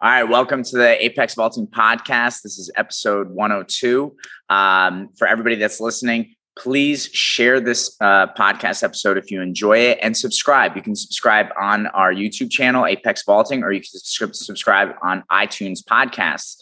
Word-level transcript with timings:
All 0.00 0.10
right, 0.10 0.24
welcome 0.24 0.64
to 0.64 0.76
the 0.76 1.02
Apex 1.02 1.36
Vaulting 1.36 1.68
Podcast. 1.68 2.42
This 2.42 2.58
is 2.58 2.68
episode 2.76 3.30
102. 3.30 4.14
Um, 4.50 5.08
for 5.16 5.26
everybody 5.26 5.54
that's 5.54 5.80
listening, 5.80 6.34
please 6.58 7.06
share 7.12 7.60
this 7.60 7.96
uh, 8.00 8.26
podcast 8.34 8.82
episode 8.82 9.16
if 9.16 9.30
you 9.30 9.40
enjoy 9.40 9.78
it 9.78 9.98
and 10.02 10.16
subscribe. 10.16 10.74
You 10.74 10.82
can 10.82 10.96
subscribe 10.96 11.46
on 11.58 11.86
our 11.86 12.12
YouTube 12.12 12.50
channel, 12.50 12.84
Apex 12.84 13.22
Vaulting, 13.24 13.62
or 13.62 13.72
you 13.72 13.80
can 13.80 14.34
subscribe 14.34 14.96
on 15.00 15.22
iTunes 15.30 15.78
podcasts. 15.82 16.56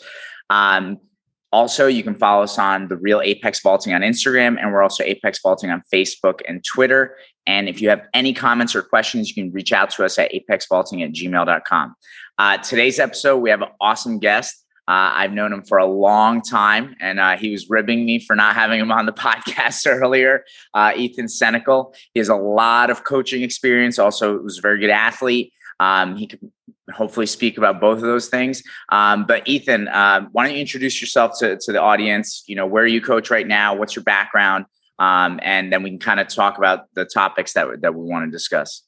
Um, 0.51 0.99
also, 1.53 1.87
you 1.87 2.03
can 2.03 2.14
follow 2.14 2.43
us 2.43 2.59
on 2.59 2.89
the 2.89 2.96
Real 2.96 3.21
Apex 3.21 3.61
Vaulting 3.61 3.93
on 3.93 4.00
Instagram, 4.00 4.59
and 4.59 4.73
we're 4.73 4.82
also 4.82 5.05
Apex 5.05 5.39
Vaulting 5.43 5.71
on 5.71 5.82
Facebook 5.93 6.41
and 6.48 6.64
Twitter. 6.64 7.17
And 7.46 7.68
if 7.68 7.82
you 7.82 7.91
have 7.91 8.07
any 8.14 8.32
comments 8.32 8.75
or 8.75 8.80
questions, 8.80 9.29
you 9.29 9.35
can 9.35 9.53
reach 9.53 9.71
out 9.71 9.91
to 9.91 10.04
us 10.04 10.18
at 10.18 10.32
apexvaulting 10.32 11.04
at 11.04 11.12
gmail.com. 11.12 11.95
Uh, 12.39 12.57
today's 12.57 12.99
episode, 12.99 13.39
we 13.39 13.50
have 13.50 13.61
an 13.61 13.68
awesome 13.80 14.18
guest. 14.18 14.64
Uh, 14.89 15.13
I've 15.14 15.32
known 15.32 15.53
him 15.53 15.63
for 15.63 15.77
a 15.77 15.86
long 15.86 16.41
time, 16.41 16.96
and 17.00 17.21
uh, 17.21 17.36
he 17.36 17.50
was 17.50 17.69
ribbing 17.69 18.07
me 18.07 18.19
for 18.19 18.35
not 18.35 18.55
having 18.55 18.80
him 18.80 18.91
on 18.91 19.05
the 19.05 19.13
podcast 19.13 19.86
earlier. 19.86 20.44
Uh, 20.72 20.93
Ethan 20.96 21.27
Senecal. 21.27 21.94
He 22.14 22.21
has 22.21 22.30
a 22.30 22.35
lot 22.35 22.89
of 22.89 23.05
coaching 23.05 23.43
experience. 23.43 23.99
Also, 23.99 24.39
was 24.39 24.58
a 24.58 24.63
very 24.63 24.80
good 24.80 24.91
athlete. 24.91 25.53
Um, 25.81 26.17
he 26.17 26.26
could 26.26 26.40
hopefully 26.93 27.26
speak 27.26 27.58
about 27.58 27.80
both 27.80 27.96
of 27.96 28.03
those 28.03 28.29
things. 28.29 28.63
Um, 28.90 29.25
but 29.26 29.46
Ethan, 29.46 29.89
uh, 29.89 30.26
why 30.32 30.46
don't 30.46 30.54
you 30.54 30.61
introduce 30.61 31.00
yourself 31.00 31.32
to, 31.40 31.57
to 31.58 31.72
the 31.72 31.80
audience? 31.80 32.44
You 32.47 32.56
know, 32.56 32.67
where 32.67 32.86
you 32.86 33.00
coach 33.00 33.30
right 33.30 33.47
now? 33.47 33.75
What's 33.75 33.97
your 33.97 34.05
background? 34.05 34.66
Um, 34.98 35.41
and 35.42 35.72
then 35.72 35.83
we 35.83 35.91
can 35.91 35.98
kind 35.98 36.20
of 36.20 36.28
talk 36.28 36.58
about 36.58 36.86
the 36.94 37.05
topics 37.05 37.55
that 37.55 37.80
that 37.80 37.94
we 37.94 38.05
want 38.05 38.27
to 38.27 38.30
discuss. 38.30 38.83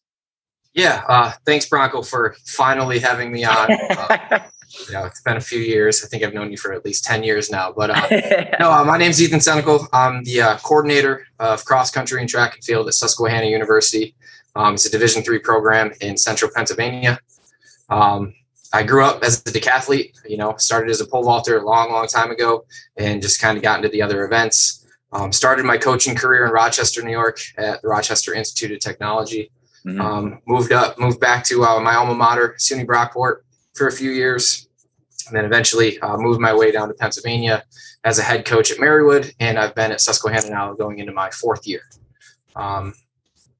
Yeah, 0.72 1.02
uh, 1.08 1.32
thanks 1.46 1.66
Bronco 1.68 2.02
for 2.02 2.34
finally 2.46 2.98
having 2.98 3.32
me 3.32 3.44
on. 3.44 3.68
Uh, 3.90 4.40
you 4.88 4.94
know, 4.94 5.04
it's 5.04 5.22
been 5.22 5.36
a 5.36 5.40
few 5.40 5.60
years. 5.60 6.04
I 6.04 6.08
think 6.08 6.24
I've 6.24 6.34
known 6.34 6.50
you 6.50 6.56
for 6.56 6.72
at 6.72 6.84
least 6.84 7.04
ten 7.04 7.22
years 7.22 7.50
now. 7.50 7.72
But 7.72 7.90
uh, 7.90 8.56
no, 8.60 8.72
uh, 8.72 8.84
my 8.84 8.98
name's 8.98 9.22
Ethan 9.22 9.38
Senecal. 9.38 9.86
I'm 9.92 10.24
the 10.24 10.40
uh, 10.40 10.58
coordinator 10.58 11.26
of 11.38 11.64
cross 11.64 11.90
country 11.90 12.20
and 12.20 12.28
track 12.28 12.54
and 12.54 12.64
field 12.64 12.88
at 12.88 12.94
Susquehanna 12.94 13.46
University. 13.46 14.16
Um, 14.56 14.74
it's 14.74 14.86
a 14.86 14.90
Division 14.90 15.22
three 15.22 15.38
program 15.38 15.92
in 16.00 16.16
Central 16.16 16.50
Pennsylvania. 16.54 17.18
Um, 17.88 18.34
I 18.72 18.82
grew 18.82 19.04
up 19.04 19.22
as 19.22 19.40
a 19.40 19.44
decathlete, 19.44 20.18
you 20.28 20.36
know, 20.36 20.56
started 20.56 20.90
as 20.90 21.00
a 21.00 21.06
pole 21.06 21.22
vaulter 21.22 21.58
a 21.58 21.64
long, 21.64 21.92
long 21.92 22.08
time 22.08 22.30
ago 22.30 22.64
and 22.96 23.22
just 23.22 23.40
kind 23.40 23.56
of 23.56 23.62
got 23.62 23.76
into 23.76 23.88
the 23.88 24.02
other 24.02 24.24
events. 24.24 24.84
Um, 25.12 25.30
started 25.30 25.64
my 25.64 25.78
coaching 25.78 26.16
career 26.16 26.44
in 26.44 26.52
Rochester, 26.52 27.00
New 27.02 27.12
York 27.12 27.38
at 27.56 27.82
the 27.82 27.88
Rochester 27.88 28.34
Institute 28.34 28.72
of 28.72 28.80
Technology. 28.80 29.52
Mm-hmm. 29.86 30.00
Um, 30.00 30.40
moved 30.46 30.72
up, 30.72 30.98
moved 30.98 31.20
back 31.20 31.44
to 31.44 31.62
uh, 31.62 31.78
my 31.80 31.94
alma 31.94 32.14
mater, 32.14 32.56
SUNY 32.58 32.84
Brockport, 32.84 33.42
for 33.74 33.86
a 33.86 33.92
few 33.92 34.10
years. 34.10 34.68
And 35.28 35.36
then 35.36 35.44
eventually 35.44 36.00
uh, 36.00 36.16
moved 36.16 36.40
my 36.40 36.52
way 36.52 36.72
down 36.72 36.88
to 36.88 36.94
Pennsylvania 36.94 37.62
as 38.02 38.18
a 38.18 38.22
head 38.22 38.44
coach 38.44 38.72
at 38.72 38.78
Marywood. 38.78 39.32
And 39.38 39.56
I've 39.56 39.74
been 39.74 39.92
at 39.92 40.00
Susquehanna 40.00 40.50
now 40.50 40.74
going 40.74 40.98
into 40.98 41.12
my 41.12 41.30
fourth 41.30 41.66
year. 41.66 41.82
Um, 42.56 42.92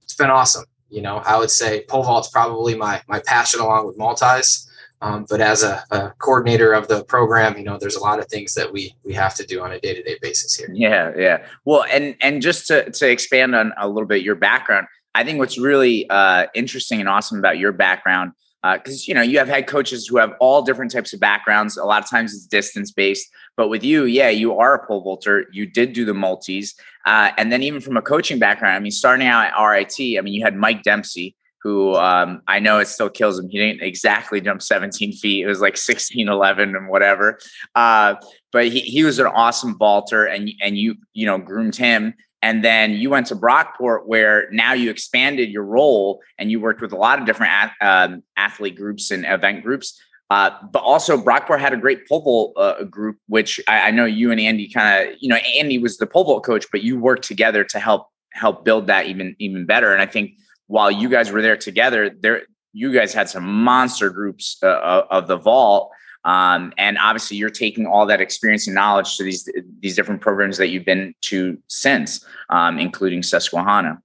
it's 0.03 0.17
been 0.17 0.31
awesome. 0.31 0.65
You 0.95 1.03
know, 1.03 1.17
I 1.19 1.37
would 1.37 1.51
say 1.51 1.85
pole 1.89 2.05
vault's 2.05 2.31
probably 2.31 2.77
my 2.77 3.03
my 3.09 3.21
passion 3.27 3.61
along 3.61 3.87
with 3.87 3.99
multis. 3.99 4.71
Um, 5.03 5.27
but 5.29 5.41
as 5.41 5.63
a, 5.63 5.85
a, 5.91 6.11
coordinator 6.19 6.73
of 6.73 6.89
the 6.89 7.05
program, 7.05 7.59
you 7.59 7.65
know, 7.65 7.77
there's 7.79 7.97
a 7.97 8.01
lot 8.01 8.21
of 8.21 8.27
things 8.29 8.55
that 8.55 8.73
we 8.73 8.95
we 9.05 9.13
have 9.13 9.35
to 9.35 9.45
do 9.45 9.61
on 9.61 9.73
a 9.73 9.81
day 9.81 9.93
to 9.93 10.03
day 10.03 10.17
basis 10.23 10.55
here. 10.55 10.71
Yeah, 10.73 11.13
yeah. 11.17 11.47
Well, 11.65 11.85
and 11.91 12.17
and 12.23 12.41
just 12.41 12.69
to 12.69 12.91
to 12.91 13.11
expand 13.11 13.55
on 13.55 13.75
a 13.77 13.89
little 13.89 14.07
bit 14.07 14.23
your 14.23 14.37
background, 14.37 14.87
I 15.15 15.25
think 15.25 15.39
what's 15.39 15.59
really 15.59 16.09
uh, 16.09 16.47
interesting 16.55 17.01
and 17.01 17.09
awesome 17.09 17.39
about 17.39 17.59
your 17.59 17.73
background 17.73 18.33
because 18.73 19.03
uh, 19.03 19.05
you 19.07 19.15
know 19.15 19.23
you 19.23 19.39
have 19.39 19.49
head 19.49 19.67
coaches 19.67 20.07
who 20.07 20.17
have 20.17 20.33
all 20.41 20.63
different 20.63 20.91
types 20.91 21.13
of 21.13 21.21
backgrounds. 21.21 21.77
A 21.77 21.85
lot 21.85 22.03
of 22.03 22.09
times 22.09 22.35
it's 22.35 22.47
distance 22.47 22.91
based, 22.91 23.29
but 23.57 23.69
with 23.69 23.85
you, 23.85 24.05
yeah, 24.05 24.31
you 24.31 24.59
are 24.59 24.75
a 24.75 24.87
pole 24.87 25.03
vaulter. 25.03 25.47
You 25.53 25.67
did 25.67 25.93
do 25.93 26.05
the 26.05 26.15
multis, 26.15 26.75
uh, 27.05 27.33
and 27.37 27.53
then 27.53 27.63
even 27.63 27.81
from 27.81 27.97
a 27.97 28.03
coaching 28.03 28.39
background, 28.39 28.77
I 28.77 28.81
mean, 28.81 28.93
starting 28.93 29.27
out 29.27 29.47
at 29.47 29.63
RIT, 29.63 30.19
I 30.19 30.21
mean, 30.23 30.33
you 30.33 30.43
had 30.43 30.57
Mike 30.57 30.83
Dempsey, 30.83 31.37
who 31.63 31.95
um, 31.95 32.43
I 32.49 32.59
know 32.59 32.79
it 32.79 32.89
still 32.89 33.11
kills 33.11 33.39
him. 33.39 33.51
He 33.51 33.59
didn't 33.59 33.83
exactly 33.83 34.41
jump 34.41 34.63
17 34.63 35.13
feet; 35.13 35.45
it 35.45 35.49
was 35.49 35.61
like 35.61 35.77
16, 35.77 36.27
11, 36.27 36.75
and 36.75 36.89
whatever. 36.89 37.39
Uh, 37.75 38.15
but 38.51 38.69
he, 38.69 38.81
he 38.81 39.05
was 39.05 39.19
an 39.19 39.27
awesome 39.27 39.77
vaulter, 39.77 40.25
and 40.25 40.51
and 40.63 40.79
you 40.79 40.95
you 41.13 41.27
know 41.27 41.37
groomed 41.37 41.77
him. 41.77 42.15
And 42.45 42.63
then 42.63 42.93
you 42.93 43.09
went 43.09 43.29
to 43.29 43.37
Brockport, 43.37 44.05
where 44.05 44.51
now 44.51 44.75
you 44.75 44.91
expanded 44.91 45.49
your 45.49 45.65
role 45.65 46.21
and 46.37 46.51
you 46.51 46.61
worked 46.61 46.83
with 46.83 46.93
a 46.93 46.97
lot 46.97 47.19
of 47.19 47.25
different 47.25 47.51
um, 47.81 48.23
athlete 48.37 48.77
groups 48.77 49.11
and 49.11 49.25
event 49.25 49.63
groups. 49.63 49.99
Uh, 50.29 50.51
but 50.71 50.81
also, 50.81 51.17
Brockport 51.17 51.59
had 51.59 51.73
a 51.73 51.79
great 51.79 52.07
pole 52.07 52.21
vault 52.21 52.53
uh, 52.59 52.85
group, 52.85 53.17
which 53.29 53.61
I, 53.67 53.89
I, 53.89 53.91
know 53.93 54.05
you 54.05 54.31
and 54.31 54.39
Andy 54.39 54.69
kind 54.69 55.09
of, 55.09 55.15
you 55.21 55.31
know, 55.31 55.37
Andy 55.37 55.79
was 55.79 55.97
the 55.97 56.07
pole 56.07 56.25
vault 56.25 56.45
coach, 56.45 56.67
but 56.71 56.83
you 56.83 56.99
worked 56.99 57.25
together 57.25 57.65
to 57.65 57.79
help 57.79 58.09
help 58.35 58.63
build 58.63 58.89
that 58.89 59.07
even 59.07 59.35
even 59.39 59.65
better. 59.65 59.95
And 59.95 60.03
I 60.03 60.07
think 60.07 60.33
while 60.67 60.91
you 60.91 61.09
guys 61.09 61.31
were 61.31 61.41
there 61.41 61.57
together, 61.57 62.11
there 62.11 62.43
you 62.75 62.93
guys 62.93 63.15
had 63.15 63.31
some 63.31 63.45
monster 63.45 64.11
groups 64.11 64.59
uh, 64.63 65.05
of 65.11 65.29
the 65.29 65.39
vault 65.39 65.93
um, 66.25 66.73
and 66.79 66.97
obviously, 66.99 67.37
you're 67.37 67.51
taking 67.51 67.87
all 67.87 68.07
that 68.07 68.21
experience 68.21 68.67
and 68.67 68.75
knowledge 68.75 69.17
to 69.17 69.25
these 69.25 69.49
these 69.81 69.95
different 69.95 70.21
programs 70.21 70.57
that 70.59 70.69
you've 70.69 70.85
been 70.85 71.15
to 71.23 71.59
since, 71.69 72.25
um, 72.49 72.79
including 72.79 73.23
Susquehanna. 73.23 74.01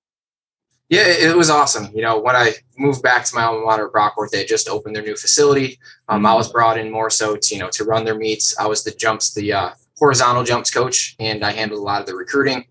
Yeah, 0.89 1.05
it 1.05 1.35
was 1.35 1.51
awesome. 1.51 1.89
You 1.93 2.01
know, 2.01 2.19
when 2.19 2.35
I 2.35 2.53
moved 2.77 3.03
back 3.03 3.23
to 3.25 3.35
my 3.35 3.43
alma 3.43 3.63
mater 3.63 3.85
at 3.85 3.93
Brockport, 3.93 4.31
they 4.31 4.43
just 4.43 4.67
opened 4.67 4.95
their 4.95 5.03
new 5.03 5.15
facility. 5.15 5.79
Um, 6.07 6.17
mm-hmm. 6.17 6.25
I 6.25 6.33
was 6.33 6.51
brought 6.51 6.79
in 6.79 6.91
more 6.91 7.09
so 7.09 7.37
to 7.37 7.55
you 7.55 7.61
know 7.61 7.69
to 7.69 7.83
run 7.85 8.05
their 8.05 8.15
meets. 8.15 8.57
I 8.57 8.67
was 8.67 8.83
the 8.83 8.91
jumps, 8.91 9.33
the 9.33 9.53
uh, 9.53 9.69
horizontal 9.97 10.43
jumps 10.43 10.71
coach, 10.71 11.15
and 11.19 11.45
I 11.45 11.51
handled 11.51 11.79
a 11.79 11.83
lot 11.83 12.01
of 12.01 12.07
the 12.07 12.15
recruiting. 12.15 12.65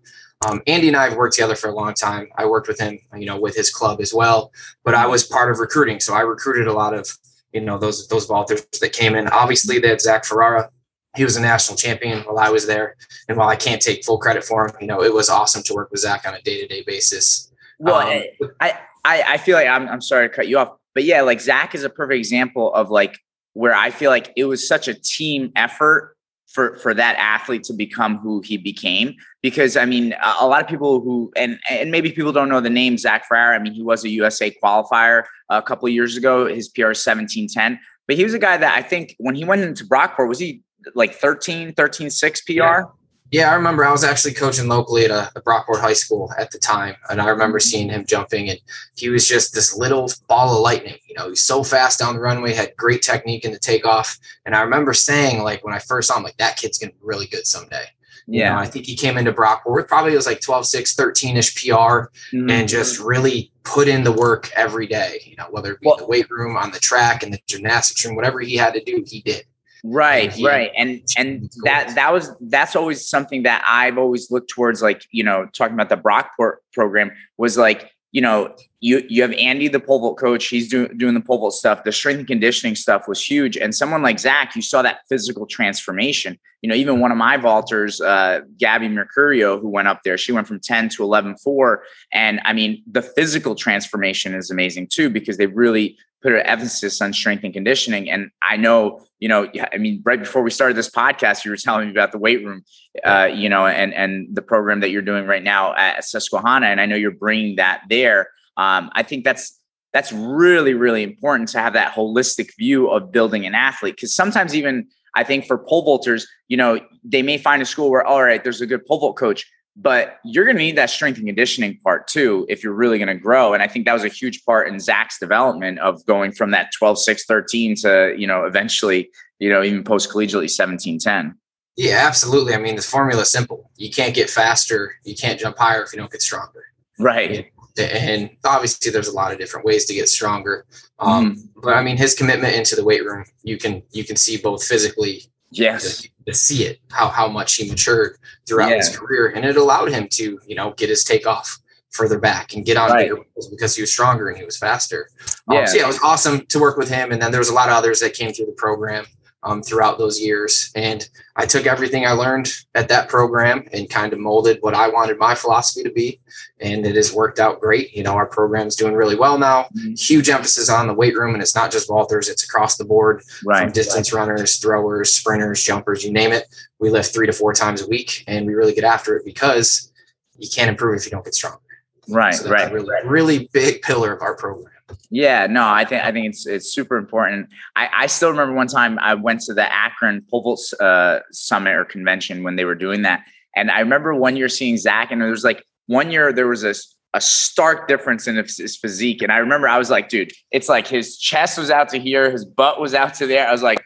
Um, 0.47 0.61
Andy 0.67 0.87
and 0.87 0.95
I 0.95 1.09
have 1.09 1.17
worked 1.17 1.35
together 1.35 1.55
for 1.55 1.69
a 1.69 1.73
long 1.73 1.93
time. 1.93 2.29
I 2.37 2.45
worked 2.45 2.67
with 2.69 2.79
him, 2.79 2.97
you 3.17 3.25
know, 3.25 3.37
with 3.37 3.55
his 3.55 3.71
club 3.71 3.99
as 3.99 4.13
well. 4.13 4.53
But 4.85 4.95
I 4.95 5.05
was 5.05 5.25
part 5.25 5.51
of 5.51 5.59
recruiting, 5.59 5.99
so 5.99 6.13
I 6.13 6.21
recruited 6.21 6.67
a 6.67 6.73
lot 6.73 6.93
of 6.93 7.09
you 7.53 7.61
know 7.61 7.77
those 7.77 8.07
those 8.07 8.27
vaulters 8.27 8.67
that 8.79 8.93
came 8.93 9.15
in. 9.15 9.27
Obviously, 9.29 9.79
they 9.79 9.89
had 9.89 10.01
Zach 10.01 10.25
Ferrara. 10.25 10.69
He 11.15 11.23
was 11.23 11.35
a 11.35 11.41
national 11.41 11.75
champion 11.77 12.19
while 12.19 12.39
I 12.39 12.49
was 12.49 12.67
there, 12.67 12.95
and 13.27 13.37
while 13.37 13.49
I 13.49 13.55
can't 13.55 13.81
take 13.81 14.05
full 14.05 14.17
credit 14.17 14.43
for 14.43 14.67
him, 14.67 14.75
you 14.79 14.87
know 14.87 15.03
it 15.03 15.13
was 15.13 15.29
awesome 15.29 15.63
to 15.63 15.73
work 15.73 15.91
with 15.91 16.01
Zach 16.01 16.27
on 16.27 16.33
a 16.33 16.41
day 16.41 16.61
to 16.61 16.67
day 16.67 16.83
basis. 16.85 17.51
Well, 17.79 17.95
um, 17.95 18.23
I, 18.59 18.79
I 19.05 19.23
I 19.27 19.37
feel 19.37 19.55
like 19.55 19.67
I'm 19.67 19.87
I'm 19.87 20.01
sorry 20.01 20.29
to 20.29 20.35
cut 20.35 20.47
you 20.47 20.59
off, 20.59 20.77
but 20.93 21.03
yeah, 21.03 21.21
like 21.21 21.41
Zach 21.41 21.73
is 21.73 21.83
a 21.83 21.89
perfect 21.89 22.17
example 22.17 22.73
of 22.73 22.89
like 22.89 23.17
where 23.53 23.73
I 23.73 23.89
feel 23.89 24.11
like 24.11 24.31
it 24.35 24.45
was 24.45 24.67
such 24.67 24.87
a 24.87 24.93
team 24.93 25.51
effort 25.55 26.15
for 26.49 26.75
for 26.77 26.93
that 26.93 27.15
athlete 27.17 27.63
to 27.63 27.73
become 27.73 28.17
who 28.17 28.41
he 28.41 28.57
became 28.57 29.15
because 29.41 29.77
i 29.77 29.85
mean 29.85 30.13
a, 30.13 30.35
a, 30.41 30.47
lot 30.47 30.61
of 30.61 30.67
people 30.67 30.99
who 30.99 31.31
and 31.35 31.59
and 31.69 31.91
maybe 31.91 32.11
people 32.11 32.31
don't 32.31 32.49
know 32.49 32.59
the 32.59 32.69
name 32.69 32.97
zach 32.97 33.27
Ferrara. 33.27 33.55
i 33.55 33.59
mean 33.59 33.73
he 33.73 33.83
was 33.83 34.03
a 34.03 34.09
usa 34.09 34.55
qualifier 34.63 35.23
a 35.49 35.61
couple 35.61 35.87
of 35.87 35.93
years 35.93 36.17
ago 36.17 36.47
his 36.47 36.67
pr 36.67 36.91
is 36.91 37.05
1710 37.05 37.79
but 38.07 38.15
he 38.15 38.23
was 38.23 38.33
a 38.33 38.39
guy 38.39 38.57
that 38.57 38.75
i 38.75 38.81
think 38.81 39.15
when 39.19 39.35
he 39.35 39.45
went 39.45 39.61
into 39.61 39.85
brockport 39.85 40.27
was 40.27 40.39
he 40.39 40.61
like 40.95 41.13
13 41.15 41.73
13 41.73 42.09
6 42.09 42.41
pr 42.41 42.51
yeah. 42.51 42.83
Yeah, 43.31 43.51
I 43.51 43.55
remember 43.55 43.85
I 43.85 43.91
was 43.91 44.03
actually 44.03 44.33
coaching 44.33 44.67
locally 44.67 45.05
at 45.05 45.11
a, 45.11 45.31
a 45.35 45.41
Brockport 45.41 45.81
High 45.81 45.93
School 45.93 46.31
at 46.37 46.49
the 46.49 46.57
time, 46.57 46.95
and 47.09 47.21
I 47.21 47.29
remember 47.29 47.59
seeing 47.59 47.89
him 47.89 48.05
jumping, 48.05 48.49
and 48.49 48.59
he 48.95 49.09
was 49.09 49.27
just 49.27 49.53
this 49.53 49.77
little 49.77 50.09
ball 50.27 50.55
of 50.55 50.61
lightning. 50.61 50.97
You 51.07 51.15
know, 51.15 51.29
he's 51.29 51.43
so 51.43 51.63
fast 51.63 51.99
down 51.99 52.15
the 52.15 52.21
runway, 52.21 52.53
had 52.53 52.75
great 52.75 53.03
technique 53.03 53.45
in 53.45 53.51
the 53.51 53.59
takeoff, 53.59 54.17
and 54.45 54.55
I 54.55 54.61
remember 54.61 54.93
saying, 54.93 55.43
like 55.43 55.63
when 55.63 55.75
I 55.75 55.79
first 55.79 56.07
saw 56.07 56.17
him, 56.17 56.23
like 56.23 56.37
that 56.37 56.57
kid's 56.57 56.79
gonna 56.79 56.91
be 56.91 56.99
really 57.01 57.27
good 57.27 57.45
someday. 57.45 57.85
Yeah, 58.25 58.49
you 58.49 58.55
know, 58.55 58.61
I 58.61 58.65
think 58.65 58.85
he 58.85 58.95
came 58.95 59.17
into 59.17 59.33
Brockport 59.33 59.87
probably 59.87 60.15
was 60.15 60.27
like 60.27 60.41
12, 60.41 60.65
6, 60.65 60.95
13 60.95 61.37
ish 61.37 61.55
PR, 61.55 61.69
mm-hmm. 61.71 62.49
and 62.49 62.67
just 62.67 62.99
really 62.99 63.51
put 63.63 63.87
in 63.87 64.03
the 64.03 64.11
work 64.11 64.51
every 64.55 64.87
day. 64.87 65.21
You 65.25 65.35
know, 65.35 65.47
whether 65.51 65.73
it 65.73 65.81
be 65.81 65.87
well, 65.87 65.97
the 65.97 66.05
weight 66.05 66.29
room, 66.31 66.57
on 66.57 66.71
the 66.71 66.79
track, 66.79 67.21
in 67.21 67.31
the 67.31 67.39
gymnastics 67.47 68.03
room, 68.05 68.15
whatever 68.15 68.39
he 68.39 68.55
had 68.55 68.73
to 68.73 68.83
do, 68.83 69.03
he 69.05 69.21
did. 69.21 69.45
Right, 69.83 70.33
right. 70.43 70.71
And 70.77 71.01
and 71.17 71.49
that 71.63 71.95
that 71.95 72.11
was 72.11 72.31
that's 72.41 72.75
always 72.75 73.07
something 73.07 73.43
that 73.43 73.63
I've 73.67 73.97
always 73.97 74.29
looked 74.29 74.49
towards 74.49 74.81
like, 74.81 75.05
you 75.11 75.23
know, 75.23 75.47
talking 75.53 75.73
about 75.73 75.89
the 75.89 75.97
Brockport 75.97 76.57
program 76.73 77.11
was 77.37 77.57
like, 77.57 77.91
you 78.11 78.21
know, 78.21 78.55
you 78.81 79.03
you 79.07 79.21
have 79.21 79.31
Andy 79.33 79.67
the 79.67 79.79
pole 79.79 79.99
vault 79.99 80.17
coach, 80.17 80.47
he's 80.47 80.69
doing 80.69 80.97
doing 80.97 81.13
the 81.13 81.21
pole 81.21 81.39
vault 81.39 81.53
stuff. 81.53 81.83
The 81.83 81.91
strength 81.91 82.19
and 82.19 82.27
conditioning 82.27 82.75
stuff 82.75 83.07
was 83.07 83.23
huge. 83.23 83.55
And 83.55 83.73
someone 83.73 84.01
like 84.01 84.19
Zach, 84.19 84.55
you 84.55 84.61
saw 84.61 84.81
that 84.81 85.01
physical 85.07 85.45
transformation. 85.45 86.37
You 86.61 86.69
know, 86.69 86.75
even 86.75 86.99
one 86.99 87.11
of 87.11 87.17
my 87.17 87.37
vaulters, 87.37 88.01
uh, 88.03 88.41
Gabby 88.57 88.89
Mercurio, 88.89 89.61
who 89.61 89.69
went 89.69 89.87
up 89.87 90.01
there, 90.03 90.17
she 90.17 90.33
went 90.33 90.47
from 90.47 90.59
10 90.59 90.89
to 90.89 91.03
11 91.03 91.37
4. 91.37 91.83
And 92.11 92.41
I 92.43 92.51
mean, 92.51 92.83
the 92.89 93.01
physical 93.01 93.55
transformation 93.55 94.33
is 94.33 94.51
amazing 94.51 94.87
too, 94.87 95.09
because 95.09 95.37
they 95.37 95.47
really 95.47 95.97
put 96.21 96.33
an 96.33 96.41
emphasis 96.41 97.01
on 97.01 97.13
strength 97.13 97.43
and 97.43 97.53
conditioning. 97.53 98.09
And 98.09 98.29
I 98.41 98.57
know, 98.57 99.05
you 99.19 99.27
know, 99.27 99.49
I 99.71 99.77
mean, 99.77 100.01
right 100.05 100.19
before 100.19 100.41
we 100.41 100.51
started 100.51 100.75
this 100.75 100.89
podcast, 100.89 101.45
you 101.45 101.51
were 101.51 101.57
telling 101.57 101.87
me 101.87 101.91
about 101.91 102.11
the 102.11 102.17
weight 102.17 102.45
room, 102.45 102.63
uh, 103.05 103.29
you 103.33 103.49
know, 103.49 103.65
and 103.65 103.93
and 103.93 104.27
the 104.35 104.41
program 104.41 104.81
that 104.81 104.89
you're 104.91 105.01
doing 105.01 105.25
right 105.25 105.43
now 105.43 105.75
at 105.75 106.03
Susquehanna, 106.03 106.67
and 106.67 106.81
I 106.81 106.85
know 106.85 106.95
you're 106.95 107.11
bringing 107.11 107.55
that 107.57 107.83
there. 107.89 108.29
Um, 108.57 108.89
I 108.93 109.03
think 109.03 109.23
that's 109.23 109.59
that's 109.93 110.11
really, 110.11 110.73
really 110.73 111.03
important 111.03 111.49
to 111.49 111.59
have 111.59 111.73
that 111.73 111.93
holistic 111.93 112.55
view 112.57 112.89
of 112.89 113.11
building 113.11 113.45
an 113.45 113.55
athlete. 113.55 113.95
Because 113.95 114.13
sometimes, 114.13 114.55
even 114.55 114.87
I 115.15 115.23
think 115.23 115.45
for 115.45 115.57
pole 115.57 115.85
vaulters, 115.85 116.25
you 116.47 116.57
know, 116.57 116.79
they 117.03 117.21
may 117.21 117.37
find 117.37 117.61
a 117.61 117.65
school 117.65 117.89
where, 117.89 118.05
all 118.05 118.23
right, 118.23 118.43
there's 118.43 118.61
a 118.61 118.67
good 118.67 118.85
pole 118.85 118.99
vault 118.99 119.17
coach, 119.17 119.49
but 119.75 120.19
you're 120.25 120.45
going 120.45 120.57
to 120.57 120.63
need 120.63 120.77
that 120.77 120.89
strength 120.89 121.17
and 121.17 121.27
conditioning 121.27 121.77
part 121.83 122.07
too 122.07 122.45
if 122.49 122.63
you're 122.63 122.73
really 122.73 122.97
going 122.97 123.07
to 123.07 123.15
grow. 123.15 123.53
And 123.53 123.63
I 123.63 123.67
think 123.67 123.85
that 123.85 123.93
was 123.93 124.03
a 124.03 124.09
huge 124.09 124.43
part 124.45 124.67
in 124.67 124.79
Zach's 124.79 125.19
development 125.19 125.79
of 125.79 126.05
going 126.05 126.31
from 126.31 126.51
that 126.51 126.71
12, 126.77 126.99
6, 126.99 127.25
13 127.25 127.75
to, 127.77 128.13
you 128.17 128.27
know, 128.27 128.45
eventually, 128.45 129.09
you 129.39 129.49
know, 129.49 129.63
even 129.63 129.83
post 129.83 130.09
collegiately 130.11 130.49
17, 130.49 130.99
10. 130.99 131.35
Yeah, 131.77 132.03
absolutely. 132.05 132.53
I 132.53 132.57
mean, 132.57 132.75
the 132.75 132.81
formula 132.81 133.21
is 133.21 133.31
simple. 133.31 133.71
You 133.77 133.89
can't 133.89 134.13
get 134.13 134.29
faster. 134.29 134.95
You 135.05 135.15
can't 135.15 135.39
jump 135.39 135.57
higher 135.57 135.83
if 135.83 135.93
you 135.93 135.99
don't 135.99 136.11
get 136.11 136.21
stronger. 136.21 136.63
Right 136.97 137.49
and 137.79 138.29
obviously 138.45 138.91
there's 138.91 139.07
a 139.07 139.13
lot 139.13 139.31
of 139.31 139.37
different 139.37 139.65
ways 139.65 139.85
to 139.85 139.93
get 139.93 140.09
stronger 140.09 140.65
um, 140.99 141.35
mm 141.35 141.39
but 141.61 141.73
i 141.73 141.83
mean 141.83 141.97
his 141.97 142.15
commitment 142.15 142.55
into 142.55 142.73
the 142.73 142.83
weight 142.85 143.03
room 143.03 143.25
you 143.43 143.57
can 143.57 143.83
you 143.91 144.05
can 144.05 144.15
see 144.15 144.37
both 144.37 144.63
physically 144.63 145.23
yes 145.51 146.01
to, 146.01 146.09
to 146.27 146.33
see 146.33 146.63
it 146.63 146.79
how 146.91 147.07
how 147.07 147.27
much 147.27 147.55
he 147.55 147.69
matured 147.69 148.17
throughout 148.47 148.69
yeah. 148.69 148.77
his 148.77 148.95
career 148.95 149.27
and 149.35 149.45
it 149.45 149.57
allowed 149.57 149.89
him 149.89 150.07
to 150.09 150.39
you 150.45 150.55
know 150.55 150.73
get 150.77 150.89
his 150.89 151.03
takeoff 151.03 151.59
further 151.91 152.19
back 152.19 152.53
and 152.53 152.65
get 152.65 152.77
on 152.77 152.91
right. 152.91 153.09
bigger 153.09 153.21
because 153.49 153.75
he 153.75 153.81
was 153.81 153.91
stronger 153.91 154.29
and 154.29 154.37
he 154.37 154.45
was 154.45 154.57
faster 154.57 155.09
um, 155.47 155.57
yeah. 155.57 155.65
so 155.65 155.77
yeah 155.77 155.83
it 155.83 155.87
was 155.87 155.99
awesome 156.03 156.45
to 156.45 156.59
work 156.59 156.77
with 156.77 156.89
him 156.89 157.11
and 157.11 157.21
then 157.21 157.31
there 157.31 157.39
was 157.39 157.49
a 157.49 157.53
lot 157.53 157.67
of 157.67 157.73
others 157.73 157.99
that 157.99 158.13
came 158.13 158.31
through 158.31 158.45
the 158.45 158.51
program 158.53 159.05
um, 159.43 159.61
throughout 159.63 159.97
those 159.97 160.19
years. 160.19 160.71
And 160.75 161.07
I 161.35 161.45
took 161.45 161.65
everything 161.65 162.05
I 162.05 162.11
learned 162.11 162.51
at 162.75 162.89
that 162.89 163.07
program 163.07 163.67
and 163.71 163.89
kind 163.89 164.11
of 164.11 164.19
molded 164.19 164.57
what 164.61 164.73
I 164.73 164.89
wanted 164.89 165.17
my 165.17 165.35
philosophy 165.35 165.83
to 165.83 165.91
be. 165.91 166.19
And 166.59 166.85
it 166.85 166.95
has 166.95 167.13
worked 167.13 167.39
out 167.39 167.61
great. 167.61 167.93
You 167.93 168.03
know, 168.03 168.13
our 168.13 168.25
program's 168.25 168.75
doing 168.75 168.93
really 168.93 169.15
well 169.15 169.37
now. 169.37 169.63
Mm-hmm. 169.75 169.93
Huge 169.93 170.29
emphasis 170.29 170.69
on 170.69 170.87
the 170.87 170.93
weight 170.93 171.15
room. 171.15 171.33
And 171.33 171.41
it's 171.41 171.55
not 171.55 171.71
just 171.71 171.89
vaulters, 171.89 172.29
it's 172.29 172.43
across 172.43 172.77
the 172.77 172.85
board 172.85 173.23
right. 173.45 173.63
from 173.63 173.71
distance 173.71 174.11
right. 174.11 174.19
runners, 174.19 174.57
throwers, 174.57 175.13
sprinters, 175.13 175.63
jumpers, 175.63 176.03
you 176.03 176.11
name 176.11 176.31
it. 176.31 176.43
We 176.79 176.89
lift 176.89 177.13
three 177.13 177.27
to 177.27 177.33
four 177.33 177.53
times 177.53 177.81
a 177.81 177.87
week 177.87 178.23
and 178.27 178.45
we 178.45 178.53
really 178.55 178.73
get 178.73 178.83
after 178.83 179.15
it 179.15 179.25
because 179.25 179.91
you 180.37 180.49
can't 180.53 180.69
improve 180.69 180.97
if 180.97 181.05
you 181.05 181.11
don't 181.11 181.25
get 181.25 181.35
stronger. 181.35 181.59
Right, 182.07 182.33
so 182.33 182.49
right. 182.49 182.71
really, 182.71 182.89
really 183.05 183.49
big 183.53 183.83
pillar 183.83 184.13
of 184.13 184.21
our 184.21 184.35
program. 184.35 184.73
Yeah, 185.09 185.47
no, 185.47 185.67
I 185.67 185.85
think 185.85 186.03
I 186.03 186.11
think 186.11 186.27
it's 186.27 186.45
it's 186.45 186.71
super 186.71 186.97
important. 186.97 187.49
I, 187.75 187.89
I 187.95 188.07
still 188.07 188.29
remember 188.29 188.53
one 188.53 188.67
time 188.67 188.99
I 188.99 189.13
went 189.13 189.41
to 189.41 189.53
the 189.53 189.71
Akron 189.71 190.25
pole 190.29 190.41
vault 190.43 190.73
uh, 190.79 191.19
summit 191.31 191.75
or 191.75 191.85
convention 191.85 192.43
when 192.43 192.55
they 192.55 192.65
were 192.65 192.75
doing 192.75 193.03
that, 193.03 193.23
and 193.55 193.71
I 193.71 193.79
remember 193.79 194.13
one 194.15 194.35
year 194.35 194.49
seeing 194.49 194.77
Zach, 194.77 195.11
and 195.11 195.21
there 195.21 195.29
was 195.29 195.43
like 195.43 195.63
one 195.87 196.11
year 196.11 196.31
there 196.31 196.47
was 196.47 196.63
a 196.63 196.73
a 197.15 197.21
stark 197.21 197.87
difference 197.87 198.27
in 198.27 198.35
his, 198.35 198.57
his 198.57 198.77
physique, 198.77 199.21
and 199.21 199.31
I 199.31 199.37
remember 199.37 199.67
I 199.67 199.77
was 199.77 199.89
like, 199.89 200.09
dude, 200.09 200.31
it's 200.51 200.69
like 200.69 200.87
his 200.87 201.17
chest 201.17 201.57
was 201.57 201.71
out 201.71 201.89
to 201.89 201.99
here, 201.99 202.29
his 202.29 202.45
butt 202.45 202.79
was 202.79 202.93
out 202.93 203.15
to 203.15 203.25
there. 203.27 203.47
I 203.47 203.51
was 203.51 203.63
like, 203.63 203.83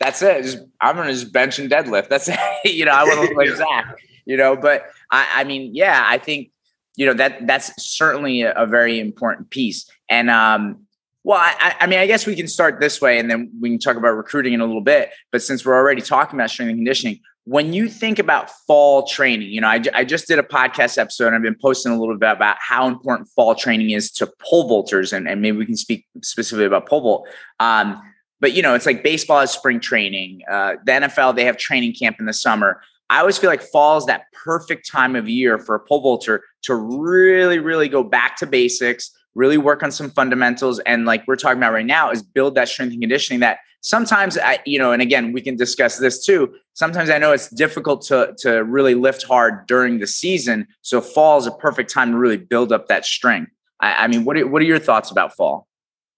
that's 0.00 0.20
it. 0.22 0.42
Just, 0.42 0.58
I'm 0.80 0.96
gonna 0.96 1.12
just 1.12 1.32
bench 1.32 1.58
and 1.58 1.70
deadlift. 1.70 2.08
That's 2.08 2.28
it. 2.30 2.38
you 2.64 2.84
know, 2.84 2.92
I 2.92 3.04
want 3.04 3.14
to 3.14 3.20
look 3.22 3.36
like 3.36 3.56
Zach. 3.56 3.98
You 4.24 4.36
know, 4.36 4.56
but 4.56 4.86
I, 5.10 5.28
I 5.36 5.44
mean, 5.44 5.74
yeah, 5.74 6.04
I 6.06 6.18
think 6.18 6.50
you 6.96 7.06
know 7.06 7.14
that 7.14 7.46
that's 7.46 7.72
certainly 7.78 8.42
a, 8.42 8.52
a 8.54 8.66
very 8.66 8.98
important 8.98 9.50
piece. 9.50 9.88
And 10.08 10.30
um, 10.30 10.86
well, 11.24 11.38
I, 11.40 11.74
I, 11.80 11.86
mean, 11.86 11.98
I 11.98 12.06
guess 12.06 12.26
we 12.26 12.36
can 12.36 12.46
start 12.46 12.80
this 12.80 13.00
way, 13.00 13.18
and 13.18 13.30
then 13.30 13.50
we 13.60 13.70
can 13.70 13.78
talk 13.78 13.96
about 13.96 14.10
recruiting 14.10 14.52
in 14.52 14.60
a 14.60 14.66
little 14.66 14.80
bit. 14.80 15.10
But 15.32 15.42
since 15.42 15.64
we're 15.64 15.74
already 15.74 16.02
talking 16.02 16.38
about 16.38 16.50
strength 16.50 16.70
and 16.70 16.78
conditioning, 16.78 17.20
when 17.44 17.72
you 17.72 17.88
think 17.88 18.18
about 18.18 18.50
fall 18.66 19.06
training, 19.06 19.48
you 19.50 19.60
know, 19.60 19.68
I, 19.68 19.80
I 19.94 20.04
just 20.04 20.26
did 20.26 20.38
a 20.38 20.42
podcast 20.42 20.98
episode. 20.98 21.28
and 21.28 21.36
I've 21.36 21.42
been 21.42 21.56
posting 21.60 21.92
a 21.92 21.98
little 21.98 22.16
bit 22.16 22.30
about 22.30 22.56
how 22.60 22.88
important 22.88 23.28
fall 23.28 23.54
training 23.54 23.90
is 23.90 24.10
to 24.12 24.28
pole 24.40 24.68
vaulters, 24.68 25.12
and, 25.12 25.28
and 25.28 25.40
maybe 25.40 25.56
we 25.56 25.66
can 25.66 25.76
speak 25.76 26.06
specifically 26.22 26.66
about 26.66 26.88
pole 26.88 27.00
vault. 27.00 27.28
Um, 27.60 28.00
but 28.40 28.52
you 28.52 28.62
know, 28.62 28.74
it's 28.74 28.86
like 28.86 29.02
baseball 29.02 29.40
has 29.40 29.52
spring 29.52 29.80
training. 29.80 30.42
Uh, 30.50 30.74
the 30.84 30.92
NFL 30.92 31.36
they 31.36 31.44
have 31.44 31.56
training 31.56 31.94
camp 31.94 32.16
in 32.20 32.26
the 32.26 32.32
summer. 32.32 32.82
I 33.08 33.20
always 33.20 33.38
feel 33.38 33.50
like 33.50 33.62
fall 33.62 33.96
is 33.98 34.06
that 34.06 34.24
perfect 34.32 34.90
time 34.90 35.14
of 35.14 35.28
year 35.28 35.58
for 35.58 35.76
a 35.76 35.80
pole 35.80 36.00
vaulter 36.00 36.42
to 36.62 36.74
really, 36.74 37.58
really 37.60 37.88
go 37.88 38.02
back 38.02 38.36
to 38.38 38.46
basics, 38.46 39.12
really 39.36 39.58
work 39.58 39.82
on 39.82 39.92
some 39.92 40.10
fundamentals. 40.10 40.80
And 40.80 41.04
like 41.04 41.26
we're 41.26 41.36
talking 41.36 41.58
about 41.58 41.72
right 41.72 41.86
now, 41.86 42.10
is 42.10 42.22
build 42.22 42.54
that 42.56 42.68
strength 42.68 42.92
and 42.92 43.00
conditioning 43.00 43.40
that 43.40 43.58
sometimes 43.86 44.36
I, 44.36 44.58
you 44.66 44.78
know, 44.78 44.90
and 44.90 45.00
again, 45.00 45.32
we 45.32 45.40
can 45.40 45.56
discuss 45.56 45.98
this 45.98 46.24
too. 46.24 46.52
Sometimes 46.74 47.08
I 47.08 47.18
know 47.18 47.32
it's 47.32 47.48
difficult 47.50 48.02
to 48.06 48.34
to 48.38 48.64
really 48.64 48.94
lift 48.94 49.22
hard 49.22 49.66
during 49.66 50.00
the 50.00 50.06
season. 50.06 50.66
So 50.82 51.00
fall 51.00 51.38
is 51.38 51.46
a 51.46 51.52
perfect 51.52 51.92
time 51.92 52.12
to 52.12 52.18
really 52.18 52.36
build 52.36 52.72
up 52.72 52.88
that 52.88 53.04
strength. 53.04 53.52
I, 53.80 54.04
I 54.04 54.06
mean, 54.08 54.24
what 54.24 54.36
are, 54.36 54.46
what 54.46 54.60
are 54.60 54.66
your 54.66 54.78
thoughts 54.78 55.10
about 55.10 55.36
fall? 55.36 55.68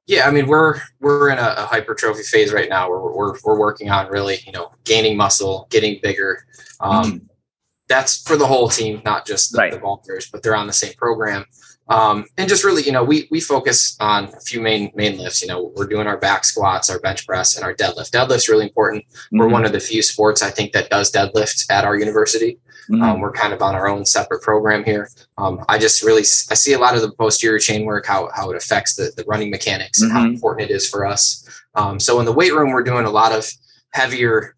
Yeah, 0.07 0.27
I 0.27 0.31
mean 0.31 0.47
we're 0.47 0.81
we're 1.01 1.29
in 1.29 1.39
a, 1.39 1.55
a 1.59 1.67
hypertrophy 1.67 2.23
phase 2.23 2.51
right 2.53 2.71
now. 2.71 2.89
We're, 2.89 3.13
we're 3.13 3.35
we're 3.45 3.59
working 3.59 3.91
on 3.91 4.09
really 4.09 4.39
you 4.47 4.53
know 4.53 4.73
gaining 4.85 5.19
muscle, 5.19 5.67
getting 5.71 6.01
bigger. 6.03 6.47
Um, 6.81 7.05
mm-hmm. 7.05 7.27
That's 7.89 8.23
for 8.23 8.37
the 8.37 8.47
whole 8.47 8.69
team, 8.69 9.01
not 9.05 9.27
just 9.27 9.53
the, 9.53 9.59
right. 9.59 9.73
the 9.73 10.29
but 10.33 10.43
they're 10.43 10.57
on 10.57 10.67
the 10.67 10.73
same 10.75 10.93
program. 10.95 11.45
Um, 11.89 12.27
and 12.37 12.49
just 12.49 12.65
really, 12.65 12.83
you 12.83 12.93
know, 12.93 13.03
we 13.03 13.29
we 13.31 13.41
focus 13.41 13.97
on 14.01 14.25
a 14.25 14.41
few 14.41 14.61
main 14.61 14.93
main 14.95 15.19
lifts. 15.19 15.41
You 15.41 15.49
know, 15.49 15.73
we're 15.75 15.87
doing 15.87 16.07
our 16.07 16.19
back 16.19 16.45
squats, 16.45 16.91
our 16.91 17.01
bench 17.01 17.27
press, 17.27 17.57
and 17.57 17.65
our 17.65 17.75
deadlift. 17.75 18.11
Deadlift's 18.11 18.49
really 18.49 18.67
important. 18.67 19.05
Mm-hmm. 19.09 19.39
We're 19.39 19.49
one 19.49 19.65
of 19.65 19.73
the 19.73 19.81
few 19.81 20.03
sports 20.03 20.43
I 20.43 20.51
think 20.51 20.73
that 20.73 20.91
does 20.91 21.11
deadlift 21.11 21.71
at 21.71 21.85
our 21.85 21.97
university. 21.97 22.59
Mm-hmm. 22.91 23.03
Um, 23.03 23.21
we're 23.21 23.33
kind 23.33 23.53
of 23.53 23.61
on 23.61 23.75
our 23.75 23.89
own 23.89 24.05
separate 24.05 24.43
program 24.43 24.83
here. 24.85 25.11
Um, 25.37 25.65
I 25.69 25.79
just 25.79 26.03
really 26.03 26.23
I 26.23 26.55
see 26.55 26.73
a 26.73 26.79
lot 26.79 26.95
of 26.95 27.03
the 27.03 27.13
posterior 27.13 27.59
chain 27.59 27.85
work, 27.85 28.07
how 28.07 28.31
how 28.35 28.51
it 28.51 28.57
affects 28.57 28.97
the 28.97 29.13
the 29.17 29.25
running 29.25 29.51
mechanics, 29.51 30.01
mm-hmm. 30.01 30.11
and 30.11 30.13
how 30.13 30.25
mm-hmm. 30.25 30.35
important 30.35 30.71
it 30.71 30.75
is 30.75 30.89
for 30.89 31.07
us. 31.07 31.49
Um, 31.75 32.01
so 32.01 32.19
in 32.21 32.27
the 32.27 32.33
weight 32.33 32.53
room, 32.53 32.73
we're 32.73 32.83
doing 32.83 33.05
a 33.07 33.11
lot 33.11 33.33
of 33.33 33.51
heavier 33.93 34.57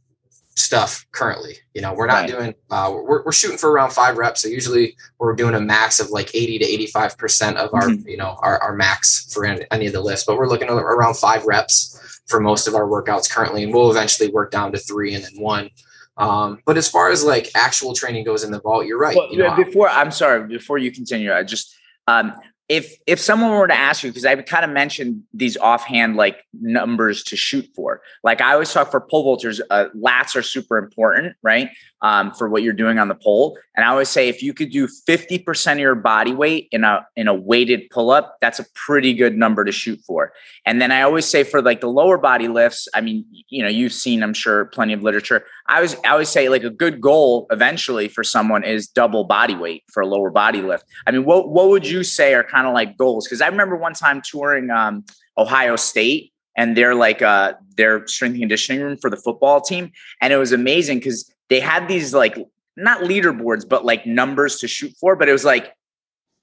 stuff 0.57 1.07
currently. 1.13 1.57
You 1.75 1.83
know, 1.83 1.95
we're 1.95 2.07
not 2.07 2.23
right. 2.23 2.29
doing, 2.29 2.55
uh, 2.71 2.91
we're, 2.93 3.25
we're 3.25 3.33
shooting 3.33 3.59
for 3.59 3.71
around 3.71 3.93
five 3.93 4.17
reps. 4.17 4.43
So 4.43 4.49
usually 4.49 4.97
we're 5.19 5.35
doing 5.35 5.55
a 5.55 5.61
max 5.61 6.01
of 6.01 6.11
like 6.11 6.35
80 6.35 6.59
to 6.59 6.65
85% 6.93 7.57
of 7.57 7.75
our, 7.75 7.89
mm-hmm. 7.89 8.09
you 8.09 8.17
know, 8.17 8.37
our, 8.41 8.59
our 8.61 8.75
max 8.75 9.33
for 9.33 9.45
any, 9.45 9.65
any 9.71 9.87
of 9.87 9.93
the 9.93 10.01
lifts, 10.01 10.25
but 10.25 10.37
we're 10.37 10.49
looking 10.49 10.69
at 10.69 10.75
around 10.75 11.17
five 11.17 11.45
reps 11.45 12.23
for 12.27 12.41
most 12.41 12.69
of 12.69 12.75
our 12.75 12.85
workouts 12.85 13.31
currently. 13.31 13.65
And 13.65 13.73
we'll 13.73 13.91
eventually 13.91 14.31
work 14.31 14.51
down 14.51 14.73
to 14.73 14.79
three 14.79 15.15
and 15.15 15.25
then 15.25 15.41
one. 15.41 15.71
Um, 16.17 16.61
but 16.67 16.77
as 16.77 16.89
far 16.89 17.11
as 17.11 17.25
like 17.25 17.51
actual 17.55 17.95
training 17.95 18.25
goes 18.25 18.45
in 18.45 18.51
the 18.51 18.61
vault, 18.61 18.87
you're 18.87 18.99
right. 18.99 19.17
Well, 19.17 19.31
you 19.31 19.39
know, 19.39 19.57
before 19.57 19.89
I'm 19.89 20.11
sorry, 20.11 20.47
before 20.47 20.79
you 20.79 20.93
continue, 20.93 21.33
I 21.33 21.43
just, 21.43 21.75
um, 22.07 22.35
if 22.71 22.95
if 23.05 23.19
someone 23.19 23.51
were 23.51 23.67
to 23.67 23.75
ask 23.75 24.05
you 24.05 24.11
because 24.11 24.25
i 24.25 24.35
kind 24.37 24.65
of 24.65 24.71
mentioned 24.71 25.25
these 25.35 25.57
offhand 25.57 26.15
like 26.15 26.45
numbers 26.53 27.25
to 27.25 27.37
shoot 27.37 27.69
for. 27.75 28.01
Like 28.23 28.41
i 28.41 28.53
always 28.53 28.73
talk 28.73 28.91
for 28.91 29.01
pole 29.01 29.37
vaulters 29.37 29.61
uh, 29.69 29.87
lats 29.97 30.37
are 30.37 30.43
super 30.43 30.79
important 30.79 31.37
right 31.43 31.69
um, 32.03 32.33
for 32.33 32.49
what 32.49 32.63
you're 32.63 32.73
doing 32.73 32.99
on 32.99 33.09
the 33.09 33.15
pole. 33.15 33.59
And 33.77 33.85
i 33.85 33.89
always 33.89 34.09
say 34.09 34.29
if 34.29 34.43
you 34.43 34.53
could 34.55 34.71
do 34.71 34.87
50% 34.87 35.73
of 35.73 35.79
your 35.79 35.95
body 35.95 36.33
weight 36.33 36.69
in 36.73 36.85
a 36.85 37.07
in 37.17 37.29
a 37.29 37.35
weighted 37.35 37.91
pull-up 37.91 38.37
that's 38.41 38.59
a 38.59 38.67
pretty 38.75 39.15
good 39.15 39.37
number 39.37 39.65
to 39.65 39.73
shoot 39.73 40.01
for. 40.07 40.33
And 40.67 40.81
then 40.81 40.93
i 40.93 41.03
always 41.03 41.27
say 41.27 41.45
for 41.45 41.63
like 41.63 41.81
the 41.81 41.89
lower 41.89 42.19
body 42.19 42.49
lifts 42.49 42.89
i 42.95 43.01
mean 43.01 43.25
you 43.49 43.63
know 43.63 43.69
you've 43.69 43.93
seen 43.93 44.23
i'm 44.23 44.35
sure 44.35 44.67
plenty 44.67 44.93
of 44.93 45.03
literature. 45.03 45.45
I 45.69 45.77
always 45.77 45.95
i 46.05 46.09
always 46.09 46.29
say 46.29 46.49
like 46.49 46.65
a 46.65 46.71
good 46.71 47.01
goal 47.01 47.47
eventually 47.51 48.09
for 48.09 48.25
someone 48.25 48.65
is 48.65 48.89
double 48.89 49.25
body 49.25 49.55
weight 49.55 49.85
for 49.93 50.03
a 50.03 50.07
lower 50.07 50.31
body 50.31 50.63
lift. 50.63 50.85
I 51.07 51.11
mean 51.11 51.25
what 51.25 51.51
what 51.51 51.69
would 51.69 51.87
you 51.87 52.03
say 52.03 52.35
are 52.35 52.45
kind 52.45 52.67
of 52.67 52.75
like 52.75 52.97
goals. 52.97 53.27
Because 53.27 53.41
I 53.41 53.49
remember 53.49 53.77
one 53.77 53.95
time 53.95 54.23
touring 54.23 54.71
um, 54.71 55.05
Ohio 55.39 55.77
State 55.77 56.33
and 56.57 56.77
they're 56.77 56.95
like 56.95 57.23
uh, 57.23 57.55
their 57.77 58.07
strength 58.07 58.39
conditioning 58.39 58.83
room 58.83 58.97
for 58.97 59.09
the 59.09 59.17
football 59.17 59.61
team, 59.61 59.93
and 60.21 60.33
it 60.33 60.37
was 60.37 60.53
amazing 60.53 60.99
because 60.99 61.33
they 61.51 61.61
had 61.61 61.89
these 61.89 62.15
like 62.15 62.39
not 62.77 63.03
leaderboards 63.03 63.69
but 63.69 63.85
like 63.85 64.07
numbers 64.07 64.59
to 64.61 64.69
shoot 64.69 64.95
for, 64.99 65.17
but 65.17 65.29
it 65.29 65.33
was 65.33 65.45
like 65.45 65.75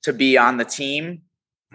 to 0.04 0.14
be 0.14 0.38
on 0.38 0.58
the 0.58 0.66
team 0.66 1.22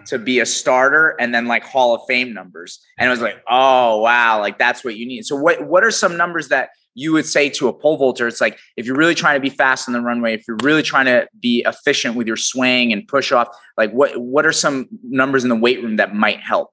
to 0.07 0.17
be 0.17 0.39
a 0.39 0.45
starter 0.45 1.15
and 1.19 1.35
then 1.35 1.45
like 1.45 1.63
hall 1.63 1.93
of 1.93 2.01
fame 2.07 2.33
numbers. 2.33 2.79
And 2.97 3.07
it 3.07 3.11
was 3.11 3.21
like 3.21 3.43
oh 3.49 4.01
wow 4.01 4.39
like 4.39 4.57
that's 4.57 4.83
what 4.83 4.95
you 4.95 5.05
need. 5.05 5.25
So 5.25 5.35
what 5.35 5.67
what 5.67 5.83
are 5.83 5.91
some 5.91 6.15
numbers 6.15 6.47
that 6.49 6.69
you 6.95 7.11
would 7.11 7.25
say 7.25 7.49
to 7.49 7.67
a 7.67 7.73
pole 7.73 7.97
vaulter, 7.97 8.27
it's 8.27 8.39
like 8.39 8.59
if 8.77 8.85
you're 8.85 8.95
really 8.95 9.15
trying 9.15 9.35
to 9.35 9.41
be 9.41 9.49
fast 9.49 9.87
on 9.89 9.93
the 9.93 10.01
runway, 10.01 10.33
if 10.35 10.47
you're 10.47 10.57
really 10.61 10.83
trying 10.83 11.05
to 11.05 11.27
be 11.39 11.63
efficient 11.65 12.15
with 12.15 12.27
your 12.27 12.37
swing 12.37 12.93
and 12.93 13.07
push 13.07 13.31
off, 13.31 13.47
like 13.77 13.91
what 13.91 14.15
what 14.17 14.45
are 14.45 14.51
some 14.51 14.87
numbers 15.03 15.43
in 15.43 15.49
the 15.49 15.55
weight 15.55 15.81
room 15.81 15.97
that 15.97 16.13
might 16.13 16.39
help? 16.39 16.71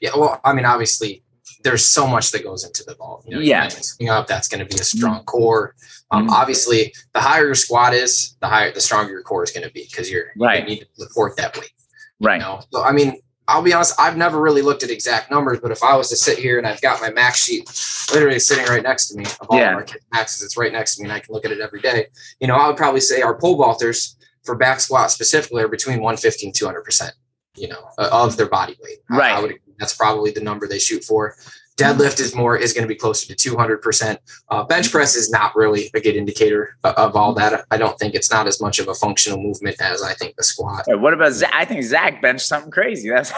Yeah, 0.00 0.10
well, 0.16 0.40
I 0.44 0.52
mean, 0.52 0.64
obviously, 0.64 1.22
there's 1.62 1.86
so 1.86 2.06
much 2.06 2.30
that 2.32 2.42
goes 2.42 2.64
into 2.64 2.84
the 2.84 2.94
vault. 2.94 3.24
You 3.26 3.36
know, 3.36 3.40
yeah, 3.40 3.68
swing 3.68 4.08
up, 4.08 4.26
that's 4.26 4.48
going 4.48 4.66
to 4.66 4.74
be 4.74 4.80
a 4.80 4.84
strong 4.84 5.16
mm-hmm. 5.16 5.24
core. 5.24 5.74
Um, 6.10 6.26
mm-hmm. 6.26 6.34
Obviously, 6.34 6.94
the 7.14 7.20
higher 7.20 7.46
your 7.46 7.54
squat 7.54 7.94
is, 7.94 8.36
the 8.40 8.48
higher, 8.48 8.72
the 8.72 8.80
stronger 8.80 9.12
your 9.12 9.22
core 9.22 9.44
is 9.44 9.50
going 9.50 9.66
to 9.66 9.72
be 9.72 9.86
because 9.90 10.10
you're 10.10 10.26
right. 10.36 10.60
You 10.60 10.76
need 10.76 10.80
to 10.80 10.86
support 10.94 11.36
that 11.36 11.56
weight. 11.56 11.72
Right. 12.20 12.36
You 12.36 12.42
know? 12.42 12.60
So, 12.72 12.82
I 12.82 12.92
mean, 12.92 13.20
I'll 13.48 13.62
be 13.62 13.72
honest, 13.72 13.98
I've 13.98 14.16
never 14.16 14.40
really 14.40 14.62
looked 14.62 14.82
at 14.82 14.90
exact 14.90 15.30
numbers, 15.30 15.60
but 15.60 15.72
if 15.72 15.82
I 15.82 15.96
was 15.96 16.08
to 16.10 16.16
sit 16.16 16.38
here 16.38 16.58
and 16.58 16.66
I've 16.66 16.80
got 16.80 17.00
my 17.00 17.10
max 17.10 17.42
sheet 17.42 17.68
literally 18.12 18.38
sitting 18.38 18.66
right 18.66 18.82
next 18.82 19.08
to 19.08 19.18
me 19.18 19.24
of 19.24 19.46
all 19.48 19.58
yeah. 19.58 19.72
of 19.72 19.76
our 19.78 19.86
maxes, 20.12 20.42
it's 20.42 20.56
right 20.56 20.72
next 20.72 20.96
to 20.96 21.02
me 21.02 21.08
and 21.08 21.12
I 21.12 21.18
can 21.18 21.34
look 21.34 21.44
at 21.44 21.50
it 21.50 21.60
every 21.60 21.80
day. 21.80 22.06
You 22.40 22.46
know, 22.46 22.54
I 22.54 22.68
would 22.68 22.76
probably 22.76 23.00
say 23.00 23.20
our 23.20 23.36
pole 23.36 23.58
vaulters 23.58 24.14
for 24.44 24.54
back 24.54 24.80
squat 24.80 25.10
specifically 25.10 25.62
are 25.62 25.68
between 25.68 26.00
150 26.00 26.46
and 26.46 26.54
200%. 26.54 27.10
you 27.56 27.68
know, 27.68 27.90
uh, 27.98 28.08
of 28.10 28.36
their 28.36 28.48
body 28.48 28.76
weight. 28.82 28.98
Right. 29.10 29.32
I, 29.32 29.38
I 29.38 29.40
would, 29.42 29.54
that's 29.82 29.94
probably 29.94 30.30
the 30.30 30.40
number 30.40 30.68
they 30.68 30.78
shoot 30.78 31.02
for. 31.02 31.34
Deadlift 31.76 32.20
is 32.20 32.36
more 32.36 32.56
is 32.56 32.72
going 32.72 32.84
to 32.84 32.88
be 32.88 32.94
closer 32.94 33.34
to 33.34 33.50
200%. 33.50 34.16
Uh, 34.48 34.62
bench 34.62 34.92
press 34.92 35.16
is 35.16 35.28
not 35.28 35.56
really 35.56 35.90
a 35.92 36.00
good 36.00 36.14
indicator 36.14 36.76
of, 36.84 36.94
of, 36.94 37.16
all 37.16 37.32
that. 37.34 37.64
I 37.72 37.78
don't 37.78 37.98
think 37.98 38.14
it's 38.14 38.30
not 38.30 38.46
as 38.46 38.60
much 38.60 38.78
of 38.78 38.86
a 38.86 38.94
functional 38.94 39.42
movement 39.42 39.80
as 39.80 40.00
I 40.00 40.12
think 40.14 40.36
the 40.36 40.44
squat. 40.44 40.84
What 40.86 41.14
about 41.14 41.32
Zach? 41.32 41.50
I 41.52 41.64
think 41.64 41.82
Zach 41.82 42.22
benched 42.22 42.46
something 42.46 42.70
crazy. 42.70 43.08
That's 43.08 43.32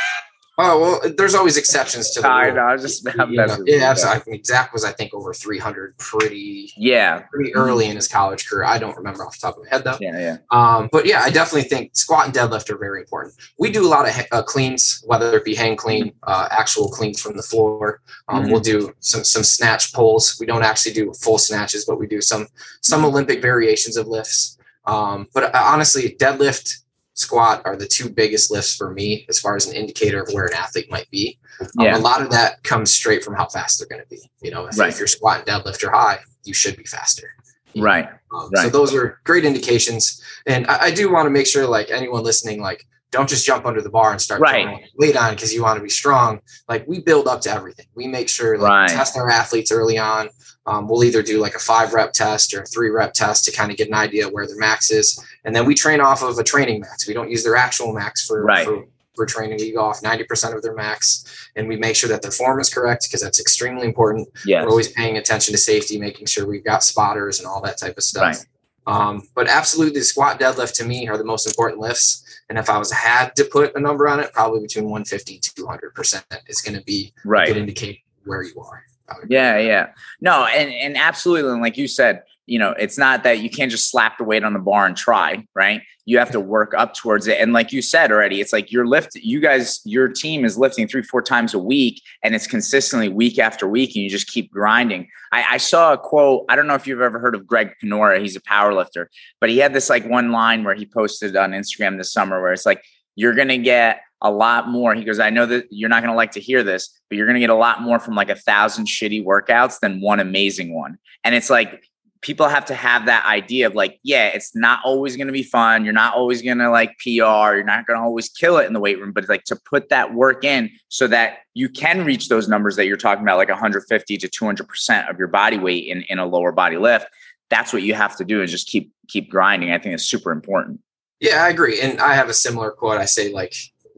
Oh 0.58 0.80
well, 0.80 1.12
there's 1.18 1.34
always 1.34 1.58
exceptions 1.58 2.10
to 2.12 2.22
the 2.22 2.28
I 2.28 2.46
rule. 2.46 2.54
know. 2.56 2.62
I 2.62 2.72
was 2.72 2.82
just 2.82 3.04
You 3.04 3.12
know, 3.36 3.58
yeah, 3.66 3.92
so 3.92 4.08
I 4.08 4.22
mean, 4.26 4.42
Zach 4.42 4.72
was 4.72 4.84
I 4.84 4.92
think 4.92 5.12
over 5.12 5.34
300 5.34 5.98
pretty 5.98 6.72
yeah, 6.78 7.20
pretty 7.30 7.54
early 7.54 7.86
in 7.86 7.96
his 7.96 8.08
college 8.08 8.48
career. 8.48 8.64
I 8.64 8.78
don't 8.78 8.96
remember 8.96 9.26
off 9.26 9.34
the 9.38 9.46
top 9.46 9.58
of 9.58 9.64
my 9.64 9.68
head 9.68 9.84
though. 9.84 9.98
yeah, 10.00 10.18
yeah. 10.18 10.36
Um, 10.50 10.88
but 10.90 11.04
yeah, 11.04 11.20
I 11.20 11.28
definitely 11.30 11.68
think 11.68 11.94
squat 11.94 12.24
and 12.26 12.34
deadlift 12.34 12.70
are 12.70 12.78
very 12.78 13.00
important. 13.00 13.34
We 13.58 13.70
do 13.70 13.86
a 13.86 13.90
lot 13.90 14.08
of 14.08 14.14
uh, 14.32 14.42
cleans, 14.42 15.02
whether 15.06 15.36
it 15.36 15.44
be 15.44 15.54
hang 15.54 15.76
clean, 15.76 16.12
uh, 16.22 16.48
actual 16.50 16.88
cleans 16.88 17.20
from 17.20 17.36
the 17.36 17.42
floor. 17.42 18.00
Um, 18.28 18.44
Mhm. 18.44 18.50
We'll 18.52 18.60
do 18.60 18.94
some 19.00 19.24
some 19.24 19.42
snatch 19.44 19.92
pulls. 19.92 20.36
We 20.40 20.46
don't 20.46 20.62
actually 20.62 20.94
do 20.94 21.12
full 21.12 21.36
snatches, 21.38 21.84
but 21.84 21.98
we 21.98 22.06
do 22.06 22.20
some 22.22 22.46
some 22.80 23.04
Olympic 23.04 23.42
variations 23.42 23.98
of 23.98 24.06
lifts. 24.08 24.56
Um, 24.86 25.28
but 25.34 25.44
uh, 25.54 25.62
honestly, 25.72 26.16
deadlift, 26.18 26.78
squat 27.20 27.62
are 27.64 27.76
the 27.76 27.86
two 27.86 28.08
biggest 28.08 28.50
lifts 28.50 28.76
for 28.76 28.92
me 28.92 29.26
as 29.28 29.40
far 29.40 29.56
as 29.56 29.66
an 29.66 29.74
indicator 29.74 30.22
of 30.22 30.28
where 30.32 30.44
an 30.46 30.54
athlete 30.54 30.90
might 30.90 31.10
be. 31.10 31.38
Um, 31.60 31.68
Yeah. 31.86 31.96
a 31.96 31.98
lot 31.98 32.20
of 32.22 32.30
that 32.30 32.62
comes 32.62 32.92
straight 32.92 33.24
from 33.24 33.34
how 33.34 33.46
fast 33.48 33.78
they're 33.78 33.88
going 33.88 34.02
to 34.02 34.08
be. 34.08 34.30
You 34.42 34.50
know, 34.50 34.66
if, 34.66 34.78
Right. 34.78 34.90
if 34.90 34.98
your 34.98 35.08
squat 35.08 35.38
and 35.38 35.46
deadlift 35.46 35.82
are 35.86 35.90
high, 35.90 36.20
you 36.44 36.52
should 36.54 36.76
be 36.76 36.84
faster. 36.84 37.34
Right. 37.74 38.08
Um, 38.34 38.50
So 38.54 38.68
those 38.68 38.94
are 38.94 39.18
great 39.24 39.44
indications. 39.44 40.22
And 40.46 40.66
I, 40.66 40.84
I 40.84 40.90
do 40.90 41.10
want 41.10 41.26
to 41.26 41.30
make 41.30 41.46
sure, 41.46 41.66
like 41.66 41.90
anyone 41.90 42.22
listening, 42.22 42.60
like 42.60 42.86
don't 43.12 43.28
just 43.28 43.46
jump 43.46 43.64
under 43.64 43.80
the 43.80 43.88
bar 43.90 44.12
and 44.12 44.20
start 44.20 44.40
Right. 44.42 44.84
weight 44.96 45.16
on 45.16 45.34
because 45.34 45.54
you 45.54 45.62
want 45.62 45.78
to 45.78 45.82
be 45.82 45.88
strong. 45.88 46.40
Like 46.68 46.86
we 46.86 47.00
build 47.00 47.28
up 47.28 47.40
to 47.42 47.50
everything. 47.50 47.86
We 47.94 48.06
make 48.08 48.28
sure 48.28 48.58
like 48.58 48.68
Right. 48.70 48.88
test 48.90 49.16
our 49.16 49.30
athletes 49.30 49.72
early 49.72 49.96
on. 49.96 50.28
Um, 50.66 50.88
we'll 50.88 51.04
either 51.04 51.22
do 51.22 51.38
like 51.40 51.54
a 51.54 51.58
five 51.60 51.92
rep 51.92 52.12
test 52.12 52.52
or 52.54 52.62
a 52.62 52.66
three 52.66 52.90
rep 52.90 53.12
test 53.14 53.44
to 53.44 53.52
kind 53.52 53.70
of 53.70 53.76
get 53.76 53.88
an 53.88 53.94
idea 53.94 54.28
where 54.28 54.46
their 54.46 54.56
max 54.58 54.90
is, 54.90 55.22
and 55.44 55.54
then 55.54 55.64
we 55.66 55.74
train 55.74 56.00
off 56.00 56.22
of 56.22 56.36
a 56.38 56.44
training 56.44 56.80
max. 56.80 57.06
We 57.06 57.14
don't 57.14 57.30
use 57.30 57.44
their 57.44 57.56
actual 57.56 57.92
max 57.92 58.26
for 58.26 58.42
Right. 58.44 58.66
for, 58.66 58.84
for 59.14 59.26
training. 59.26 59.58
We 59.60 59.72
go 59.72 59.80
off 59.82 60.02
ninety 60.02 60.24
percent 60.24 60.54
of 60.56 60.62
their 60.62 60.74
max, 60.74 61.24
and 61.56 61.68
we 61.68 61.76
make 61.76 61.94
sure 61.96 62.08
that 62.08 62.20
their 62.22 62.32
form 62.32 62.58
is 62.60 62.68
correct 62.72 63.04
because 63.08 63.22
that's 63.22 63.40
extremely 63.40 63.86
important. 63.86 64.28
Yes. 64.44 64.64
We're 64.64 64.70
always 64.70 64.90
paying 64.92 65.16
attention 65.18 65.52
to 65.52 65.58
safety, 65.58 65.98
making 65.98 66.26
sure 66.26 66.46
we've 66.46 66.64
got 66.64 66.82
spotters 66.82 67.38
and 67.38 67.46
all 67.46 67.60
that 67.62 67.78
type 67.78 67.96
of 67.96 68.02
stuff. 68.02 68.22
Right. 68.22 68.46
Um, 68.88 69.22
but 69.34 69.48
absolutely, 69.48 70.00
squat, 70.02 70.38
deadlift 70.38 70.74
to 70.74 70.84
me 70.84 71.08
are 71.08 71.18
the 71.18 71.24
most 71.24 71.46
important 71.46 71.80
lifts. 71.80 72.22
And 72.48 72.56
if 72.58 72.70
I 72.70 72.78
was 72.78 72.92
had 72.92 73.34
to 73.36 73.44
put 73.44 73.74
a 73.74 73.80
number 73.80 74.06
on 74.08 74.20
it, 74.20 74.32
probably 74.32 74.60
between 74.60 74.84
150 74.84 75.34
and 75.34 75.42
200 75.42 75.94
percent 75.94 76.24
is 76.46 76.60
going 76.60 76.76
to 76.78 76.84
be 76.84 77.12
a 77.24 77.28
Right. 77.28 77.46
good 77.48 77.56
indicator 77.56 77.98
where 78.24 78.42
you 78.42 78.60
are. 78.60 78.84
Yeah, 79.28 79.58
yeah. 79.58 79.88
No, 80.20 80.44
and 80.46 80.72
and 80.72 80.96
absolutely. 80.96 81.52
And 81.52 81.62
like 81.62 81.76
you 81.76 81.88
said, 81.88 82.22
you 82.46 82.58
know, 82.58 82.70
it's 82.72 82.96
not 82.96 83.24
that 83.24 83.40
you 83.40 83.50
can't 83.50 83.70
just 83.70 83.90
slap 83.90 84.18
the 84.18 84.24
weight 84.24 84.44
on 84.44 84.52
the 84.52 84.58
bar 84.58 84.86
and 84.86 84.96
try, 84.96 85.46
right? 85.54 85.82
You 86.04 86.18
have 86.18 86.30
to 86.30 86.40
work 86.40 86.72
up 86.76 86.94
towards 86.94 87.26
it. 87.26 87.40
And 87.40 87.52
like 87.52 87.72
you 87.72 87.82
said 87.82 88.12
already, 88.12 88.40
it's 88.40 88.52
like 88.52 88.70
you're 88.70 88.86
lift 88.86 89.16
you 89.16 89.40
guys, 89.40 89.80
your 89.84 90.08
team 90.08 90.44
is 90.44 90.56
lifting 90.56 90.86
three, 90.86 91.02
four 91.02 91.22
times 91.22 91.54
a 91.54 91.58
week, 91.58 92.00
and 92.22 92.34
it's 92.34 92.46
consistently 92.46 93.08
week 93.08 93.38
after 93.38 93.66
week, 93.66 93.94
and 93.94 94.04
you 94.04 94.10
just 94.10 94.28
keep 94.28 94.50
grinding. 94.50 95.08
I, 95.32 95.44
I 95.52 95.56
saw 95.56 95.92
a 95.92 95.98
quote. 95.98 96.44
I 96.48 96.56
don't 96.56 96.66
know 96.66 96.74
if 96.74 96.86
you've 96.86 97.00
ever 97.00 97.18
heard 97.18 97.34
of 97.34 97.46
Greg 97.46 97.74
Panora. 97.82 98.20
He's 98.20 98.36
a 98.36 98.42
power 98.42 98.72
lifter, 98.72 99.10
but 99.40 99.50
he 99.50 99.58
had 99.58 99.72
this 99.72 99.90
like 99.90 100.06
one 100.08 100.30
line 100.30 100.64
where 100.64 100.74
he 100.74 100.86
posted 100.86 101.36
on 101.36 101.50
Instagram 101.50 101.98
this 101.98 102.12
summer 102.12 102.40
where 102.40 102.52
it's 102.52 102.66
like, 102.66 102.82
you're 103.16 103.34
gonna 103.34 103.58
get 103.58 104.00
a 104.22 104.30
lot 104.30 104.68
more. 104.68 104.94
He 104.94 105.04
goes, 105.04 105.18
I 105.18 105.30
know 105.30 105.46
that 105.46 105.66
you're 105.70 105.88
not 105.88 106.02
going 106.02 106.12
to 106.12 106.16
like 106.16 106.32
to 106.32 106.40
hear 106.40 106.62
this, 106.62 107.00
but 107.08 107.16
you're 107.16 107.26
going 107.26 107.34
to 107.34 107.40
get 107.40 107.50
a 107.50 107.54
lot 107.54 107.82
more 107.82 107.98
from 107.98 108.14
like 108.14 108.30
a 108.30 108.36
thousand 108.36 108.86
shitty 108.86 109.24
workouts 109.24 109.80
than 109.80 110.00
one 110.00 110.20
amazing 110.20 110.74
one. 110.74 110.98
And 111.24 111.34
it's 111.34 111.50
like 111.50 111.84
people 112.22 112.48
have 112.48 112.64
to 112.64 112.74
have 112.74 113.06
that 113.06 113.24
idea 113.26 113.66
of 113.66 113.74
like, 113.74 114.00
yeah, 114.02 114.28
it's 114.28 114.56
not 114.56 114.80
always 114.84 115.16
going 115.16 115.26
to 115.26 115.32
be 115.32 115.42
fun. 115.42 115.84
You're 115.84 115.92
not 115.92 116.14
always 116.14 116.42
going 116.42 116.58
to 116.58 116.70
like 116.70 116.90
PR. 116.98 117.54
You're 117.54 117.62
not 117.62 117.86
going 117.86 117.98
to 117.98 118.02
always 118.02 118.28
kill 118.28 118.56
it 118.56 118.66
in 118.66 118.72
the 118.72 118.80
weight 118.80 118.98
room, 118.98 119.12
but 119.12 119.22
it's 119.22 119.30
like 119.30 119.44
to 119.44 119.56
put 119.56 119.90
that 119.90 120.14
work 120.14 120.44
in 120.44 120.70
so 120.88 121.06
that 121.08 121.38
you 121.54 121.68
can 121.68 122.04
reach 122.04 122.28
those 122.28 122.48
numbers 122.48 122.76
that 122.76 122.86
you're 122.86 122.96
talking 122.96 123.22
about, 123.22 123.36
like 123.36 123.48
150 123.48 124.16
to 124.16 124.28
200% 124.28 125.10
of 125.10 125.18
your 125.18 125.28
body 125.28 125.58
weight 125.58 125.86
in, 125.86 126.02
in 126.08 126.18
a 126.18 126.26
lower 126.26 126.52
body 126.52 126.78
lift. 126.78 127.06
That's 127.48 127.72
what 127.72 127.82
you 127.82 127.94
have 127.94 128.16
to 128.16 128.24
do 128.24 128.42
is 128.42 128.50
just 128.50 128.66
keep, 128.66 128.90
keep 129.06 129.30
grinding. 129.30 129.70
I 129.70 129.78
think 129.78 129.94
it's 129.94 130.04
super 130.04 130.32
important. 130.32 130.80
Yeah, 131.20 131.44
I 131.44 131.48
agree. 131.48 131.80
And 131.80 132.00
I 132.00 132.14
have 132.14 132.28
a 132.28 132.34
similar 132.34 132.70
quote. 132.70 132.98
I 132.98 133.04
say 133.04 133.32
like, 133.32 133.54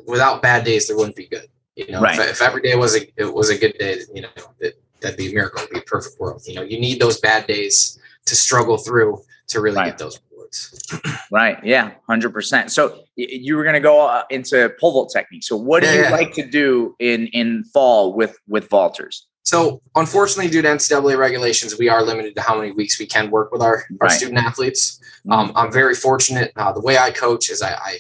without 0.07 0.43
bad 0.43 0.65
days, 0.65 0.87
there 0.89 0.97
wouldn't 0.97 1.17
be 1.17 1.27
good. 1.27 1.49
You 1.77 1.87
know, 1.93 2.01
Right. 2.01 2.19
if, 2.19 2.31
if 2.31 2.43
every 2.43 2.63
day 2.63 2.75
was 2.75 2.97
a 2.97 3.01
it 3.17 3.33
was 3.33 3.51
a 3.51 3.59
good 3.59 3.77
day, 3.79 4.01
you 4.15 4.23
know, 4.23 4.29
it, 4.61 4.81
that'd 5.01 5.17
be 5.17 5.31
a 5.31 5.35
miracle. 5.35 5.61
It'd 5.63 5.73
be 5.73 5.79
a 5.79 5.83
perfect 5.83 6.19
world. 6.19 6.43
You 6.47 6.55
know, 6.57 6.63
you 6.63 6.81
need 6.81 7.01
those 7.01 7.21
bad 7.21 7.47
days 7.47 7.99
to 8.27 8.35
struggle 8.37 8.79
through 8.79 9.23
to 9.49 9.61
really 9.61 9.77
Right. 9.77 9.87
get 9.91 9.99
those 9.99 10.21
rewards. 10.31 10.75
Right. 11.31 11.59
Yeah. 11.63 11.93
Hundred 12.09 12.31
percent. 12.33 12.73
So 12.73 13.03
you 13.17 13.55
were 13.57 13.63
going 13.63 13.75
to 13.75 13.81
go 13.81 14.07
uh, 14.09 14.23
into 14.31 14.71
pole 14.81 14.93
vault 14.93 15.11
technique. 15.13 15.45
So 15.45 15.57
what 15.57 15.83
do 15.83 15.87
Yeah, 15.89 15.95
you 15.95 16.03
yeah. 16.05 16.11
like 16.11 16.33
to 16.35 16.47
do 16.49 16.97
in 16.99 17.27
in 17.29 17.65
fall 17.65 18.15
with 18.15 18.39
with 18.49 18.69
vaulters? 18.71 19.25
So 19.45 19.81
unfortunately, 19.95 20.51
due 20.51 20.63
to 20.63 20.69
NCAA 20.69 21.17
regulations, 21.19 21.79
we 21.79 21.89
are 21.89 22.03
limited 22.03 22.35
to 22.37 22.43
how 22.43 22.57
many 22.59 22.73
weeks 22.73 22.99
we 22.99 23.07
can 23.07 23.31
work 23.31 23.53
with 23.53 23.61
our, 23.63 23.69
our 23.77 23.83
Right. 24.01 24.11
Mm-hmm. 24.11 24.17
student 24.17 24.39
athletes. 24.39 25.01
Um, 25.31 25.53
I'm 25.55 25.71
very 25.73 25.95
fortunate. 25.95 26.53
Uh, 26.57 26.73
the 26.73 26.81
way 26.81 26.97
I 26.99 27.11
coach 27.11 27.51
is 27.51 27.61
I, 27.63 27.73
I 27.75 27.99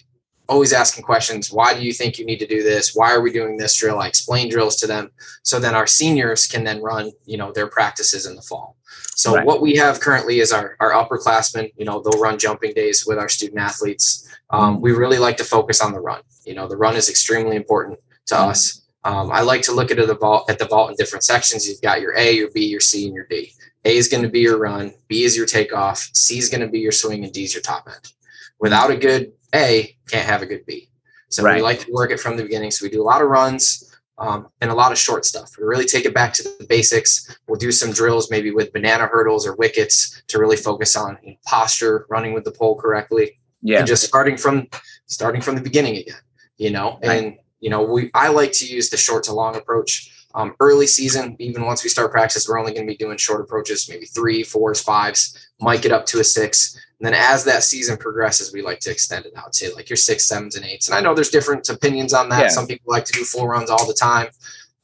always 0.48 0.72
asking 0.72 1.04
questions. 1.04 1.52
Why 1.52 1.74
do 1.74 1.82
you 1.82 1.92
think 1.92 2.18
you 2.18 2.24
need 2.24 2.38
to 2.38 2.46
do 2.46 2.62
this? 2.62 2.94
Why 2.94 3.12
are 3.12 3.20
we 3.20 3.30
doing 3.30 3.56
this 3.56 3.76
drill? 3.76 4.00
I 4.00 4.08
explain 4.08 4.48
drills 4.48 4.76
to 4.76 4.86
them. 4.86 5.10
So 5.42 5.60
then 5.60 5.74
our 5.74 5.86
seniors 5.86 6.46
can 6.46 6.64
then 6.64 6.80
run, 6.80 7.12
you 7.26 7.36
know, 7.36 7.52
their 7.52 7.66
practices 7.66 8.26
in 8.26 8.34
the 8.34 8.42
fall. 8.42 8.76
So 9.14 9.34
Right. 9.34 9.44
what 9.46 9.60
we 9.60 9.76
have 9.76 10.00
currently 10.00 10.40
is 10.40 10.50
our, 10.52 10.76
our 10.80 10.92
upperclassmen, 10.92 11.72
you 11.76 11.84
know, 11.84 12.00
they'll 12.00 12.20
run 12.20 12.38
jumping 12.38 12.72
days 12.72 13.04
with 13.06 13.18
our 13.18 13.28
student 13.28 13.60
athletes. 13.60 14.26
Um, 14.50 14.80
we 14.80 14.92
really 14.92 15.18
like 15.18 15.36
to 15.38 15.44
focus 15.44 15.80
on 15.82 15.92
the 15.92 16.00
run. 16.00 16.22
You 16.44 16.54
know, 16.54 16.66
the 16.66 16.76
run 16.76 16.96
is 16.96 17.08
extremely 17.10 17.56
important 17.56 17.98
to 18.26 18.34
Mhm. 18.34 18.48
us. 18.48 18.80
Um, 19.04 19.30
I 19.30 19.42
like 19.42 19.62
to 19.62 19.72
look 19.72 19.90
at 19.90 19.96
the 19.98 20.14
vault 20.14 20.50
at 20.50 20.58
the 20.58 20.64
vault 20.66 20.90
in 20.90 20.96
different 20.96 21.24
sections. 21.24 21.68
You've 21.68 21.80
got 21.82 22.00
your 22.00 22.16
A, 22.16 22.32
your 22.32 22.50
B, 22.50 22.66
your 22.66 22.80
C, 22.80 23.06
and 23.06 23.14
your 23.14 23.26
D. 23.26 23.52
A 23.84 23.96
is 23.96 24.08
going 24.08 24.22
to 24.22 24.28
be 24.28 24.40
your 24.40 24.58
run, 24.58 24.92
B 25.08 25.24
is 25.24 25.36
your 25.36 25.46
takeoff, 25.46 26.10
C 26.12 26.38
is 26.38 26.48
going 26.48 26.60
to 26.62 26.68
be 26.68 26.80
your 26.80 26.92
swing, 26.92 27.22
and 27.24 27.32
D 27.32 27.44
is 27.44 27.54
your 27.54 27.62
top 27.62 27.86
end. 27.86 28.12
Without 28.58 28.90
a 28.90 28.96
good 28.96 29.32
A, 29.54 29.96
can't 30.08 30.26
have 30.26 30.42
a 30.42 30.46
good 30.46 30.64
B. 30.66 30.88
So 31.28 31.42
Right. 31.42 31.56
we 31.56 31.62
like 31.62 31.80
to 31.80 31.92
work 31.92 32.10
it 32.10 32.20
from 32.20 32.36
the 32.36 32.42
beginning. 32.42 32.70
So 32.70 32.84
we 32.84 32.90
do 32.90 33.02
a 33.02 33.04
lot 33.04 33.22
of 33.22 33.28
runs 33.28 33.84
um, 34.18 34.48
and 34.60 34.70
a 34.70 34.74
lot 34.74 34.92
of 34.92 34.98
short 34.98 35.24
stuff. 35.24 35.50
We 35.58 35.64
really 35.64 35.84
take 35.84 36.04
it 36.04 36.14
back 36.14 36.32
to 36.34 36.42
the 36.42 36.66
basics. 36.68 37.36
We'll 37.46 37.58
do 37.58 37.70
some 37.70 37.92
drills, 37.92 38.30
maybe 38.30 38.50
with 38.50 38.72
banana 38.72 39.06
hurdles 39.06 39.46
or 39.46 39.54
wickets, 39.56 40.22
to 40.28 40.38
really 40.38 40.56
focus 40.56 40.96
on 40.96 41.18
you 41.22 41.32
know, 41.32 41.36
posture, 41.46 42.06
running 42.08 42.32
with 42.34 42.44
the 42.44 42.50
pole 42.52 42.74
correctly, 42.76 43.38
Yeah. 43.62 43.78
and 43.78 43.86
just 43.86 44.04
starting 44.04 44.36
from 44.36 44.68
starting 45.06 45.40
from 45.40 45.54
the 45.54 45.60
beginning 45.62 45.96
again 45.96 46.14
you 46.58 46.70
know 46.70 46.98
Right. 47.02 47.24
and 47.24 47.38
you 47.60 47.70
know 47.70 47.82
we 47.82 48.10
i 48.14 48.28
like 48.28 48.52
to 48.60 48.66
use 48.66 48.90
the 48.90 48.96
short 48.98 49.24
to 49.24 49.32
long 49.32 49.56
approach 49.56 50.10
um, 50.34 50.54
early 50.60 50.86
season 50.86 51.34
even 51.38 51.64
once 51.64 51.82
we 51.82 51.88
start 51.88 52.10
practice 52.12 52.46
we're 52.46 52.58
only 52.58 52.72
going 52.74 52.86
to 52.86 52.92
be 52.92 52.96
doing 52.96 53.16
short 53.16 53.40
approaches 53.40 53.88
maybe 53.88 54.04
three 54.04 54.42
fours 54.42 54.80
fives 54.82 55.48
might 55.60 55.80
get 55.80 55.92
up 55.92 56.04
to 56.06 56.20
a 56.20 56.24
six 56.24 56.78
and 57.00 57.06
then 57.06 57.14
as 57.14 57.44
that 57.44 57.62
season 57.62 57.96
progresses 57.96 58.52
we 58.52 58.62
like 58.62 58.80
to 58.80 58.90
extend 58.90 59.24
it 59.26 59.32
out 59.36 59.52
to 59.52 59.72
like 59.74 59.88
your 59.88 59.96
six 59.96 60.26
sevens 60.26 60.56
and 60.56 60.64
eights 60.64 60.88
and 60.88 60.96
i 60.96 61.00
know 61.00 61.14
there's 61.14 61.30
different 61.30 61.68
opinions 61.68 62.12
on 62.12 62.28
that 62.28 62.42
Yeah. 62.42 62.48
some 62.48 62.66
people 62.66 62.90
like 62.92 63.04
to 63.06 63.12
do 63.12 63.24
full 63.24 63.46
runs 63.46 63.70
all 63.70 63.86
the 63.86 63.94
time 63.94 64.28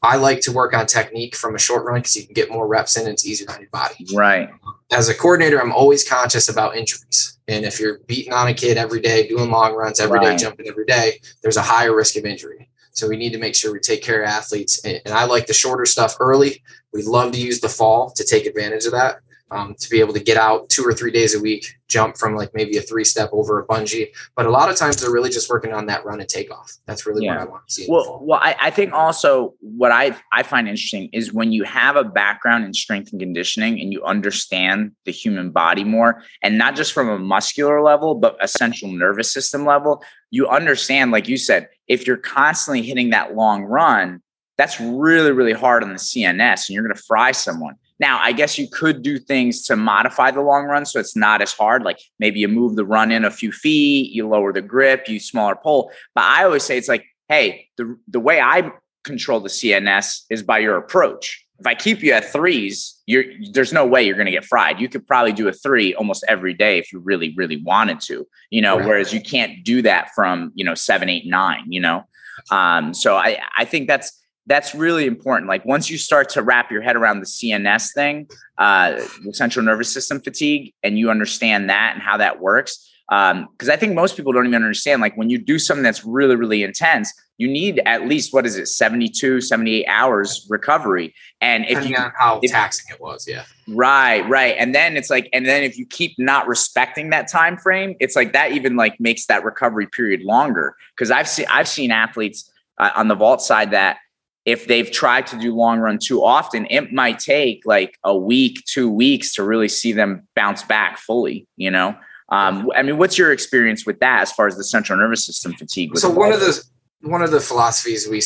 i 0.03 0.17
like 0.17 0.41
to 0.43 0.53
work 0.53 0.75
on 0.75 0.87
technique 0.87 1.35
from 1.35 1.55
a 1.55 1.59
short 1.59 1.85
run 1.85 1.97
because 2.01 2.15
you 2.17 2.25
can 2.25 2.35
get 2.35 2.51
more 2.51 2.67
reps 2.67 2.97
in 2.97 3.05
and 3.05 3.13
it's 3.15 3.27
easier 3.27 3.51
on 3.51 3.61
your 3.61 3.71
body 3.71 4.07
Right. 4.15 4.51
as 4.91 5.09
a 5.09 5.15
coordinator, 5.15 5.61
I'm 5.61 5.73
always 5.73 6.09
conscious 6.09 6.49
about 6.49 6.77
injuries. 6.77 7.39
And 7.49 7.65
if 7.65 7.81
you're 7.81 7.99
beating 8.07 8.33
on 8.33 8.47
a 8.49 8.55
kid 8.55 8.77
every 8.79 9.01
day, 9.01 9.27
doing 9.27 9.51
long 9.51 9.75
runs 9.75 9.99
every 10.01 10.21
day, 10.21 10.29
Right. 10.31 10.39
jumping 10.39 10.69
every 10.69 10.85
day, 10.87 11.21
there's 11.43 11.57
a 11.57 11.63
higher 11.63 11.95
risk 11.95 12.17
of 12.17 12.25
injury. 12.25 12.71
So 12.93 13.09
we 13.09 13.17
need 13.17 13.33
to 13.33 13.39
make 13.39 13.55
sure 13.57 13.73
we 13.73 13.81
take 13.81 14.03
care 14.03 14.23
of 14.23 14.29
athletes. 14.29 14.81
And 14.85 15.01
I 15.07 15.25
like 15.25 15.47
the 15.47 15.53
shorter 15.53 15.85
stuff 15.85 16.17
early. 16.21 16.63
We 16.93 17.03
love 17.03 17.33
to 17.33 17.41
use 17.41 17.61
the 17.61 17.69
fall 17.69 18.11
to 18.13 18.25
take 18.25 18.47
advantage 18.47 18.85
of 18.87 18.93
that. 18.93 19.19
Um, 19.51 19.75
to 19.79 19.91
be 19.91 20.01
able 20.01 20.15
to 20.15 20.21
get 20.21 20.37
out 20.37 20.69
two 20.71 20.83
or 20.83 20.93
three 20.93 21.13
days 21.13 21.35
a 21.35 21.41
week, 21.41 21.67
jump 21.87 22.17
from 22.17 22.35
like 22.35 22.51
maybe 22.55 22.79
a 22.79 22.81
three 22.81 23.05
step 23.05 23.29
over 23.33 23.61
a 23.61 23.67
bungee. 23.67 24.09
But 24.35 24.47
a 24.47 24.51
lot 24.51 24.71
of 24.71 24.75
times 24.77 24.97
they're 24.97 25.13
really 25.13 25.31
just 25.31 25.51
working 25.51 25.73
on 25.73 25.87
that 25.87 26.05
run 26.05 26.19
and 26.19 26.29
takeoff. 26.29 26.73
That's 26.87 27.07
really 27.07 27.27
Yeah. 27.27 27.35
what 27.37 27.41
I 27.41 27.51
want 27.51 27.69
to 27.69 27.73
see. 27.75 27.87
Well, 27.89 28.21
well, 28.23 28.41
I, 28.43 28.57
I 28.61 28.71
think 28.71 28.93
also 28.95 29.55
what 29.61 29.93
I 29.93 30.17
I 30.33 30.43
find 30.43 30.67
interesting 30.67 31.11
is 31.13 31.33
when 31.33 31.53
you 31.53 31.63
have 31.65 31.95
a 31.95 32.03
background 32.03 32.65
in 32.65 32.73
strength 32.73 33.13
and 33.13 33.21
conditioning 33.21 33.79
and 33.81 33.93
you 33.93 34.03
understand 34.03 34.93
the 35.05 35.13
human 35.13 35.51
body 35.51 35.85
more, 35.85 36.23
and 36.43 36.57
not 36.59 36.75
just 36.75 36.93
from 36.93 37.09
a 37.11 37.19
muscular 37.19 37.83
level, 37.83 38.15
but 38.15 38.37
a 38.43 38.49
central 38.49 38.91
nervous 38.91 39.31
system 39.33 39.67
level, 39.67 40.03
you 40.31 40.49
understand, 40.49 41.13
like 41.13 41.29
you 41.29 41.37
said, 41.37 41.69
if 41.87 42.07
you're 42.07 42.17
constantly 42.17 42.83
hitting 42.83 43.11
that 43.11 43.37
long 43.37 43.63
run, 43.63 44.21
that's 44.57 44.81
really, 44.81 45.33
really 45.33 45.53
hard 45.53 45.83
on 45.83 45.91
the 45.91 45.99
CNS 45.99 46.69
and 46.69 46.75
you're 46.75 46.83
going 46.83 46.97
to 46.97 47.03
fry 47.03 47.31
someone. 47.33 47.75
Now, 48.05 48.19
I 48.21 48.33
guess 48.33 48.59
you 48.59 48.69
could 48.69 49.01
do 49.01 49.19
things 49.19 49.63
to 49.63 49.77
modify 49.77 50.31
the 50.31 50.43
long 50.43 50.67
run 50.67 50.85
so 50.85 51.01
it's 51.01 51.17
not 51.17 51.41
as 51.41 51.55
hard. 51.55 51.85
Like 51.85 51.99
maybe 52.19 52.39
you 52.39 52.49
move 52.49 52.77
the 52.77 52.85
run 52.85 53.11
in 53.11 53.25
a 53.25 53.31
few 53.31 53.51
feet, 53.51 54.13
you 54.13 54.29
lower 54.29 54.53
the 54.53 54.61
grip, 54.61 55.09
you 55.09 55.19
smaller 55.19 55.57
pole. 55.57 55.91
But 56.15 56.25
I 56.25 56.45
always 56.45 56.65
say 56.65 56.77
it's 56.77 56.87
like, 56.87 57.07
hey, 57.31 57.69
the, 57.79 57.97
the 58.07 58.21
way 58.21 58.43
I 58.43 58.71
control 59.05 59.41
the 59.41 59.49
CNS 59.49 60.25
is 60.29 60.43
by 60.43 60.59
your 60.59 60.77
approach. 60.77 61.47
If 61.59 61.67
I 61.67 61.75
keep 61.75 62.03
you 62.03 62.13
at 62.13 62.31
threes, 62.31 62.95
you're 63.07 63.25
there's 63.53 63.73
no 63.73 63.87
way 63.87 64.03
you're 64.03 64.17
going 64.17 64.27
to 64.27 64.33
get 64.33 64.45
fried. 64.45 64.83
You 64.83 64.91
could 64.91 65.07
probably 65.07 65.33
do 65.33 65.49
a 65.49 65.53
three 65.53 65.95
almost 65.95 66.27
every 66.29 66.53
day 66.53 66.79
if 66.79 66.93
you 66.93 66.99
really, 66.99 67.33
really 67.39 67.63
wanted 67.63 68.01
to, 68.01 68.27
you 68.51 68.61
know, 68.61 68.77
right. 68.77 68.87
whereas 68.87 69.15
you 69.15 69.23
can't 69.23 69.65
do 69.65 69.81
that 69.81 70.11
from, 70.15 70.53
you 70.55 70.65
know, 70.67 70.75
seven, 70.75 71.09
eight, 71.09 71.27
nine, 71.27 71.65
you 71.69 71.81
know. 71.81 72.05
Um, 72.51 72.93
so 72.93 73.17
I, 73.17 73.39
I 73.57 73.65
think 73.65 73.89
that's 73.89 74.13
that's 74.47 74.75
really 74.75 75.07
important. 75.07 75.49
Like 75.49 75.65
once 75.65 75.89
you 75.91 75.99
start 75.99 76.29
to 76.31 76.43
wrap 76.43 76.71
your 76.71 76.83
head 76.83 76.97
around 76.97 77.21
the 77.21 77.27
CNS 77.27 77.95
thing, 77.95 78.29
uh, 78.59 79.01
the 79.25 79.33
central 79.33 79.65
nervous 79.65 79.93
system 79.93 80.21
fatigue, 80.21 80.75
and 80.83 80.99
you 80.99 81.11
understand 81.11 81.71
that 81.71 81.93
and 81.95 82.03
how 82.03 82.17
that 82.19 82.41
works. 82.41 82.91
Because 83.09 83.69
um, 83.69 83.71
I 83.71 83.77
think 83.77 83.95
most 83.95 84.17
people 84.17 84.33
don't 84.33 84.47
even 84.47 84.63
understand. 84.63 85.03
Like 85.03 85.17
when 85.17 85.31
you 85.31 85.39
do 85.39 85.59
something 85.59 85.83
that's 85.83 86.05
really, 86.05 86.37
really 86.37 86.63
intense, 86.63 87.13
you 87.37 87.49
need 87.49 87.81
at 87.85 88.07
least 88.07 88.33
what 88.33 88.47
is 88.47 88.57
it, 88.57 88.69
72, 88.69 89.41
78 89.41 89.87
hours 89.89 90.47
recovery. 90.49 91.15
And 91.41 91.65
if 91.67 91.87
you 91.87 91.97
how 91.97 92.39
if, 92.43 92.51
taxing 92.51 92.95
it 92.95 93.01
was, 93.01 93.27
yeah. 93.27 93.45
Right, 93.69 94.27
right. 94.29 94.55
And 94.59 94.75
then 94.75 94.97
it's 94.97 95.11
like, 95.11 95.29
and 95.33 95.45
then 95.45 95.65
if 95.65 95.77
you 95.77 95.85
keep 95.85 96.15
not 96.17 96.47
respecting 96.47 97.11
that 97.11 97.29
time 97.29 97.57
frame, 97.57 97.97
it's 97.99 98.15
like 98.15 98.33
that 98.35 98.53
even 98.53 98.77
like 98.77 99.01
makes 99.01 99.27
that 99.27 99.45
recovery 99.45 99.87
period 99.87 100.23
longer. 100.23 100.77
Because 100.95 101.11
I've 101.11 101.29
seen 101.29 101.47
I've 101.51 101.69
seen 101.69 101.91
athletes 101.91 102.51
uh, 102.79 102.91
on 102.95 103.09
the 103.09 103.15
vault 103.15 103.43
side 103.43 103.73
that 103.73 103.99
if 104.45 104.67
they've 104.67 104.91
tried 104.91 105.27
to 105.29 105.39
do 105.39 105.55
long 105.55 105.79
run 105.79 105.99
too 105.99 106.23
often, 106.23 106.67
it 106.71 106.93
might 106.93 107.19
take 107.19 107.63
like 107.65 107.99
a 108.05 108.17
week, 108.17 108.63
two 108.67 108.91
weeks 108.91 109.35
to 109.35 109.43
really 109.43 109.69
see 109.69 109.93
them 109.93 110.27
bounce 110.37 110.63
back 110.63 110.99
fully, 110.99 111.47
you 111.57 111.71
know? 111.71 111.97
Um, 112.31 112.71
I 112.75 112.83
mean, 112.83 112.99
what's 112.99 113.19
your 113.19 113.33
experience 113.33 113.87
with 113.87 114.01
that 114.01 114.23
as 114.23 114.33
far 114.33 114.47
as 114.47 114.57
the 114.57 114.65
central 114.65 114.99
nervous 114.99 115.25
system 115.27 115.53
fatigue? 115.55 115.97
So 115.97 116.11
one 116.11 116.33
of 116.33 116.41
the 116.41 116.63
one 117.03 117.23
of 117.23 117.31
the 117.31 117.41
philosophies 117.41 118.09
we 118.09 118.23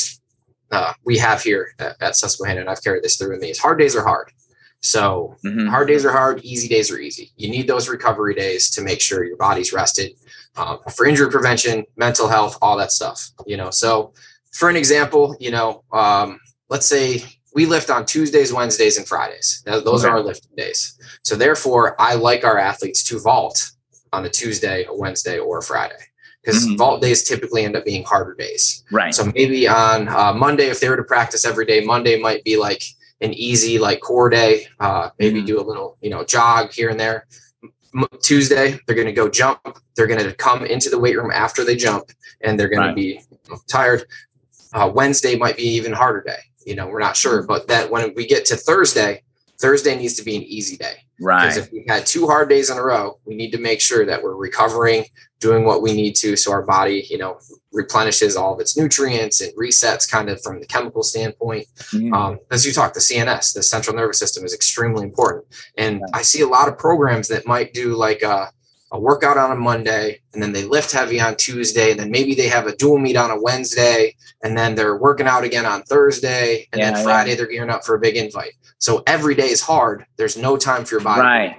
uh, 0.71 0.93
we 1.05 1.19
have 1.19 1.43
here 1.43 1.75
at, 1.79 2.01
at, 2.01 2.17
Susquehanna, 2.17 2.61
and 2.61 2.71
I've 2.71 2.83
carried 2.83 3.03
this 3.03 3.17
through 3.17 3.31
with 3.31 3.41
me, 3.41 3.51
is 3.51 3.59
hard 3.59 3.79
days 3.79 3.97
are 3.97 4.05
hard. 4.05 4.31
So 4.81 5.37
mm-hmm. 5.45 5.67
hard 5.67 5.89
days 5.89 6.05
are 6.05 6.13
hard, 6.13 6.41
easy 6.45 6.69
days 6.69 6.91
are 6.91 6.99
easy. 6.99 7.33
You 7.37 7.51
need 7.51 7.67
those 7.67 7.89
recovery 7.89 8.35
days 8.35 8.71
to 8.71 8.83
make 8.83 9.01
sure 9.01 9.25
your 9.25 9.37
body's 9.37 9.73
rested 9.73 10.13
um, 10.57 10.79
for 10.95 11.05
injury 11.05 11.31
prevention, 11.31 11.85
mental 11.97 12.29
health, 12.29 12.57
all 12.63 12.77
that 12.77 12.93
stuff. 12.93 13.31
You 13.47 13.57
know, 13.57 13.71
so 13.71 14.13
for 14.53 14.69
an 14.69 14.77
example, 14.77 15.37
you 15.41 15.51
know, 15.51 15.85
um, 15.93 16.41
let's 16.69 16.87
say 16.87 17.23
we 17.55 17.67
lift 17.67 17.91
on 17.91 18.07
Tuesdays, 18.07 18.53
Wednesdays, 18.53 18.99
and 18.99 19.07
Fridays. 19.07 19.63
Now, 19.67 19.81
those 19.81 20.05
okay. 20.05 20.13
are 20.13 20.19
our 20.19 20.23
lifting 20.23 20.55
days. 20.57 20.99
So 21.23 21.37
therefore, 21.37 22.01
I 22.01 22.15
like 22.15 22.45
our 22.45 22.59
athletes 22.59 23.03
to 23.05 23.19
vault 23.19 23.73
on 24.13 24.25
a 24.25 24.29
Tuesday, 24.29 24.85
a 24.85 24.95
Wednesday, 24.95 25.39
or 25.39 25.59
a 25.59 25.63
Friday 25.63 25.97
because 26.43 26.65
mm-hmm. 26.65 26.77
vault 26.77 27.03
days 27.03 27.25
typically 27.25 27.65
end 27.65 27.77
up 27.77 27.85
being 27.85 28.05
harder 28.05 28.35
days. 28.35 28.85
Right. 28.91 29.15
So 29.15 29.31
maybe 29.35 29.69
on 29.69 30.09
uh, 30.09 30.33
Monday, 30.33 30.69
if 30.69 30.81
they 30.81 30.89
were 30.89 30.97
to 30.97 31.05
practice 31.05 31.45
every 31.45 31.67
day, 31.67 31.85
Monday 31.85 32.19
might 32.21 32.45
be 32.45 32.57
like 32.57 32.83
an 33.21 33.35
easy 33.35 33.79
like 33.79 34.01
core 34.01 34.31
day. 34.31 34.67
Uh, 34.81 35.11
maybe 35.19 35.39
mm-hmm. 35.39 35.47
do 35.47 35.61
a 35.61 35.65
little 35.65 35.99
you 36.01 36.11
know 36.11 36.25
jog 36.25 36.73
here 36.73 36.91
and 36.91 36.99
there. 36.99 37.27
Tuesday, 38.23 38.79
they're 38.87 38.95
going 38.95 39.07
to 39.07 39.13
go 39.13 39.29
jump. 39.29 39.79
They're 39.97 40.07
going 40.07 40.23
to 40.23 40.33
come 40.35 40.65
into 40.65 40.91
the 40.91 40.99
weight 40.99 41.17
room 41.17 41.31
after 41.33 41.65
they 41.65 41.75
jump, 41.75 42.11
and 42.43 42.59
they're 42.59 42.69
going 42.69 42.81
right. 42.81 42.89
to 42.89 42.95
be 42.95 43.21
tired. 43.67 44.05
Uh, 44.73 44.91
Wednesday 44.93 45.37
might 45.37 45.57
be 45.57 45.65
even 45.65 45.93
harder 45.93 46.23
day. 46.23 46.39
You 46.65 46.77
know, 46.77 46.89
we're 46.89 47.01
not 47.01 47.17
sure, 47.17 47.43
but 47.43 47.69
that 47.69 47.91
when 47.91 48.15
we 48.15 48.27
get 48.27 48.45
to 48.47 48.57
Thursday, 48.57 49.23
Thursday 49.59 49.97
needs 49.97 50.15
to 50.15 50.25
be 50.25 50.37
an 50.37 50.43
easy 50.43 50.77
day. 50.77 51.05
Right. 51.21 51.43
Because 51.43 51.57
if 51.57 51.73
we 51.73 51.85
had 51.89 52.07
two 52.07 52.27
hard 52.27 52.49
days 52.49 52.71
in 52.71 52.79
a 52.79 52.83
row, 52.83 53.19
we 53.25 53.35
need 53.35 53.51
to 53.53 53.59
make 53.59 53.81
sure 53.81 54.07
that 54.07 54.23
we're 54.23 54.37
recovering, 54.37 55.05
doing 55.41 55.65
what 55.65 55.83
we 55.83 55.93
need 55.93 56.15
to, 56.17 56.37
so 56.37 56.53
our 56.53 56.63
body, 56.63 57.07
you 57.11 57.19
know, 57.19 57.39
replenishes 57.73 58.37
all 58.37 58.55
of 58.55 58.61
its 58.61 58.77
nutrients 58.77 59.41
and 59.41 59.53
resets 59.57 60.09
kind 60.09 60.29
of 60.29 60.41
from 60.43 60.61
the 60.61 60.67
chemical 60.67 61.03
standpoint. 61.03 61.67
Mm. 61.93 62.15
Um, 62.15 62.39
as 62.51 62.65
you 62.65 62.73
talk, 62.73 62.95
the 62.95 63.01
CNS, 63.01 63.55
the 63.55 63.63
central 63.63 63.97
nervous 63.97 64.19
system, 64.19 64.45
is 64.45 64.55
extremely 64.55 65.03
important. 65.03 65.47
And 65.77 66.03
I 66.15 66.23
see 66.23 66.43
a 66.43 66.49
lot 66.49 66.69
of 66.69 66.79
programs 66.79 67.29
that 67.29 67.47
might 67.47 67.75
do 67.75 67.95
like 67.95 68.23
a 68.23 68.53
a 68.91 68.99
workout 68.99 69.37
on 69.37 69.51
a 69.51 69.57
Monday 69.57 70.21
and 70.33 70.43
then 70.43 70.53
they 70.53 70.65
lift 70.65 70.93
heavy 70.93 71.21
on 71.21 71.37
Tuesday 71.37 71.91
and 71.91 72.01
then 72.01 72.11
maybe 72.11 72.35
they 72.35 72.49
have 72.49 72.67
a 72.67 72.75
dual 72.77 72.99
meet 72.99 73.17
on 73.17 73.31
a 73.31 73.41
Wednesday 73.41 74.15
and 74.43 74.57
then 74.57 74.75
they're 74.75 74.97
working 74.97 75.27
out 75.27 75.45
again 75.45 75.67
on 75.67 75.83
Thursday 75.83 76.67
and 76.73 76.81
yeah, 76.81 76.93
then 76.93 77.05
Friday 77.05 77.31
yeah. 77.31 77.37
they're 77.37 77.47
gearing 77.47 77.71
up 77.71 77.85
for 77.85 77.95
a 77.95 77.99
big 77.99 78.17
invite. 78.17 78.53
So 78.79 79.03
every 79.07 79.35
day 79.35 79.49
is 79.49 79.61
hard. 79.61 80.07
There's 80.17 80.37
no 80.37 80.57
time 80.57 80.85
for 80.85 80.95
your 80.95 81.05
body. 81.05 81.21
Right. 81.21 81.57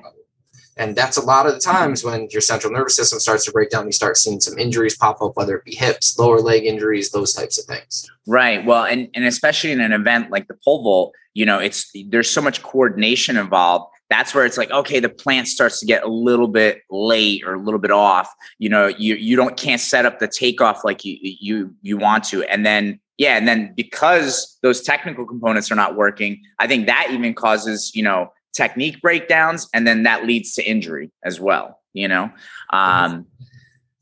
And 0.77 0.95
that's 0.95 1.17
a 1.17 1.21
lot 1.21 1.45
of 1.45 1.53
the 1.53 1.59
times 1.59 2.05
when 2.05 2.29
your 2.31 2.41
central 2.41 2.71
nervous 2.71 2.95
system 2.95 3.19
starts 3.19 3.43
to 3.45 3.51
break 3.51 3.69
down, 3.69 3.85
you 3.85 3.91
start 3.91 4.15
seeing 4.15 4.39
some 4.39 4.57
injuries 4.57 4.95
pop 4.95 5.21
up, 5.21 5.35
whether 5.35 5.57
it 5.57 5.65
be 5.65 5.75
hips, 5.75 6.17
lower 6.17 6.39
leg 6.39 6.65
injuries, 6.65 7.11
those 7.11 7.33
types 7.33 7.59
of 7.59 7.65
things. 7.65 8.09
Right. 8.25 8.65
Well, 8.65 8.85
and, 8.85 9.09
and 9.13 9.25
especially 9.25 9.73
in 9.73 9.81
an 9.81 9.91
event 9.91 10.31
like 10.31 10.47
the 10.47 10.57
pole 10.63 10.81
vault, 10.81 11.13
you 11.33 11.45
know, 11.45 11.59
it's 11.59 11.91
there's 12.07 12.29
so 12.29 12.41
much 12.41 12.63
coordination 12.63 13.35
involved 13.35 13.93
that's 14.09 14.33
where 14.33 14.45
it's 14.45 14.57
like 14.57 14.71
okay 14.71 14.99
the 14.99 15.09
plant 15.09 15.47
starts 15.47 15.79
to 15.79 15.85
get 15.85 16.03
a 16.03 16.07
little 16.07 16.47
bit 16.47 16.81
late 16.89 17.43
or 17.45 17.53
a 17.53 17.59
little 17.59 17.79
bit 17.79 17.91
off. 17.91 18.33
You 18.57 18.69
know 18.69 18.87
you 18.87 19.15
you 19.15 19.35
don't 19.35 19.57
can't 19.57 19.81
set 19.81 20.05
up 20.05 20.19
the 20.19 20.27
takeoff 20.27 20.83
like 20.83 21.05
you 21.05 21.17
you 21.21 21.73
you 21.81 21.97
want 21.97 22.23
to. 22.25 22.43
And 22.43 22.65
then 22.65 22.99
yeah 23.17 23.37
and 23.37 23.47
then 23.47 23.73
because 23.75 24.57
those 24.63 24.81
technical 24.81 25.25
components 25.25 25.69
are 25.69 25.75
not 25.75 25.97
working 25.97 26.41
i 26.57 26.65
think 26.65 26.85
that 26.85 27.07
even 27.11 27.33
causes 27.33 27.91
you 27.93 28.01
know 28.01 28.31
technique 28.53 29.01
breakdowns. 29.01 29.69
And 29.73 29.85
then 29.85 30.03
that 30.03 30.25
leads 30.25 30.53
to 30.55 30.63
injury 30.63 31.11
as 31.23 31.39
well 31.39 31.79
you 31.93 32.07
know? 32.07 32.31
Um 32.71 33.25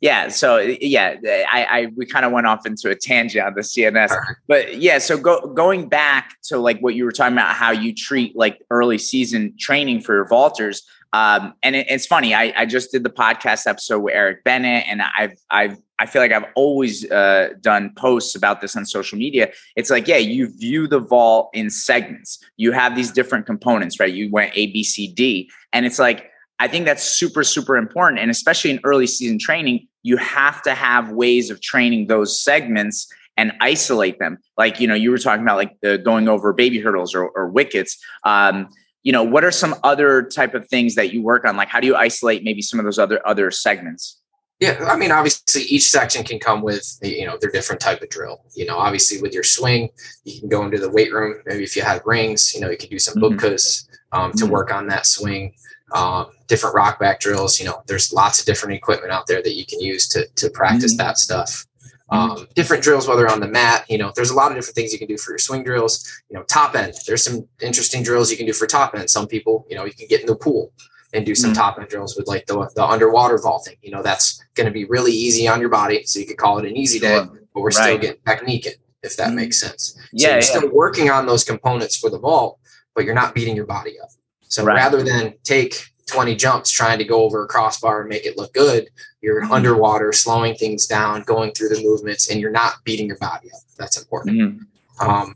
yeah 0.01 0.27
so 0.27 0.57
yeah 0.57 1.15
i, 1.49 1.65
I 1.69 1.91
we 1.95 2.05
kind 2.05 2.25
of 2.25 2.31
went 2.31 2.47
off 2.47 2.65
into 2.65 2.89
a 2.89 2.95
tangent 2.95 3.45
on 3.45 3.53
the 3.55 3.61
cns 3.61 4.15
but 4.47 4.77
yeah 4.77 4.99
so 4.99 5.17
go, 5.17 5.41
going 5.53 5.89
back 5.89 6.35
to 6.43 6.57
like 6.57 6.79
what 6.79 6.95
you 6.95 7.05
were 7.05 7.11
talking 7.11 7.33
about 7.33 7.55
how 7.55 7.71
you 7.71 7.93
treat 7.93 8.35
like 8.35 8.61
early 8.69 8.97
season 8.97 9.55
training 9.57 10.01
for 10.01 10.15
your 10.15 10.27
vaulters 10.27 10.81
um, 11.13 11.53
and 11.63 11.75
it, 11.75 11.87
it's 11.89 12.05
funny 12.05 12.35
I, 12.35 12.53
I 12.55 12.65
just 12.65 12.91
did 12.91 13.03
the 13.03 13.09
podcast 13.09 13.65
episode 13.65 13.99
with 13.99 14.13
eric 14.13 14.43
bennett 14.43 14.85
and 14.87 15.01
i've 15.01 15.33
i've 15.49 15.77
i 15.99 16.05
feel 16.05 16.21
like 16.21 16.31
i've 16.31 16.45
always 16.55 17.09
uh, 17.09 17.49
done 17.61 17.93
posts 17.95 18.35
about 18.35 18.61
this 18.61 18.75
on 18.75 18.85
social 18.85 19.17
media. 19.17 19.51
It's 19.75 19.89
like 19.89 20.07
yeah 20.07 20.17
you 20.17 20.47
view 20.47 20.87
the 20.87 20.99
vault 20.99 21.49
in 21.53 21.69
segments. 21.69 22.43
You 22.57 22.71
have 22.71 22.95
these 22.95 23.11
different 23.11 23.45
components 23.45 23.99
right? 23.99 24.13
You 24.13 24.29
went 24.29 24.51
a 24.55 24.67
b 24.67 24.83
c 24.83 25.07
d 25.07 25.49
and 25.73 25.85
it's 25.85 25.97
like 25.97 26.29
I 26.59 26.67
think 26.67 26.85
that's 26.85 27.03
super, 27.03 27.43
super 27.43 27.77
important. 27.77 28.19
And 28.19 28.31
especially 28.31 28.71
in 28.71 28.79
early 28.83 29.07
season 29.07 29.37
training, 29.37 29.87
you 30.03 30.17
have 30.17 30.61
to 30.63 30.73
have 30.73 31.11
ways 31.11 31.49
of 31.49 31.61
training 31.61 32.07
those 32.07 32.41
segments 32.41 33.07
and 33.35 33.53
isolate 33.61 34.17
them. 34.19 34.39
Like, 34.57 34.79
you 34.79 34.87
know, 34.87 34.95
you 34.95 35.11
were 35.11 35.19
talking 35.19 35.43
about 35.43 35.57
like 35.57 35.79
the 35.81 35.97
going 35.97 36.27
over 36.27 36.53
baby 36.53 36.79
hurdles 36.79 37.13
or, 37.13 37.29
or 37.29 37.47
wickets. 37.47 37.97
Um, 38.23 38.69
you 39.03 39.11
know, 39.11 39.23
what 39.23 39.43
are 39.43 39.51
some 39.51 39.75
other 39.83 40.23
type 40.23 40.55
of 40.55 40.67
things 40.67 40.95
that 40.95 41.13
you 41.13 41.21
work 41.21 41.45
on? 41.45 41.55
Like, 41.55 41.69
how 41.69 41.79
do 41.79 41.87
you 41.87 41.95
isolate 41.95 42.43
maybe 42.43 42.61
some 42.61 42.79
of 42.79 42.85
those 42.85 42.99
other 42.99 43.25
other 43.25 43.51
segments? 43.51 44.19
Yeah, 44.59 44.83
I 44.87 44.97
mean, 44.97 45.11
obviously, 45.11 45.61
each 45.63 45.87
section 45.87 46.23
can 46.23 46.39
come 46.39 46.63
with 46.63 46.97
you 47.03 47.25
know 47.25 47.37
their 47.39 47.51
different 47.51 47.79
type 47.79 48.01
of 48.01 48.09
drill. 48.09 48.43
You 48.55 48.65
know, 48.65 48.77
obviously, 48.77 49.21
with 49.21 49.33
your 49.33 49.43
swing, 49.43 49.89
you 50.25 50.39
can 50.39 50.49
go 50.49 50.65
into 50.65 50.79
the 50.79 50.89
weight 50.89 51.13
room. 51.13 51.35
Maybe 51.45 51.63
if 51.63 51.75
you 51.75 51.83
have 51.83 52.01
rings, 52.05 52.53
you 52.55 52.59
know, 52.59 52.69
you 52.69 52.75
can 52.75 52.89
do 52.89 52.99
some 52.99 53.21
mm-hmm. 53.21 53.37
bubkas 53.37 53.87
um, 54.11 54.31
to 54.31 54.45
mm-hmm. 54.45 54.51
work 54.51 54.73
on 54.73 54.87
that 54.87 55.05
swing 55.05 55.53
um, 55.93 56.27
different 56.47 56.75
rock 56.75 56.99
back 56.99 57.19
drills. 57.19 57.59
You 57.59 57.65
know, 57.65 57.81
there's 57.87 58.11
lots 58.13 58.39
of 58.39 58.45
different 58.45 58.75
equipment 58.75 59.11
out 59.11 59.27
there 59.27 59.41
that 59.41 59.55
you 59.55 59.65
can 59.65 59.79
use 59.79 60.07
to 60.09 60.27
to 60.35 60.49
practice 60.49 60.93
mm-hmm. 60.93 61.07
that 61.07 61.17
stuff. 61.17 61.65
Um, 62.09 62.47
different 62.55 62.83
drills, 62.83 63.05
whether 63.05 63.29
on 63.29 63.41
the 63.41 63.49
mat, 63.49 63.85
you 63.89 63.97
know, 63.97 64.13
there's 64.15 64.29
a 64.29 64.33
lot 64.33 64.51
of 64.51 64.57
different 64.57 64.75
things 64.75 64.93
you 64.93 64.99
can 64.99 65.09
do 65.09 65.17
for 65.17 65.31
your 65.31 65.39
swing 65.39 65.63
drills. 65.63 66.09
You 66.29 66.37
know, 66.37 66.43
top 66.43 66.73
end, 66.73 66.93
there's 67.05 67.23
some 67.23 67.45
interesting 67.61 68.01
drills 68.01 68.31
you 68.31 68.37
can 68.37 68.45
do 68.45 68.53
for 68.53 68.65
top 68.65 68.95
end. 68.95 69.09
Some 69.09 69.27
people, 69.27 69.65
you 69.69 69.75
know, 69.75 69.83
you 69.83 69.93
can 69.93 70.07
get 70.07 70.21
in 70.21 70.27
the 70.27 70.35
pool 70.35 70.71
and 71.13 71.25
do 71.25 71.35
some 71.35 71.51
mm-hmm. 71.51 71.59
top 71.59 71.79
end 71.79 71.89
drills 71.89 72.15
with 72.15 72.27
like 72.27 72.45
the, 72.45 72.69
the 72.75 72.85
underwater 72.85 73.37
vaulting. 73.37 73.75
You 73.81 73.91
know, 73.91 74.01
that's 74.01 74.41
going 74.55 74.67
to 74.67 74.71
be 74.71 74.85
really 74.85 75.11
easy 75.11 75.49
on 75.49 75.59
your 75.59 75.69
body. 75.69 76.03
So 76.05 76.19
you 76.19 76.25
could 76.25 76.37
call 76.37 76.59
it 76.59 76.65
an 76.65 76.77
easy 76.77 76.99
day, 76.99 77.25
but 77.53 77.59
we're 77.61 77.65
right. 77.65 77.73
still 77.73 77.97
getting 77.97 78.21
technique 78.25 78.67
in, 78.67 78.73
if 79.03 79.17
that 79.17 79.27
mm-hmm. 79.27 79.35
makes 79.35 79.59
sense. 79.59 79.93
So 79.95 80.01
yeah, 80.13 80.27
you're 80.29 80.37
yeah. 80.37 80.41
still 80.41 80.69
working 80.71 81.09
on 81.09 81.25
those 81.25 81.43
components 81.43 81.97
for 81.97 82.09
the 82.09 82.19
vault, 82.19 82.59
but 82.95 83.03
you're 83.03 83.15
not 83.15 83.35
beating 83.35 83.55
your 83.55 83.65
body 83.65 83.99
up. 83.99 84.09
So 84.47 84.63
right. 84.63 84.75
rather 84.75 85.03
than 85.03 85.33
take 85.43 85.89
20 86.07 86.35
jumps 86.35 86.71
trying 86.71 86.97
to 86.99 87.03
go 87.03 87.23
over 87.23 87.43
a 87.43 87.47
crossbar 87.47 88.01
and 88.01 88.09
make 88.09 88.25
it 88.25 88.37
look 88.37 88.53
good, 88.53 88.89
you're 89.21 89.43
mm-hmm. 89.43 89.51
underwater, 89.51 90.13
slowing 90.13 90.55
things 90.55 90.87
down, 90.87 91.23
going 91.23 91.51
through 91.51 91.69
the 91.69 91.81
movements, 91.81 92.29
and 92.29 92.39
you're 92.39 92.51
not 92.51 92.75
beating 92.83 93.07
your 93.07 93.17
body 93.17 93.51
up. 93.51 93.61
That's 93.77 93.97
important. 93.97 94.37
Mm-hmm. 94.37 95.09
Um, 95.09 95.35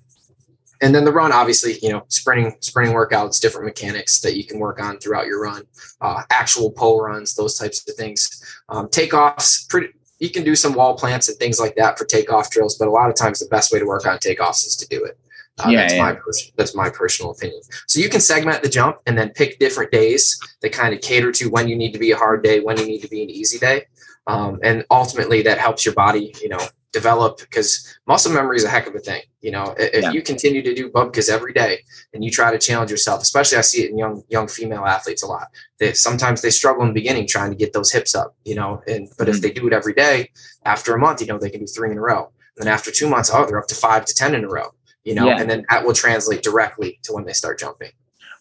and 0.82 0.95
then 0.95 1.06
the 1.06 1.12
run, 1.12 1.32
obviously, 1.32 1.78
you 1.82 1.91
know, 1.91 2.06
sprinting, 2.08 2.56
sprinting 2.60 2.95
workouts, 2.95 3.39
different 3.39 3.67
mechanics 3.67 4.19
that 4.21 4.36
you 4.36 4.45
can 4.45 4.58
work 4.58 4.82
on 4.82 4.97
throughout 4.97 5.28
your 5.28 5.41
run, 5.41 5.63
uh, 6.00 6.24
actual 6.32 6.71
pole 6.71 7.04
runs, 7.04 7.36
those 7.36 7.56
types 7.56 7.88
of 7.88 7.95
things. 7.95 8.43
Um, 8.69 8.88
takeoffs, 8.88 9.69
pretty 9.69 9.89
you 10.21 10.30
can 10.30 10.43
do 10.43 10.56
some 10.56 10.76
wall 10.76 10.95
plants 10.95 11.28
and 11.28 11.38
things 11.39 11.60
like 11.60 11.76
that 11.76 11.97
for 11.97 12.06
takeoff 12.06 12.52
drills, 12.52 12.78
but 12.78 12.88
a 12.88 12.91
lot 12.91 13.10
of 13.10 13.15
times 13.15 13.39
the 13.39 13.47
best 13.47 13.74
way 13.74 13.80
to 13.80 13.86
work 13.86 14.06
on 14.06 14.19
takeoffs 14.19 14.67
is 14.67 14.76
to 14.76 14.88
do 14.88 15.04
it. 15.04 15.17
Uh, 15.60 15.70
yeah, 15.70 15.82
that's 15.82 15.94
yeah. 15.94 16.04
my 16.04 16.18
that's 16.56 16.76
my 16.76 16.90
personal 16.90 17.32
opinion. 17.32 17.62
So 17.88 18.00
you 18.00 18.10
can 18.10 18.22
segment 18.22 18.64
the 18.64 18.70
jump 18.70 18.98
and 19.06 19.18
then 19.18 19.30
pick 19.32 19.60
different 19.60 19.92
days 19.92 20.40
that 20.62 20.72
kind 20.72 20.94
of 20.94 21.02
cater 21.02 21.32
to 21.34 21.50
when 21.50 21.68
you 21.68 21.76
need 21.76 21.92
to 21.94 22.00
be 22.00 22.12
a 22.12 22.18
hard 22.18 22.44
day, 22.44 22.62
when 22.62 22.78
you 22.78 22.86
need 22.86 23.02
to 23.02 23.08
be 23.08 23.22
an 23.22 23.30
easy 23.30 23.60
day, 23.60 23.86
um, 24.28 24.60
and 24.64 24.86
ultimately 24.90 25.42
that 25.44 25.58
helps 25.58 25.86
your 25.86 25.94
body, 25.94 26.34
you 26.42 26.50
know, 26.50 26.60
develop 26.94 27.40
because 27.40 27.98
muscle 28.08 28.32
memory 28.32 28.58
is 28.58 28.64
a 28.64 28.70
heck 28.70 28.88
of 28.88 28.96
a 28.96 29.00
thing. 29.00 29.22
You 29.42 29.52
know, 29.52 29.76
if 29.78 30.04
yeah. 30.04 30.12
you 30.12 30.22
continue 30.22 30.62
to 30.62 30.74
do 30.74 30.90
bubkas 30.90 31.30
every 31.30 31.54
day 31.54 31.80
and 32.14 32.24
you 32.24 32.32
try 32.32 32.52
to 32.52 32.58
challenge 32.58 32.92
yourself, 32.92 33.22
especially 33.22 33.58
I 33.58 33.62
see 33.62 33.84
it 33.84 33.92
in 33.92 33.98
young 33.98 34.24
young 34.30 34.48
female 34.48 34.86
athletes 34.86 35.24
a 35.24 35.28
lot. 35.28 35.48
They 35.80 35.94
sometimes 35.94 36.42
they 36.42 36.50
struggle 36.50 36.84
in 36.84 36.90
the 36.90 36.94
beginning 36.94 37.28
trying 37.28 37.52
to 37.52 37.58
get 37.58 37.74
those 37.74 37.92
hips 37.92 38.16
up. 38.16 38.36
You 38.46 38.56
know, 38.56 38.82
and 38.88 39.10
but 39.18 39.28
mm-hmm. 39.28 39.36
if 39.36 39.42
they 39.42 39.52
do 39.52 39.68
it 39.68 39.74
every 39.74 39.94
day, 39.94 40.32
after 40.66 40.96
a 40.96 41.00
month, 41.00 41.22
you 41.22 41.28
know, 41.28 41.38
they 41.38 41.50
can 41.50 41.62
do 41.62 41.68
three 41.68 41.92
in 41.92 41.98
a 41.98 42.02
row. 42.02 42.32
And 42.58 42.66
then 42.66 42.74
after 42.74 42.92
two 42.92 43.10
months, 43.10 43.32
oh, 43.34 43.46
they're 43.46 43.60
up 43.60 43.68
to 43.68 43.76
five 43.76 44.06
to 44.06 44.14
ten 44.14 44.36
in 44.36 44.44
a 44.44 44.48
row 44.48 44.74
you 45.04 45.16
know, 45.16 45.28
yeah. 45.28 45.40
and 45.40 45.50
then 45.50 45.66
that 45.70 45.86
will 45.86 45.94
translate 45.94 46.44
directly 46.44 47.00
to 47.04 47.14
when 47.14 47.26
they 47.26 47.34
start 47.34 47.60
jumping. 47.60 47.92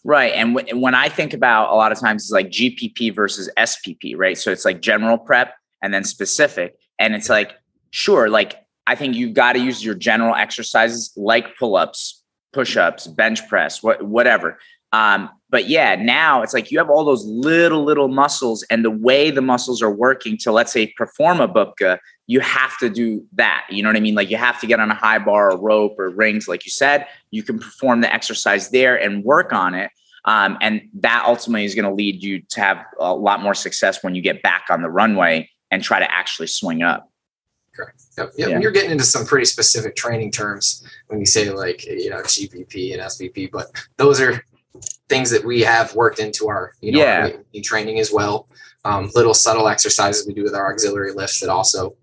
Right. 0.03 0.33
And 0.33 0.55
w- 0.55 0.79
when 0.79 0.95
I 0.95 1.09
think 1.09 1.33
about 1.33 1.71
a 1.71 1.75
lot 1.75 1.91
of 1.91 1.99
times 1.99 2.23
it's 2.23 2.31
like 2.31 2.49
GPP 2.49 3.15
versus 3.15 3.49
SPP, 3.57 4.17
right? 4.17 4.37
So 4.37 4.51
it's 4.51 4.65
like 4.65 4.81
general 4.81 5.17
prep 5.17 5.53
and 5.81 5.93
then 5.93 6.03
specific. 6.03 6.75
And 6.99 7.15
it's 7.15 7.29
like, 7.29 7.53
sure, 7.91 8.29
like 8.29 8.55
I 8.87 8.95
think 8.95 9.15
you've 9.15 9.33
got 9.33 9.53
to 9.53 9.59
use 9.59 9.83
your 9.83 9.95
general 9.95 10.35
exercises 10.35 11.11
like 11.15 11.57
pull 11.57 11.75
ups, 11.75 12.23
push 12.51 12.77
ups, 12.77 13.07
bench 13.07 13.47
press, 13.47 13.83
what, 13.83 14.03
whatever. 14.03 14.59
Um, 14.91 15.29
but 15.51 15.67
yeah, 15.67 15.95
now 15.95 16.41
it's 16.41 16.53
like 16.53 16.71
you 16.71 16.77
have 16.77 16.89
all 16.89 17.03
those 17.03 17.25
little, 17.25 17.83
little 17.83 18.07
muscles, 18.07 18.63
and 18.71 18.85
the 18.85 18.89
way 18.89 19.29
the 19.29 19.41
muscles 19.41 19.81
are 19.81 19.91
working 19.91 20.37
to, 20.37 20.51
let's 20.51 20.71
say, 20.71 20.87
perform 20.95 21.41
a 21.41 21.47
bubka, 21.47 21.99
you 22.25 22.39
have 22.39 22.77
to 22.79 22.89
do 22.89 23.25
that. 23.33 23.67
You 23.69 23.83
know 23.83 23.89
what 23.89 23.97
I 23.97 23.99
mean? 23.99 24.15
Like 24.15 24.31
you 24.31 24.37
have 24.37 24.61
to 24.61 24.67
get 24.67 24.79
on 24.79 24.89
a 24.89 24.95
high 24.95 25.19
bar 25.19 25.51
or 25.51 25.59
rope 25.59 25.99
or 25.99 26.09
rings, 26.09 26.47
like 26.47 26.65
you 26.65 26.71
said. 26.71 27.05
You 27.31 27.43
can 27.43 27.59
perform 27.59 27.99
the 27.99 28.11
exercise 28.11 28.69
there 28.69 28.95
and 28.95 29.25
work 29.25 29.51
on 29.51 29.75
it. 29.75 29.91
Um, 30.23 30.57
and 30.61 30.83
that 31.01 31.25
ultimately 31.27 31.65
is 31.65 31.75
going 31.75 31.89
to 31.89 31.93
lead 31.93 32.23
you 32.23 32.41
to 32.41 32.61
have 32.61 32.85
a 32.99 33.13
lot 33.13 33.41
more 33.41 33.53
success 33.53 34.01
when 34.03 34.15
you 34.15 34.21
get 34.21 34.41
back 34.41 34.67
on 34.69 34.81
the 34.81 34.89
runway 34.89 35.49
and 35.69 35.83
try 35.83 35.99
to 35.99 36.09
actually 36.09 36.47
swing 36.47 36.81
up. 36.81 37.11
Correct. 37.75 38.01
Yep. 38.17 38.31
yep. 38.37 38.49
Yeah. 38.49 38.59
You're 38.59 38.71
getting 38.71 38.91
into 38.91 39.03
some 39.03 39.25
pretty 39.25 39.45
specific 39.45 39.95
training 39.95 40.31
terms 40.31 40.83
when 41.07 41.19
you 41.19 41.25
say 41.25 41.49
like 41.49 41.85
you 41.85 42.09
know 42.09 42.21
GPP 42.21 42.93
and 42.93 43.01
SPP, 43.01 43.49
but 43.51 43.67
those 43.97 44.19
are 44.19 44.43
things 45.11 45.29
that 45.29 45.43
we 45.43 45.59
have 45.59 45.93
worked 45.93 46.19
into 46.19 46.47
our 46.47 46.71
you 46.79 46.93
know 46.93 46.99
yeah. 46.99 47.31
our 47.55 47.61
training 47.61 47.99
as 47.99 48.11
well. 48.11 48.47
Um, 48.83 49.11
little 49.13 49.35
subtle 49.35 49.67
exercises 49.67 50.25
we 50.25 50.33
do 50.33 50.43
with 50.43 50.55
our 50.55 50.71
auxiliary 50.71 51.11
lifts 51.13 51.39
that 51.41 51.49
also 51.49 51.95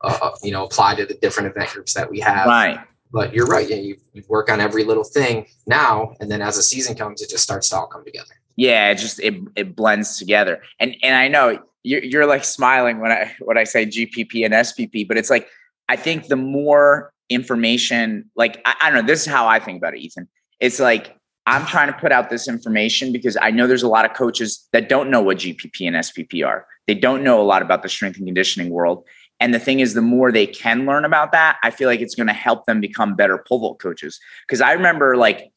uh, 0.00 0.18
uh, 0.20 0.30
you 0.42 0.50
know 0.50 0.64
apply 0.64 0.96
to 0.96 1.04
the 1.06 1.14
different 1.14 1.50
event 1.50 1.70
groups 1.70 1.92
that 1.94 2.10
we 2.10 2.18
have. 2.20 2.46
Right. 2.46 2.80
But 3.12 3.32
you're 3.32 3.46
right. 3.46 3.68
Yeah, 3.68 3.76
you, 3.76 3.96
you 4.12 4.24
work 4.28 4.50
on 4.50 4.60
every 4.60 4.82
little 4.82 5.04
thing 5.04 5.46
now, 5.66 6.16
and 6.18 6.28
then 6.28 6.42
as 6.42 6.56
the 6.56 6.64
season 6.64 6.96
comes, 6.96 7.22
it 7.22 7.30
just 7.30 7.44
starts 7.44 7.68
to 7.68 7.76
all 7.76 7.86
come 7.86 8.04
together. 8.04 8.34
Yeah, 8.56 8.90
it 8.90 8.96
just 8.96 9.20
it 9.20 9.34
it 9.54 9.76
blends 9.76 10.18
together. 10.18 10.62
And 10.80 10.96
and 11.02 11.14
I 11.14 11.28
know 11.28 11.60
you're 11.84 12.02
you're 12.02 12.26
like 12.26 12.44
smiling 12.44 12.98
when 12.98 13.12
I 13.12 13.36
when 13.40 13.58
I 13.58 13.64
say 13.64 13.84
GPP 13.86 14.44
and 14.44 14.54
SPP, 14.54 15.06
but 15.06 15.16
it's 15.16 15.30
like 15.30 15.48
I 15.88 15.96
think 15.96 16.26
the 16.26 16.36
more 16.36 17.12
information, 17.28 18.30
like 18.34 18.60
I, 18.64 18.74
I 18.80 18.90
don't 18.90 19.02
know, 19.02 19.06
this 19.06 19.20
is 19.20 19.26
how 19.26 19.46
I 19.46 19.60
think 19.60 19.78
about 19.78 19.94
it, 19.94 20.00
Ethan. 20.00 20.28
It's 20.58 20.80
like 20.80 21.14
I'm 21.46 21.66
trying 21.66 21.88
to 21.88 21.98
put 21.98 22.10
out 22.10 22.30
this 22.30 22.48
information 22.48 23.12
because 23.12 23.36
I 23.40 23.50
know 23.50 23.66
there's 23.66 23.82
a 23.82 23.88
lot 23.88 24.04
of 24.04 24.14
coaches 24.14 24.66
that 24.72 24.88
don't 24.88 25.10
know 25.10 25.20
what 25.20 25.38
GPP 25.38 25.86
and 25.86 25.96
SPP 25.96 26.46
are. 26.46 26.66
They 26.86 26.94
don't 26.94 27.22
know 27.22 27.40
a 27.40 27.44
lot 27.44 27.62
about 27.62 27.82
the 27.82 27.88
strength 27.88 28.16
and 28.16 28.26
conditioning 28.26 28.70
world. 28.70 29.04
And 29.40 29.52
the 29.52 29.58
thing 29.58 29.80
is, 29.80 29.94
the 29.94 30.00
more 30.00 30.32
they 30.32 30.46
can 30.46 30.86
learn 30.86 31.04
about 31.04 31.32
that, 31.32 31.58
I 31.62 31.70
feel 31.70 31.88
like 31.88 32.00
it's 32.00 32.14
going 32.14 32.28
to 32.28 32.32
help 32.32 32.66
them 32.66 32.80
become 32.80 33.14
better 33.14 33.44
pole 33.46 33.58
vault 33.58 33.78
coaches. 33.78 34.18
Because 34.46 34.60
I 34.60 34.72
remember, 34.72 35.16
like, 35.16 35.52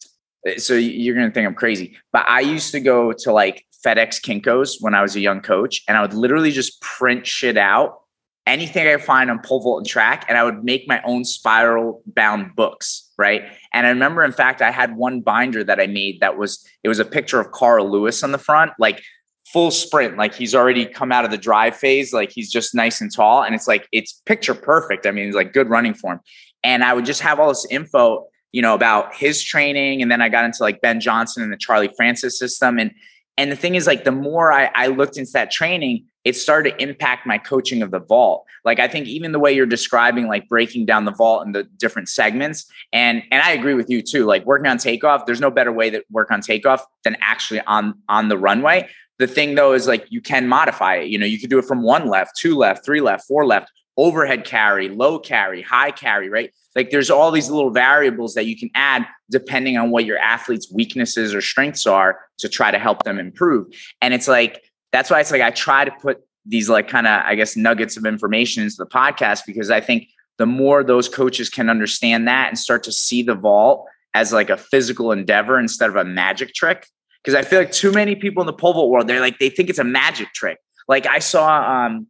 so 0.58 0.74
you're 0.74 1.16
going 1.16 1.28
to 1.28 1.34
think 1.34 1.48
I'm 1.48 1.56
crazy, 1.56 1.98
but 2.12 2.26
I 2.28 2.42
used 2.42 2.72
to 2.72 2.80
go 2.80 3.12
to 3.12 3.32
like 3.32 3.66
FedEx 3.86 4.22
Kinkos 4.22 4.78
when 4.80 4.94
I 4.94 5.02
was 5.02 5.16
a 5.16 5.20
young 5.20 5.42
coach, 5.42 5.84
and 5.88 5.98
I 5.98 6.02
would 6.02 6.14
literally 6.14 6.52
just 6.52 6.82
print 6.82 7.28
shit 7.28 7.58
out, 7.58 8.02
anything 8.48 8.88
I 8.88 8.98
find 8.98 9.30
on 9.30 9.40
pole 9.40 9.62
vault 9.62 9.80
and 9.80 9.88
track, 9.88 10.26
and 10.28 10.38
I 10.38 10.44
would 10.44 10.64
make 10.64 10.88
my 10.88 11.02
own 11.04 11.26
spiral 11.26 12.02
bound 12.08 12.56
books, 12.56 13.12
right? 13.18 13.44
And 13.74 13.86
I 13.86 13.90
remember, 13.90 14.24
in 14.24 14.32
fact, 14.32 14.62
I 14.62 14.72
had 14.72 14.96
one 14.96 15.22
binder 15.22 15.64
that 15.64 15.80
I 15.80 15.86
made 15.86 16.22
that 16.22 16.38
was 16.38 16.66
it 16.84 16.88
was 16.88 17.00
a 17.00 17.06
picture 17.06 17.40
of 17.40 17.52
Carl 17.52 17.92
Lewis 17.92 18.24
on 18.24 18.32
the 18.32 18.38
front, 18.40 18.72
like 18.80 19.04
full 19.46 19.70
sprint, 19.70 20.18
like 20.18 20.34
he's 20.34 20.56
already 20.56 20.86
come 20.86 21.12
out 21.12 21.26
of 21.26 21.32
the 21.32 21.38
drive 21.38 21.76
phase, 21.76 22.14
like 22.14 22.32
he's 22.32 22.50
just 22.50 22.74
nice 22.74 23.02
and 23.02 23.14
tall, 23.14 23.44
and 23.44 23.54
it's 23.54 23.68
like 23.68 23.88
it's 23.92 24.14
picture 24.26 24.56
perfect. 24.56 25.06
I 25.06 25.12
mean, 25.12 25.28
it's 25.28 25.36
like 25.36 25.54
good 25.54 25.70
running 25.70 25.94
form, 25.94 26.22
and 26.64 26.84
I 26.84 26.94
would 26.94 27.06
just 27.06 27.22
have 27.22 27.40
all 27.40 27.50
this 27.50 27.68
info. 27.70 28.28
You 28.54 28.62
know 28.62 28.74
about 28.74 29.14
his 29.14 29.44
training, 29.44 30.02
and 30.02 30.10
then 30.10 30.22
I 30.22 30.30
got 30.30 30.46
into 30.46 30.64
like 30.64 30.82
Ben 30.82 31.02
Johnson 31.02 31.44
and 31.44 31.52
the 31.52 31.58
Charlie 31.58 31.92
Francis 31.96 32.40
system, 32.40 32.80
and 32.80 32.92
and 33.38 33.52
the 33.52 33.56
thing 33.56 33.76
is, 33.76 33.86
like, 33.86 34.04
the 34.04 34.12
more 34.12 34.52
I, 34.52 34.72
I 34.74 34.88
looked 34.88 35.18
into 35.18 35.32
that 35.34 35.52
training, 35.52 36.06
it 36.28 36.36
started 36.36 36.72
to 36.72 36.84
impact 36.84 37.26
my 37.26 37.38
coaching 37.38 37.82
of 37.82 37.90
the 37.90 38.02
vault. 38.02 38.46
Like, 38.66 38.80
I 38.80 38.90
think 38.90 39.08
even 39.08 39.32
the 39.32 39.40
way 39.40 39.54
you're 39.54 39.66
describing, 39.66 40.28
like 40.28 40.50
breaking 40.50 40.86
down 40.86 41.06
the 41.06 41.12
vault 41.12 41.46
and 41.46 41.56
the 41.56 41.64
different 41.64 42.10
segments, 42.10 42.70
and 42.92 43.24
and 43.32 43.42
I 43.42 43.52
agree 43.52 43.76
with 43.76 43.90
you 43.90 44.02
too. 44.02 44.26
Like 44.26 44.46
working 44.46 44.68
on 44.68 44.78
takeoff, 44.78 45.26
there's 45.26 45.40
no 45.40 45.50
better 45.50 45.72
way 45.72 45.90
to 45.90 46.04
work 46.12 46.30
on 46.30 46.42
takeoff 46.42 46.86
than 47.06 47.16
actually 47.22 47.62
on 47.62 47.94
on 48.10 48.28
the 48.28 48.38
runway. 48.38 48.90
The 49.20 49.28
thing 49.28 49.56
though 49.56 49.72
is 49.72 49.88
like 49.88 50.06
you 50.10 50.20
can 50.20 50.50
modify 50.50 50.96
it. 50.96 51.08
You 51.08 51.18
know, 51.18 51.26
you 51.26 51.40
could 51.40 51.50
do 51.50 51.60
it 51.60 51.66
from 51.66 51.82
one 51.82 52.10
left, 52.10 52.36
two 52.36 52.56
left, 52.58 52.84
three 52.84 53.00
left, 53.00 53.26
four 53.26 53.46
left, 53.46 53.72
overhead 53.96 54.44
carry, 54.44 54.90
low 54.90 55.20
carry, 55.20 55.62
high 55.62 55.92
carry, 55.92 56.30
right? 56.30 56.52
Like 56.76 56.92
there's 56.92 57.10
all 57.10 57.32
these 57.32 57.50
little 57.50 57.72
variables 57.72 58.36
that 58.36 58.46
you 58.46 58.58
can 58.58 58.70
add 58.76 59.08
depending 59.32 59.78
on 59.78 59.90
what 59.92 60.06
your 60.06 60.20
athlete's 60.20 60.72
weaknesses 60.72 61.34
or 61.34 61.42
strengths 61.42 61.88
are 61.88 62.20
to 62.40 62.50
try 62.50 62.70
to 62.70 62.78
help 62.78 63.04
them 63.04 63.18
improve. 63.18 63.68
And 64.02 64.14
it's 64.14 64.28
like, 64.28 64.62
that's 64.92 65.10
why 65.10 65.20
it's 65.20 65.32
like 65.32 65.42
I 65.42 65.52
try 65.52 65.86
to 65.86 65.92
put 65.92 66.22
these 66.46 66.70
like 66.70 66.88
kind 66.88 67.08
of, 67.08 67.22
I 67.26 67.36
guess, 67.36 67.58
nuggets 67.58 67.98
of 67.98 68.06
information 68.06 68.64
into 68.64 68.76
the 68.78 68.86
podcast 68.86 69.42
because 69.46 69.70
I 69.70 69.82
think 69.82 70.08
the 70.38 70.46
more 70.46 70.84
those 70.84 71.10
coaches 71.10 71.50
can 71.50 71.70
understand 71.70 72.28
that 72.28 72.48
and 72.48 72.58
start 72.58 72.84
to 72.84 72.92
see 72.92 73.22
the 73.22 73.36
vault 73.36 73.88
as 74.14 74.32
like 74.32 74.50
a 74.50 74.58
physical 74.58 75.12
endeavor 75.12 75.60
instead 75.60 75.90
of 75.90 75.96
a 75.96 76.06
magic 76.06 76.54
trick. 76.54 76.88
Because 77.24 77.36
I 77.36 77.42
feel 77.42 77.60
like 77.60 77.72
too 77.72 77.92
many 77.92 78.16
people 78.16 78.42
in 78.42 78.48
the 78.48 78.54
pole 78.54 78.74
vault 78.74 78.90
world, 78.90 79.08
they're 79.08 79.20
like, 79.20 79.40
they 79.40 79.50
think 79.50 79.70
it's 79.70 79.80
a 79.80 79.84
magic 79.84 80.34
trick. 80.34 80.60
Like 80.88 81.06
I 81.06 81.20
saw, 81.20 81.86
um, 81.86 82.08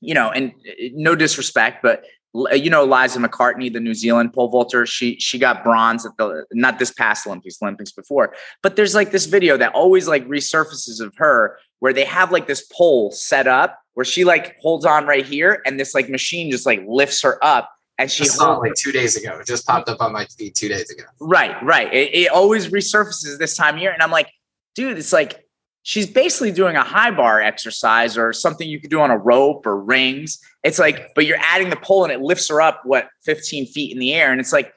you 0.00 0.14
know, 0.14 0.30
and 0.30 0.50
uh, 0.50 0.88
no 0.94 1.14
disrespect, 1.14 1.82
but 1.82 2.04
Uh, 2.34 2.54
you 2.54 2.70
know 2.70 2.84
Liza 2.84 3.18
McCartney, 3.18 3.72
the 3.72 3.80
New 3.80 3.94
Zealand 3.94 4.32
pole 4.32 4.48
vaulter. 4.48 4.84
She 4.86 5.18
she 5.18 5.38
got 5.38 5.64
bronze 5.64 6.04
at 6.04 6.12
the 6.18 6.44
not 6.52 6.78
this 6.78 6.92
past 6.92 7.26
Olympics, 7.26 7.60
Olympics 7.62 7.92
before. 7.92 8.34
But 8.62 8.76
there's 8.76 8.94
like 8.94 9.10
this 9.10 9.26
video 9.26 9.56
that 9.56 9.72
always 9.72 10.06
like 10.06 10.26
resurfaces 10.28 11.00
of 11.00 11.14
her 11.16 11.58
where 11.80 11.92
they 11.92 12.04
have 12.04 12.30
like 12.30 12.46
this 12.46 12.66
pole 12.72 13.10
set 13.12 13.46
up 13.46 13.78
where 13.94 14.04
she 14.04 14.24
like 14.24 14.56
holds 14.60 14.84
on 14.84 15.06
right 15.06 15.24
here, 15.24 15.62
and 15.66 15.80
this 15.80 15.94
like 15.94 16.08
machine 16.08 16.50
just 16.50 16.66
like 16.66 16.84
lifts 16.86 17.22
her 17.22 17.42
up. 17.44 17.70
And 17.98 18.08
she 18.08 18.26
saw 18.26 18.56
like 18.58 18.74
two 18.74 18.92
days 18.92 19.16
ago. 19.16 19.38
It 19.40 19.46
just 19.46 19.66
popped 19.66 19.88
up 19.88 20.00
on 20.00 20.12
my 20.12 20.24
feed 20.26 20.54
two 20.54 20.68
days 20.68 20.88
ago. 20.88 21.02
Right, 21.20 21.60
right. 21.64 21.92
It, 21.92 22.14
it 22.14 22.30
always 22.30 22.68
resurfaces 22.68 23.38
this 23.38 23.56
time 23.56 23.74
of 23.74 23.80
year, 23.80 23.90
and 23.90 24.00
I'm 24.00 24.12
like, 24.12 24.30
dude, 24.76 24.98
it's 24.98 25.12
like 25.12 25.47
she's 25.88 26.06
basically 26.06 26.52
doing 26.52 26.76
a 26.76 26.84
high 26.84 27.10
bar 27.10 27.40
exercise 27.40 28.18
or 28.18 28.30
something 28.30 28.68
you 28.68 28.78
could 28.78 28.90
do 28.90 29.00
on 29.00 29.10
a 29.10 29.16
rope 29.16 29.64
or 29.64 29.82
rings. 29.82 30.38
It's 30.62 30.78
like, 30.78 31.14
but 31.14 31.24
you're 31.24 31.38
adding 31.40 31.70
the 31.70 31.76
pole 31.76 32.04
and 32.04 32.12
it 32.12 32.20
lifts 32.20 32.50
her 32.50 32.60
up, 32.60 32.82
what, 32.84 33.08
15 33.24 33.64
feet 33.68 33.90
in 33.90 33.98
the 33.98 34.12
air. 34.12 34.30
And 34.30 34.38
it's 34.38 34.52
like, 34.52 34.70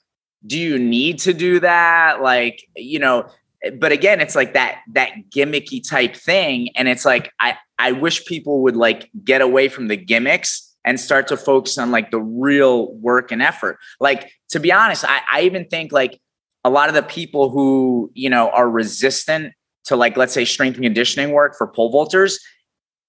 do 0.47 0.57
you 0.57 0.79
need 0.79 1.19
to 1.19 1.33
do 1.33 1.59
that? 1.59 2.21
Like, 2.21 2.65
you 2.77 2.97
know, 2.97 3.27
but 3.77 3.91
again, 3.91 4.21
it's 4.21 4.37
like 4.37 4.53
that, 4.53 4.83
that 4.93 5.09
gimmicky 5.29 5.85
type 5.85 6.15
thing. 6.15 6.69
And 6.77 6.87
it's 6.87 7.03
like, 7.03 7.33
I, 7.41 7.57
I 7.77 7.91
wish 7.91 8.23
people 8.23 8.61
would 8.61 8.77
like 8.77 9.09
get 9.21 9.41
away 9.41 9.67
from 9.67 9.89
the 9.89 9.97
gimmicks 9.97 10.73
and 10.85 10.97
start 10.97 11.27
to 11.27 11.35
focus 11.35 11.77
on 11.77 11.91
like 11.91 12.11
the 12.11 12.21
real 12.21 12.93
work 12.93 13.33
and 13.33 13.41
effort. 13.41 13.79
Like, 13.99 14.31
to 14.51 14.61
be 14.61 14.71
honest, 14.71 15.03
I, 15.03 15.19
I 15.29 15.41
even 15.41 15.65
think 15.65 15.91
like 15.91 16.21
a 16.63 16.69
lot 16.69 16.87
of 16.87 16.95
the 16.95 17.03
people 17.03 17.49
who, 17.49 18.11
you 18.13 18.29
know, 18.29 18.49
are 18.51 18.69
resistant 18.69 19.51
to 19.85 19.95
like 19.95 20.17
let's 20.17 20.33
say 20.33 20.45
strength 20.45 20.75
and 20.75 20.83
conditioning 20.83 21.31
work 21.31 21.55
for 21.57 21.67
pole 21.67 21.91
vaulters, 21.91 22.39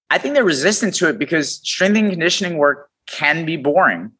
I 0.09 0.17
think 0.17 0.33
they're 0.33 0.43
resistant 0.43 0.93
to 0.95 1.09
it 1.09 1.17
because 1.17 1.55
strength 1.55 1.97
and 1.97 2.09
conditioning 2.09 2.57
work 2.57 2.89
can 3.07 3.45
be 3.45 3.57
boring. 3.57 4.11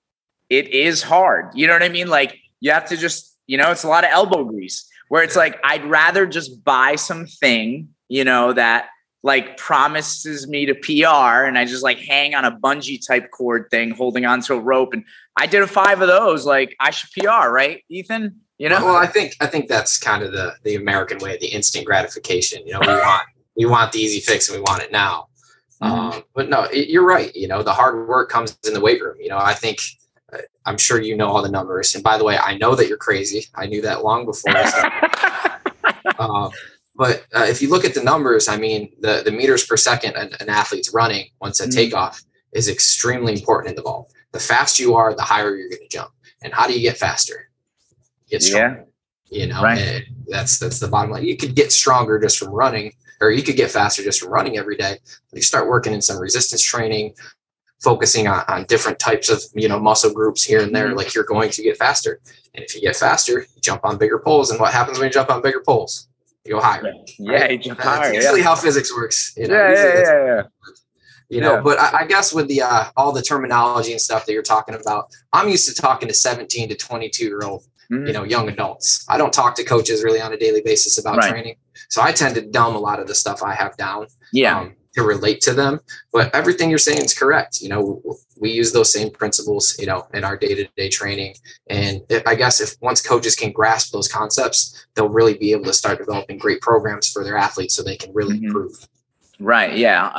It 0.50 0.68
is 0.70 1.04
hard. 1.04 1.50
You 1.54 1.68
know 1.68 1.74
what 1.74 1.84
I 1.84 1.89
mean? 1.89 2.08
Like 2.08 2.38
you 2.60 2.72
have 2.72 2.86
to 2.89 2.98
just, 2.98 3.38
you 3.48 3.58
know, 3.58 3.72
it's 3.72 3.84
a 3.84 3.88
lot 3.88 4.04
of 4.04 4.10
elbow 4.12 4.44
grease 4.44 4.88
where 5.10 5.24
it's 5.24 5.36
like 5.36 5.60
I'd 5.63 5.86
rather 5.86 6.26
just 6.26 6.63
buy 6.63 6.96
something, 6.96 7.89
you 8.10 8.24
know, 8.24 8.54
that 8.54 8.88
like 9.24 9.58
promises 9.58 10.48
me 10.48 10.66
to 10.66 10.76
PR 10.76 11.46
and 11.46 11.58
I 11.58 11.66
just 11.66 11.84
like 11.84 11.98
hang 11.98 12.36
on 12.36 12.44
a 12.44 12.52
bungee 12.52 13.00
type 13.06 13.32
cord 13.32 13.68
thing 13.72 13.92
holding 13.92 14.26
onto 14.26 14.54
a 14.54 14.60
rope 14.60 14.94
and 14.94 15.06
I 15.38 15.48
did 15.48 15.63
a 15.63 15.68
five 15.68 16.02
of 16.02 16.08
those 16.08 16.46
like 16.46 16.76
I 16.80 16.92
should 16.92 17.10
PR, 17.12 17.50
right? 17.50 17.84
Ethan? 17.89 18.42
You 18.60 18.70
know, 18.70 18.86
well, 18.86 18.96
I 18.96 19.08
think 19.08 19.36
I 19.42 19.48
think 19.48 19.68
that's 19.68 19.98
kind 19.98 20.24
of 20.24 20.32
the 20.32 20.56
the 20.63 20.76
American 20.76 21.18
way, 21.20 21.38
the 21.39 21.48
instant 21.48 21.86
gratification. 21.86 22.66
You 22.66 22.74
know, 22.74 22.80
we 22.82 22.88
want 22.88 23.24
we 23.58 23.66
want 23.66 23.92
the 23.92 24.00
easy 24.00 24.20
fix 24.20 24.50
and 24.50 24.58
we 24.58 24.62
want 24.62 24.84
it 24.84 24.92
now. 24.92 25.28
Mm-hmm. 25.82 25.94
Um, 25.94 26.24
but 26.34 26.50
no, 26.50 26.63
it, 26.63 26.89
you're 26.89 27.06
right. 27.06 27.36
You 27.36 27.48
know, 27.48 27.63
the 27.63 27.74
hard 27.74 28.08
work 28.08 28.30
comes 28.30 28.58
in 28.66 28.74
the 28.74 28.82
weight 28.82 29.02
room. 29.02 29.18
You 29.20 29.30
know, 29.30 29.38
I 29.38 29.54
think 29.54 29.80
uh, 30.32 30.38
I'm 30.66 30.78
sure 30.78 31.02
you 31.02 31.16
know 31.16 31.28
all 31.28 31.42
the 31.42 31.50
numbers. 31.50 31.96
And 31.96 32.04
by 32.04 32.18
the 32.18 32.24
way, 32.24 32.38
I 32.38 32.58
know 32.58 32.76
that 32.76 32.88
you're 32.88 32.98
crazy. 32.98 33.46
I 33.56 33.66
knew 33.66 33.82
that 33.82 34.04
long 34.04 34.26
before. 34.26 34.56
um, 36.20 36.52
but 36.96 37.26
uh, 37.36 37.46
if 37.48 37.62
you 37.62 37.70
look 37.70 37.86
at 37.86 37.96
the 37.96 38.04
numbers, 38.04 38.48
I 38.48 38.58
mean, 38.58 38.94
the, 39.00 39.24
the 39.26 39.32
meters 39.32 39.66
per 39.66 39.78
second 39.78 40.16
an, 40.16 40.30
an 40.39 40.50
athlete's 40.50 40.94
running 40.94 41.30
once 41.42 41.60
a 41.60 41.63
mm-hmm. 41.63 41.72
takeoff 41.72 42.24
is 42.54 42.70
extremely 42.70 43.34
important 43.34 43.72
in 43.72 43.76
the 43.76 43.82
vault. 43.82 44.13
The 44.32 44.39
faster 44.39 44.84
you 44.84 44.96
are, 44.96 45.13
the 45.13 45.24
higher 45.24 45.56
you're 45.56 45.70
going 45.70 45.82
to 45.82 45.88
jump. 45.89 46.12
And 46.44 46.54
how 46.54 46.68
do 46.68 46.74
you 46.74 46.82
get 46.82 46.98
faster? 46.98 47.50
Get 48.34 48.41
stronger. 48.41 48.88
Yeah. 49.30 49.39
You 49.41 49.48
know, 49.48 49.62
right. 49.62 50.06
that's 50.28 50.58
that's 50.58 50.80
the 50.80 50.88
bottom 50.88 51.12
line. 51.12 51.24
You 51.24 51.38
could 51.38 51.54
get 51.54 51.72
stronger 51.72 52.19
just 52.19 52.39
from 52.39 52.50
running, 52.50 52.93
or 53.22 53.30
you 53.30 53.43
could 53.43 53.56
get 53.56 53.69
faster 53.69 54.02
just 54.02 54.22
from 54.22 54.32
running 54.32 54.58
every 54.58 54.76
day. 54.76 54.98
You 55.34 55.43
start 55.43 55.67
working 55.67 55.93
in 55.93 56.02
some 56.02 56.19
resistance 56.19 56.63
training, 56.63 57.13
focusing 57.84 58.28
on, 58.28 58.43
on 58.48 58.65
different 58.65 58.98
types 58.98 59.30
of 59.30 59.39
you 59.54 59.69
know 59.69 59.80
muscle 59.80 60.12
groups 60.12 60.43
here 60.43 60.63
and 60.63 60.76
there, 60.76 60.88
mm-hmm. 60.88 60.98
like 60.98 61.13
you're 61.13 61.26
going 61.26 61.52
to 61.52 61.62
get 61.62 61.78
faster. 61.78 62.22
And 62.56 62.65
if 62.65 62.74
you 62.74 62.82
get 62.82 62.96
faster, 62.96 63.41
you 63.41 63.62
jump 63.62 63.86
on 63.86 64.00
bigger 64.00 64.17
poles. 64.17 64.50
And 64.50 64.60
what 64.60 64.74
happens 64.74 64.98
when 64.98 65.10
you 65.10 65.13
jump 65.13 65.30
on 65.30 65.43
bigger 65.43 65.62
poles? 65.63 66.08
You 66.43 66.54
go 66.54 66.60
higher. 66.60 66.91
Yeah, 67.19 67.34
right? 67.34 67.52
you 67.52 67.60
jump 67.60 67.82
higher. 67.82 68.02
That's 68.02 68.15
usually 68.15 68.39
yeah. 68.39 68.46
how 68.48 68.56
physics 68.56 68.91
works. 68.96 69.34
You 69.38 69.48
know? 69.48 69.54
yeah, 69.54 69.74
yeah, 69.74 69.93
yeah, 69.93 70.26
yeah 70.26 70.43
you 71.30 71.41
know 71.41 71.56
yeah. 71.56 71.62
but 71.62 71.80
I, 71.80 72.02
I, 72.02 72.06
guess 72.06 72.34
with 72.34 72.48
the 72.48 72.62
uh, 72.62 72.86
all 72.96 73.12
the 73.12 73.22
terminology 73.22 73.91
and 73.91 74.02
stuff 74.02 74.26
that 74.26 74.34
you're 74.34 74.43
talking 74.43 74.76
about 74.76 75.08
i'm 75.32 75.50
used 75.50 75.67
to 75.67 75.82
talking 75.82 76.08
to 76.08 76.13
17 76.13 76.69
to 76.69 76.76
22 76.76 77.26
year 77.26 77.41
old 77.43 77.63
mm-hmm. 77.91 78.08
you 78.08 78.13
know 78.13 78.24
young 78.24 78.50
adults 78.50 79.06
i 79.10 79.17
don't 79.17 79.34
talk 79.34 79.56
to 79.56 79.63
coaches 79.63 80.04
really 80.04 80.22
on 80.22 80.34
a 80.34 80.38
daily 80.38 80.62
basis 80.62 80.98
about 80.98 81.17
right. 81.17 81.30
training 81.30 81.56
so 81.89 82.02
i 82.02 82.12
tend 82.12 82.36
to 82.36 82.41
dumb 82.41 82.76
a 82.76 82.80
lot 82.80 83.00
of 83.00 83.08
the 83.08 83.15
stuff 83.15 83.43
i 83.43 83.54
have 83.54 83.76
down 83.78 84.08
yeah 84.32 84.60
um, 84.60 84.74
to 84.93 85.02
relate 85.02 85.41
to 85.41 85.54
them 85.54 85.80
but 86.12 86.34
everything 86.36 86.69
you're 86.69 86.78
saying 86.78 87.04
is 87.04 87.17
correct 87.17 87.62
you 87.62 87.69
know 87.69 88.02
we 88.39 88.52
use 88.52 88.72
those 88.72 88.91
same 88.91 89.10
principles 89.10 89.76
you 89.80 89.86
know 89.86 90.06
in 90.13 90.24
our 90.24 90.38
day-to-day 90.38 90.89
training 90.89 91.34
and 91.67 92.02
i 92.28 92.36
guess 92.36 92.62
if 92.62 92.76
once 92.82 93.02
coaches 93.02 93.36
can 93.36 93.52
grasp 93.52 93.91
those 93.91 94.08
concepts 94.08 94.86
they'll 94.93 95.10
really 95.10 95.34
be 95.36 95.52
able 95.52 95.65
to 95.65 95.74
start 95.74 95.98
developing 95.98 96.38
great 96.38 96.62
programs 96.62 97.10
for 97.12 97.24
their 97.24 97.38
athletes 97.38 97.74
so 97.74 97.82
they 97.82 97.98
can 97.98 98.13
really 98.13 98.36
mm-hmm. 98.36 98.48
improve 98.48 98.88
Right. 99.39 99.78
Yeah. 99.78 100.10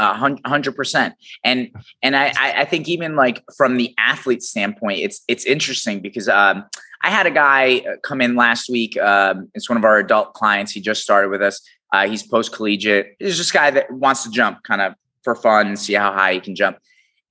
hundred 0.44 0.76
percent. 0.76 1.14
And 1.44 1.70
and 2.02 2.16
I 2.16 2.32
I 2.36 2.64
think 2.64 2.88
even 2.88 3.16
like 3.16 3.42
from 3.56 3.76
the 3.76 3.94
athlete 3.98 4.42
standpoint, 4.42 5.00
it's 5.00 5.22
it's 5.28 5.44
interesting 5.44 6.00
because 6.00 6.28
um, 6.28 6.64
I 7.02 7.10
had 7.10 7.26
a 7.26 7.30
guy 7.30 7.78
uh, 7.78 7.96
come 8.02 8.20
in 8.20 8.36
last 8.36 8.68
week. 8.68 8.96
Um, 8.98 9.50
it's 9.54 9.68
one 9.68 9.76
of 9.76 9.84
our 9.84 9.98
adult 9.98 10.34
clients. 10.34 10.72
He 10.72 10.80
just 10.80 11.02
started 11.02 11.30
with 11.30 11.42
us. 11.42 11.60
Uh, 11.92 12.08
he's 12.08 12.22
post 12.22 12.52
collegiate. 12.52 13.16
He's 13.18 13.36
just 13.36 13.50
a 13.50 13.54
guy 13.54 13.70
that 13.70 13.90
wants 13.90 14.24
to 14.24 14.30
jump 14.30 14.62
kind 14.64 14.80
of 14.80 14.94
for 15.22 15.34
fun 15.34 15.66
and 15.66 15.78
see 15.78 15.94
how 15.94 16.12
high 16.12 16.34
he 16.34 16.40
can 16.40 16.54
jump. 16.54 16.78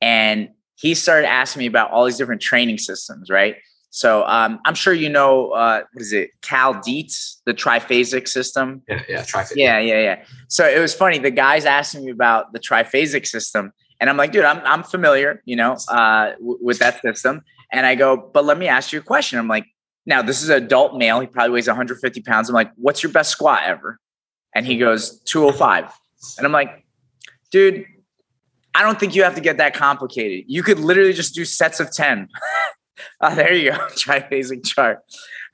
And 0.01 0.49
he 0.75 0.95
started 0.95 1.27
asking 1.27 1.61
me 1.61 1.65
about 1.67 1.91
all 1.91 2.05
these 2.05 2.17
different 2.17 2.41
training 2.41 2.77
systems. 2.77 3.29
Right. 3.29 3.57
So 3.95 4.25
um, 4.25 4.59
I'm 4.65 4.73
sure 4.73 4.91
you 4.91 5.07
know 5.07 5.51
uh, 5.51 5.83
what 5.93 6.01
is 6.01 6.13
it, 6.13 6.31
Cal 6.41 6.73
Dietz, 6.73 7.41
the 7.45 7.53
triphasic 7.53 8.27
system. 8.27 8.81
Yeah, 8.89 9.03
yeah, 9.07 9.21
triphasic. 9.21 9.53
Yeah, 9.55 9.77
yeah, 9.77 10.01
yeah. 10.01 10.25
So 10.47 10.67
it 10.67 10.79
was 10.79 10.95
funny. 10.95 11.19
The 11.19 11.29
guys 11.29 11.65
asking 11.65 12.05
me 12.05 12.11
about 12.11 12.53
the 12.53 12.59
triphasic 12.59 13.27
system, 13.27 13.71
and 13.99 14.09
I'm 14.09 14.17
like, 14.17 14.31
dude, 14.31 14.45
I'm 14.45 14.61
I'm 14.65 14.81
familiar, 14.81 15.43
you 15.45 15.55
know, 15.55 15.77
uh, 15.89 16.31
w- 16.31 16.57
with 16.59 16.79
that 16.79 17.01
system. 17.01 17.43
And 17.73 17.85
I 17.85 17.95
go, 17.95 18.15
but 18.15 18.45
let 18.45 18.57
me 18.57 18.67
ask 18.67 18.93
you 18.93 18.99
a 18.99 19.03
question. 19.03 19.39
I'm 19.39 19.47
like, 19.47 19.65
now 20.05 20.21
this 20.21 20.43
is 20.43 20.49
an 20.49 20.63
adult 20.63 20.95
male. 20.95 21.19
He 21.19 21.27
probably 21.27 21.51
weighs 21.51 21.67
150 21.67 22.21
pounds. 22.21 22.47
I'm 22.47 22.53
like, 22.53 22.71
what's 22.75 23.03
your 23.03 23.11
best 23.11 23.31
squat 23.31 23.61
ever? 23.65 23.99
And 24.55 24.65
he 24.65 24.77
goes 24.77 25.19
205. 25.21 25.91
And 26.37 26.45
I'm 26.45 26.51
like, 26.51 26.85
dude, 27.51 27.85
I 28.75 28.83
don't 28.83 28.99
think 28.99 29.15
you 29.15 29.23
have 29.23 29.35
to 29.35 29.41
get 29.41 29.57
that 29.57 29.73
complicated. 29.73 30.45
You 30.47 30.63
could 30.63 30.79
literally 30.79 31.13
just 31.13 31.35
do 31.35 31.45
sets 31.45 31.79
of 31.79 31.91
10. 31.91 32.29
Oh, 33.21 33.35
there 33.35 33.53
you 33.53 33.71
go. 33.71 33.77
Triphasic 33.89 34.65
chart. 34.65 34.99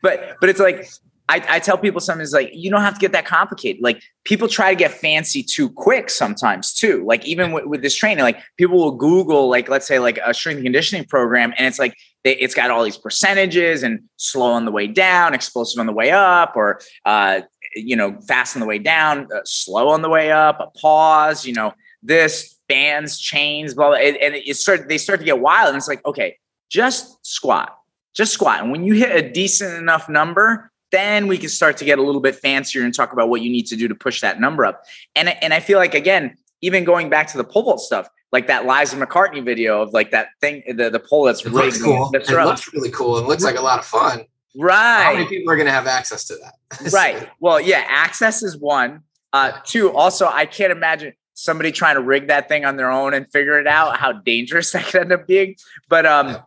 But 0.02 0.38
but 0.40 0.50
it's 0.50 0.60
like 0.60 0.88
I, 1.30 1.46
I 1.48 1.60
tell 1.60 1.78
people 1.78 2.02
sometimes 2.02 2.34
like 2.34 2.50
you 2.54 2.72
don't 2.72 2.82
have 2.82 2.96
to 2.96 3.00
get 3.00 3.12
that 3.12 3.26
complicated. 3.26 3.84
Like 3.84 4.02
people 4.24 4.48
try 4.48 4.74
to 4.74 4.76
get 4.76 4.92
fancy 4.92 5.44
too 5.44 5.70
quick 5.70 6.10
sometimes 6.10 6.74
too. 6.74 7.04
Like 7.06 7.24
even 7.26 7.52
with, 7.52 7.66
with 7.66 7.82
this 7.84 7.96
training, 7.96 8.24
like 8.24 8.40
people 8.58 8.78
will 8.78 8.96
Google 8.96 9.48
like 9.48 9.70
let's 9.70 9.88
say 9.88 10.00
like 10.00 10.20
a 10.26 10.34
strength 10.34 10.64
conditioning 10.64 11.06
program, 11.06 11.54
and 11.58 11.68
it's 11.68 11.78
like 11.78 11.96
it's 12.24 12.54
got 12.54 12.70
all 12.70 12.84
these 12.84 12.98
percentages 12.98 13.84
and 13.84 14.02
slow 14.18 14.52
on 14.52 14.66
the 14.66 14.72
way 14.72 14.88
down, 14.88 15.34
explosive 15.34 15.80
on 15.80 15.86
the 15.86 15.94
way 15.94 16.12
up, 16.12 16.54
or 16.56 16.82
uh, 17.06 17.42
you 17.76 17.96
know 17.96 18.20
fast 18.28 18.56
on 18.56 18.60
the 18.60 18.68
way 18.68 18.80
down, 18.80 19.28
uh, 19.34 19.40
slow 19.46 19.90
on 19.90 20.02
the 20.02 20.10
way 20.10 20.32
up, 20.32 20.60
a 20.60 20.68
pause. 20.80 21.46
You 21.46 21.54
know 21.54 21.74
this 22.04 22.58
bands, 22.68 23.20
chains, 23.20 23.74
blah, 23.74 23.88
blah 23.90 23.98
and, 23.98 24.16
and 24.18 24.36
it 24.36 24.56
start 24.56 24.88
they 24.88 24.98
start 24.98 25.20
to 25.20 25.26
get 25.26 25.40
wild, 25.40 25.70
and 25.70 25.78
it's 25.78 25.88
like 25.88 26.06
okay 26.06 26.38
just 26.70 27.26
squat, 27.26 27.76
just 28.14 28.32
squat. 28.32 28.62
And 28.62 28.72
when 28.72 28.84
you 28.84 28.94
hit 28.94 29.16
a 29.16 29.28
decent 29.28 29.78
enough 29.78 30.08
number, 30.08 30.72
then 30.92 31.28
we 31.28 31.38
can 31.38 31.50
start 31.50 31.78
to 31.78 31.86
get 31.86 32.00
a 32.00 32.02
little 32.02 32.22
bit 32.22 32.36
fancier 32.36 32.84
and 32.84 32.94
talk 32.94 33.12
about 33.12 33.30
what 33.30 33.42
you 33.42 33.50
need 33.50 33.68
to 33.68 33.76
do 33.76 33.88
to 33.88 33.96
push 33.96 34.22
that 34.22 34.40
number 34.40 34.66
up. 34.66 34.84
And, 35.16 35.30
and 35.44 35.54
I 35.54 35.60
feel 35.60 35.78
like, 35.78 35.94
again, 35.94 36.36
even 36.62 36.84
going 36.84 37.10
back 37.10 37.28
to 37.28 37.38
the 37.38 37.44
pole 37.44 37.64
vault 37.64 37.82
stuff, 37.82 38.08
like 38.32 38.48
that 38.48 38.66
Liza 38.66 38.96
McCartney 38.98 39.44
video 39.44 39.82
of 39.82 39.94
like 39.94 40.12
that 40.12 40.30
thing, 40.42 40.64
the, 40.68 40.90
the 40.90 41.00
pole 41.00 41.24
that's 41.24 41.46
really 41.46 41.72
cool. 41.80 42.12
It 42.14 42.28
looks 42.30 42.74
really 42.74 42.92
cool 42.92 43.18
and 43.18 43.28
looks 43.28 43.44
like 43.44 43.58
a 43.58 43.62
lot 43.62 43.80
of 43.80 43.86
fun. 43.86 44.26
Right. 44.56 45.04
How 45.04 45.14
many 45.14 45.26
people 45.26 45.52
are 45.52 45.56
going 45.56 45.68
to 45.68 45.72
have 45.72 45.88
access 45.88 46.26
to 46.26 46.36
that? 46.36 46.92
right. 46.94 47.30
Well, 47.40 47.60
yeah, 47.60 47.86
access 47.88 48.44
is 48.44 48.58
one. 48.58 49.04
Uh, 49.32 49.54
two, 49.64 49.92
also, 49.92 50.28
I 50.28 50.46
can't 50.46 50.72
imagine 50.72 51.14
somebody 51.34 51.72
trying 51.72 51.96
to 51.96 52.02
rig 52.02 52.28
that 52.28 52.50
thing 52.50 52.66
on 52.66 52.76
their 52.76 52.92
own 52.92 53.14
and 53.14 53.32
figure 53.32 53.60
it 53.60 53.68
out, 53.68 53.98
how 53.98 54.12
dangerous 54.12 54.72
that 54.74 54.86
could 54.86 55.02
end 55.02 55.12
up 55.12 55.28
being. 55.28 55.56
But 55.88 56.06
um, 56.06 56.30
yeah 56.30 56.42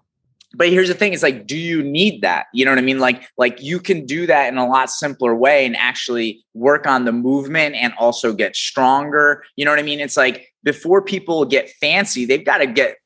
but 0.55 0.69
here's 0.69 0.89
the 0.89 0.95
thing 0.95 1.13
it's 1.13 1.23
like 1.23 1.47
do 1.47 1.57
you 1.57 1.83
need 1.83 2.23
that 2.23 2.47
you 2.53 2.65
know 2.65 2.71
what 2.71 2.79
i 2.79 2.83
mean 2.83 2.99
like 2.99 3.29
like 3.39 3.63
you 3.63 3.79
can 3.79 4.05
do 4.05 4.27
that 4.27 4.49
in 4.49 4.59
a 4.59 4.67
lot 4.67 4.91
simpler 4.91 5.35
way 5.35 5.65
and 5.65 5.77
actually 5.77 6.45
work 6.55 6.87
on 6.87 7.05
the 7.05 7.13
movement 7.13 7.75
and 7.75 7.93
also 7.99 8.33
get 8.33 8.55
stronger 8.55 9.45
you 9.57 9.65
know 9.65 9.71
what 9.71 9.79
i 9.79 9.83
mean 9.83 10.01
it's 10.01 10.17
like 10.17 10.52
before 10.63 11.03
people 11.03 11.45
get 11.45 11.71
fancy 11.81 12.25
they've 12.25 12.45
got 12.45 12.59
to 12.59 12.67
get 12.67 12.97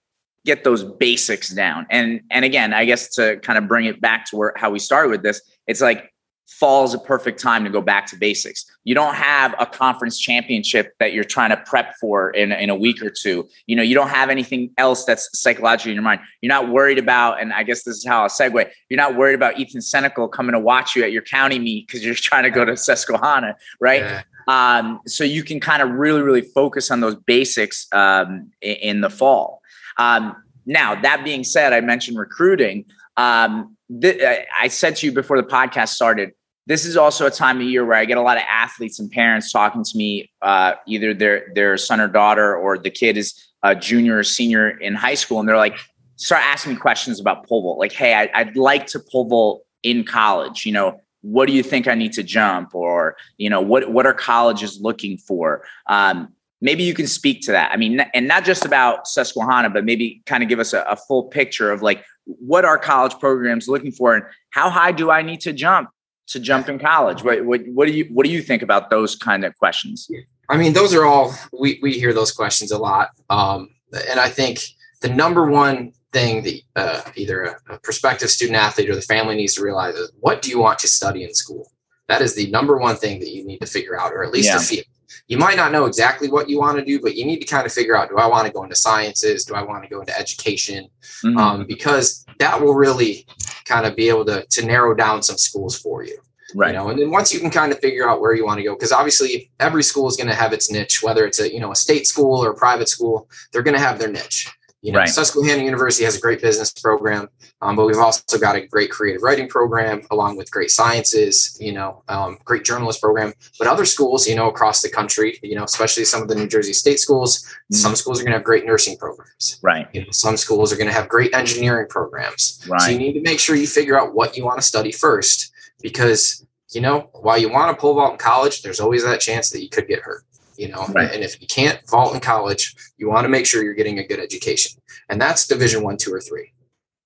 get 0.44 0.62
those 0.62 0.84
basics 0.84 1.50
down 1.50 1.86
and 1.90 2.20
and 2.30 2.44
again 2.44 2.72
i 2.72 2.84
guess 2.84 3.08
to 3.08 3.38
kind 3.40 3.58
of 3.58 3.66
bring 3.66 3.84
it 3.84 4.00
back 4.00 4.24
to 4.24 4.36
where 4.36 4.52
how 4.56 4.70
we 4.70 4.78
started 4.78 5.10
with 5.10 5.22
this 5.22 5.40
it's 5.66 5.80
like 5.80 6.12
fall 6.46 6.84
is 6.84 6.94
a 6.94 6.98
perfect 6.98 7.40
time 7.40 7.64
to 7.64 7.70
go 7.70 7.80
back 7.80 8.06
to 8.06 8.16
basics. 8.16 8.64
You 8.84 8.94
don't 8.94 9.14
have 9.14 9.54
a 9.58 9.66
conference 9.66 10.18
championship 10.18 10.94
that 11.00 11.12
you're 11.12 11.24
trying 11.24 11.50
to 11.50 11.56
prep 11.56 11.94
for 12.00 12.30
in, 12.30 12.52
in 12.52 12.70
a 12.70 12.74
week 12.74 13.02
or 13.02 13.10
two. 13.10 13.48
You 13.66 13.76
know, 13.76 13.82
you 13.82 13.94
don't 13.94 14.08
have 14.08 14.30
anything 14.30 14.70
else 14.78 15.04
that's 15.04 15.28
psychologically 15.38 15.92
in 15.92 15.96
your 15.96 16.04
mind. 16.04 16.20
You're 16.40 16.48
not 16.48 16.68
worried 16.68 16.98
about, 16.98 17.40
and 17.40 17.52
I 17.52 17.62
guess 17.62 17.82
this 17.82 17.96
is 17.96 18.06
how 18.06 18.22
I'll 18.22 18.28
segue, 18.28 18.70
you're 18.88 18.96
not 18.96 19.16
worried 19.16 19.34
about 19.34 19.58
Ethan 19.58 19.80
Senecal 19.80 20.30
coming 20.30 20.52
to 20.52 20.60
watch 20.60 20.94
you 20.94 21.02
at 21.02 21.12
your 21.12 21.22
county 21.22 21.58
meet 21.58 21.88
because 21.88 22.04
you're 22.04 22.14
trying 22.14 22.44
to 22.44 22.50
go 22.50 22.64
to 22.64 22.76
Susquehanna, 22.76 23.56
right? 23.80 24.02
Yeah. 24.02 24.22
Um, 24.46 25.00
so 25.06 25.24
you 25.24 25.42
can 25.42 25.60
kind 25.60 25.82
of 25.82 25.90
really, 25.90 26.22
really 26.22 26.42
focus 26.42 26.90
on 26.90 27.00
those 27.00 27.16
basics 27.16 27.86
um, 27.92 28.50
in, 28.60 29.00
the 29.00 29.10
fall. 29.10 29.60
Um, 29.98 30.36
now, 30.66 31.00
that 31.00 31.24
being 31.24 31.44
said, 31.44 31.72
I 31.72 31.80
mentioned 31.80 32.18
recruiting. 32.18 32.84
Um, 33.16 33.76
th- 34.00 34.20
I 34.58 34.68
said 34.68 34.96
to 34.96 35.06
you 35.06 35.12
before 35.12 35.36
the 35.36 35.46
podcast 35.46 35.88
started, 35.88 36.32
this 36.66 36.84
is 36.84 36.96
also 36.96 37.26
a 37.26 37.30
time 37.30 37.58
of 37.58 37.62
year 37.62 37.84
where 37.84 37.96
I 37.96 38.04
get 38.04 38.18
a 38.18 38.22
lot 38.22 38.36
of 38.36 38.42
athletes 38.48 38.98
and 38.98 39.10
parents 39.10 39.52
talking 39.52 39.84
to 39.84 39.96
me, 39.96 40.30
uh, 40.42 40.74
either 40.86 41.14
their 41.14 41.46
their 41.54 41.76
son 41.76 42.00
or 42.00 42.08
daughter, 42.08 42.56
or 42.56 42.76
the 42.76 42.90
kid 42.90 43.16
is 43.16 43.40
a 43.62 43.74
junior 43.74 44.18
or 44.18 44.24
senior 44.24 44.70
in 44.70 44.94
high 44.94 45.14
school, 45.14 45.38
and 45.38 45.48
they're 45.48 45.56
like, 45.56 45.78
start 46.16 46.42
asking 46.42 46.72
me 46.72 46.78
questions 46.78 47.20
about 47.20 47.46
pole 47.46 47.62
vault. 47.62 47.78
Like, 47.78 47.92
hey, 47.92 48.28
I, 48.34 48.42
would 48.42 48.56
like 48.56 48.86
to 48.88 48.98
pole 48.98 49.28
vault 49.28 49.62
in 49.84 50.02
college. 50.04 50.66
You 50.66 50.72
know, 50.72 51.00
what 51.26 51.46
do 51.48 51.52
you 51.52 51.62
think 51.62 51.88
I 51.88 51.94
need 51.94 52.12
to 52.12 52.22
jump, 52.22 52.74
or 52.74 53.16
you 53.36 53.50
know, 53.50 53.60
what 53.60 53.90
what 53.90 54.06
are 54.06 54.14
colleges 54.14 54.80
looking 54.80 55.18
for? 55.18 55.64
Um, 55.88 56.28
maybe 56.60 56.84
you 56.84 56.94
can 56.94 57.06
speak 57.06 57.42
to 57.42 57.52
that. 57.52 57.72
I 57.72 57.76
mean, 57.76 58.00
and 58.14 58.28
not 58.28 58.44
just 58.44 58.64
about 58.64 59.08
Susquehanna, 59.08 59.70
but 59.70 59.84
maybe 59.84 60.22
kind 60.26 60.42
of 60.42 60.48
give 60.48 60.60
us 60.60 60.72
a, 60.72 60.82
a 60.82 60.96
full 60.96 61.24
picture 61.24 61.72
of 61.72 61.82
like 61.82 62.04
what 62.24 62.64
are 62.64 62.78
college 62.78 63.18
programs 63.18 63.66
looking 63.66 63.90
for, 63.90 64.14
and 64.14 64.24
how 64.50 64.70
high 64.70 64.92
do 64.92 65.10
I 65.10 65.22
need 65.22 65.40
to 65.40 65.52
jump 65.52 65.90
to 66.28 66.40
jump 66.40 66.68
in 66.68 66.78
college? 66.78 67.22
What, 67.22 67.44
what, 67.44 67.60
what 67.66 67.86
do 67.88 67.92
you 67.92 68.04
what 68.12 68.24
do 68.24 68.30
you 68.30 68.42
think 68.42 68.62
about 68.62 68.90
those 68.90 69.16
kind 69.16 69.44
of 69.44 69.56
questions? 69.58 70.08
I 70.48 70.56
mean, 70.56 70.74
those 70.74 70.94
are 70.94 71.04
all 71.04 71.34
we 71.52 71.80
we 71.82 71.98
hear 71.98 72.12
those 72.12 72.30
questions 72.30 72.70
a 72.70 72.78
lot, 72.78 73.10
um, 73.30 73.70
and 74.10 74.20
I 74.20 74.28
think 74.28 74.60
the 75.02 75.08
number 75.08 75.46
one 75.50 75.92
thing 76.16 76.42
that 76.44 76.60
uh, 76.76 77.00
either 77.14 77.42
a, 77.42 77.74
a, 77.74 77.78
prospective 77.78 78.30
student 78.30 78.56
athlete 78.56 78.88
or 78.88 78.94
the 78.94 79.02
family 79.02 79.36
needs 79.36 79.54
to 79.54 79.62
realize 79.62 79.94
is 79.94 80.10
what 80.20 80.40
do 80.40 80.48
you 80.50 80.58
want 80.58 80.78
to 80.78 80.88
study 80.88 81.24
in 81.24 81.34
school? 81.34 81.70
That 82.08 82.22
is 82.22 82.34
the 82.34 82.50
number 82.50 82.78
one 82.78 82.96
thing 82.96 83.20
that 83.20 83.30
you 83.34 83.44
need 83.44 83.58
to 83.58 83.66
figure 83.66 83.98
out, 84.00 84.12
or 84.12 84.24
at 84.24 84.32
least 84.32 84.72
yeah. 84.72 84.82
You 85.28 85.38
might 85.38 85.56
not 85.56 85.72
know 85.72 85.86
exactly 85.86 86.28
what 86.28 86.48
you 86.48 86.58
want 86.58 86.78
to 86.78 86.84
do, 86.84 87.00
but 87.00 87.16
you 87.16 87.24
need 87.26 87.40
to 87.40 87.46
kind 87.46 87.66
of 87.66 87.72
figure 87.72 87.96
out: 87.96 88.08
Do 88.08 88.16
I 88.16 88.26
want 88.26 88.46
to 88.46 88.52
go 88.52 88.62
into 88.62 88.76
sciences? 88.76 89.44
Do 89.44 89.54
I 89.54 89.62
want 89.62 89.82
to 89.82 89.90
go 89.90 90.00
into 90.00 90.16
education? 90.16 90.88
Mm-hmm. 91.24 91.36
Um, 91.36 91.66
because 91.66 92.24
that 92.38 92.60
will 92.60 92.74
really 92.74 93.26
kind 93.64 93.86
of 93.86 93.96
be 93.96 94.08
able 94.08 94.24
to 94.26 94.46
to 94.46 94.64
narrow 94.64 94.94
down 94.94 95.22
some 95.22 95.36
schools 95.36 95.76
for 95.78 96.04
you. 96.04 96.16
Right. 96.54 96.68
You 96.68 96.74
know, 96.74 96.88
and 96.90 96.98
then 96.98 97.10
once 97.10 97.34
you 97.34 97.40
can 97.40 97.50
kind 97.50 97.72
of 97.72 97.80
figure 97.80 98.08
out 98.08 98.20
where 98.20 98.34
you 98.34 98.44
want 98.46 98.58
to 98.58 98.64
go, 98.64 98.74
because 98.74 98.92
obviously 98.92 99.50
every 99.58 99.82
school 99.82 100.06
is 100.08 100.16
going 100.16 100.28
to 100.28 100.40
have 100.42 100.52
its 100.52 100.70
niche, 100.70 101.02
whether 101.02 101.26
it's 101.26 101.40
a 101.40 101.52
you 101.52 101.60
know 101.60 101.72
a 101.72 101.76
state 101.76 102.06
school 102.06 102.44
or 102.44 102.50
a 102.52 102.54
private 102.54 102.88
school, 102.88 103.28
they're 103.52 103.66
going 103.68 103.76
to 103.76 103.86
have 103.88 103.98
their 103.98 104.10
niche. 104.10 104.48
You 104.82 104.92
know, 104.92 105.00
right. 105.00 105.08
Susquehanna 105.08 105.64
University 105.64 106.04
has 106.04 106.16
a 106.16 106.20
great 106.20 106.40
business 106.40 106.70
program, 106.72 107.28
um, 107.60 107.76
but 107.76 107.86
we've 107.86 107.98
also 107.98 108.38
got 108.38 108.56
a 108.56 108.66
great 108.66 108.90
creative 108.90 109.22
writing 109.22 109.48
program 109.48 110.02
along 110.10 110.36
with 110.36 110.50
great 110.50 110.70
sciences, 110.70 111.56
you 111.60 111.72
know, 111.72 112.02
um, 112.08 112.38
great 112.44 112.62
journalist 112.62 113.00
program. 113.00 113.32
But 113.58 113.68
other 113.68 113.86
schools, 113.86 114.28
you 114.28 114.36
know, 114.36 114.48
across 114.48 114.82
the 114.82 114.90
country, 114.90 115.38
you 115.42 115.56
know, 115.56 115.64
especially 115.64 116.04
some 116.04 116.22
of 116.22 116.28
the 116.28 116.34
New 116.34 116.46
Jersey 116.46 116.74
state 116.74 117.00
schools, 117.00 117.42
mm-hmm. 117.42 117.74
some 117.74 117.96
schools 117.96 118.20
are 118.20 118.22
going 118.22 118.32
to 118.32 118.38
have 118.38 118.44
great 118.44 118.66
nursing 118.66 118.96
programs. 118.98 119.58
Right. 119.62 119.88
You 119.92 120.02
know, 120.02 120.10
some 120.10 120.36
schools 120.36 120.72
are 120.72 120.76
going 120.76 120.88
to 120.88 120.94
have 120.94 121.08
great 121.08 121.34
engineering 121.34 121.88
programs. 121.88 122.64
Right. 122.68 122.82
So 122.82 122.90
you 122.90 122.98
need 122.98 123.14
to 123.14 123.22
make 123.22 123.40
sure 123.40 123.56
you 123.56 123.66
figure 123.66 123.98
out 123.98 124.14
what 124.14 124.36
you 124.36 124.44
want 124.44 124.60
to 124.60 124.66
study 124.66 124.92
first 124.92 125.52
because, 125.80 126.46
you 126.70 126.82
know, 126.82 127.08
while 127.12 127.38
you 127.38 127.50
want 127.50 127.74
to 127.74 127.80
pull 127.80 127.94
vault 127.94 128.12
in 128.12 128.18
college, 128.18 128.62
there's 128.62 128.80
always 128.80 129.04
that 129.04 129.20
chance 129.20 129.50
that 129.50 129.62
you 129.62 129.70
could 129.70 129.88
get 129.88 130.00
hurt 130.00 130.25
you 130.58 130.68
know 130.68 130.86
right. 130.88 131.12
and 131.12 131.22
if 131.22 131.40
you 131.40 131.46
can't 131.46 131.80
vault 131.88 132.14
in 132.14 132.20
college 132.20 132.74
you 132.96 133.08
want 133.08 133.24
to 133.24 133.28
make 133.28 133.46
sure 133.46 133.62
you're 133.62 133.74
getting 133.74 133.98
a 133.98 134.06
good 134.06 134.20
education 134.20 134.80
and 135.08 135.20
that's 135.20 135.46
division 135.46 135.82
one 135.82 135.96
two 135.96 136.12
or 136.12 136.20
three 136.20 136.52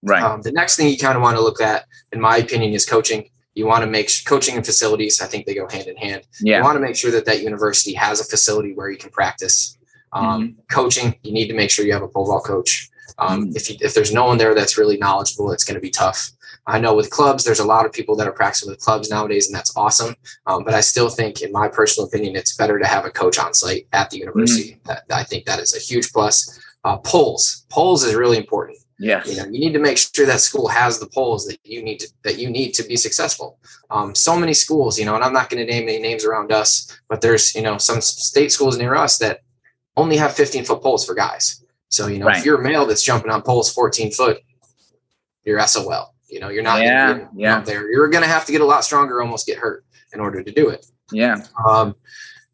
right 0.02 0.22
um, 0.22 0.42
the 0.42 0.52
next 0.52 0.76
thing 0.76 0.88
you 0.88 0.98
kind 0.98 1.16
of 1.16 1.22
want 1.22 1.36
to 1.36 1.42
look 1.42 1.60
at 1.60 1.86
in 2.12 2.20
my 2.20 2.36
opinion 2.36 2.72
is 2.72 2.86
coaching 2.86 3.28
you 3.54 3.66
want 3.66 3.82
to 3.82 3.90
make 3.90 4.10
coaching 4.24 4.56
and 4.56 4.64
facilities 4.64 5.20
i 5.20 5.26
think 5.26 5.46
they 5.46 5.54
go 5.54 5.68
hand 5.68 5.86
in 5.86 5.96
hand 5.96 6.22
yeah. 6.40 6.58
you 6.58 6.64
want 6.64 6.76
to 6.76 6.80
make 6.80 6.96
sure 6.96 7.10
that 7.10 7.24
that 7.24 7.42
university 7.42 7.92
has 7.92 8.20
a 8.20 8.24
facility 8.24 8.72
where 8.74 8.90
you 8.90 8.98
can 8.98 9.10
practice 9.10 9.76
um, 10.12 10.24
mm-hmm. 10.24 10.60
coaching 10.70 11.14
you 11.22 11.32
need 11.32 11.48
to 11.48 11.54
make 11.54 11.70
sure 11.70 11.84
you 11.84 11.92
have 11.92 12.02
a 12.02 12.08
pole 12.08 12.26
vault 12.26 12.44
coach 12.44 12.88
um, 13.18 13.46
mm-hmm. 13.46 13.56
if, 13.56 13.68
you, 13.68 13.76
if 13.80 13.94
there's 13.94 14.12
no 14.12 14.26
one 14.26 14.38
there 14.38 14.54
that's 14.54 14.78
really 14.78 14.96
knowledgeable 14.96 15.52
it's 15.52 15.64
going 15.64 15.74
to 15.74 15.80
be 15.80 15.90
tough 15.90 16.30
I 16.66 16.78
know 16.78 16.94
with 16.94 17.10
clubs, 17.10 17.44
there's 17.44 17.58
a 17.58 17.64
lot 17.64 17.86
of 17.86 17.92
people 17.92 18.14
that 18.16 18.28
are 18.28 18.32
practicing 18.32 18.70
with 18.70 18.80
clubs 18.80 19.10
nowadays, 19.10 19.46
and 19.46 19.54
that's 19.54 19.76
awesome. 19.76 20.14
Um, 20.46 20.64
but 20.64 20.74
I 20.74 20.80
still 20.80 21.08
think, 21.08 21.42
in 21.42 21.52
my 21.52 21.68
personal 21.68 22.06
opinion, 22.06 22.36
it's 22.36 22.56
better 22.56 22.78
to 22.78 22.86
have 22.86 23.04
a 23.04 23.10
coach 23.10 23.38
on 23.38 23.54
site 23.54 23.86
at 23.92 24.10
the 24.10 24.18
university. 24.18 24.72
Mm-hmm. 24.72 24.88
That, 24.88 25.04
I 25.10 25.24
think 25.24 25.46
that 25.46 25.60
is 25.60 25.74
a 25.74 25.78
huge 25.78 26.12
plus. 26.12 26.60
Uh, 26.84 26.96
poles, 26.98 27.66
poles 27.68 28.04
is 28.04 28.14
really 28.14 28.38
important. 28.38 28.78
Yeah, 28.98 29.22
you 29.24 29.36
know, 29.36 29.44
you 29.44 29.58
need 29.58 29.72
to 29.72 29.78
make 29.78 29.96
sure 29.96 30.26
that 30.26 30.40
school 30.40 30.68
has 30.68 30.98
the 30.98 31.06
poles 31.06 31.46
that 31.46 31.58
you 31.64 31.82
need 31.82 32.00
to 32.00 32.08
that 32.22 32.38
you 32.38 32.50
need 32.50 32.72
to 32.72 32.82
be 32.82 32.96
successful. 32.96 33.58
Um, 33.90 34.14
so 34.14 34.36
many 34.36 34.52
schools, 34.52 34.98
you 34.98 35.06
know, 35.06 35.14
and 35.14 35.24
I'm 35.24 35.32
not 35.32 35.48
going 35.48 35.66
to 35.66 35.72
name 35.72 35.88
any 35.88 35.98
names 35.98 36.24
around 36.24 36.52
us, 36.52 37.00
but 37.08 37.22
there's 37.22 37.54
you 37.54 37.62
know 37.62 37.78
some 37.78 38.02
state 38.02 38.52
schools 38.52 38.76
near 38.76 38.94
us 38.94 39.16
that 39.18 39.40
only 39.96 40.16
have 40.18 40.34
15 40.34 40.64
foot 40.66 40.82
poles 40.82 41.06
for 41.06 41.14
guys. 41.14 41.64
So 41.88 42.08
you 42.08 42.18
know, 42.18 42.26
right. 42.26 42.38
if 42.38 42.44
you're 42.44 42.60
a 42.60 42.62
male 42.62 42.84
that's 42.84 43.02
jumping 43.02 43.30
on 43.30 43.40
poles 43.40 43.72
14 43.72 44.12
foot, 44.12 44.38
you're 45.44 45.66
SOL. 45.66 46.14
You 46.30 46.40
know, 46.40 46.48
you're 46.48 46.62
not 46.62 46.80
yeah, 46.80 47.26
yeah. 47.34 47.60
there. 47.60 47.90
You're 47.90 48.08
going 48.08 48.22
to 48.22 48.28
have 48.28 48.44
to 48.46 48.52
get 48.52 48.60
a 48.60 48.64
lot 48.64 48.84
stronger, 48.84 49.20
almost 49.20 49.46
get 49.46 49.58
hurt 49.58 49.84
in 50.12 50.20
order 50.20 50.42
to 50.42 50.52
do 50.52 50.68
it. 50.68 50.86
Yeah. 51.12 51.44
Um, 51.68 51.94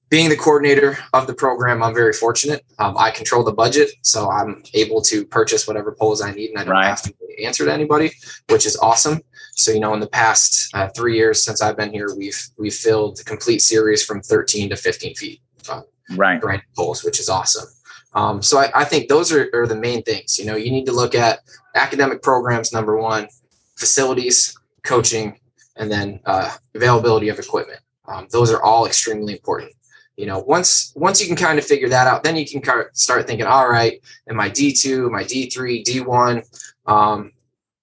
being 0.08 0.28
the 0.28 0.36
coordinator 0.36 0.98
of 1.12 1.26
the 1.26 1.34
program, 1.34 1.82
I'm 1.82 1.94
very 1.94 2.12
fortunate. 2.12 2.64
Um, 2.78 2.96
I 2.96 3.10
control 3.10 3.42
the 3.42 3.52
budget, 3.52 3.90
so 4.02 4.30
I'm 4.30 4.62
able 4.72 5.02
to 5.02 5.24
purchase 5.24 5.66
whatever 5.66 5.92
poles 5.92 6.22
I 6.22 6.32
need, 6.32 6.50
and 6.50 6.58
I 6.58 6.64
don't 6.64 6.74
right. 6.74 6.86
have 6.86 7.02
to 7.02 7.14
answer 7.42 7.64
to 7.64 7.72
anybody, 7.72 8.12
which 8.48 8.66
is 8.66 8.76
awesome. 8.76 9.20
So, 9.56 9.72
you 9.72 9.80
know, 9.80 9.94
in 9.94 10.00
the 10.00 10.06
past 10.06 10.74
uh, 10.74 10.88
three 10.90 11.16
years 11.16 11.42
since 11.42 11.60
I've 11.60 11.76
been 11.76 11.92
here, 11.92 12.14
we've 12.16 12.40
we've 12.56 12.74
filled 12.74 13.16
the 13.16 13.24
complete 13.24 13.62
series 13.62 14.04
from 14.04 14.20
13 14.20 14.70
to 14.70 14.76
15 14.76 15.14
feet. 15.16 15.40
Uh, 15.68 15.82
right. 16.14 16.40
poles, 16.76 17.02
which 17.02 17.18
is 17.18 17.28
awesome. 17.28 17.68
Um, 18.14 18.40
so 18.42 18.58
I, 18.58 18.70
I, 18.74 18.84
think 18.84 19.08
those 19.08 19.32
are, 19.32 19.50
are 19.52 19.66
the 19.66 19.76
main 19.76 20.02
things. 20.02 20.38
You 20.38 20.46
know, 20.46 20.56
you 20.56 20.70
need 20.70 20.86
to 20.86 20.92
look 20.92 21.14
at 21.14 21.40
academic 21.74 22.22
programs, 22.22 22.72
number 22.72 22.96
one, 22.96 23.28
facilities, 23.76 24.58
coaching, 24.82 25.38
and 25.76 25.90
then 25.90 26.20
uh, 26.24 26.54
availability 26.74 27.28
of 27.28 27.38
equipment. 27.38 27.80
Um, 28.08 28.26
those 28.30 28.52
are 28.52 28.62
all 28.62 28.86
extremely 28.86 29.32
important. 29.32 29.72
You 30.16 30.26
know, 30.26 30.38
once 30.38 30.92
once 30.96 31.20
you 31.20 31.26
can 31.26 31.36
kind 31.36 31.58
of 31.58 31.64
figure 31.64 31.90
that 31.90 32.06
out, 32.06 32.24
then 32.24 32.36
you 32.36 32.46
can 32.46 32.62
start 32.94 33.26
thinking, 33.26 33.46
all 33.46 33.68
right, 33.68 34.00
am 34.30 34.40
I 34.40 34.48
D 34.48 34.72
two, 34.72 35.06
am 35.06 35.14
I 35.14 35.24
D 35.24 35.50
three, 35.50 35.82
D 35.82 36.00
one? 36.00 36.42
Um, 36.86 37.32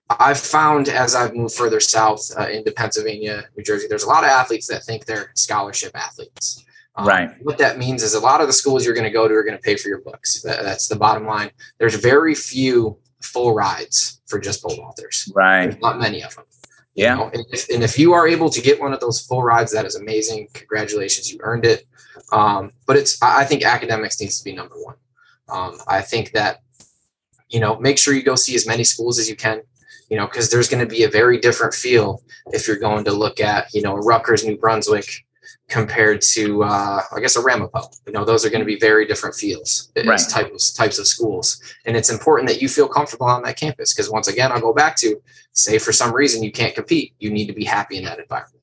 I've 0.10 0.40
found 0.40 0.90
as 0.90 1.16
I've 1.16 1.36
moved 1.36 1.56
further 1.56 1.80
south 1.80 2.32
uh, 2.38 2.48
into 2.48 2.72
Pennsylvania, 2.72 3.46
New 3.56 3.64
Jersey, 3.64 3.88
there's 3.88 4.04
a 4.04 4.10
lot 4.10 4.24
of 4.24 4.30
athletes 4.30 4.68
that 4.68 4.84
think 4.84 5.06
they're 5.06 5.32
scholarship 5.36 5.92
athletes. 5.96 6.66
Um, 6.96 7.08
right. 7.08 7.32
What 7.42 7.58
that 7.58 7.78
means 7.78 8.04
is 8.04 8.14
a 8.14 8.20
lot 8.20 8.42
of 8.42 8.48
the 8.48 8.54
schools 8.54 8.86
you're 8.86 8.94
going 8.94 9.06
to 9.06 9.10
go 9.12 9.28
to 9.28 9.34
are 9.34 9.44
going 9.44 9.58
to 9.58 9.62
pay 9.62 9.76
for 9.76 9.90
your 9.90 10.02
books. 10.02 10.42
That, 10.44 10.64
that's 10.64 10.88
the 10.88 10.96
bottom 10.96 11.26
line. 11.26 11.52
There's 11.80 11.96
very 11.96 12.36
few 12.36 12.98
full 13.24 13.54
rides 13.54 14.22
for 14.28 14.40
just 14.40 14.64
pole 14.64 14.76
vaulters. 14.76 15.32
Right. 15.34 15.70
There's 15.70 15.82
not 15.82 16.00
many 16.00 16.24
of 16.24 16.36
them. 16.36 16.46
Yeah. 16.96 17.14
You 17.14 17.20
know? 17.20 17.32
and, 17.34 17.46
if, 17.52 17.70
and, 17.70 17.84
if, 17.84 17.98
you 17.98 18.14
are 18.14 18.28
able 18.28 18.50
to 18.50 18.62
get 18.62 18.80
one 18.80 18.94
of 18.94 19.00
those 19.00 19.20
full 19.20 19.42
rides, 19.42 19.72
that 19.72 19.86
is 19.86 19.96
amazing. 19.96 20.50
Congratulations, 20.54 21.32
you 21.32 21.40
earned 21.42 21.66
it. 21.66 21.86
Um, 22.32 22.72
but 22.86 22.96
it's 22.98 23.22
I 23.22 23.46
think 23.46 23.64
academics 23.64 24.20
needs 24.20 24.38
to 24.38 24.44
be 24.44 24.54
number 24.54 24.76
one. 24.76 24.96
Um, 25.50 25.78
I 25.88 26.02
think 26.02 26.32
that 26.32 26.62
you 27.50 27.60
know 27.60 27.80
make 27.80 27.98
sure 27.98 28.14
you 28.14 28.24
go 28.24 28.36
see 28.36 28.56
as 28.56 28.68
many 28.68 28.84
schools 28.84 29.20
as 29.20 29.30
you 29.30 29.36
can. 29.36 29.62
You 30.10 30.18
know, 30.18 30.28
because 30.28 30.52
there's 30.52 30.70
going 30.70 30.88
to 30.88 30.90
be 30.90 31.04
a 31.04 31.10
very 31.10 31.40
different 31.40 31.74
feel 31.74 32.22
if 32.48 32.68
you're 32.68 32.78
going 32.78 33.04
to 33.06 33.12
look 33.12 33.40
at 33.40 33.74
you 33.74 33.82
know 33.82 33.96
Rutgers, 33.96 34.46
New 34.46 34.58
Brunswick, 34.58 35.26
compared 35.70 36.22
to 36.22 36.64
uh, 36.64 37.02
I 37.16 37.20
guess 37.20 37.36
a 37.36 37.42
Ramapo. 37.42 37.90
You 38.06 38.14
know, 38.14 38.26
those 38.26 38.46
are 38.46 38.50
going 38.50 38.62
to 38.62 38.66
be 38.66 38.78
very 38.78 39.06
different 39.06 39.36
feels 39.36 39.92
right. 39.96 40.20
types 40.30 40.74
types 40.74 41.00
of 41.00 41.08
schools, 41.08 41.62
and 41.86 41.96
it's 41.98 42.10
important 42.10 42.50
that 42.50 42.62
you 42.62 42.70
feel 42.70 42.88
comfortable 42.88 43.28
on 43.28 43.44
that 43.44 43.58
campus. 43.58 43.94
Because 43.94 44.10
once 44.10 44.28
again, 44.28 44.52
I'll 44.52 44.62
go 44.62 44.74
back 44.74 44.96
to 44.98 45.22
say 45.54 45.80
for 45.80 45.92
some 45.92 46.14
reason 46.14 46.44
you 46.44 46.52
can't 46.52 46.76
compete, 46.76 47.14
you 47.20 47.32
need 47.32 47.48
to 47.48 47.54
be 47.54 47.66
happy 47.66 47.98
in 47.98 48.04
that 48.06 48.20
environment. 48.20 48.62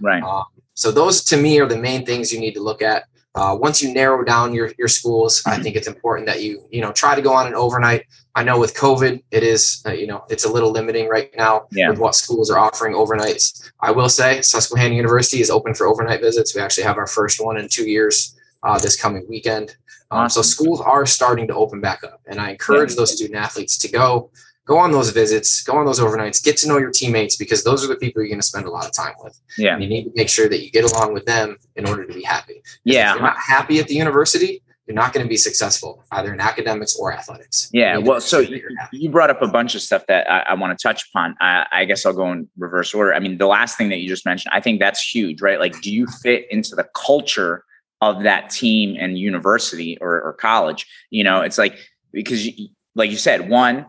Right. 0.00 0.22
Uh, 0.22 0.44
so 0.74 0.90
those 0.90 1.22
to 1.24 1.36
me 1.36 1.60
are 1.60 1.66
the 1.66 1.78
main 1.78 2.04
things 2.04 2.32
you 2.32 2.40
need 2.40 2.54
to 2.54 2.62
look 2.62 2.82
at. 2.82 3.04
Uh, 3.34 3.56
once 3.58 3.82
you 3.82 3.94
narrow 3.94 4.22
down 4.22 4.52
your 4.52 4.72
your 4.78 4.88
schools, 4.88 5.40
mm-hmm. 5.40 5.58
I 5.58 5.62
think 5.62 5.76
it's 5.76 5.88
important 5.88 6.26
that 6.26 6.42
you 6.42 6.62
you 6.70 6.80
know 6.80 6.92
try 6.92 7.14
to 7.14 7.22
go 7.22 7.32
on 7.32 7.46
an 7.46 7.54
overnight. 7.54 8.06
I 8.34 8.44
know 8.44 8.58
with 8.58 8.74
COVID, 8.74 9.22
it 9.30 9.42
is 9.42 9.82
uh, 9.86 9.92
you 9.92 10.06
know 10.06 10.24
it's 10.28 10.44
a 10.44 10.52
little 10.52 10.70
limiting 10.70 11.08
right 11.08 11.30
now 11.36 11.66
yeah. 11.70 11.88
with 11.88 11.98
what 11.98 12.14
schools 12.14 12.50
are 12.50 12.58
offering 12.58 12.94
overnights. 12.94 13.72
I 13.80 13.90
will 13.90 14.08
say 14.08 14.42
Susquehanna 14.42 14.94
University 14.94 15.40
is 15.40 15.50
open 15.50 15.74
for 15.74 15.86
overnight 15.86 16.20
visits. 16.20 16.54
We 16.54 16.60
actually 16.60 16.84
have 16.84 16.98
our 16.98 17.06
first 17.06 17.42
one 17.42 17.56
in 17.56 17.68
two 17.68 17.88
years 17.88 18.36
uh, 18.62 18.78
this 18.78 19.00
coming 19.00 19.26
weekend. 19.28 19.76
Um, 20.10 20.20
awesome. 20.20 20.42
So 20.42 20.48
schools 20.48 20.80
are 20.82 21.06
starting 21.06 21.46
to 21.48 21.54
open 21.54 21.80
back 21.80 22.04
up, 22.04 22.20
and 22.26 22.38
I 22.38 22.50
encourage 22.50 22.90
yeah. 22.90 22.96
those 22.96 23.16
student 23.16 23.38
athletes 23.38 23.78
to 23.78 23.88
go 23.88 24.30
go 24.66 24.78
on 24.78 24.92
those 24.92 25.10
visits, 25.10 25.62
go 25.62 25.76
on 25.76 25.86
those 25.86 26.00
overnights, 26.00 26.42
get 26.42 26.56
to 26.58 26.68
know 26.68 26.78
your 26.78 26.90
teammates 26.90 27.36
because 27.36 27.64
those 27.64 27.84
are 27.84 27.88
the 27.88 27.96
people 27.96 28.22
you're 28.22 28.28
going 28.28 28.40
to 28.40 28.46
spend 28.46 28.66
a 28.66 28.70
lot 28.70 28.86
of 28.86 28.92
time 28.92 29.14
with. 29.22 29.38
Yeah. 29.58 29.74
And 29.74 29.82
you 29.82 29.88
need 29.88 30.04
to 30.04 30.12
make 30.14 30.28
sure 30.28 30.48
that 30.48 30.62
you 30.62 30.70
get 30.70 30.90
along 30.90 31.14
with 31.14 31.26
them 31.26 31.56
in 31.76 31.88
order 31.88 32.04
to 32.04 32.12
be 32.12 32.22
happy. 32.22 32.62
Yeah. 32.84 33.10
If 33.10 33.16
you're 33.16 33.26
not 33.26 33.38
happy 33.38 33.80
at 33.80 33.88
the 33.88 33.94
university, 33.94 34.62
you're 34.86 34.94
not 34.94 35.12
going 35.12 35.24
to 35.24 35.28
be 35.28 35.36
successful 35.36 36.04
either 36.12 36.32
in 36.32 36.40
academics 36.40 36.96
or 36.96 37.12
athletics. 37.12 37.70
Yeah. 37.72 37.98
Well, 37.98 38.20
so 38.20 38.40
you, 38.40 38.62
you, 38.92 39.10
brought 39.10 39.30
up 39.30 39.40
a 39.40 39.46
bunch 39.46 39.74
of 39.74 39.80
stuff 39.80 40.06
that 40.08 40.28
I, 40.30 40.40
I 40.40 40.54
want 40.54 40.76
to 40.76 40.82
touch 40.82 41.08
upon. 41.08 41.36
I, 41.40 41.66
I, 41.70 41.84
guess 41.84 42.04
I'll 42.04 42.12
go 42.12 42.30
in 42.32 42.48
reverse 42.58 42.92
order. 42.92 43.14
I 43.14 43.20
mean, 43.20 43.38
the 43.38 43.46
last 43.46 43.78
thing 43.78 43.90
that 43.90 43.98
you 43.98 44.08
just 44.08 44.26
mentioned, 44.26 44.52
I 44.54 44.60
think 44.60 44.80
that's 44.80 45.00
huge, 45.00 45.40
right? 45.40 45.60
Like, 45.60 45.80
do 45.80 45.92
you 45.92 46.06
fit 46.06 46.46
into 46.50 46.74
the 46.74 46.86
culture 46.94 47.64
of 48.00 48.24
that 48.24 48.50
team 48.50 48.96
and 48.98 49.16
university 49.16 49.98
or, 50.00 50.20
or 50.20 50.32
college? 50.32 50.86
You 51.10 51.22
know, 51.22 51.42
it's 51.42 51.58
like, 51.58 51.76
because 52.12 52.46
you, 52.46 52.68
like 52.96 53.10
you 53.10 53.16
said, 53.16 53.48
one, 53.48 53.86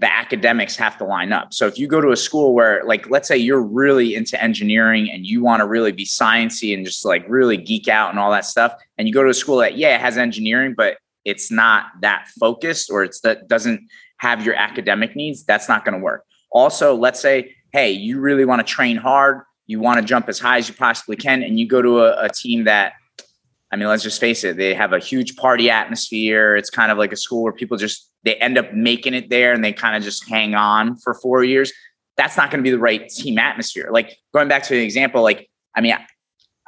the 0.00 0.10
academics 0.10 0.76
have 0.76 0.96
to 0.96 1.04
line 1.04 1.30
up. 1.30 1.52
So 1.52 1.66
if 1.66 1.78
you 1.78 1.86
go 1.86 2.00
to 2.00 2.10
a 2.10 2.16
school 2.16 2.54
where 2.54 2.82
like 2.84 3.10
let's 3.10 3.28
say 3.28 3.36
you're 3.36 3.62
really 3.62 4.14
into 4.14 4.42
engineering 4.42 5.10
and 5.10 5.26
you 5.26 5.42
want 5.42 5.60
to 5.60 5.66
really 5.66 5.92
be 5.92 6.06
sciencey 6.06 6.74
and 6.74 6.86
just 6.86 7.04
like 7.04 7.24
really 7.28 7.58
geek 7.58 7.86
out 7.86 8.08
and 8.08 8.18
all 8.18 8.30
that 8.30 8.46
stuff 8.46 8.72
and 8.96 9.06
you 9.06 9.12
go 9.12 9.22
to 9.22 9.28
a 9.28 9.34
school 9.34 9.58
that 9.58 9.76
yeah, 9.76 9.94
it 9.94 10.00
has 10.00 10.16
engineering 10.16 10.74
but 10.74 10.96
it's 11.26 11.50
not 11.50 11.86
that 12.00 12.26
focused 12.40 12.90
or 12.90 13.04
it's 13.04 13.20
that 13.20 13.46
doesn't 13.46 13.86
have 14.16 14.44
your 14.44 14.54
academic 14.54 15.14
needs, 15.14 15.44
that's 15.44 15.68
not 15.68 15.84
going 15.84 15.98
to 15.98 16.02
work. 16.02 16.24
Also, 16.50 16.94
let's 16.94 17.20
say 17.20 17.54
hey, 17.72 17.90
you 17.90 18.20
really 18.20 18.44
want 18.44 18.66
to 18.66 18.72
train 18.72 18.96
hard, 18.96 19.42
you 19.66 19.80
want 19.80 20.00
to 20.00 20.04
jump 20.04 20.28
as 20.30 20.38
high 20.38 20.56
as 20.56 20.68
you 20.68 20.74
possibly 20.74 21.14
can 21.14 21.42
and 21.42 21.60
you 21.60 21.68
go 21.68 21.82
to 21.82 22.00
a, 22.00 22.24
a 22.24 22.28
team 22.30 22.64
that 22.64 22.94
I 23.72 23.76
mean, 23.76 23.88
let's 23.88 24.02
just 24.02 24.20
face 24.20 24.42
it, 24.42 24.56
they 24.56 24.74
have 24.74 24.92
a 24.92 24.98
huge 24.98 25.36
party 25.36 25.70
atmosphere. 25.70 26.56
It's 26.56 26.70
kind 26.70 26.90
of 26.90 26.98
like 26.98 27.12
a 27.12 27.16
school 27.16 27.42
where 27.42 27.52
people 27.52 27.76
just 27.76 28.10
they 28.24 28.34
end 28.36 28.58
up 28.58 28.72
making 28.74 29.14
it 29.14 29.30
there 29.30 29.52
and 29.52 29.64
they 29.64 29.72
kind 29.72 29.96
of 29.96 30.02
just 30.02 30.28
hang 30.28 30.54
on 30.54 30.96
for 30.96 31.14
4 31.14 31.44
years. 31.44 31.72
That's 32.16 32.36
not 32.36 32.50
going 32.50 32.62
to 32.62 32.68
be 32.68 32.70
the 32.70 32.78
right 32.78 33.08
team 33.08 33.38
atmosphere. 33.38 33.88
Like 33.90 34.18
going 34.34 34.48
back 34.48 34.64
to 34.64 34.74
the 34.74 34.82
example 34.82 35.22
like 35.22 35.48
I 35.74 35.80
mean, 35.80 35.96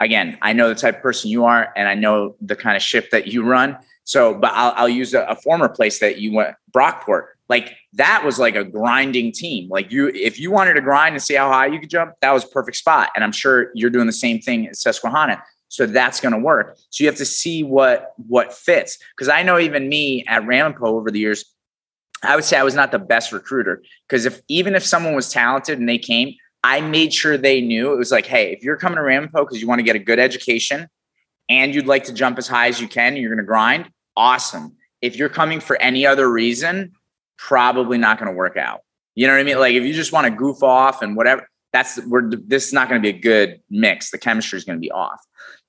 again, 0.00 0.38
I 0.42 0.52
know 0.52 0.68
the 0.68 0.74
type 0.74 0.96
of 0.96 1.02
person 1.02 1.30
you 1.30 1.44
are 1.44 1.72
and 1.76 1.88
I 1.88 1.94
know 1.94 2.36
the 2.40 2.56
kind 2.56 2.76
of 2.76 2.82
ship 2.82 3.10
that 3.10 3.26
you 3.26 3.42
run. 3.44 3.78
So, 4.04 4.34
but 4.34 4.52
I'll, 4.54 4.72
I'll 4.76 4.88
use 4.88 5.14
a, 5.14 5.22
a 5.22 5.36
former 5.36 5.68
place 5.68 6.00
that 6.00 6.18
you 6.18 6.32
went, 6.32 6.56
Brockport. 6.74 7.26
Like 7.48 7.76
that 7.94 8.24
was 8.24 8.38
like 8.38 8.56
a 8.56 8.64
grinding 8.64 9.32
team. 9.32 9.68
Like 9.68 9.92
you, 9.92 10.08
if 10.08 10.40
you 10.40 10.50
wanted 10.50 10.74
to 10.74 10.80
grind 10.80 11.14
and 11.14 11.22
see 11.22 11.34
how 11.34 11.50
high 11.50 11.66
you 11.66 11.78
could 11.78 11.90
jump, 11.90 12.14
that 12.20 12.32
was 12.32 12.44
a 12.44 12.48
perfect 12.48 12.76
spot. 12.78 13.10
And 13.14 13.22
I'm 13.22 13.32
sure 13.32 13.70
you're 13.74 13.90
doing 13.90 14.06
the 14.06 14.12
same 14.12 14.40
thing 14.40 14.66
at 14.66 14.76
Susquehanna. 14.76 15.42
So 15.72 15.86
that's 15.86 16.20
going 16.20 16.34
to 16.34 16.38
work. 16.38 16.76
So 16.90 17.02
you 17.02 17.08
have 17.08 17.16
to 17.16 17.24
see 17.24 17.62
what 17.62 18.12
what 18.28 18.52
fits. 18.52 18.98
Because 19.16 19.30
I 19.30 19.42
know 19.42 19.58
even 19.58 19.88
me 19.88 20.22
at 20.28 20.46
Ramapo 20.46 20.84
over 20.84 21.10
the 21.10 21.18
years, 21.18 21.46
I 22.22 22.34
would 22.34 22.44
say 22.44 22.58
I 22.58 22.62
was 22.62 22.74
not 22.74 22.92
the 22.92 22.98
best 22.98 23.32
recruiter. 23.32 23.82
Because 24.06 24.26
if 24.26 24.42
even 24.48 24.74
if 24.74 24.84
someone 24.84 25.14
was 25.14 25.30
talented 25.30 25.78
and 25.78 25.88
they 25.88 25.96
came, 25.96 26.34
I 26.62 26.82
made 26.82 27.14
sure 27.14 27.38
they 27.38 27.62
knew 27.62 27.90
it 27.90 27.96
was 27.96 28.12
like, 28.12 28.26
hey, 28.26 28.52
if 28.52 28.62
you're 28.62 28.76
coming 28.76 28.96
to 28.96 29.02
Ramapo 29.02 29.44
because 29.46 29.62
you 29.62 29.66
want 29.66 29.78
to 29.78 29.82
get 29.82 29.96
a 29.96 29.98
good 29.98 30.18
education 30.18 30.88
and 31.48 31.74
you'd 31.74 31.86
like 31.86 32.04
to 32.04 32.12
jump 32.12 32.36
as 32.36 32.46
high 32.46 32.68
as 32.68 32.78
you 32.78 32.86
can, 32.86 33.16
you're 33.16 33.30
going 33.30 33.42
to 33.42 33.46
grind, 33.46 33.88
awesome. 34.14 34.76
If 35.00 35.16
you're 35.16 35.30
coming 35.30 35.58
for 35.58 35.80
any 35.80 36.04
other 36.04 36.30
reason, 36.30 36.92
probably 37.38 37.96
not 37.96 38.18
going 38.18 38.30
to 38.30 38.36
work 38.36 38.58
out. 38.58 38.80
You 39.14 39.26
know 39.26 39.32
what 39.32 39.40
I 39.40 39.44
mean? 39.44 39.58
Like 39.58 39.74
if 39.74 39.84
you 39.84 39.94
just 39.94 40.12
want 40.12 40.26
to 40.26 40.30
goof 40.30 40.62
off 40.62 41.00
and 41.00 41.16
whatever, 41.16 41.48
that's 41.72 41.98
we're 42.06 42.30
this 42.30 42.68
is 42.68 42.72
not 42.72 42.88
going 42.88 43.00
to 43.00 43.12
be 43.12 43.16
a 43.16 43.20
good 43.20 43.60
mix. 43.70 44.10
The 44.10 44.18
chemistry 44.18 44.58
is 44.58 44.64
going 44.64 44.78
to 44.78 44.80
be 44.80 44.90
off. 44.90 45.20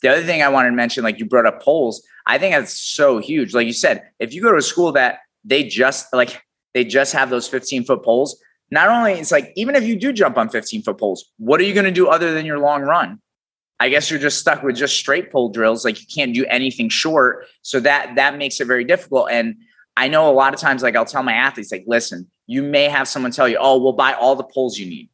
The 0.02 0.10
other 0.10 0.24
thing 0.24 0.42
I 0.42 0.50
wanted 0.50 0.72
to 0.72 0.76
mention, 0.76 1.04
like 1.04 1.20
you 1.20 1.26
brought 1.26 1.46
up 1.46 1.62
poles, 1.62 2.06
I 2.26 2.38
think 2.38 2.54
that's 2.54 2.78
so 2.78 3.20
huge. 3.20 3.54
Like 3.54 3.68
you 3.68 3.74
said, 3.74 4.10
if 4.20 4.34
you 4.34 4.42
go 4.42 4.52
to 4.52 4.58
a 4.58 4.62
school 4.62 4.92
that 4.94 5.20
they 5.46 5.64
just 5.64 6.14
like 6.14 6.44
they 6.74 6.84
just 6.84 7.14
have 7.14 7.30
those 7.30 7.48
15 7.48 7.86
foot 7.86 8.04
poles, 8.04 8.38
not 8.70 8.90
only 8.90 9.14
it's 9.14 9.32
like 9.32 9.54
even 9.56 9.76
if 9.76 9.84
you 9.84 9.96
do 9.96 10.12
jump 10.12 10.38
on 10.38 10.50
15 10.50 10.84
foot 10.84 10.98
poles, 10.98 11.32
what 11.38 11.60
are 11.60 11.64
you 11.64 11.74
going 11.74 11.86
to 11.86 11.92
do 11.92 12.08
other 12.08 12.34
than 12.34 12.46
your 12.46 12.60
long 12.60 12.82
run? 12.82 13.20
I 13.80 13.90
guess 13.90 14.10
you're 14.10 14.20
just 14.20 14.40
stuck 14.40 14.64
with 14.64 14.76
just 14.76 14.96
straight 14.96 15.32
pole 15.32 15.50
drills. 15.50 15.84
Like 15.84 16.00
you 16.00 16.08
can't 16.14 16.34
do 16.34 16.46
anything 16.46 16.90
short. 16.90 17.48
So 17.62 17.80
that 17.80 18.16
that 18.16 18.38
makes 18.38 18.60
it 18.60 18.66
very 18.66 18.84
difficult. 18.84 19.30
And 19.32 19.56
I 19.96 20.08
know 20.08 20.30
a 20.30 20.34
lot 20.34 20.54
of 20.54 20.60
times, 20.60 20.84
like 20.84 20.96
I'll 20.96 21.06
tell 21.06 21.24
my 21.24 21.34
athletes, 21.34 21.72
like, 21.72 21.84
listen, 21.88 22.30
you 22.48 22.64
may 22.64 22.86
have 22.86 23.08
someone 23.08 23.32
tell 23.32 23.48
you, 23.48 23.58
oh, 23.60 23.78
we'll 23.78 23.94
buy 23.94 24.14
all 24.14 24.36
the 24.36 24.44
poles 24.44 24.78
you 24.78 24.88
need. 24.88 25.10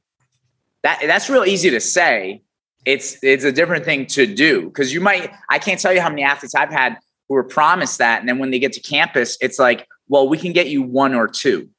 That 0.83 0.99
that's 1.05 1.29
real 1.29 1.45
easy 1.45 1.69
to 1.69 1.79
say. 1.79 2.41
It's 2.85 3.17
it's 3.21 3.43
a 3.43 3.51
different 3.51 3.85
thing 3.85 4.05
to 4.07 4.25
do 4.25 4.67
because 4.67 4.93
you 4.93 5.01
might. 5.01 5.31
I 5.49 5.59
can't 5.59 5.79
tell 5.79 5.93
you 5.93 6.01
how 6.01 6.09
many 6.09 6.23
athletes 6.23 6.55
I've 6.55 6.71
had 6.71 6.97
who 7.27 7.35
were 7.35 7.43
promised 7.43 7.97
that, 7.97 8.19
and 8.19 8.29
then 8.29 8.39
when 8.39 8.51
they 8.51 8.59
get 8.59 8.73
to 8.73 8.81
campus, 8.81 9.37
it's 9.41 9.59
like, 9.59 9.87
well, 10.07 10.27
we 10.27 10.37
can 10.37 10.53
get 10.53 10.67
you 10.67 10.81
one 10.81 11.13
or 11.13 11.27
two. 11.27 11.69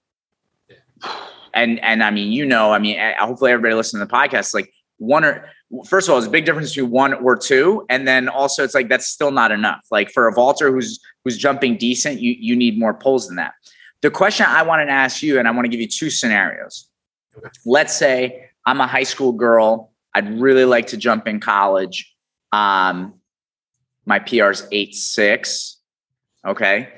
And 1.54 1.80
and 1.80 2.02
I 2.02 2.10
mean, 2.10 2.32
you 2.32 2.44
know, 2.44 2.72
I 2.72 2.78
mean, 2.78 2.98
hopefully 3.18 3.50
everybody 3.50 3.74
listening 3.74 4.00
to 4.00 4.06
the 4.06 4.12
podcast, 4.12 4.54
like 4.54 4.72
one 4.98 5.24
or 5.24 5.48
first 5.86 6.08
of 6.08 6.12
all, 6.12 6.20
there's 6.20 6.28
a 6.28 6.30
big 6.30 6.44
difference 6.44 6.74
between 6.74 6.90
one 6.90 7.14
or 7.14 7.36
two, 7.36 7.86
and 7.88 8.06
then 8.06 8.28
also 8.28 8.62
it's 8.62 8.74
like 8.74 8.88
that's 8.88 9.06
still 9.06 9.30
not 9.30 9.50
enough. 9.50 9.80
Like 9.90 10.10
for 10.10 10.28
a 10.28 10.32
vaulter 10.32 10.72
who's 10.72 11.00
who's 11.24 11.38
jumping 11.38 11.76
decent, 11.76 12.20
you 12.20 12.36
you 12.38 12.54
need 12.56 12.78
more 12.78 12.94
poles 12.94 13.26
than 13.26 13.36
that. 13.36 13.54
The 14.02 14.10
question 14.10 14.46
I 14.48 14.62
wanted 14.62 14.86
to 14.86 14.92
ask 14.92 15.22
you, 15.22 15.38
and 15.38 15.46
I 15.46 15.50
want 15.50 15.64
to 15.64 15.68
give 15.68 15.80
you 15.80 15.88
two 15.88 16.10
scenarios. 16.10 16.88
Okay. 17.36 17.48
Let's 17.64 17.96
say 17.96 18.49
I'm 18.66 18.80
a 18.80 18.86
high 18.86 19.04
school 19.04 19.32
girl. 19.32 19.92
I'd 20.14 20.40
really 20.40 20.64
like 20.64 20.88
to 20.88 20.96
jump 20.96 21.26
in 21.26 21.40
college. 21.40 22.14
Um, 22.52 23.14
my 24.06 24.18
PR 24.18 24.50
is 24.50 24.66
eight 24.72 24.94
six. 24.94 25.78
Okay. 26.46 26.88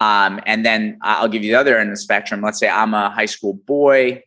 Um, 0.00 0.40
and 0.46 0.64
then 0.64 0.98
I'll 1.02 1.28
give 1.28 1.44
you 1.44 1.52
the 1.52 1.58
other 1.58 1.76
end 1.76 1.90
of 1.90 1.96
the 1.96 2.00
spectrum. 2.00 2.40
Let's 2.40 2.58
say 2.58 2.68
I'm 2.68 2.94
a 2.94 3.10
high 3.10 3.26
school 3.26 3.54
boy. 3.54 4.22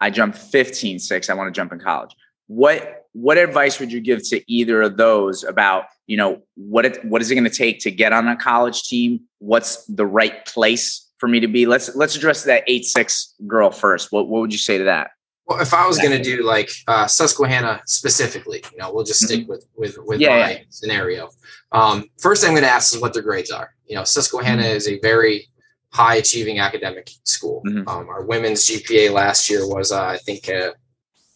I 0.00 0.10
jump 0.10 0.34
15 0.34 0.98
6. 0.98 1.30
I 1.30 1.34
want 1.34 1.52
to 1.52 1.58
jump 1.58 1.72
in 1.72 1.78
college. 1.78 2.14
What 2.46 3.06
what 3.12 3.38
advice 3.38 3.78
would 3.78 3.92
you 3.92 4.00
give 4.00 4.28
to 4.28 4.52
either 4.52 4.82
of 4.82 4.96
those 4.96 5.44
about 5.44 5.84
you 6.06 6.16
know 6.16 6.42
what 6.56 6.84
it, 6.84 7.04
what 7.04 7.22
is 7.22 7.30
it 7.30 7.36
going 7.36 7.48
to 7.48 7.56
take 7.56 7.78
to 7.80 7.90
get 7.90 8.12
on 8.12 8.28
a 8.28 8.36
college 8.36 8.82
team? 8.82 9.20
What's 9.38 9.84
the 9.86 10.04
right 10.04 10.44
place 10.44 11.10
for 11.18 11.28
me 11.28 11.40
to 11.40 11.48
be? 11.48 11.64
Let's 11.64 11.94
let's 11.94 12.16
address 12.16 12.44
that 12.44 12.64
eight 12.66 12.84
six 12.84 13.34
girl 13.46 13.70
first. 13.70 14.12
What 14.12 14.28
what 14.28 14.40
would 14.40 14.52
you 14.52 14.58
say 14.58 14.78
to 14.78 14.84
that? 14.84 15.12
Well, 15.46 15.60
if 15.60 15.74
I 15.74 15.86
was 15.86 15.98
going 15.98 16.16
to 16.16 16.22
do 16.22 16.42
like 16.42 16.70
uh, 16.88 17.06
Susquehanna 17.06 17.82
specifically, 17.86 18.62
you 18.72 18.78
know, 18.78 18.92
we'll 18.92 19.04
just 19.04 19.24
stick 19.24 19.40
mm-hmm. 19.40 19.50
with 19.50 19.66
with 19.76 19.98
with 20.06 20.20
yeah, 20.20 20.28
my 20.30 20.50
yeah. 20.52 20.58
scenario. 20.70 21.28
Um, 21.72 22.08
first, 22.18 22.44
I'm 22.44 22.52
going 22.52 22.62
to 22.62 22.70
ask 22.70 22.94
is 22.94 23.00
what 23.00 23.12
their 23.12 23.22
grades 23.22 23.50
are. 23.50 23.74
You 23.86 23.96
know, 23.96 24.04
Susquehanna 24.04 24.62
mm-hmm. 24.62 24.76
is 24.76 24.88
a 24.88 24.98
very 25.00 25.48
high 25.90 26.16
achieving 26.16 26.60
academic 26.60 27.10
school. 27.24 27.62
Mm-hmm. 27.66 27.88
Um, 27.88 28.08
our 28.08 28.24
women's 28.24 28.66
GPA 28.66 29.12
last 29.12 29.50
year 29.50 29.66
was, 29.66 29.92
uh, 29.92 30.04
I 30.04 30.16
think, 30.18 30.48
a, 30.48 30.72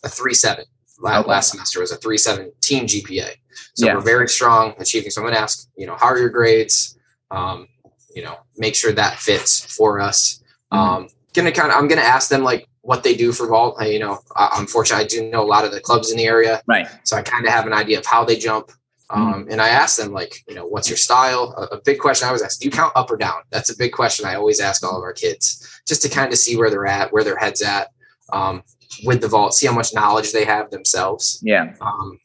a 0.04 0.08
three 0.08 0.34
seven. 0.34 0.64
Last, 1.00 1.20
okay. 1.20 1.30
last 1.30 1.50
semester 1.50 1.80
was 1.80 1.92
a 1.92 1.96
three 1.96 2.18
seven 2.18 2.50
team 2.60 2.86
GPA. 2.86 3.30
So 3.74 3.86
yeah. 3.86 3.94
we're 3.94 4.00
very 4.00 4.28
strong 4.28 4.74
achieving. 4.78 5.10
So 5.10 5.20
I'm 5.20 5.26
going 5.26 5.34
to 5.34 5.40
ask, 5.40 5.68
you 5.76 5.86
know, 5.86 5.96
how 5.96 6.06
are 6.06 6.18
your 6.18 6.30
grades? 6.30 6.98
Um, 7.30 7.68
you 8.14 8.22
know, 8.22 8.38
make 8.56 8.74
sure 8.74 8.92
that 8.92 9.18
fits 9.18 9.76
for 9.76 10.00
us. 10.00 10.42
Mm-hmm. 10.72 10.78
Um, 10.78 11.08
gonna 11.34 11.52
kind 11.52 11.70
of, 11.70 11.78
I'm 11.78 11.86
going 11.88 12.00
to 12.00 12.06
ask 12.06 12.28
them 12.28 12.42
like 12.42 12.68
what 12.88 13.02
they 13.02 13.14
do 13.14 13.32
for 13.32 13.46
vault. 13.46 13.76
You 13.84 13.98
know, 13.98 14.18
unfortunately, 14.34 15.04
I 15.04 15.08
do 15.08 15.30
know 15.30 15.42
a 15.42 15.50
lot 15.54 15.66
of 15.66 15.72
the 15.72 15.80
clubs 15.80 16.10
in 16.10 16.16
the 16.16 16.24
area, 16.24 16.62
right? 16.66 16.88
So 17.04 17.18
I 17.18 17.22
kind 17.22 17.46
of 17.46 17.52
have 17.52 17.66
an 17.66 17.74
idea 17.74 17.98
of 17.98 18.06
how 18.06 18.24
they 18.24 18.36
jump. 18.36 18.72
Um, 19.10 19.34
mm-hmm. 19.34 19.50
And 19.50 19.60
I 19.60 19.68
asked 19.68 19.98
them, 19.98 20.12
like, 20.12 20.42
you 20.48 20.54
know, 20.54 20.66
what's 20.66 20.88
your 20.88 20.96
style? 20.96 21.54
A, 21.58 21.76
a, 21.76 21.80
big 21.82 21.98
question 21.98 22.24
I 22.24 22.28
always 22.28 22.40
ask: 22.40 22.60
Do 22.60 22.64
you 22.64 22.70
count 22.70 22.92
up 22.96 23.10
or 23.10 23.18
down? 23.18 23.42
That's 23.50 23.68
a 23.68 23.76
big 23.76 23.92
question 23.92 24.24
I 24.24 24.36
always 24.36 24.58
ask 24.58 24.82
all 24.82 24.96
of 24.96 25.02
our 25.02 25.12
kids, 25.12 25.80
just 25.86 26.00
to 26.02 26.08
kind 26.08 26.32
of 26.32 26.38
see 26.38 26.56
where 26.56 26.70
they're 26.70 26.86
at, 26.86 27.12
where 27.12 27.24
their 27.24 27.36
heads 27.36 27.60
at 27.60 27.88
um, 28.32 28.62
with 29.04 29.20
the 29.20 29.28
vault, 29.28 29.52
see 29.52 29.66
how 29.66 29.74
much 29.74 29.92
knowledge 29.92 30.32
they 30.32 30.46
have 30.46 30.70
themselves. 30.70 31.40
Yeah. 31.42 31.74
Um, 31.82 32.18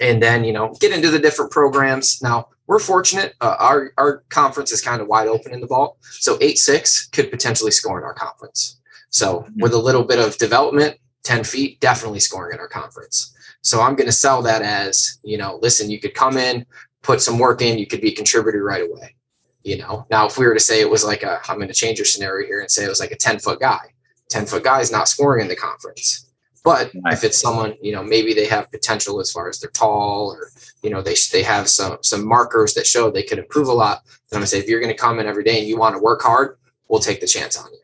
and 0.00 0.20
then 0.20 0.42
you 0.42 0.52
know, 0.52 0.74
get 0.80 0.92
into 0.92 1.10
the 1.10 1.20
different 1.20 1.52
programs. 1.52 2.20
Now 2.22 2.48
we're 2.66 2.80
fortunate; 2.80 3.34
uh, 3.40 3.54
our 3.60 3.92
our 3.98 4.24
conference 4.30 4.72
is 4.72 4.80
kind 4.80 5.00
of 5.00 5.06
wide 5.06 5.28
open 5.28 5.52
in 5.52 5.60
the 5.60 5.68
vault, 5.68 5.96
so 6.00 6.38
eight 6.40 6.58
six 6.58 7.06
could 7.06 7.30
potentially 7.30 7.70
score 7.70 7.98
in 7.98 8.04
our 8.04 8.14
conference. 8.14 8.80
So 9.12 9.46
with 9.56 9.74
a 9.74 9.78
little 9.78 10.04
bit 10.04 10.18
of 10.18 10.38
development, 10.38 10.96
10 11.24 11.44
feet, 11.44 11.78
definitely 11.80 12.18
scoring 12.18 12.54
in 12.54 12.60
our 12.60 12.68
conference. 12.68 13.34
So 13.60 13.80
I'm 13.80 13.94
going 13.94 14.08
to 14.08 14.12
sell 14.12 14.42
that 14.42 14.62
as, 14.62 15.18
you 15.22 15.38
know, 15.38 15.58
listen, 15.62 15.90
you 15.90 16.00
could 16.00 16.14
come 16.14 16.36
in, 16.36 16.66
put 17.02 17.20
some 17.20 17.38
work 17.38 17.60
in, 17.62 17.78
you 17.78 17.86
could 17.86 18.00
be 18.00 18.12
a 18.12 18.14
contributor 18.14 18.64
right 18.64 18.82
away. 18.82 19.14
You 19.62 19.78
know, 19.78 20.06
now 20.10 20.26
if 20.26 20.38
we 20.38 20.46
were 20.46 20.54
to 20.54 20.60
say 20.60 20.80
it 20.80 20.90
was 20.90 21.04
like 21.04 21.22
a, 21.22 21.40
I'm 21.48 21.56
going 21.56 21.68
to 21.68 21.74
change 21.74 21.98
your 21.98 22.06
scenario 22.06 22.46
here 22.46 22.60
and 22.60 22.70
say 22.70 22.84
it 22.84 22.88
was 22.88 23.00
like 23.00 23.12
a 23.12 23.16
10 23.16 23.38
foot 23.38 23.60
guy, 23.60 23.92
10 24.30 24.46
foot 24.46 24.64
guy 24.64 24.80
is 24.80 24.90
not 24.90 25.08
scoring 25.08 25.42
in 25.42 25.48
the 25.48 25.54
conference. 25.54 26.26
But 26.64 26.90
if 27.06 27.22
it's 27.22 27.40
someone, 27.40 27.74
you 27.82 27.92
know, 27.92 28.02
maybe 28.02 28.34
they 28.34 28.46
have 28.46 28.70
potential 28.70 29.20
as 29.20 29.30
far 29.30 29.48
as 29.48 29.60
they're 29.60 29.70
tall 29.70 30.32
or, 30.32 30.50
you 30.82 30.90
know, 30.90 31.02
they, 31.02 31.16
they 31.32 31.42
have 31.42 31.68
some, 31.68 31.98
some 32.02 32.26
markers 32.26 32.72
that 32.74 32.86
show 32.86 33.10
they 33.10 33.24
could 33.24 33.38
improve 33.38 33.68
a 33.68 33.72
lot. 33.72 34.04
Then 34.30 34.38
I'm 34.38 34.40
gonna 34.40 34.46
say, 34.46 34.58
if 34.58 34.68
you're 34.68 34.80
going 34.80 34.94
to 34.94 35.00
come 35.00 35.18
in 35.18 35.26
every 35.26 35.44
day 35.44 35.58
and 35.58 35.68
you 35.68 35.76
want 35.76 35.96
to 35.96 36.02
work 36.02 36.22
hard, 36.22 36.56
we'll 36.88 37.00
take 37.00 37.20
the 37.20 37.26
chance 37.26 37.58
on 37.58 37.70
you 37.72 37.81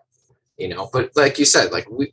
you 0.59 0.69
know 0.69 0.89
but 0.93 1.11
like 1.17 1.39
you 1.39 1.45
said 1.45 1.73
like 1.73 1.89
we 1.91 2.13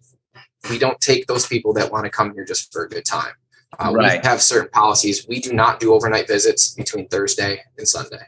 we 0.70 0.80
don't 0.80 1.00
take 1.00 1.28
those 1.28 1.46
people 1.46 1.74
that 1.74 1.92
want 1.92 2.06
to 2.06 2.10
come 2.10 2.34
here 2.34 2.44
just 2.44 2.74
for 2.74 2.86
a 2.86 2.90
good 2.90 3.06
time. 3.06 3.34
Uh, 3.78 3.92
right. 3.94 4.20
we 4.24 4.28
have 4.28 4.42
certain 4.42 4.70
policies. 4.72 5.28
We 5.28 5.40
do 5.40 5.54
not 5.54 5.80
do 5.80 5.94
overnight 5.94 6.28
visits 6.28 6.74
between 6.74 7.08
thursday 7.08 7.62
and 7.78 7.88
sunday. 7.88 8.26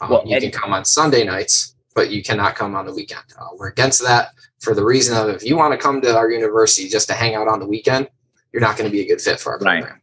Um, 0.00 0.10
well, 0.10 0.22
you 0.26 0.38
can 0.40 0.50
come 0.50 0.72
on 0.72 0.84
sunday 0.84 1.24
nights 1.24 1.76
but 1.94 2.10
you 2.10 2.22
cannot 2.22 2.54
come 2.54 2.76
on 2.76 2.86
the 2.86 2.94
weekend. 2.94 3.24
Uh, 3.38 3.48
we're 3.58 3.68
against 3.68 4.02
that 4.02 4.28
for 4.60 4.74
the 4.74 4.84
reason 4.84 5.16
of 5.16 5.28
if 5.28 5.44
you 5.44 5.56
want 5.56 5.72
to 5.72 5.78
come 5.78 6.00
to 6.00 6.16
our 6.16 6.30
university 6.30 6.88
just 6.88 7.08
to 7.08 7.14
hang 7.14 7.34
out 7.34 7.48
on 7.48 7.58
the 7.58 7.66
weekend 7.66 8.08
you're 8.52 8.62
not 8.62 8.76
going 8.76 8.88
to 8.88 8.92
be 8.92 9.00
a 9.00 9.06
good 9.06 9.20
fit 9.20 9.40
for 9.40 9.52
our 9.52 9.58
right. 9.58 9.80
program. 9.80 10.00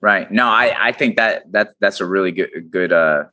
Right. 0.00 0.30
No 0.30 0.46
i 0.46 0.88
i 0.88 0.92
think 0.92 1.16
that 1.16 1.50
that 1.52 1.74
that's 1.80 2.00
a 2.00 2.06
really 2.06 2.32
good 2.32 2.70
good 2.70 2.92
uh 2.92 3.24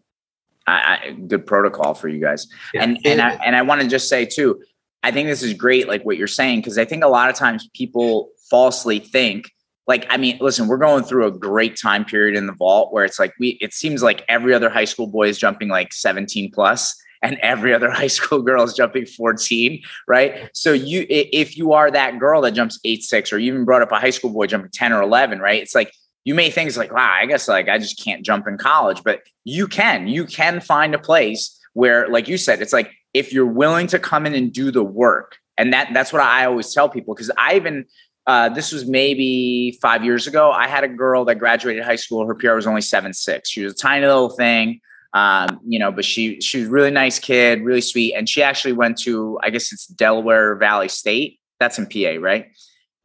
I, 0.68 0.72
I, 0.74 1.11
good 1.11 1.45
protocol 1.45 1.93
for 1.93 2.07
you 2.07 2.20
guys. 2.20 2.47
Yeah. 2.74 2.82
and 2.84 2.97
and 3.05 3.22
I, 3.22 3.34
and 3.45 3.55
I 3.55 3.61
want 3.61 3.82
to 3.82 3.88
just 3.88 4.09
say 4.09 4.26
too 4.26 4.63
I 5.06 5.12
think 5.12 5.28
this 5.30 5.43
is 5.43 5.53
great, 5.53 5.88
like 5.88 6.03
what 6.03 6.18
you're 6.18 6.26
saying, 6.26 6.62
because 6.62 6.80
I 6.80 6.86
think 6.86 7.03
a 7.03 7.08
lot 7.08 7.30
of 7.30 7.36
times 7.36 7.70
people 7.76 8.32
falsely 8.49 8.97
think, 8.97 9.51
like, 9.86 10.08
I 10.10 10.18
mean, 10.18 10.39
listen, 10.41 10.68
we're 10.68 10.80
going 10.80 11.03
through 11.03 11.28
a 11.28 11.32
great 11.32 11.80
time 11.80 12.06
period 12.06 12.36
in 12.36 12.47
the 12.47 12.53
vault 12.53 12.91
where 12.91 13.06
it's 13.06 13.20
like 13.20 13.32
we, 13.39 13.60
it 13.62 13.72
seems 13.72 14.01
like 14.01 14.26
every 14.28 14.51
other 14.51 14.68
high 14.68 14.86
school 14.86 15.06
boy 15.06 15.28
is 15.28 15.38
jumping 15.38 15.68
like 15.68 15.93
17 15.93 16.51
plus 16.51 16.99
and 17.22 17.38
every 17.43 17.72
other 17.72 17.91
high 17.91 18.08
school 18.08 18.41
girl 18.41 18.64
is 18.64 18.74
jumping 18.74 19.06
14, 19.06 19.80
right? 20.08 20.49
So 20.56 20.74
you, 20.74 21.06
if 21.08 21.56
you 21.56 21.74
are 21.74 21.91
that 21.91 22.18
girl 22.18 22.41
that 22.41 22.56
jumps 22.56 22.80
eight, 22.84 23.03
six, 23.03 23.32
or 23.32 23.38
you 23.38 23.53
even 23.53 23.64
brought 23.64 23.84
up 23.84 23.91
a 23.91 23.99
high 23.99 24.10
school 24.10 24.32
boy 24.32 24.47
jumping 24.47 24.72
10 24.74 24.91
or 24.91 25.03
11, 25.03 25.38
right? 25.38 25.62
It's 25.62 25.76
like, 25.76 25.93
you 26.24 26.34
may 26.34 26.49
think 26.49 26.68
it's 26.68 26.78
like, 26.78 26.91
wow, 26.91 27.12
I 27.22 27.28
guess 27.28 27.47
like 27.47 27.70
I 27.70 27.78
just 27.78 28.03
can't 28.03 28.26
jump 28.26 28.47
in 28.47 28.58
college, 28.58 29.03
but 29.03 29.22
you 29.43 29.68
can, 29.68 30.08
you 30.08 30.26
can 30.26 30.62
find 30.62 30.95
a 30.95 30.99
place 30.99 31.60
where, 31.74 32.10
like 32.10 32.28
you 32.28 32.39
said, 32.39 32.60
it's 32.64 32.74
like 32.74 32.91
if 33.16 33.32
you're 33.32 33.45
willing 33.45 33.88
to 33.88 33.97
come 33.97 34.26
in 34.26 34.36
and 34.36 34.51
do 34.51 34.72
the 34.72 34.84
work, 34.84 35.38
and 35.57 35.72
that 35.72 35.89
that's 35.93 36.11
what 36.11 36.22
I 36.22 36.45
always 36.45 36.74
tell 36.74 36.89
people 36.89 37.16
because 37.16 37.32
I 37.38 37.55
even 37.55 37.86
uh, 38.28 38.49
this 38.49 38.74
was 38.74 38.86
maybe 38.86 39.80
five 39.82 40.03
years 40.03 40.28
ago. 40.28 40.51
I 40.51 40.68
had 40.68 40.84
a 40.84 40.89
girl 40.89 41.24
that 41.26 41.36
graduated 41.36 41.84
high 41.84 41.95
school. 41.95 42.28
Her 42.28 42.36
PR 42.36 42.53
was 42.53 42.68
only 42.68 42.82
seven 42.82 43.13
six. 43.13 43.49
She 43.49 43.63
was 43.63 43.72
a 43.72 43.76
tiny 43.78 44.05
little 44.05 44.30
thing, 44.30 44.82
um, 45.13 45.61
you 45.66 45.80
know, 45.80 45.93
but 45.93 46.03
she 46.03 46.41
she 46.41 46.59
was 46.59 46.68
a 46.68 46.72
really 46.72 46.91
nice 46.91 47.18
kid, 47.18 47.61
really 47.61 47.80
sweet, 47.80 48.13
and 48.13 48.28
she 48.28 48.43
actually 48.43 48.74
went 48.74 48.97
to 48.99 49.39
I 49.41 49.49
guess 49.49 49.72
it's 49.72 49.88
Delaware 49.88 50.55
Valley 50.55 50.89
State. 50.89 51.39
That's 51.61 51.80
in 51.80 51.88
PA, 51.88 52.20
right? 52.20 52.47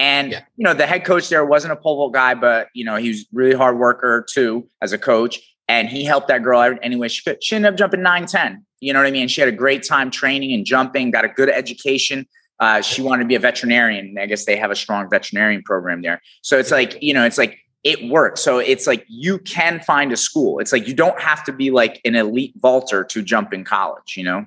And 0.00 0.32
yeah. 0.32 0.40
you 0.56 0.64
know, 0.64 0.74
the 0.74 0.86
head 0.86 1.04
coach 1.04 1.28
there 1.28 1.46
wasn't 1.46 1.72
a 1.72 1.76
pole 1.76 1.96
vault 1.96 2.14
guy, 2.14 2.34
but 2.34 2.66
you 2.74 2.84
know, 2.84 2.96
he 2.96 3.10
was 3.10 3.26
really 3.32 3.54
hard 3.54 3.78
worker 3.78 4.26
too 4.28 4.68
as 4.82 4.92
a 4.92 4.98
coach 4.98 5.38
and 5.70 5.88
he 5.88 6.04
helped 6.04 6.26
that 6.26 6.42
girl 6.42 6.76
any 6.82 6.96
way 6.96 7.06
she 7.06 7.22
could. 7.22 7.44
She 7.44 7.54
ended 7.54 7.72
up 7.72 7.78
jumping 7.78 8.02
9 8.02 8.26
10. 8.26 8.66
You 8.80 8.92
know 8.92 9.00
what 9.00 9.06
I 9.06 9.10
mean? 9.10 9.28
She 9.28 9.40
had 9.40 9.48
a 9.48 9.56
great 9.56 9.86
time 9.86 10.10
training 10.10 10.52
and 10.52 10.64
jumping, 10.64 11.10
got 11.10 11.24
a 11.24 11.28
good 11.28 11.48
education. 11.48 12.26
Uh, 12.58 12.82
she 12.82 13.02
wanted 13.02 13.22
to 13.22 13.28
be 13.28 13.34
a 13.34 13.40
veterinarian. 13.40 14.16
I 14.18 14.26
guess 14.26 14.44
they 14.44 14.56
have 14.56 14.70
a 14.70 14.76
strong 14.76 15.08
veterinarian 15.08 15.62
program 15.62 16.02
there. 16.02 16.20
So 16.42 16.58
it's 16.58 16.70
like, 16.70 17.02
you 17.02 17.14
know, 17.14 17.24
it's 17.24 17.38
like 17.38 17.58
it 17.84 18.10
works. 18.10 18.42
So 18.42 18.58
it's 18.58 18.86
like 18.86 19.04
you 19.08 19.38
can 19.38 19.80
find 19.80 20.12
a 20.12 20.16
school. 20.16 20.58
It's 20.58 20.72
like 20.72 20.86
you 20.86 20.94
don't 20.94 21.18
have 21.20 21.44
to 21.44 21.52
be 21.52 21.70
like 21.70 22.00
an 22.04 22.14
elite 22.14 22.54
vaulter 22.60 23.04
to 23.04 23.22
jump 23.22 23.54
in 23.54 23.64
college, 23.64 24.16
you 24.16 24.24
know? 24.24 24.46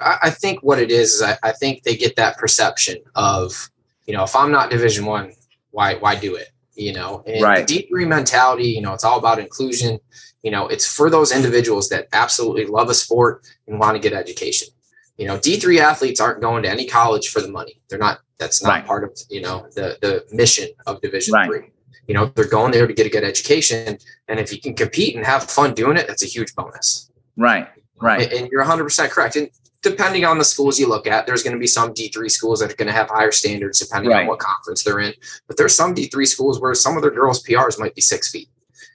I 0.00 0.30
think 0.30 0.60
what 0.62 0.80
it 0.80 0.90
is 0.90 1.14
is 1.14 1.22
I, 1.22 1.38
I 1.44 1.52
think 1.52 1.84
they 1.84 1.96
get 1.96 2.16
that 2.16 2.36
perception 2.36 2.96
of, 3.14 3.70
you 4.06 4.14
know, 4.14 4.24
if 4.24 4.34
I'm 4.34 4.50
not 4.50 4.70
division 4.70 5.04
one, 5.04 5.32
why 5.70 5.94
why 5.94 6.16
do 6.16 6.34
it? 6.34 6.48
you 6.74 6.92
know, 6.92 7.22
and 7.26 7.42
right. 7.42 7.66
the 7.66 7.86
D3 7.90 8.08
mentality, 8.08 8.68
you 8.68 8.80
know, 8.80 8.94
it's 8.94 9.04
all 9.04 9.18
about 9.18 9.38
inclusion. 9.38 9.98
You 10.42 10.50
know, 10.50 10.66
it's 10.66 10.86
for 10.86 11.08
those 11.08 11.32
individuals 11.32 11.88
that 11.90 12.08
absolutely 12.12 12.66
love 12.66 12.88
a 12.88 12.94
sport 12.94 13.46
and 13.66 13.78
want 13.78 13.94
to 13.94 14.00
get 14.00 14.12
education. 14.12 14.68
You 15.16 15.26
know, 15.26 15.38
D3 15.38 15.78
athletes 15.78 16.20
aren't 16.20 16.40
going 16.40 16.62
to 16.64 16.70
any 16.70 16.86
college 16.86 17.28
for 17.28 17.40
the 17.40 17.48
money. 17.48 17.80
They're 17.88 17.98
not, 17.98 18.20
that's 18.38 18.62
not 18.62 18.70
right. 18.70 18.86
part 18.86 19.04
of, 19.04 19.16
you 19.30 19.40
know, 19.40 19.68
the, 19.74 19.98
the 20.00 20.24
mission 20.34 20.68
of 20.86 21.00
division 21.00 21.34
right. 21.34 21.46
three. 21.46 21.70
You 22.08 22.14
know, 22.14 22.26
they're 22.34 22.48
going 22.48 22.72
there 22.72 22.86
to 22.86 22.92
get 22.92 23.06
a 23.06 23.10
good 23.10 23.22
education. 23.22 23.98
And 24.26 24.40
if 24.40 24.52
you 24.52 24.60
can 24.60 24.74
compete 24.74 25.14
and 25.14 25.24
have 25.24 25.44
fun 25.44 25.74
doing 25.74 25.96
it, 25.96 26.08
that's 26.08 26.24
a 26.24 26.26
huge 26.26 26.54
bonus. 26.54 27.10
Right. 27.36 27.68
Right. 28.00 28.32
And 28.32 28.48
you're 28.50 28.64
100% 28.64 29.10
correct. 29.10 29.36
And 29.36 29.48
depending 29.82 30.24
on 30.24 30.38
the 30.38 30.44
schools 30.44 30.78
you 30.78 30.88
look 30.88 31.06
at, 31.06 31.26
there's 31.26 31.42
going 31.42 31.54
to 31.54 31.60
be 31.60 31.66
some 31.68 31.94
D3 31.94 32.30
schools 32.30 32.60
that 32.60 32.72
are 32.72 32.76
going 32.76 32.88
to 32.88 32.92
have 32.92 33.08
higher 33.08 33.30
standards 33.30 33.78
depending 33.78 34.10
right. 34.10 34.22
on 34.22 34.26
what 34.26 34.40
conference 34.40 34.82
they're 34.82 35.00
in. 35.00 35.14
But 35.46 35.56
there's 35.56 35.74
some 35.74 35.94
D3 35.94 36.26
schools 36.26 36.60
where 36.60 36.74
some 36.74 36.96
of 36.96 37.02
their 37.02 37.12
girls' 37.12 37.42
PRs 37.44 37.78
might 37.78 37.94
be 37.94 38.00
six 38.00 38.30
feet. 38.30 38.48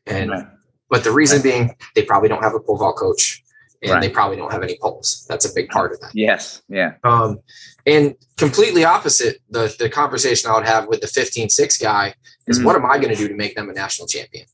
And 0.06 0.32
right. 0.32 0.48
But 0.90 1.04
the 1.04 1.12
reason 1.12 1.38
right. 1.38 1.44
being 1.44 1.76
they 1.96 2.04
probably 2.04 2.30
don't 2.30 2.44
have 2.44 2.54
a 2.54 2.60
pole 2.60 2.78
vault 2.78 2.98
coach 2.98 3.44
and 3.84 4.02
they 4.02 4.10
probably 4.10 4.38
don't 4.38 4.52
have 4.52 4.64
any 4.64 4.78
poles. 4.82 5.26
That's 5.30 5.50
a 5.50 5.54
big 5.54 5.70
part 5.70 5.92
of 5.94 6.00
that. 6.00 6.12
Yes. 6.14 6.64
Yeah. 6.68 6.94
Um, 7.04 7.40
and 7.86 8.16
completely 8.36 8.84
opposite 8.84 9.40
the 9.50 9.74
the 9.80 9.90
conversation 9.90 10.50
I 10.50 10.56
would 10.56 10.66
have 10.66 10.88
with 10.88 11.02
the 11.02 11.08
15-6 11.08 11.82
guy 11.82 12.16
is 12.48 12.58
mm-hmm. 12.58 12.66
what 12.66 12.76
am 12.76 12.86
I 12.86 12.98
going 12.98 13.14
to 13.14 13.16
do 13.16 13.28
to 13.28 13.36
make 13.36 13.56
them 13.56 13.70
a 13.70 13.74
national 13.74 14.08
champion? 14.08 14.46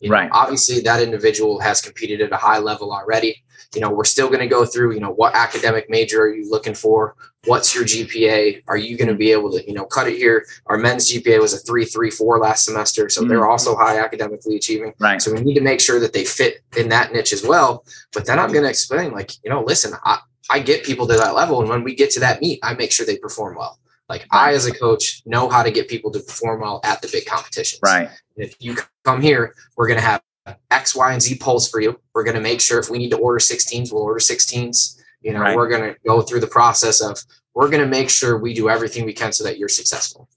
You 0.00 0.10
know, 0.10 0.16
right. 0.16 0.30
Obviously, 0.32 0.80
that 0.80 1.00
individual 1.00 1.60
has 1.60 1.80
competed 1.80 2.20
at 2.20 2.32
a 2.32 2.36
high 2.36 2.58
level 2.58 2.92
already 2.92 3.44
you 3.74 3.80
know 3.80 3.90
we're 3.90 4.04
still 4.04 4.28
going 4.28 4.40
to 4.40 4.46
go 4.46 4.64
through 4.64 4.94
you 4.94 5.00
know 5.00 5.12
what 5.12 5.34
academic 5.34 5.88
major 5.90 6.22
are 6.22 6.34
you 6.34 6.48
looking 6.48 6.74
for 6.74 7.16
what's 7.46 7.74
your 7.74 7.84
gpa 7.84 8.62
are 8.68 8.76
you 8.76 8.96
going 8.96 9.08
to 9.08 9.14
be 9.14 9.30
able 9.30 9.50
to 9.50 9.66
you 9.66 9.74
know 9.74 9.84
cut 9.84 10.06
it 10.06 10.16
here 10.16 10.44
our 10.66 10.76
men's 10.76 11.10
gpa 11.10 11.40
was 11.40 11.54
a 11.54 11.58
334 11.58 12.38
last 12.38 12.64
semester 12.64 13.08
so 13.08 13.20
mm-hmm. 13.20 13.30
they're 13.30 13.48
also 13.48 13.76
high 13.76 13.98
academically 13.98 14.56
achieving 14.56 14.92
right 14.98 15.20
so 15.20 15.32
we 15.32 15.40
need 15.40 15.54
to 15.54 15.60
make 15.60 15.80
sure 15.80 16.00
that 16.00 16.12
they 16.12 16.24
fit 16.24 16.62
in 16.76 16.88
that 16.88 17.12
niche 17.12 17.32
as 17.32 17.44
well 17.44 17.84
but 18.12 18.26
then 18.26 18.38
i'm 18.38 18.52
going 18.52 18.64
to 18.64 18.70
explain 18.70 19.12
like 19.12 19.32
you 19.44 19.50
know 19.50 19.62
listen 19.62 19.92
I, 20.04 20.18
I 20.50 20.58
get 20.58 20.84
people 20.84 21.06
to 21.06 21.14
that 21.14 21.34
level 21.34 21.60
and 21.60 21.68
when 21.68 21.84
we 21.84 21.94
get 21.94 22.10
to 22.12 22.20
that 22.20 22.40
meet 22.40 22.60
i 22.62 22.74
make 22.74 22.92
sure 22.92 23.06
they 23.06 23.18
perform 23.18 23.56
well 23.56 23.78
like 24.08 24.26
I, 24.30 24.52
as 24.52 24.66
a 24.66 24.72
coach, 24.72 25.22
know 25.24 25.48
how 25.48 25.62
to 25.62 25.70
get 25.70 25.88
people 25.88 26.10
to 26.10 26.20
perform 26.20 26.60
well 26.60 26.80
at 26.84 27.00
the 27.00 27.08
big 27.08 27.24
competitions. 27.24 27.80
Right. 27.82 28.10
if 28.36 28.54
you 28.60 28.76
come 29.02 29.22
here, 29.22 29.54
we're 29.76 29.86
going 29.86 29.98
to 29.98 30.04
have 30.04 30.22
X, 30.70 30.94
Y, 30.94 31.12
and 31.12 31.22
Z 31.22 31.38
poles 31.38 31.68
for 31.68 31.80
you. 31.80 31.98
We're 32.14 32.24
going 32.24 32.36
to 32.36 32.42
make 32.42 32.60
sure 32.60 32.78
if 32.78 32.90
we 32.90 32.98
need 32.98 33.10
to 33.10 33.18
order 33.18 33.38
16s, 33.38 33.92
we'll 33.92 34.02
order 34.02 34.20
16s. 34.20 35.00
You 35.24 35.32
know, 35.32 35.40
right. 35.40 35.56
we're 35.56 35.68
going 35.68 35.94
to 35.94 35.98
go 36.06 36.20
through 36.20 36.40
the 36.40 36.46
process 36.46 37.00
of 37.00 37.18
we're 37.54 37.70
going 37.70 37.82
to 37.82 37.88
make 37.88 38.10
sure 38.10 38.38
we 38.38 38.52
do 38.52 38.68
everything 38.68 39.04
we 39.04 39.14
can 39.14 39.32
so 39.32 39.42
that 39.44 39.58
you're 39.58 39.68
successful. 39.68 40.28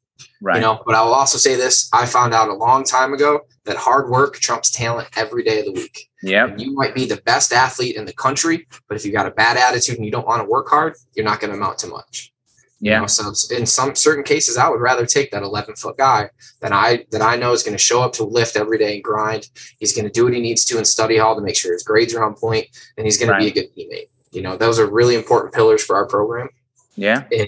Right. 0.41 0.55
You 0.55 0.61
know, 0.61 0.81
but 0.85 0.95
I 0.95 1.03
will 1.03 1.13
also 1.13 1.37
say 1.37 1.55
this: 1.55 1.89
I 1.93 2.05
found 2.05 2.33
out 2.33 2.49
a 2.49 2.53
long 2.53 2.83
time 2.83 3.13
ago 3.13 3.41
that 3.65 3.75
hard 3.75 4.09
work 4.09 4.37
trumps 4.37 4.71
talent 4.71 5.09
every 5.15 5.43
day 5.43 5.59
of 5.59 5.65
the 5.65 5.71
week. 5.73 6.09
Yeah. 6.23 6.55
You 6.57 6.73
might 6.73 6.95
be 6.95 7.05
the 7.05 7.17
best 7.17 7.51
athlete 7.51 7.95
in 7.95 8.05
the 8.05 8.13
country, 8.13 8.67
but 8.87 8.95
if 8.95 9.05
you 9.05 9.11
got 9.11 9.27
a 9.27 9.31
bad 9.31 9.57
attitude 9.57 9.97
and 9.97 10.05
you 10.05 10.11
don't 10.11 10.25
want 10.25 10.41
to 10.41 10.49
work 10.49 10.69
hard, 10.69 10.95
you're 11.15 11.25
not 11.25 11.39
going 11.39 11.51
to 11.51 11.57
amount 11.57 11.79
to 11.79 11.87
much. 11.87 12.31
Yeah. 12.79 12.95
You 12.95 13.01
know, 13.01 13.07
so 13.07 13.55
in 13.55 13.65
some 13.65 13.95
certain 13.95 14.23
cases, 14.23 14.57
I 14.57 14.69
would 14.69 14.79
rather 14.79 15.05
take 15.05 15.31
that 15.31 15.41
11 15.41 15.75
foot 15.75 15.97
guy 15.97 16.29
that 16.61 16.71
I 16.71 17.05
that 17.11 17.21
I 17.21 17.35
know 17.35 17.51
is 17.51 17.63
going 17.63 17.75
to 17.75 17.83
show 17.83 18.01
up 18.01 18.13
to 18.13 18.23
lift 18.23 18.55
every 18.55 18.77
day 18.77 18.95
and 18.95 19.03
grind. 19.03 19.49
He's 19.79 19.93
going 19.93 20.05
to 20.05 20.11
do 20.11 20.25
what 20.25 20.33
he 20.33 20.39
needs 20.39 20.63
to 20.65 20.77
in 20.77 20.85
study 20.85 21.17
hall 21.17 21.35
to 21.35 21.41
make 21.41 21.55
sure 21.55 21.73
his 21.73 21.83
grades 21.83 22.13
are 22.13 22.23
on 22.23 22.35
point, 22.35 22.67
and 22.97 23.05
he's 23.05 23.17
going 23.17 23.31
right. 23.31 23.39
to 23.39 23.51
be 23.51 23.59
a 23.59 23.63
good 23.63 23.75
teammate. 23.75 24.09
You 24.31 24.41
know, 24.41 24.57
those 24.57 24.79
are 24.79 24.85
really 24.85 25.15
important 25.15 25.53
pillars 25.53 25.83
for 25.83 25.95
our 25.95 26.05
program. 26.05 26.49
Yeah. 26.95 27.23
And 27.31 27.47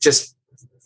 just 0.00 0.36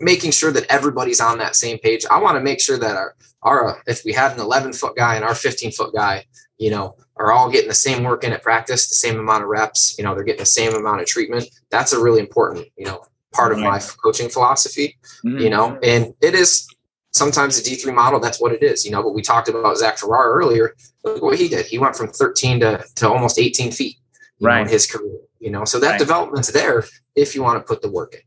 making 0.00 0.30
sure 0.30 0.52
that 0.52 0.66
everybody's 0.70 1.20
on 1.20 1.38
that 1.38 1.56
same 1.56 1.78
page. 1.78 2.04
I 2.10 2.20
want 2.20 2.36
to 2.36 2.42
make 2.42 2.60
sure 2.60 2.78
that 2.78 2.96
our 2.96 3.14
our 3.42 3.82
if 3.86 4.04
we 4.04 4.12
had 4.12 4.32
an 4.32 4.40
11 4.40 4.72
foot 4.72 4.96
guy 4.96 5.16
and 5.16 5.24
our 5.24 5.34
15 5.34 5.72
foot 5.72 5.94
guy, 5.94 6.24
you 6.58 6.70
know, 6.70 6.96
are 7.16 7.32
all 7.32 7.50
getting 7.50 7.68
the 7.68 7.74
same 7.74 8.02
work 8.02 8.24
in 8.24 8.32
at 8.32 8.42
practice, 8.42 8.88
the 8.88 8.94
same 8.94 9.18
amount 9.18 9.42
of 9.42 9.48
reps. 9.48 9.96
You 9.98 10.04
know, 10.04 10.14
they're 10.14 10.24
getting 10.24 10.40
the 10.40 10.46
same 10.46 10.74
amount 10.74 11.00
of 11.00 11.06
treatment. 11.06 11.48
That's 11.70 11.92
a 11.92 12.02
really 12.02 12.20
important, 12.20 12.66
you 12.76 12.86
know, 12.86 13.04
part 13.32 13.52
of 13.52 13.58
my 13.58 13.80
coaching 14.02 14.28
philosophy, 14.28 14.96
mm-hmm. 15.24 15.38
you 15.38 15.50
know, 15.50 15.78
and 15.82 16.14
it 16.20 16.34
is 16.34 16.66
sometimes 17.10 17.60
the 17.60 17.68
D3 17.68 17.94
model, 17.94 18.20
that's 18.20 18.40
what 18.40 18.52
it 18.52 18.62
is, 18.62 18.84
you 18.84 18.90
know, 18.90 19.02
but 19.02 19.14
we 19.14 19.22
talked 19.22 19.48
about 19.48 19.76
Zach 19.76 19.98
Farrar 19.98 20.32
earlier. 20.32 20.74
Look 21.04 21.22
what 21.22 21.38
he 21.38 21.48
did. 21.48 21.66
He 21.66 21.78
went 21.78 21.96
from 21.96 22.08
13 22.08 22.60
to, 22.60 22.84
to 22.96 23.08
almost 23.08 23.38
18 23.38 23.70
feet 23.72 23.96
right. 24.40 24.56
Know, 24.56 24.62
in 24.62 24.68
his 24.68 24.90
career, 24.90 25.18
you 25.44 25.50
know, 25.50 25.66
so 25.66 25.78
that 25.78 25.90
right. 25.90 25.98
development's 25.98 26.50
there 26.52 26.84
if 27.14 27.34
you 27.34 27.42
want 27.42 27.60
to 27.60 27.64
put 27.64 27.82
the 27.82 27.90
work 27.90 28.14
in. 28.14 28.20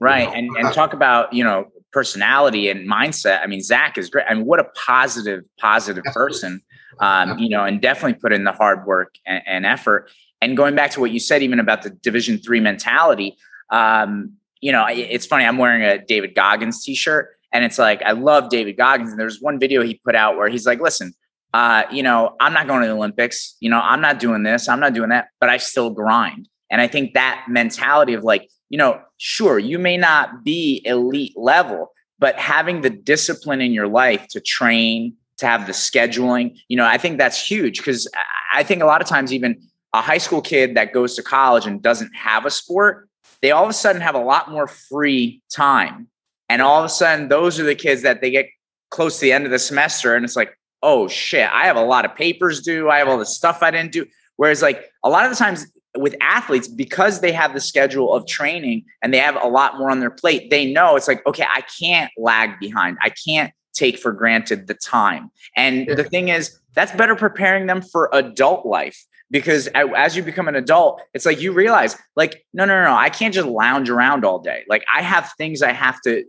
Right. 0.00 0.22
You 0.22 0.26
know? 0.26 0.58
And, 0.58 0.66
and 0.66 0.74
talk 0.74 0.92
about, 0.92 1.32
you 1.32 1.44
know, 1.44 1.70
personality 1.92 2.68
and 2.68 2.90
mindset. 2.90 3.40
I 3.40 3.46
mean, 3.46 3.62
Zach 3.62 3.96
is 3.96 4.10
great. 4.10 4.26
I 4.28 4.34
mean, 4.34 4.44
what 4.44 4.58
a 4.58 4.64
positive, 4.74 5.44
positive 5.60 6.02
person, 6.12 6.60
um, 6.98 7.38
you 7.38 7.48
know, 7.48 7.64
and 7.64 7.80
definitely 7.80 8.14
put 8.14 8.32
in 8.32 8.42
the 8.42 8.50
hard 8.50 8.84
work 8.84 9.14
and, 9.24 9.42
and 9.46 9.64
effort. 9.64 10.10
And 10.42 10.56
going 10.56 10.74
back 10.74 10.90
to 10.90 11.00
what 11.00 11.12
you 11.12 11.20
said, 11.20 11.42
even 11.44 11.60
about 11.60 11.82
the 11.82 11.90
division 11.90 12.38
three 12.38 12.60
mentality, 12.60 13.36
um, 13.70 14.32
you 14.60 14.72
know, 14.72 14.86
it's 14.90 15.24
funny. 15.24 15.44
I'm 15.44 15.58
wearing 15.58 15.82
a 15.82 16.04
David 16.04 16.34
Goggins 16.34 16.84
t-shirt, 16.84 17.30
and 17.52 17.64
it's 17.64 17.78
like 17.78 18.02
I 18.02 18.12
love 18.12 18.50
David 18.50 18.76
Goggins. 18.76 19.10
And 19.10 19.20
there's 19.20 19.40
one 19.40 19.60
video 19.60 19.82
he 19.82 19.94
put 20.04 20.16
out 20.16 20.36
where 20.36 20.48
he's 20.48 20.66
like, 20.66 20.80
"Listen, 20.80 21.14
uh, 21.54 21.84
you 21.92 22.02
know, 22.02 22.34
I'm 22.40 22.52
not 22.52 22.66
going 22.66 22.82
to 22.82 22.88
the 22.88 22.94
Olympics. 22.94 23.56
You 23.60 23.70
know, 23.70 23.80
I'm 23.80 24.00
not 24.00 24.18
doing 24.18 24.42
this. 24.42 24.68
I'm 24.68 24.80
not 24.80 24.92
doing 24.92 25.10
that, 25.10 25.28
but 25.40 25.48
I 25.48 25.58
still 25.58 25.90
grind." 25.90 26.48
And 26.70 26.80
I 26.80 26.86
think 26.86 27.14
that 27.14 27.46
mentality 27.48 28.14
of 28.14 28.24
like, 28.24 28.48
you 28.68 28.78
know, 28.78 29.00
sure, 29.18 29.58
you 29.58 29.78
may 29.78 29.96
not 29.96 30.44
be 30.44 30.82
elite 30.84 31.36
level, 31.36 31.92
but 32.18 32.36
having 32.36 32.80
the 32.80 32.90
discipline 32.90 33.60
in 33.60 33.72
your 33.72 33.88
life 33.88 34.26
to 34.30 34.40
train, 34.40 35.14
to 35.38 35.46
have 35.46 35.66
the 35.66 35.72
scheduling, 35.72 36.58
you 36.68 36.76
know, 36.76 36.86
I 36.86 36.98
think 36.98 37.18
that's 37.18 37.40
huge 37.40 37.78
because 37.78 38.08
I 38.52 38.62
think 38.62 38.82
a 38.82 38.86
lot 38.86 39.00
of 39.00 39.06
times 39.06 39.32
even 39.32 39.60
a 39.92 40.00
high 40.00 40.18
school 40.18 40.40
kid 40.40 40.76
that 40.76 40.92
goes 40.92 41.14
to 41.16 41.22
college 41.22 41.66
and 41.66 41.80
doesn't 41.82 42.14
have 42.14 42.46
a 42.46 42.50
sport 42.50 43.06
they 43.40 43.50
all 43.50 43.64
of 43.64 43.70
a 43.70 43.74
sudden 43.74 44.00
have 44.00 44.14
a 44.14 44.20
lot 44.20 44.50
more 44.50 44.66
free 44.66 45.42
time. 45.50 46.08
And 46.48 46.62
all 46.62 46.78
of 46.78 46.84
a 46.84 46.88
sudden, 46.88 47.28
those 47.28 47.58
are 47.58 47.64
the 47.64 47.74
kids 47.74 48.02
that 48.02 48.20
they 48.20 48.30
get 48.30 48.46
close 48.90 49.18
to 49.18 49.20
the 49.22 49.32
end 49.32 49.44
of 49.44 49.50
the 49.50 49.58
semester. 49.58 50.14
And 50.14 50.24
it's 50.24 50.36
like, 50.36 50.56
oh 50.82 51.08
shit, 51.08 51.48
I 51.52 51.66
have 51.66 51.76
a 51.76 51.84
lot 51.84 52.04
of 52.04 52.14
papers 52.14 52.60
due. 52.62 52.88
I 52.88 52.98
have 52.98 53.08
all 53.08 53.18
the 53.18 53.26
stuff 53.26 53.62
I 53.62 53.70
didn't 53.70 53.92
do. 53.92 54.06
Whereas, 54.36 54.62
like, 54.62 54.90
a 55.02 55.08
lot 55.08 55.24
of 55.24 55.30
the 55.30 55.36
times 55.36 55.66
with 55.96 56.14
athletes, 56.20 56.68
because 56.68 57.20
they 57.20 57.32
have 57.32 57.54
the 57.54 57.60
schedule 57.60 58.12
of 58.12 58.26
training 58.26 58.84
and 59.02 59.12
they 59.12 59.18
have 59.18 59.36
a 59.42 59.48
lot 59.48 59.78
more 59.78 59.90
on 59.90 60.00
their 60.00 60.10
plate, 60.10 60.50
they 60.50 60.72
know 60.72 60.96
it's 60.96 61.08
like, 61.08 61.26
okay, 61.26 61.46
I 61.48 61.62
can't 61.78 62.10
lag 62.16 62.58
behind. 62.60 62.98
I 63.00 63.10
can't 63.10 63.52
take 63.72 63.98
for 63.98 64.12
granted 64.12 64.66
the 64.66 64.74
time. 64.74 65.30
And 65.56 65.86
the 65.88 66.04
thing 66.04 66.28
is, 66.28 66.58
that's 66.74 66.92
better 66.92 67.16
preparing 67.16 67.66
them 67.66 67.82
for 67.82 68.10
adult 68.12 68.66
life 68.66 69.06
because 69.30 69.68
as 69.74 70.16
you 70.16 70.22
become 70.22 70.46
an 70.46 70.54
adult 70.54 71.02
it's 71.12 71.26
like 71.26 71.40
you 71.40 71.52
realize 71.52 71.96
like 72.14 72.44
no 72.52 72.64
no 72.64 72.84
no 72.84 72.94
i 72.94 73.08
can't 73.08 73.34
just 73.34 73.48
lounge 73.48 73.90
around 73.90 74.24
all 74.24 74.38
day 74.38 74.64
like 74.68 74.84
i 74.94 75.02
have 75.02 75.32
things 75.36 75.62
i 75.62 75.72
have 75.72 76.00
to 76.00 76.24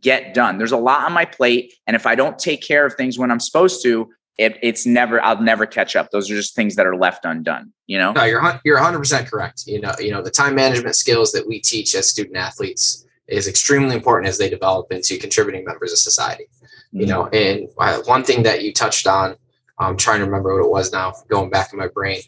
get 0.00 0.34
done 0.34 0.58
there's 0.58 0.72
a 0.72 0.76
lot 0.76 1.06
on 1.06 1.12
my 1.12 1.24
plate 1.24 1.72
and 1.86 1.96
if 1.96 2.06
i 2.06 2.14
don't 2.14 2.38
take 2.38 2.62
care 2.62 2.84
of 2.84 2.94
things 2.94 3.18
when 3.18 3.30
i'm 3.30 3.40
supposed 3.40 3.82
to 3.82 4.10
it, 4.38 4.58
it's 4.62 4.86
never 4.86 5.22
i'll 5.22 5.40
never 5.40 5.66
catch 5.66 5.96
up 5.96 6.10
those 6.10 6.30
are 6.30 6.34
just 6.34 6.54
things 6.54 6.76
that 6.76 6.86
are 6.86 6.96
left 6.96 7.24
undone 7.24 7.72
you 7.86 7.98
know 7.98 8.12
no 8.12 8.24
you're 8.24 8.60
you're 8.64 8.78
100% 8.78 9.28
correct 9.28 9.64
you 9.66 9.80
know 9.80 9.92
you 9.98 10.10
know 10.10 10.22
the 10.22 10.30
time 10.30 10.54
management 10.54 10.96
skills 10.96 11.32
that 11.32 11.46
we 11.46 11.60
teach 11.60 11.94
as 11.94 12.08
student 12.08 12.36
athletes 12.36 13.06
is 13.28 13.48
extremely 13.48 13.94
important 13.94 14.28
as 14.28 14.38
they 14.38 14.50
develop 14.50 14.90
into 14.92 15.18
contributing 15.18 15.64
members 15.64 15.92
of 15.92 15.98
society 15.98 16.44
you 16.92 17.06
mm-hmm. 17.06 17.10
know 17.10 17.26
and 17.28 17.68
uh, 17.78 18.00
one 18.04 18.24
thing 18.24 18.42
that 18.42 18.62
you 18.62 18.72
touched 18.72 19.06
on 19.06 19.36
I'm 19.78 19.96
trying 19.96 20.20
to 20.20 20.24
remember 20.24 20.54
what 20.54 20.64
it 20.64 20.70
was 20.70 20.92
now, 20.92 21.14
going 21.28 21.50
back 21.50 21.72
in 21.72 21.78
my 21.78 21.88
brain. 21.88 22.20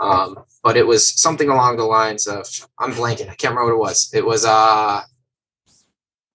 Um, 0.00 0.38
but 0.62 0.76
it 0.76 0.86
was 0.86 1.06
something 1.20 1.50
along 1.50 1.76
the 1.76 1.84
lines 1.84 2.26
of 2.26 2.46
I'm 2.78 2.92
blanking. 2.92 3.28
I 3.28 3.34
can't 3.34 3.54
remember 3.54 3.76
what 3.76 3.88
it 3.88 3.90
was. 3.90 4.10
It 4.14 4.24
was 4.24 4.44
uh 4.44 5.02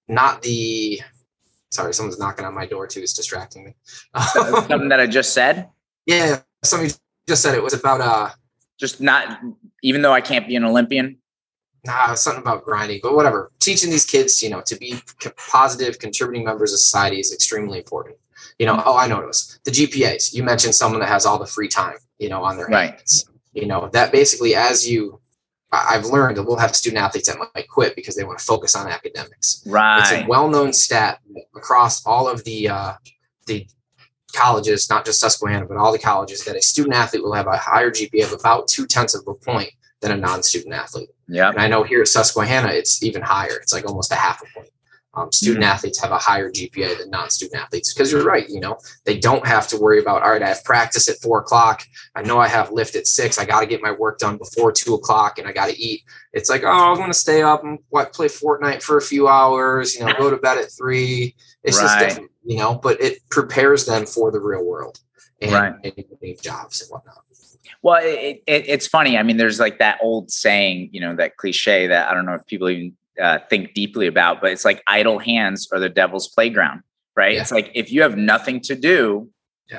not 0.08 0.42
the 0.42 1.02
sorry, 1.70 1.94
someone's 1.94 2.20
knocking 2.20 2.46
on 2.46 2.54
my 2.54 2.66
door 2.66 2.88
too. 2.88 3.02
It's 3.02 3.14
distracting 3.14 3.66
me. 3.66 3.76
something 4.34 4.90
that 4.90 5.00
I 5.00 5.08
just 5.08 5.34
said? 5.34 5.70
Yeah, 6.06 6.42
somebody 6.64 6.94
just 7.28 7.42
said 7.42 7.56
it 7.56 7.64
was 7.64 7.74
about 7.74 8.02
uh 8.02 8.30
just 8.80 9.02
not 9.02 9.40
even 9.84 10.02
though 10.02 10.14
I 10.14 10.22
can't 10.22 10.48
be 10.48 10.56
an 10.56 10.64
Olympian. 10.64 11.18
Nah, 11.86 12.14
something 12.14 12.42
about 12.42 12.66
grinding, 12.66 13.00
but 13.02 13.16
whatever. 13.16 13.52
Teaching 13.60 13.90
these 13.90 14.06
kids, 14.06 14.44
you 14.44 14.50
know, 14.50 14.62
to 14.62 14.76
be 14.76 14.96
positive, 15.38 15.98
contributing 15.98 16.44
members 16.44 16.74
of 16.74 16.80
society 16.80 17.20
is 17.20 17.34
extremely 17.34 17.78
important 17.78 18.18
you 18.60 18.66
know, 18.66 18.82
oh, 18.86 18.98
I 18.98 19.08
know 19.08 19.22
it 19.22 19.28
was 19.28 19.60
the 19.64 19.72
GPAs. 19.72 20.34
You 20.34 20.44
mentioned 20.44 20.76
someone 20.76 21.00
that 21.00 21.10
has 21.10 21.26
all 21.26 21.40
the 21.40 21.48
free 21.48 21.70
time, 21.70 21.96
you 22.20 22.30
know, 22.30 22.44
on 22.44 22.58
their 22.58 22.68
right. 22.68 22.92
hands. 22.92 23.30
You 23.54 23.66
know, 23.66 23.90
that 23.94 24.12
basically 24.12 24.54
as 24.54 24.88
you 24.88 25.20
I've 25.72 26.06
learned 26.06 26.38
that 26.38 26.44
we'll 26.44 26.58
have 26.58 26.76
student 26.76 27.02
athletes 27.02 27.28
that 27.28 27.38
might 27.38 27.68
quit 27.68 27.96
because 27.96 28.16
they 28.16 28.24
want 28.24 28.40
to 28.40 28.46
focus 28.46 28.76
on 28.76 28.88
academics. 28.88 29.64
Right. 29.68 30.00
It's 30.00 30.12
a 30.12 30.28
well-known 30.28 30.74
stat 30.74 31.20
across 31.56 32.06
all 32.06 32.28
of 32.28 32.44
the 32.44 32.70
uh, 32.70 32.94
the 33.46 33.68
colleges, 34.34 34.90
not 34.90 35.06
just 35.06 35.20
Susquehanna, 35.20 35.66
but 35.66 35.78
all 35.78 35.92
the 35.92 36.00
colleges, 36.00 36.44
that 36.46 36.56
a 36.56 36.62
student 36.62 36.96
athlete 36.96 37.24
will 37.24 37.34
have 37.34 37.48
a 37.48 37.58
higher 37.58 37.92
GPA 37.92 38.26
of 38.26 38.40
about 38.40 38.68
two 38.68 38.88
tenths 38.88 39.16
of 39.16 39.28
a 39.28 39.34
point 39.34 39.72
than 40.02 40.12
a 40.12 40.18
non-student 40.18 40.74
athlete. 40.74 41.10
Yeah. 41.28 41.50
And 41.50 41.60
I 41.60 41.68
know 41.68 41.84
here 41.84 42.02
at 42.02 42.08
Susquehanna, 42.08 42.70
it's 42.70 43.04
even 43.04 43.22
higher. 43.22 43.58
It's 43.62 43.74
like 43.74 43.86
almost 43.86 44.12
a 44.12 44.16
half 44.16 44.42
a 44.42 44.46
point. 44.54 44.70
Um, 45.20 45.32
student 45.32 45.66
athletes 45.66 46.02
have 46.02 46.12
a 46.12 46.18
higher 46.18 46.50
GPA 46.50 46.98
than 46.98 47.10
non-student 47.10 47.62
athletes 47.62 47.94
because 47.94 48.12
you're 48.12 48.24
right. 48.24 48.48
You 48.48 48.60
know, 48.60 48.78
they 49.06 49.18
don't 49.18 49.46
have 49.46 49.68
to 49.70 49.78
worry 49.78 50.00
about 50.00 50.24
all 50.24 50.32
right. 50.32 50.42
I 50.42 50.50
have 50.50 50.64
practice 50.64 51.10
at 51.10 51.18
four 51.18 51.40
o'clock. 51.40 51.84
I 52.16 52.22
know 52.22 52.40
I 52.40 52.48
have 52.48 52.72
lift 52.72 52.96
at 52.96 53.08
six. 53.08 53.38
I 53.38 53.46
got 53.46 53.60
to 53.60 53.66
get 53.66 53.82
my 53.82 53.92
work 53.92 54.20
done 54.20 54.38
before 54.38 54.72
two 54.72 54.94
o'clock, 54.94 55.38
and 55.38 55.48
I 55.48 55.52
got 55.52 55.70
to 55.70 55.78
eat. 55.78 56.04
It's 56.34 56.50
like 56.50 56.64
oh, 56.64 56.70
I'm 56.70 56.96
going 56.96 57.10
to 57.10 57.14
stay 57.14 57.42
up 57.42 57.64
and 57.64 57.80
what 57.90 58.14
play 58.14 58.28
Fortnite 58.28 58.82
for 58.82 58.98
a 58.98 59.02
few 59.02 59.28
hours. 59.28 59.96
You 59.96 60.06
know, 60.06 60.14
go 60.18 60.30
to 60.30 60.38
bed 60.38 60.58
at 60.58 60.72
three. 60.72 61.36
It's 61.64 61.78
right. 61.78 61.84
just 61.84 62.00
different, 62.00 62.32
you 62.46 62.58
know. 62.58 62.76
But 62.76 63.02
it 63.02 63.20
prepares 63.30 63.86
them 63.86 64.06
for 64.06 64.32
the 64.32 64.40
real 64.40 64.64
world 64.64 65.00
and, 65.42 65.52
right. 65.52 65.74
and 65.84 66.42
jobs 66.42 66.82
and 66.82 66.90
whatnot. 66.90 67.24
Well, 67.82 68.02
it, 68.04 68.44
it, 68.46 68.66
it's 68.68 68.88
funny. 68.88 69.18
I 69.18 69.24
mean, 69.24 69.38
there's 69.38 69.60
like 69.60 69.80
that 69.80 70.00
old 70.02 70.32
saying, 70.32 70.90
you 70.92 71.00
know, 71.00 71.16
that 71.16 71.38
cliche 71.38 71.88
that 71.88 72.10
I 72.10 72.14
don't 72.14 72.26
know 72.26 72.34
if 72.34 72.46
people 72.46 72.70
even 72.70 72.94
uh, 73.22 73.40
think 73.50 73.74
deeply 73.74 74.08
about, 74.08 74.42
but 74.42 74.52
it's 74.52 74.66
like 74.66 74.84
idle 74.88 75.20
hands 75.20 75.68
are 75.72 75.80
the 75.80 75.90
devil's 75.90 76.28
playground, 76.28 76.82
right? 77.16 77.36
Yeah. 77.36 77.42
It's 77.42 77.52
like 77.52 77.72
if 77.74 77.92
you 77.92 78.02
have 78.02 78.18
nothing 78.18 78.62
to 78.62 78.76
do, 78.76 79.30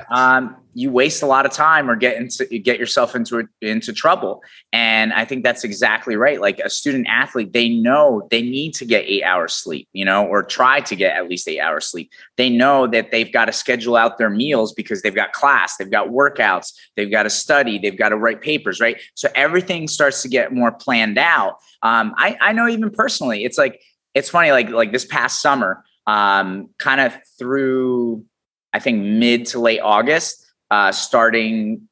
um, 0.09 0.55
you 0.73 0.89
waste 0.89 1.21
a 1.21 1.25
lot 1.25 1.45
of 1.45 1.51
time 1.51 1.89
or 1.89 1.95
get 1.95 2.15
into 2.15 2.45
get 2.59 2.79
yourself 2.79 3.15
into 3.15 3.47
into 3.61 3.91
trouble. 3.91 4.41
And 4.71 5.11
I 5.11 5.25
think 5.25 5.43
that's 5.43 5.63
exactly 5.63 6.15
right. 6.15 6.39
Like 6.39 6.59
a 6.59 6.69
student 6.69 7.07
athlete, 7.09 7.51
they 7.51 7.69
know 7.69 8.27
they 8.31 8.41
need 8.41 8.73
to 8.75 8.85
get 8.85 9.03
eight 9.05 9.23
hours 9.23 9.53
sleep, 9.53 9.89
you 9.91 10.05
know, 10.05 10.25
or 10.25 10.43
try 10.43 10.79
to 10.81 10.95
get 10.95 11.17
at 11.17 11.27
least 11.27 11.47
eight 11.47 11.59
hours 11.59 11.87
sleep. 11.87 12.11
They 12.37 12.49
know 12.49 12.87
that 12.87 13.11
they've 13.11 13.31
got 13.31 13.45
to 13.45 13.53
schedule 13.53 13.97
out 13.97 14.17
their 14.17 14.29
meals 14.29 14.73
because 14.73 15.01
they've 15.01 15.15
got 15.15 15.33
class, 15.33 15.75
they've 15.77 15.91
got 15.91 16.07
workouts, 16.07 16.73
they've 16.95 17.11
got 17.11 17.23
to 17.23 17.29
study, 17.29 17.77
they've 17.77 17.97
got 17.97 18.09
to 18.09 18.17
write 18.17 18.41
papers, 18.41 18.79
right? 18.79 18.99
So 19.15 19.27
everything 19.35 19.87
starts 19.87 20.21
to 20.21 20.29
get 20.29 20.53
more 20.53 20.71
planned 20.71 21.17
out. 21.17 21.57
Um, 21.81 22.13
I, 22.17 22.37
I 22.39 22.53
know 22.53 22.67
even 22.67 22.91
personally, 22.91 23.43
it's 23.43 23.57
like 23.57 23.81
it's 24.13 24.29
funny, 24.29 24.51
like 24.51 24.69
like 24.69 24.91
this 24.91 25.05
past 25.05 25.41
summer, 25.41 25.83
um, 26.07 26.69
kind 26.77 27.01
of 27.01 27.13
through 27.37 28.25
I 28.73 28.79
think 28.79 29.03
mid 29.03 29.45
to 29.47 29.59
late 29.59 29.79
August, 29.79 30.45
uh, 30.69 30.91
starting, 30.91 31.87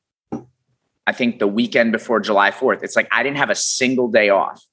I 1.05 1.11
think 1.11 1.39
the 1.39 1.47
weekend 1.47 1.91
before 1.91 2.19
July 2.19 2.51
4th. 2.51 2.83
It's 2.83 2.95
like 2.95 3.07
I 3.11 3.23
didn't 3.23 3.37
have 3.37 3.49
a 3.49 3.55
single 3.55 4.07
day 4.07 4.29
off. 4.29 4.63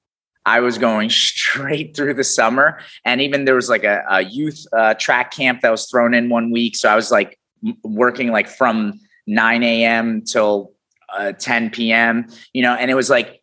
I 0.45 0.61
was 0.61 0.79
going 0.79 1.11
straight 1.11 1.97
through 1.97 2.15
the 2.15 2.25
summer. 2.25 2.79
And 3.05 3.21
even 3.21 3.45
there 3.45 3.57
was 3.57 3.69
like 3.69 3.85
a, 3.85 4.05
a 4.09 4.23
youth 4.23 4.65
uh, 4.73 4.95
track 4.95 5.33
camp 5.33 5.61
that 5.63 5.71
was 5.71 5.91
thrown 5.91 6.15
in 6.15 6.29
one 6.29 6.51
week. 6.51 6.77
So 6.77 6.89
I 6.89 6.95
was 6.95 7.11
like 7.11 7.39
working 7.83 8.31
like 8.31 8.49
from 8.49 9.01
9 9.27 9.63
a.m. 9.63 10.23
till 10.23 10.73
uh, 11.13 11.33
10 11.33 11.71
p.m., 11.71 12.29
you 12.53 12.63
know, 12.63 12.75
and 12.75 12.91
it 12.91 12.95
was 12.95 13.11
like, 13.11 13.43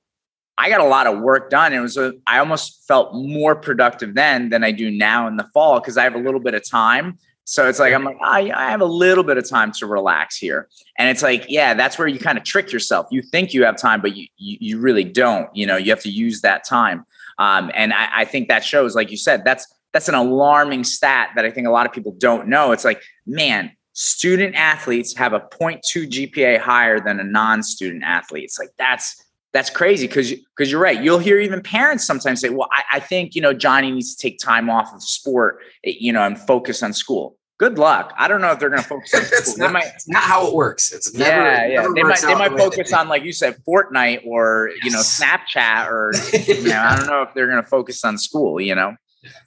I 0.57 0.69
got 0.69 0.81
a 0.81 0.85
lot 0.85 1.07
of 1.07 1.19
work 1.19 1.49
done. 1.49 1.73
It 1.73 1.79
was, 1.79 1.97
a, 1.97 2.13
I 2.27 2.37
almost 2.37 2.85
felt 2.87 3.13
more 3.15 3.55
productive 3.55 4.13
then 4.13 4.49
than 4.49 4.63
I 4.63 4.71
do 4.71 4.91
now 4.91 5.27
in 5.27 5.35
the 5.35 5.49
fall 5.53 5.79
because 5.79 5.97
I 5.97 6.03
have 6.03 6.13
a 6.13 6.19
little 6.19 6.39
bit 6.39 6.53
of 6.53 6.69
time 6.69 7.17
so 7.45 7.67
it's 7.67 7.79
like 7.79 7.93
I'm 7.93 8.03
like 8.03 8.17
I, 8.23 8.51
I 8.51 8.71
have 8.71 8.81
a 8.81 8.85
little 8.85 9.23
bit 9.23 9.37
of 9.37 9.47
time 9.47 9.71
to 9.73 9.85
relax 9.85 10.37
here, 10.37 10.69
and 10.97 11.09
it's 11.09 11.21
like 11.21 11.45
yeah, 11.49 11.73
that's 11.73 11.97
where 11.97 12.07
you 12.07 12.19
kind 12.19 12.37
of 12.37 12.43
trick 12.43 12.71
yourself. 12.71 13.07
You 13.11 13.21
think 13.21 13.53
you 13.53 13.65
have 13.65 13.77
time, 13.77 14.01
but 14.01 14.15
you 14.15 14.27
you, 14.37 14.57
you 14.59 14.79
really 14.79 15.03
don't. 15.03 15.53
You 15.55 15.65
know, 15.65 15.77
you 15.77 15.89
have 15.91 16.01
to 16.01 16.09
use 16.09 16.41
that 16.41 16.63
time, 16.65 17.05
um, 17.37 17.71
and 17.73 17.93
I, 17.93 18.09
I 18.17 18.25
think 18.25 18.47
that 18.47 18.63
shows, 18.63 18.95
like 18.95 19.11
you 19.11 19.17
said, 19.17 19.43
that's 19.43 19.67
that's 19.91 20.07
an 20.07 20.15
alarming 20.15 20.83
stat 20.83 21.29
that 21.35 21.45
I 21.45 21.51
think 21.51 21.67
a 21.67 21.71
lot 21.71 21.85
of 21.85 21.91
people 21.91 22.15
don't 22.17 22.47
know. 22.47 22.71
It's 22.71 22.85
like 22.85 23.01
man, 23.25 23.71
student 23.93 24.55
athletes 24.55 25.15
have 25.17 25.33
a 25.33 25.39
0.2 25.39 25.81
GPA 26.09 26.59
higher 26.59 26.99
than 26.99 27.19
a 27.19 27.23
non-student 27.23 28.03
athlete. 28.03 28.45
It's 28.45 28.59
like 28.59 28.69
that's 28.77 29.22
that's 29.53 29.69
crazy 29.69 30.07
because 30.07 30.31
because 30.31 30.71
you're 30.71 30.81
right. 30.81 31.01
You'll 31.01 31.19
hear 31.19 31.39
even 31.39 31.61
parents 31.61 32.03
sometimes 32.03 32.41
say, 32.41 32.49
"Well, 32.49 32.67
I, 32.71 32.97
I, 32.97 32.99
think 32.99 33.35
you 33.35 33.41
know 33.41 33.53
Johnny 33.53 33.91
needs 33.91 34.15
to 34.15 34.21
take 34.21 34.39
time 34.39 34.67
off 34.69 34.93
of 34.93 35.03
sport, 35.03 35.59
eh, 35.85 35.93
you 35.99 36.11
know, 36.11 36.23
and 36.23 36.37
focus 36.37 36.81
on 36.81 36.91
school." 36.91 37.37
Good 37.59 37.77
luck. 37.77 38.13
I 38.17 38.27
don't 38.27 38.41
know 38.41 38.51
if 38.51 38.59
they're 38.59 38.71
going 38.71 38.81
to 38.81 38.87
focus. 38.87 39.13
On 39.13 39.21
it's, 39.31 39.57
not, 39.57 39.71
might, 39.71 39.85
it's 39.85 40.07
not 40.07 40.23
how 40.23 40.47
it 40.47 40.55
works. 40.55 40.91
It's 40.91 41.13
never, 41.13 41.31
yeah, 41.31 41.67
yeah. 41.67 41.87
They 41.93 42.01
might 42.01 42.21
they 42.21 42.33
might 42.33 42.57
focus 42.57 42.91
on 42.93 43.07
like 43.07 43.23
you 43.23 43.31
said, 43.31 43.55
Fortnite 43.67 44.25
or 44.25 44.71
yes. 44.83 44.85
you 44.85 44.91
know 44.91 44.99
Snapchat 44.99 45.87
or 45.87 46.13
you 46.51 46.69
know 46.69 46.81
I 46.81 46.95
don't 46.97 47.05
know 47.05 47.21
if 47.21 47.33
they're 47.35 47.47
going 47.47 47.61
to 47.61 47.69
focus 47.69 48.03
on 48.03 48.17
school. 48.17 48.59
You 48.59 48.73
know, 48.73 48.95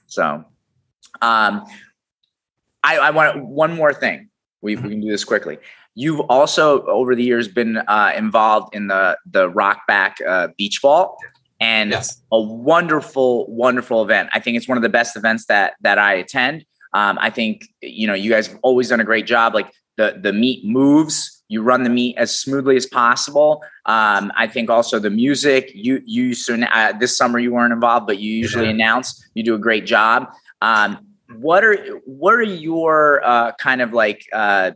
so 0.07 0.45
um, 1.21 1.65
I 2.81 2.97
I 2.97 3.09
want 3.11 3.43
one 3.45 3.75
more 3.75 3.93
thing. 3.93 4.29
We, 4.61 4.75
we 4.77 4.89
can 4.89 5.01
do 5.01 5.11
this 5.11 5.25
quickly. 5.25 5.59
You've 5.99 6.19
also 6.29 6.83
over 6.83 7.15
the 7.15 7.23
years 7.23 7.47
been 7.47 7.77
uh, 7.77 8.11
involved 8.15 8.75
in 8.75 8.85
the 8.85 9.17
the 9.25 9.49
Rockback 9.49 10.13
uh, 10.27 10.49
Beach 10.55 10.77
Vault, 10.79 11.17
and 11.59 11.89
yes. 11.89 12.21
a 12.31 12.39
wonderful, 12.39 13.47
wonderful 13.47 14.03
event. 14.03 14.29
I 14.31 14.39
think 14.39 14.57
it's 14.57 14.67
one 14.67 14.77
of 14.77 14.83
the 14.83 14.89
best 14.89 15.17
events 15.17 15.47
that 15.47 15.73
that 15.81 15.97
I 15.97 16.13
attend. 16.13 16.65
Um, 16.93 17.17
I 17.19 17.31
think 17.31 17.67
you 17.81 18.05
know 18.05 18.13
you 18.13 18.29
guys 18.29 18.45
have 18.45 18.59
always 18.61 18.89
done 18.89 18.99
a 18.99 19.03
great 19.03 19.25
job. 19.25 19.55
Like 19.55 19.71
the 19.97 20.19
the 20.21 20.33
meet 20.33 20.63
moves, 20.63 21.43
you 21.47 21.63
run 21.63 21.81
the 21.81 21.89
meet 21.89 22.15
as 22.15 22.37
smoothly 22.37 22.75
as 22.75 22.85
possible. 22.85 23.63
Um, 23.87 24.31
I 24.37 24.45
think 24.45 24.69
also 24.69 24.99
the 24.99 25.09
music. 25.09 25.71
You 25.73 26.03
you 26.05 26.35
so 26.35 26.61
uh, 26.61 26.93
this 26.93 27.17
summer 27.17 27.39
you 27.39 27.53
weren't 27.53 27.73
involved, 27.73 28.05
but 28.05 28.19
you 28.19 28.31
usually 28.31 28.65
yeah. 28.65 28.73
announce. 28.73 29.27
You 29.33 29.41
do 29.41 29.55
a 29.55 29.59
great 29.59 29.87
job. 29.87 30.29
Um, 30.61 30.99
what 31.39 31.63
are 31.63 31.75
what 32.05 32.35
are 32.35 32.43
your 32.43 33.23
uh, 33.25 33.53
kind 33.53 33.81
of 33.81 33.93
like 33.93 34.23
uh, 34.31 34.71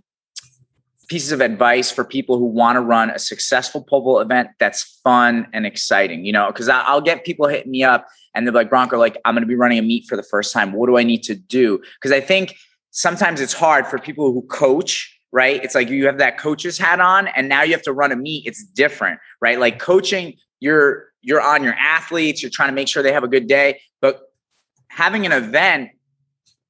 pieces 1.11 1.33
of 1.33 1.41
advice 1.41 1.91
for 1.91 2.05
people 2.05 2.37
who 2.39 2.45
want 2.45 2.77
to 2.77 2.81
run 2.81 3.09
a 3.09 3.19
successful 3.19 3.83
pole 3.83 4.19
event 4.19 4.47
that's 4.59 4.99
fun 5.03 5.45
and 5.53 5.65
exciting? 5.65 6.25
You 6.25 6.31
know, 6.31 6.47
because 6.47 6.69
I'll 6.69 7.01
get 7.01 7.25
people 7.25 7.47
hitting 7.47 7.69
me 7.69 7.83
up 7.83 8.07
and 8.33 8.47
they're 8.47 8.53
like, 8.53 8.69
Bronco, 8.69 8.97
like, 8.97 9.17
I'm 9.25 9.35
going 9.35 9.43
to 9.43 9.47
be 9.47 9.55
running 9.55 9.77
a 9.77 9.81
meet 9.81 10.05
for 10.07 10.15
the 10.15 10.23
first 10.23 10.53
time. 10.53 10.71
What 10.71 10.87
do 10.87 10.97
I 10.97 11.03
need 11.03 11.23
to 11.23 11.35
do? 11.35 11.81
Because 11.95 12.13
I 12.13 12.21
think 12.21 12.55
sometimes 12.91 13.41
it's 13.41 13.53
hard 13.53 13.85
for 13.85 13.99
people 13.99 14.31
who 14.31 14.41
coach 14.43 15.17
right? 15.33 15.63
It's 15.63 15.75
like 15.75 15.89
you 15.89 16.07
have 16.07 16.17
that 16.17 16.37
coach's 16.37 16.77
hat 16.77 16.99
on 16.99 17.29
and 17.29 17.47
now 17.47 17.63
you 17.63 17.71
have 17.71 17.83
to 17.83 17.93
run 17.93 18.11
a 18.11 18.17
meet. 18.17 18.45
It's 18.45 18.65
different, 18.65 19.17
right? 19.39 19.57
Like 19.57 19.79
coaching, 19.79 20.35
you're 20.59 21.05
you're 21.21 21.41
on 21.41 21.63
your 21.63 21.75
athletes, 21.75 22.41
you're 22.41 22.51
trying 22.51 22.67
to 22.67 22.75
make 22.75 22.89
sure 22.89 23.01
they 23.01 23.13
have 23.13 23.23
a 23.23 23.29
good 23.29 23.47
day, 23.47 23.79
but 24.01 24.23
having 24.89 25.25
an 25.25 25.31
event 25.31 25.91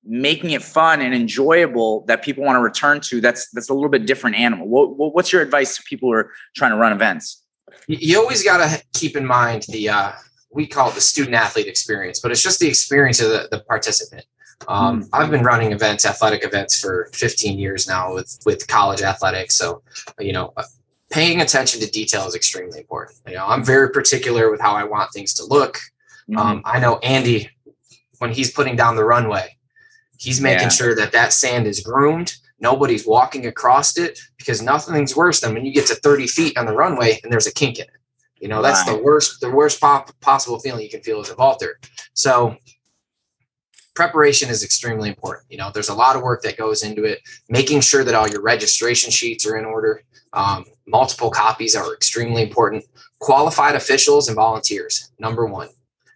making 0.03 0.51
it 0.51 0.63
fun 0.63 1.01
and 1.01 1.13
enjoyable 1.13 2.03
that 2.07 2.23
people 2.23 2.43
want 2.43 2.55
to 2.55 2.61
return 2.61 2.99
to 3.01 3.21
that's 3.21 3.49
that's 3.51 3.69
a 3.69 3.73
little 3.73 3.89
bit 3.89 4.05
different 4.05 4.35
animal. 4.35 4.67
What, 4.67 5.13
what's 5.13 5.31
your 5.31 5.41
advice 5.41 5.75
to 5.77 5.83
people 5.83 6.09
who 6.09 6.13
are 6.13 6.31
trying 6.55 6.71
to 6.71 6.77
run 6.77 6.91
events? 6.91 7.43
You 7.87 8.19
always 8.19 8.43
got 8.43 8.57
to 8.57 8.83
keep 8.93 9.15
in 9.15 9.25
mind 9.25 9.65
the 9.69 9.89
uh, 9.89 10.11
we 10.51 10.67
call 10.67 10.89
it 10.89 10.95
the 10.95 11.01
student 11.01 11.35
athlete 11.35 11.67
experience 11.67 12.19
but 12.19 12.31
it's 12.31 12.41
just 12.41 12.59
the 12.59 12.67
experience 12.67 13.21
of 13.21 13.29
the, 13.29 13.47
the 13.51 13.59
participant. 13.59 14.25
Um, 14.67 15.01
mm-hmm. 15.01 15.09
i've 15.13 15.31
been 15.31 15.43
running 15.43 15.71
events 15.71 16.05
athletic 16.05 16.45
events 16.45 16.79
for 16.79 17.09
15 17.13 17.57
years 17.57 17.87
now 17.87 18.13
with 18.13 18.37
with 18.45 18.67
college 18.67 19.01
athletics 19.01 19.55
so 19.55 19.81
you 20.19 20.33
know 20.33 20.53
uh, 20.55 20.63
paying 21.09 21.41
attention 21.41 21.81
to 21.81 21.89
detail 21.89 22.27
is 22.27 22.35
extremely 22.35 22.79
important. 22.79 23.17
You 23.27 23.35
know 23.35 23.47
i'm 23.47 23.63
very 23.63 23.89
particular 23.89 24.51
with 24.51 24.61
how 24.61 24.75
i 24.75 24.83
want 24.83 25.11
things 25.13 25.33
to 25.35 25.45
look. 25.45 25.79
Mm-hmm. 26.29 26.37
um, 26.37 26.61
i 26.65 26.79
know 26.79 26.97
andy 26.99 27.49
when 28.19 28.31
he's 28.31 28.51
putting 28.51 28.75
down 28.75 28.95
the 28.95 29.03
runway 29.03 29.57
He's 30.21 30.39
making 30.39 30.65
yeah. 30.65 30.69
sure 30.69 30.95
that 30.95 31.13
that 31.13 31.33
sand 31.33 31.65
is 31.65 31.79
groomed. 31.79 32.35
Nobody's 32.59 33.07
walking 33.07 33.47
across 33.47 33.97
it 33.97 34.19
because 34.37 34.61
nothing's 34.61 35.15
worse 35.15 35.39
than 35.39 35.55
when 35.55 35.65
you 35.65 35.73
get 35.73 35.87
to 35.87 35.95
30 35.95 36.27
feet 36.27 36.57
on 36.59 36.67
the 36.67 36.75
runway 36.75 37.19
and 37.23 37.33
there's 37.33 37.47
a 37.47 37.53
kink 37.53 37.79
in 37.79 37.85
it. 37.85 37.89
You 38.39 38.47
know, 38.47 38.61
that's 38.61 38.85
the 38.85 38.95
worst, 38.95 39.41
the 39.41 39.49
worst 39.49 39.81
pop, 39.81 40.11
possible 40.21 40.59
feeling 40.59 40.83
you 40.83 40.91
can 40.91 41.01
feel 41.01 41.21
as 41.21 41.31
a 41.31 41.35
vaulter. 41.35 41.79
So 42.13 42.55
preparation 43.95 44.47
is 44.49 44.63
extremely 44.63 45.09
important. 45.09 45.47
You 45.49 45.57
know, 45.57 45.71
there's 45.73 45.89
a 45.89 45.95
lot 45.95 46.15
of 46.15 46.21
work 46.21 46.43
that 46.43 46.55
goes 46.55 46.83
into 46.83 47.03
it, 47.03 47.21
making 47.49 47.81
sure 47.81 48.03
that 48.03 48.13
all 48.13 48.27
your 48.27 48.43
registration 48.43 49.09
sheets 49.09 49.47
are 49.47 49.57
in 49.57 49.65
order. 49.65 50.03
Um, 50.33 50.65
multiple 50.85 51.31
copies 51.31 51.75
are 51.75 51.95
extremely 51.95 52.43
important. 52.43 52.83
Qualified 53.19 53.73
officials 53.73 54.27
and 54.27 54.35
volunteers, 54.35 55.11
number 55.17 55.47
one. 55.47 55.69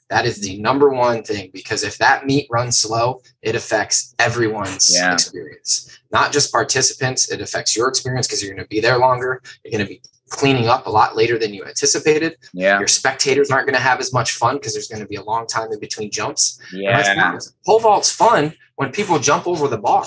That 0.09 0.25
is 0.25 0.39
the 0.39 0.59
number 0.59 0.89
one 0.89 1.23
thing 1.23 1.49
because 1.51 1.83
if 1.83 1.97
that 1.97 2.25
meet 2.25 2.47
runs 2.51 2.77
slow, 2.77 3.21
it 3.41 3.55
affects 3.55 4.13
everyone's 4.19 4.95
yeah. 4.95 5.13
experience, 5.13 5.99
not 6.11 6.31
just 6.31 6.51
participants. 6.51 7.31
It 7.31 7.41
affects 7.41 7.75
your 7.75 7.87
experience 7.87 8.27
because 8.27 8.43
you're 8.43 8.53
going 8.53 8.63
to 8.63 8.69
be 8.69 8.79
there 8.79 8.99
longer. 8.99 9.41
You're 9.63 9.71
going 9.71 9.85
to 9.85 9.91
be 9.91 10.01
cleaning 10.29 10.67
up 10.67 10.85
a 10.85 10.89
lot 10.89 11.15
later 11.15 11.39
than 11.39 11.53
you 11.53 11.65
anticipated. 11.65 12.37
Yeah. 12.53 12.77
Your 12.77 12.87
spectators 12.87 13.49
aren't 13.49 13.67
going 13.67 13.75
to 13.75 13.81
have 13.81 13.99
as 13.99 14.13
much 14.13 14.33
fun 14.33 14.57
because 14.57 14.73
there's 14.73 14.87
going 14.87 15.01
to 15.01 15.07
be 15.07 15.15
a 15.15 15.23
long 15.23 15.47
time 15.47 15.71
in 15.71 15.79
between 15.79 16.11
jumps. 16.11 16.59
Yeah. 16.71 17.37
Pole 17.65 17.79
vault's 17.79 18.11
fun 18.11 18.53
when 18.75 18.91
people 18.91 19.17
jump 19.17 19.47
over 19.47 19.67
the 19.67 19.77
bar. 19.77 20.05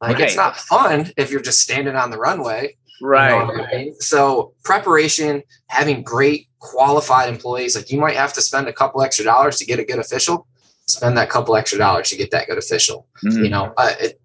Like 0.00 0.18
right. 0.18 0.24
it's 0.24 0.36
not 0.36 0.56
fun 0.56 1.12
if 1.16 1.30
you're 1.30 1.40
just 1.40 1.60
standing 1.60 1.96
on 1.96 2.10
the 2.10 2.18
runway. 2.18 2.76
Right. 3.00 3.38
You 3.38 3.56
know 3.56 3.64
I 3.64 3.76
mean? 3.76 3.94
So 4.00 4.52
preparation, 4.64 5.42
having 5.68 6.02
great 6.02 6.48
qualified 6.58 7.28
employees, 7.28 7.76
like 7.76 7.90
you 7.90 8.00
might 8.00 8.16
have 8.16 8.32
to 8.34 8.42
spend 8.42 8.68
a 8.68 8.72
couple 8.72 9.02
extra 9.02 9.24
dollars 9.24 9.58
to 9.58 9.66
get 9.66 9.78
a 9.78 9.84
good 9.84 9.98
official. 9.98 10.46
Spend 10.86 11.16
that 11.16 11.30
couple 11.30 11.56
extra 11.56 11.78
dollars 11.78 12.10
to 12.10 12.16
get 12.16 12.30
that 12.30 12.46
good 12.46 12.58
official. 12.58 13.08
Mm-hmm. 13.24 13.44
You 13.44 13.50
know, 13.50 13.74
uh, 13.76 13.92
it, 13.98 14.20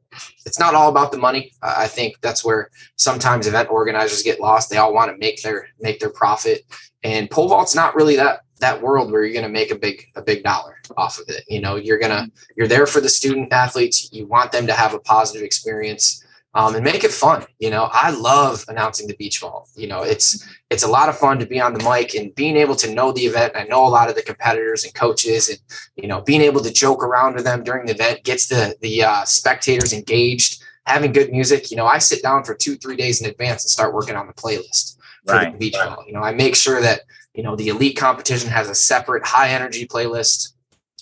it's 0.46 0.60
not 0.60 0.76
all 0.76 0.90
about 0.90 1.12
the 1.12 1.18
money. 1.18 1.54
Uh, 1.62 1.74
I 1.78 1.88
think 1.88 2.16
that's 2.22 2.46
where 2.46 2.70
sometimes 2.98 3.48
event 3.48 3.70
organizers 3.72 4.22
get 4.22 4.40
lost. 4.40 4.70
They 4.70 4.78
all 4.78 4.94
want 4.94 5.12
to 5.12 5.18
make 5.18 5.42
their 5.42 5.68
make 5.80 6.00
their 6.00 6.10
profit, 6.10 6.62
and 7.04 7.30
pole 7.30 7.50
vault's 7.50 7.76
not 7.76 7.96
really 7.96 8.16
that 8.18 8.42
that 8.60 8.80
world 8.80 9.12
where 9.12 9.24
you're 9.24 9.34
going 9.34 9.44
to 9.44 9.50
make 9.50 9.72
a 9.72 9.76
big 9.76 10.06
a 10.16 10.22
big 10.22 10.44
dollar 10.44 10.78
off 10.98 11.20
of 11.20 11.28
it. 11.30 11.44
You 11.48 11.62
know, 11.62 11.76
you're 11.78 12.00
gonna 12.00 12.28
you're 12.56 12.68
there 12.68 12.86
for 12.86 13.02
the 13.02 13.10
student 13.10 13.52
athletes. 13.52 14.12
You 14.12 14.28
want 14.28 14.52
them 14.52 14.68
to 14.68 14.74
have 14.74 14.94
a 14.94 15.00
positive 15.00 15.44
experience 15.44 16.24
um, 16.54 16.76
and 16.76 16.84
make 16.84 17.04
it 17.04 17.12
fun. 17.12 17.46
You 17.60 17.70
know, 17.70 17.90
I 17.92 18.12
love 18.12 18.66
announcing 18.68 19.08
the 19.08 19.16
beach 19.16 19.40
vault. 19.40 19.70
You 19.76 19.88
know, 19.88 20.04
it's 20.04 20.46
it's 20.70 20.84
a 20.84 20.88
lot 20.88 21.10
of 21.10 21.18
fun 21.18 21.40
to 21.40 21.46
be 21.46 21.62
on 21.62 21.74
the 21.74 21.84
mic 21.84 22.14
and 22.14 22.34
being 22.36 22.58
able 22.58 22.76
to 22.76 22.94
know 22.94 23.12
the 23.12 23.22
event. 23.22 23.54
I 23.56 23.64
know 23.64 23.86
a 23.86 23.88
lot 23.88 24.10
of 24.10 24.16
the 24.16 24.22
competitors 24.22 24.84
and 24.84 24.94
coaches, 24.94 25.50
and 25.50 25.60
you 25.96 26.08
know, 26.08 26.22
being 26.22 26.42
able 26.42 26.62
to 26.62 26.72
joke 26.72 27.04
around 27.04 27.36
with 27.36 27.46
them 27.46 27.64
during 27.64 27.86
the 27.86 27.94
event 27.94 28.24
gets 28.24 28.48
the 28.48 28.76
the 28.82 29.04
uh, 29.04 29.24
spectators 29.26 29.94
engaged. 29.94 30.64
Having 30.88 31.12
good 31.14 31.32
music, 31.32 31.70
you 31.70 31.78
know, 31.78 31.86
I 31.86 32.00
sit 32.00 32.24
down 32.24 32.44
for 32.44 32.56
two 32.56 32.76
three 32.76 32.96
days 32.96 33.22
in 33.22 33.30
advance 33.30 33.64
and 33.64 33.70
start 33.70 33.94
working 33.94 34.16
on 34.16 34.28
the 34.28 34.34
playlist 34.34 34.98
for 35.26 35.36
right. 35.36 35.52
the 35.52 35.58
beach 35.58 35.76
vault. 35.76 36.06
You 36.08 36.14
know, 36.14 36.22
I 36.22 36.34
make 36.34 36.56
sure 36.56 36.82
that 36.82 37.02
you 37.34 37.44
know 37.44 37.56
the 37.56 37.70
elite 37.70 37.98
competition 37.98 38.50
has 38.50 38.68
a 38.68 38.76
separate 38.76 39.26
high 39.26 39.50
energy 39.50 39.88
playlist 39.88 40.54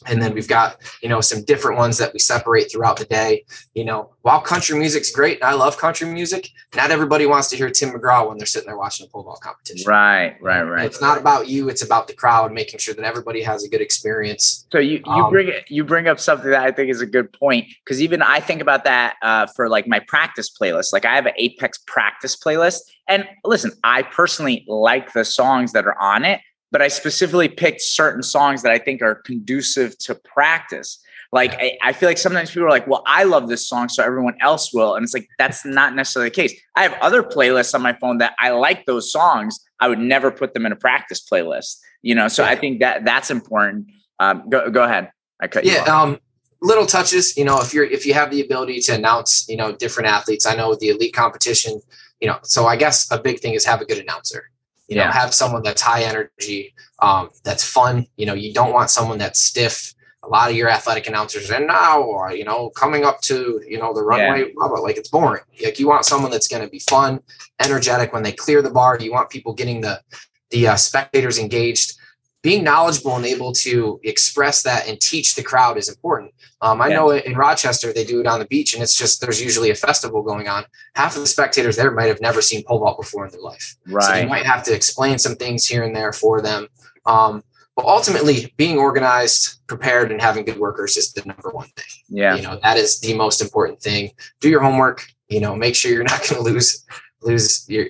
and 0.07 0.21
then 0.21 0.33
we've 0.33 0.47
got 0.47 0.77
you 1.01 1.09
know 1.09 1.21
some 1.21 1.43
different 1.43 1.77
ones 1.77 1.97
that 1.97 2.13
we 2.13 2.19
separate 2.19 2.71
throughout 2.71 2.97
the 2.97 3.05
day. 3.05 3.45
You 3.73 3.85
know 3.85 4.11
while 4.21 4.41
country 4.41 4.77
music's 4.77 5.11
great 5.11 5.39
and 5.39 5.45
i 5.45 5.53
love 5.53 5.77
country 5.77 6.07
music 6.07 6.49
not 6.75 6.91
everybody 6.91 7.25
wants 7.25 7.49
to 7.49 7.55
hear 7.55 7.69
tim 7.69 7.89
mcgraw 7.89 8.27
when 8.27 8.37
they're 8.37 8.45
sitting 8.45 8.67
there 8.67 8.77
watching 8.77 9.05
a 9.05 9.09
pole 9.09 9.23
vault 9.23 9.39
competition. 9.41 9.89
Right 9.89 10.35
right 10.41 10.61
right. 10.61 10.85
it's 10.85 11.01
not 11.01 11.17
about 11.17 11.47
you 11.47 11.69
it's 11.69 11.83
about 11.83 12.07
the 12.07 12.13
crowd 12.13 12.51
making 12.51 12.79
sure 12.79 12.93
that 12.93 13.03
everybody 13.03 13.41
has 13.41 13.63
a 13.63 13.69
good 13.69 13.81
experience. 13.81 14.67
So 14.71 14.79
you 14.79 15.01
you 15.05 15.11
um, 15.11 15.31
bring 15.31 15.51
you 15.67 15.83
bring 15.83 16.07
up 16.07 16.19
something 16.19 16.51
that 16.51 16.61
i 16.61 16.71
think 16.71 16.89
is 16.89 17.01
a 17.01 17.05
good 17.05 17.31
point 17.33 17.67
because 17.83 18.01
even 18.01 18.21
i 18.21 18.39
think 18.39 18.61
about 18.61 18.83
that 18.83 19.15
uh, 19.21 19.47
for 19.47 19.69
like 19.69 19.87
my 19.87 19.99
practice 19.99 20.49
playlist. 20.49 20.93
Like 20.93 21.05
i 21.05 21.15
have 21.15 21.25
an 21.25 21.33
apex 21.37 21.79
practice 21.87 22.35
playlist 22.35 22.81
and 23.07 23.27
listen 23.43 23.71
i 23.83 24.03
personally 24.03 24.65
like 24.67 25.13
the 25.13 25.25
songs 25.25 25.71
that 25.73 25.85
are 25.85 25.99
on 25.99 26.25
it 26.25 26.41
but 26.71 26.81
I 26.81 26.87
specifically 26.87 27.47
picked 27.47 27.81
certain 27.81 28.23
songs 28.23 28.61
that 28.63 28.71
I 28.71 28.77
think 28.77 29.01
are 29.01 29.15
conducive 29.15 29.97
to 29.99 30.15
practice. 30.15 31.01
Like 31.31 31.53
I, 31.53 31.77
I, 31.83 31.93
feel 31.93 32.09
like 32.09 32.17
sometimes 32.17 32.49
people 32.49 32.65
are 32.65 32.71
like, 32.71 32.87
"Well, 32.87 33.03
I 33.05 33.23
love 33.23 33.49
this 33.49 33.67
song, 33.67 33.87
so 33.87 34.03
everyone 34.03 34.35
else 34.41 34.73
will," 34.73 34.95
and 34.95 35.03
it's 35.03 35.13
like 35.13 35.27
that's 35.37 35.63
not 35.63 35.95
necessarily 35.95 36.29
the 36.29 36.35
case. 36.35 36.59
I 36.75 36.81
have 36.81 36.93
other 37.01 37.21
playlists 37.21 37.75
on 37.75 37.83
my 37.83 37.93
phone 37.93 38.17
that 38.17 38.33
I 38.39 38.49
like 38.49 38.87
those 38.87 39.11
songs. 39.11 39.59
I 39.79 39.87
would 39.89 39.99
never 39.99 40.31
put 40.31 40.55
them 40.55 40.65
in 40.65 40.71
a 40.71 40.75
practice 40.75 41.23
playlist, 41.23 41.77
you 42.01 42.15
know. 42.15 42.29
So 42.29 42.43
yeah. 42.43 42.49
I 42.49 42.55
think 42.55 42.79
that 42.79 43.05
that's 43.05 43.29
important. 43.29 43.91
Um, 44.19 44.49
go 44.49 44.71
go 44.71 44.83
ahead. 44.83 45.11
I 45.39 45.47
cut 45.47 45.65
yeah, 45.65 45.85
you. 45.85 45.91
Um, 45.91 46.19
little 46.63 46.87
touches, 46.87 47.37
you 47.37 47.45
know, 47.45 47.61
if 47.61 47.75
you're 47.75 47.85
if 47.85 48.07
you 48.07 48.15
have 48.15 48.31
the 48.31 48.41
ability 48.41 48.79
to 48.81 48.95
announce, 48.95 49.47
you 49.47 49.55
know, 49.55 49.71
different 49.71 50.09
athletes. 50.09 50.47
I 50.47 50.55
know 50.55 50.73
the 50.73 50.89
elite 50.89 51.13
competition, 51.13 51.79
you 52.19 52.27
know, 52.27 52.39
so 52.41 52.65
I 52.65 52.75
guess 52.75 53.09
a 53.11 53.19
big 53.19 53.39
thing 53.39 53.53
is 53.53 53.65
have 53.65 53.81
a 53.81 53.85
good 53.85 53.99
announcer 53.99 54.49
you 54.89 54.95
know, 54.95 55.03
yeah. 55.03 55.13
have 55.13 55.33
someone 55.33 55.63
that's 55.63 55.81
high 55.81 56.03
energy, 56.03 56.73
um, 56.99 57.29
that's 57.43 57.63
fun. 57.63 58.07
You 58.17 58.25
know, 58.25 58.33
you 58.33 58.53
don't 58.53 58.73
want 58.73 58.89
someone 58.89 59.17
that's 59.17 59.39
stiff. 59.39 59.93
A 60.23 60.27
lot 60.27 60.49
of 60.49 60.57
your 60.57 60.67
athletic 60.67 61.07
announcers 61.07 61.49
and 61.49 61.65
now, 61.65 62.01
or 62.01 62.33
you 62.33 62.43
know, 62.43 62.71
coming 62.71 63.05
up 63.05 63.21
to 63.21 63.61
you 63.65 63.77
know 63.77 63.93
the 63.93 64.03
runway, 64.03 64.39
yeah. 64.39 64.53
blah, 64.53 64.67
blah, 64.67 64.79
like 64.79 64.97
it's 64.97 65.09
boring. 65.09 65.43
Like 65.63 65.79
you 65.79 65.87
want 65.87 66.03
someone 66.03 66.29
that's 66.29 66.47
going 66.47 66.61
to 66.61 66.69
be 66.69 66.79
fun, 66.79 67.21
energetic. 67.61 68.11
When 68.11 68.23
they 68.23 68.33
clear 68.33 68.61
the 68.61 68.69
bar, 68.69 68.97
you 68.99 69.13
want 69.13 69.29
people 69.29 69.53
getting 69.53 69.79
the 69.79 70.01
the 70.49 70.67
uh, 70.67 70.75
spectators 70.75 71.39
engaged 71.39 71.93
being 72.41 72.63
knowledgeable 72.63 73.15
and 73.15 73.25
able 73.25 73.51
to 73.51 73.99
express 74.03 74.63
that 74.63 74.87
and 74.87 74.99
teach 75.01 75.35
the 75.35 75.43
crowd 75.43 75.77
is 75.77 75.89
important. 75.89 76.33
Um, 76.61 76.81
I 76.81 76.87
yeah. 76.87 76.95
know 76.95 77.09
in 77.11 77.35
Rochester 77.35 77.91
they 77.91 78.05
do 78.05 78.21
it 78.21 78.27
on 78.27 78.39
the 78.39 78.45
beach, 78.45 78.73
and 78.73 78.81
it's 78.81 78.95
just 78.95 79.21
there's 79.21 79.41
usually 79.41 79.71
a 79.71 79.75
festival 79.75 80.21
going 80.21 80.47
on. 80.47 80.65
Half 80.95 81.15
of 81.15 81.21
the 81.21 81.27
spectators 81.27 81.75
there 81.75 81.91
might 81.91 82.07
have 82.07 82.21
never 82.21 82.41
seen 82.41 82.63
pole 82.63 82.79
vault 82.79 82.99
before 82.99 83.25
in 83.25 83.31
their 83.31 83.41
life, 83.41 83.75
right? 83.87 84.03
So 84.03 84.15
you 84.15 84.27
might 84.27 84.45
have 84.45 84.63
to 84.63 84.73
explain 84.73 85.17
some 85.17 85.35
things 85.35 85.65
here 85.65 85.83
and 85.83 85.95
there 85.95 86.13
for 86.13 86.41
them. 86.41 86.67
Um, 87.05 87.43
but 87.75 87.85
ultimately, 87.85 88.53
being 88.57 88.77
organized, 88.77 89.65
prepared, 89.67 90.11
and 90.11 90.21
having 90.21 90.43
good 90.43 90.59
workers 90.59 90.97
is 90.97 91.13
the 91.13 91.23
number 91.25 91.49
one 91.49 91.69
thing. 91.75 91.85
Yeah, 92.09 92.35
you 92.35 92.41
know 92.41 92.59
that 92.63 92.77
is 92.77 92.99
the 92.99 93.13
most 93.13 93.41
important 93.41 93.81
thing. 93.81 94.11
Do 94.39 94.49
your 94.49 94.61
homework. 94.61 95.05
You 95.27 95.41
know, 95.41 95.55
make 95.55 95.75
sure 95.75 95.91
you're 95.91 96.03
not 96.13 96.27
going 96.27 96.43
to 96.43 96.51
lose 96.51 96.85
lose 97.21 97.65
your 97.69 97.87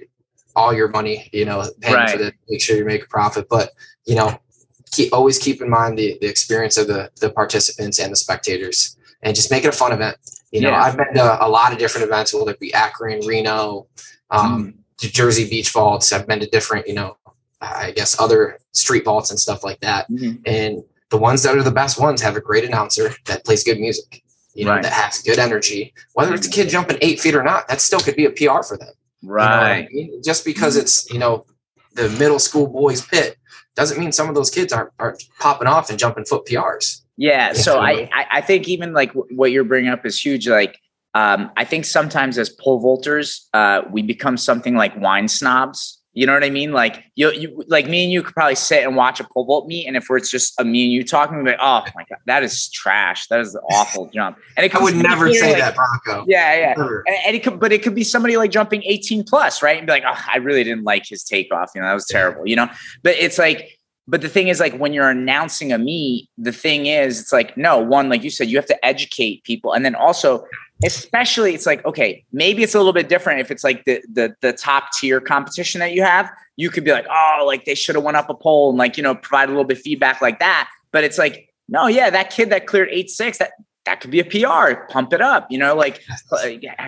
all 0.55 0.73
your 0.73 0.89
money. 0.89 1.29
You 1.33 1.45
know, 1.45 1.67
paying 1.81 1.95
right. 1.95 2.09
for 2.09 2.17
the 2.17 2.33
make 2.47 2.61
sure 2.61 2.77
you 2.77 2.85
make 2.85 3.03
a 3.03 3.07
profit, 3.07 3.47
but 3.49 3.71
you 4.10 4.16
know, 4.16 4.39
keep 4.91 5.14
always 5.14 5.38
keep 5.38 5.62
in 5.62 5.70
mind 5.70 5.97
the, 5.97 6.18
the 6.20 6.28
experience 6.28 6.78
of 6.78 6.88
the, 6.88 7.12
the 7.22 7.30
participants 7.30 7.99
and 7.99 8.12
the 8.12 8.16
spectators 8.16 8.97
and 9.22 9.36
just 9.36 9.51
make 9.51 9.64
it 9.64 9.68
a 9.68 9.72
fun 9.72 9.91
event. 9.91 10.18
You 10.51 10.62
know, 10.62 10.72
yeah. 10.72 10.82
I've 10.82 10.97
been 10.97 11.14
to 11.14 11.45
a 11.45 11.47
lot 11.47 11.72
of 11.72 11.78
different 11.78 12.07
events, 12.07 12.34
whether 12.34 12.51
it 12.51 12.60
be 12.60 12.74
Akron, 12.74 13.26
Reno, 13.26 13.86
um, 14.32 14.74
mm. 14.99 15.12
Jersey 15.12 15.47
Beach 15.47 15.70
Vaults. 15.70 16.12
I've 16.12 16.28
been 16.28 16.39
to 16.39 16.47
different, 16.47 16.88
you 16.88 16.95
know, 16.95 17.18
I 17.62 17.91
guess 17.91 18.20
other 18.20 18.57
street 18.72 19.05
vaults 19.05 19.30
and 19.30 19.39
stuff 19.39 19.64
like 19.64 19.80
that. 19.82 20.10
Mm-hmm. 20.10 20.41
And 20.47 20.84
the 21.10 21.18
ones 21.18 21.43
that 21.43 21.55
are 21.55 21.64
the 21.64 21.72
best 21.72 21.99
ones 21.99 22.22
have 22.22 22.36
a 22.36 22.41
great 22.41 22.64
announcer 22.64 23.12
that 23.26 23.45
plays 23.45 23.64
good 23.64 23.80
music, 23.80 24.24
you 24.55 24.66
know, 24.66 24.72
right. 24.72 24.84
that 24.84 24.93
has 24.93 25.20
good 25.22 25.38
energy. 25.38 25.93
Whether 26.14 26.34
it's 26.34 26.47
a 26.47 26.49
kid 26.49 26.70
jumping 26.70 26.97
eight 27.01 27.20
feet 27.20 27.36
or 27.36 27.43
not, 27.43 27.68
that 27.68 27.80
still 27.80 27.99
could 27.99 28.16
be 28.16 28.26
a 28.26 28.32
PR 28.32 28.64
for 28.64 28.78
them. 28.78 28.93
Right. 29.22 29.88
You 29.91 30.01
know 30.01 30.05
I 30.05 30.10
mean? 30.12 30.24
Just 30.24 30.45
because 30.45 30.74
mm-hmm. 30.74 30.82
it's, 30.82 31.12
you 31.12 31.20
know, 31.20 31.45
the 31.93 32.10
middle 32.18 32.39
school 32.39 32.68
boys 32.68 33.05
pit 33.05 33.36
doesn't 33.80 33.97
mean 33.97 34.11
some 34.11 34.27
of 34.27 34.36
those 34.36 34.51
kids 34.51 34.73
aren't, 34.73 34.91
aren't 34.99 35.23
popping 35.39 35.67
off 35.67 35.89
and 35.89 35.97
jumping 35.97 36.25
foot 36.25 36.45
PRs. 36.45 37.01
Yeah. 37.15 37.53
So 37.53 37.80
I, 37.80 38.09
I 38.13 38.41
think 38.41 38.67
even 38.67 38.93
like 38.93 39.11
what 39.13 39.51
you're 39.51 39.63
bringing 39.63 39.89
up 39.89 40.05
is 40.05 40.19
huge. 40.23 40.47
Like, 40.47 40.80
um, 41.13 41.51
I 41.57 41.65
think 41.65 41.86
sometimes 41.86 42.38
as 42.38 42.49
pole 42.49 42.82
vaulters, 42.82 43.47
uh, 43.53 43.82
we 43.91 44.01
become 44.01 44.38
something 44.38 44.75
like 44.75 44.95
wine 44.99 45.27
snobs. 45.27 45.98
You 46.14 46.26
know 46.26 46.34
what 46.34 46.43
I 46.43 46.49
mean? 46.49 46.72
Like 46.72 47.03
you, 47.16 47.32
you, 47.32 47.64
like 47.68 47.88
me 47.88 48.03
and 48.03 48.12
you 48.12 48.24
could 48.24 48.34
probably 48.34 48.55
sit 48.55 48.84
and 48.84 48.95
watch 48.95 49.20
a 49.20 49.24
pole 49.24 49.45
vault 49.45 49.68
meet, 49.68 49.86
and 49.86 49.95
if 49.95 50.07
it's 50.10 50.32
just 50.32 50.60
a 50.60 50.66
me 50.66 50.86
and 50.86 50.91
you 50.91 51.03
talking, 51.03 51.45
like, 51.45 51.57
"Oh 51.60 51.84
my 51.95 52.03
god, 52.10 52.18
that 52.26 52.41
is 52.43 52.70
trash. 52.70 53.28
That 53.28 53.39
is 53.39 53.53
an 53.53 53.62
awful 53.70 54.10
jump." 54.14 54.38
And 54.57 54.66
it 54.66 54.76
I 54.76 54.82
would 54.82 54.95
never 54.95 55.32
say 55.34 55.53
like, 55.53 55.62
that, 55.62 55.76
Bronco. 55.76 56.26
Yeah, 56.28 56.55
yeah. 56.55 56.74
And, 56.76 57.18
and, 57.28 57.36
it 57.36 57.43
could, 57.43 57.60
but 57.60 57.72
it 57.72 57.84
could 57.84 57.93
be 57.93 58.03
somebody 58.03 58.38
like 58.38 58.49
jumping 58.49 58.82
18 58.84 59.24
plus, 59.24 59.62
right? 59.62 59.78
And 59.78 59.86
be 59.86 59.93
like, 59.93 60.03
"Oh, 60.05 60.20
I 60.28 60.38
really 60.38 60.64
didn't 60.64 60.84
like 60.84 61.05
his 61.05 61.24
takeoff. 61.24 61.72
You 61.76 61.82
know, 61.82 61.88
that 61.88 61.93
was 61.93 62.07
terrible." 62.07 62.47
You 62.47 62.55
know, 62.55 62.70
but 63.03 63.16
it's 63.16 63.38
like 63.38 63.80
but 64.10 64.22
the 64.22 64.30
thing 64.30 64.47
is, 64.47 64.60
like 64.60 64.76
when 64.78 64.91
you're 64.91 65.10
announcing 65.10 65.72
a 65.72 65.78
meet, 65.78 66.30
the 66.36 66.51
thing 66.51 66.88
is, 66.88 67.22
it's 67.22 67.32
like, 67.32 67.55
no, 67.55 67.78
one, 67.78 68.10
like 68.10 68.24
you 68.24 68.32
said, 68.32 68.49
you 68.49 68.57
have 68.57 68.66
to 68.66 68.86
educate 68.86 69.43
people. 69.43 69.74
And 69.74 69.86
then 69.86 69.93
also, 69.93 70.45
especially 70.84 71.53
it's 71.53 71.65
like, 71.65 71.84
okay, 71.86 72.23
maybe 72.32 72.63
it's 72.63 72.75
a 72.75 72.77
little 72.77 72.93
bit 72.93 73.09
different 73.09 73.39
if 73.41 73.51
it's 73.51 73.63
like 73.63 73.86
the 73.86 74.01
the 74.11 74.36
the 74.41 74.53
top 74.53 74.91
tier 74.99 75.19
competition 75.19 75.80
that 75.80 75.93
you 75.93 76.03
have. 76.03 76.30
You 76.55 76.69
could 76.69 76.84
be 76.84 76.91
like, 76.91 77.05
oh, 77.09 77.43
like 77.45 77.65
they 77.65 77.75
should 77.75 77.95
have 77.95 78.03
went 78.03 78.17
up 78.17 78.30
a 78.30 78.34
pole 78.34 78.69
and 78.69 78.77
like, 78.77 78.97
you 78.97 79.03
know, 79.03 79.15
provide 79.15 79.49
a 79.49 79.51
little 79.51 79.65
bit 79.65 79.77
feedback 79.77 80.21
like 80.21 80.39
that. 80.39 80.69
But 80.91 81.03
it's 81.03 81.17
like, 81.17 81.53
no, 81.67 81.88
yeah, 81.88 82.09
that 82.09 82.32
kid 82.32 82.49
that 82.49 82.65
cleared 82.67 82.89
eight 82.91 83.09
six, 83.09 83.38
that 83.38 83.51
that 83.86 84.01
could 84.01 84.11
be 84.11 84.19
a 84.19 84.25
PR. 84.25 84.84
Pump 84.89 85.13
it 85.13 85.21
up, 85.21 85.47
you 85.49 85.57
know, 85.57 85.75
like 85.75 86.03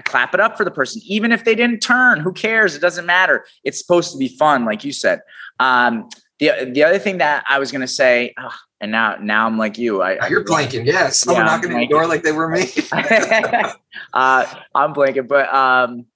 clap 0.05 0.33
it 0.33 0.39
up 0.39 0.57
for 0.57 0.63
the 0.63 0.71
person, 0.71 1.01
even 1.05 1.31
if 1.31 1.45
they 1.45 1.55
didn't 1.55 1.79
turn. 1.79 2.19
Who 2.19 2.33
cares? 2.33 2.75
It 2.75 2.79
doesn't 2.79 3.05
matter. 3.05 3.45
It's 3.63 3.79
supposed 3.79 4.11
to 4.11 4.17
be 4.17 4.27
fun, 4.27 4.65
like 4.65 4.83
you 4.83 4.91
said. 4.91 5.21
Um, 5.59 6.09
the 6.39 6.69
the 6.71 6.83
other 6.83 6.99
thing 6.99 7.19
that 7.19 7.43
I 7.47 7.59
was 7.59 7.71
gonna 7.71 7.87
say, 7.87 8.33
oh, 8.39 8.55
and 8.81 8.91
now 8.91 9.15
now 9.21 9.45
I'm 9.45 9.57
like 9.57 9.77
you. 9.77 10.01
I, 10.01 10.27
You're 10.27 10.43
blanking. 10.43 10.85
Yes, 10.85 11.19
someone 11.19 11.45
yeah, 11.45 11.51
knocking 11.55 11.71
on 11.71 11.79
the 11.79 11.87
door 11.87 12.07
like 12.07 12.23
they 12.23 12.31
were 12.31 12.49
me. 12.49 12.63
uh, 12.91 14.45
I'm 14.75 14.93
blanking, 14.93 15.27
but 15.27 15.53
um, 15.53 16.07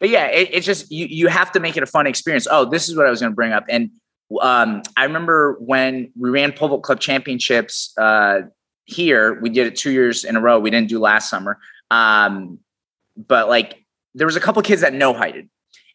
but 0.00 0.08
yeah, 0.10 0.26
it, 0.26 0.50
it's 0.52 0.66
just 0.66 0.90
you 0.90 1.06
you 1.06 1.28
have 1.28 1.52
to 1.52 1.60
make 1.60 1.76
it 1.76 1.82
a 1.84 1.86
fun 1.86 2.06
experience. 2.06 2.48
Oh, 2.50 2.64
this 2.64 2.88
is 2.88 2.96
what 2.96 3.06
I 3.06 3.10
was 3.10 3.20
gonna 3.20 3.34
bring 3.34 3.52
up, 3.52 3.64
and 3.68 3.90
um, 4.42 4.82
I 4.96 5.04
remember 5.04 5.56
when 5.60 6.10
we 6.18 6.30
ran 6.30 6.52
Vault 6.52 6.82
Club 6.82 6.98
Championships 6.98 7.96
uh, 7.96 8.40
here. 8.84 9.40
We 9.40 9.48
did 9.48 9.68
it 9.68 9.76
two 9.76 9.92
years 9.92 10.24
in 10.24 10.34
a 10.34 10.40
row. 10.40 10.58
We 10.58 10.70
didn't 10.70 10.88
do 10.88 10.98
last 10.98 11.30
summer, 11.30 11.58
um, 11.92 12.58
but 13.16 13.48
like 13.48 13.84
there 14.14 14.26
was 14.26 14.36
a 14.36 14.40
couple 14.40 14.60
kids 14.62 14.80
that 14.80 14.94
no 14.94 15.14
heighted 15.14 15.48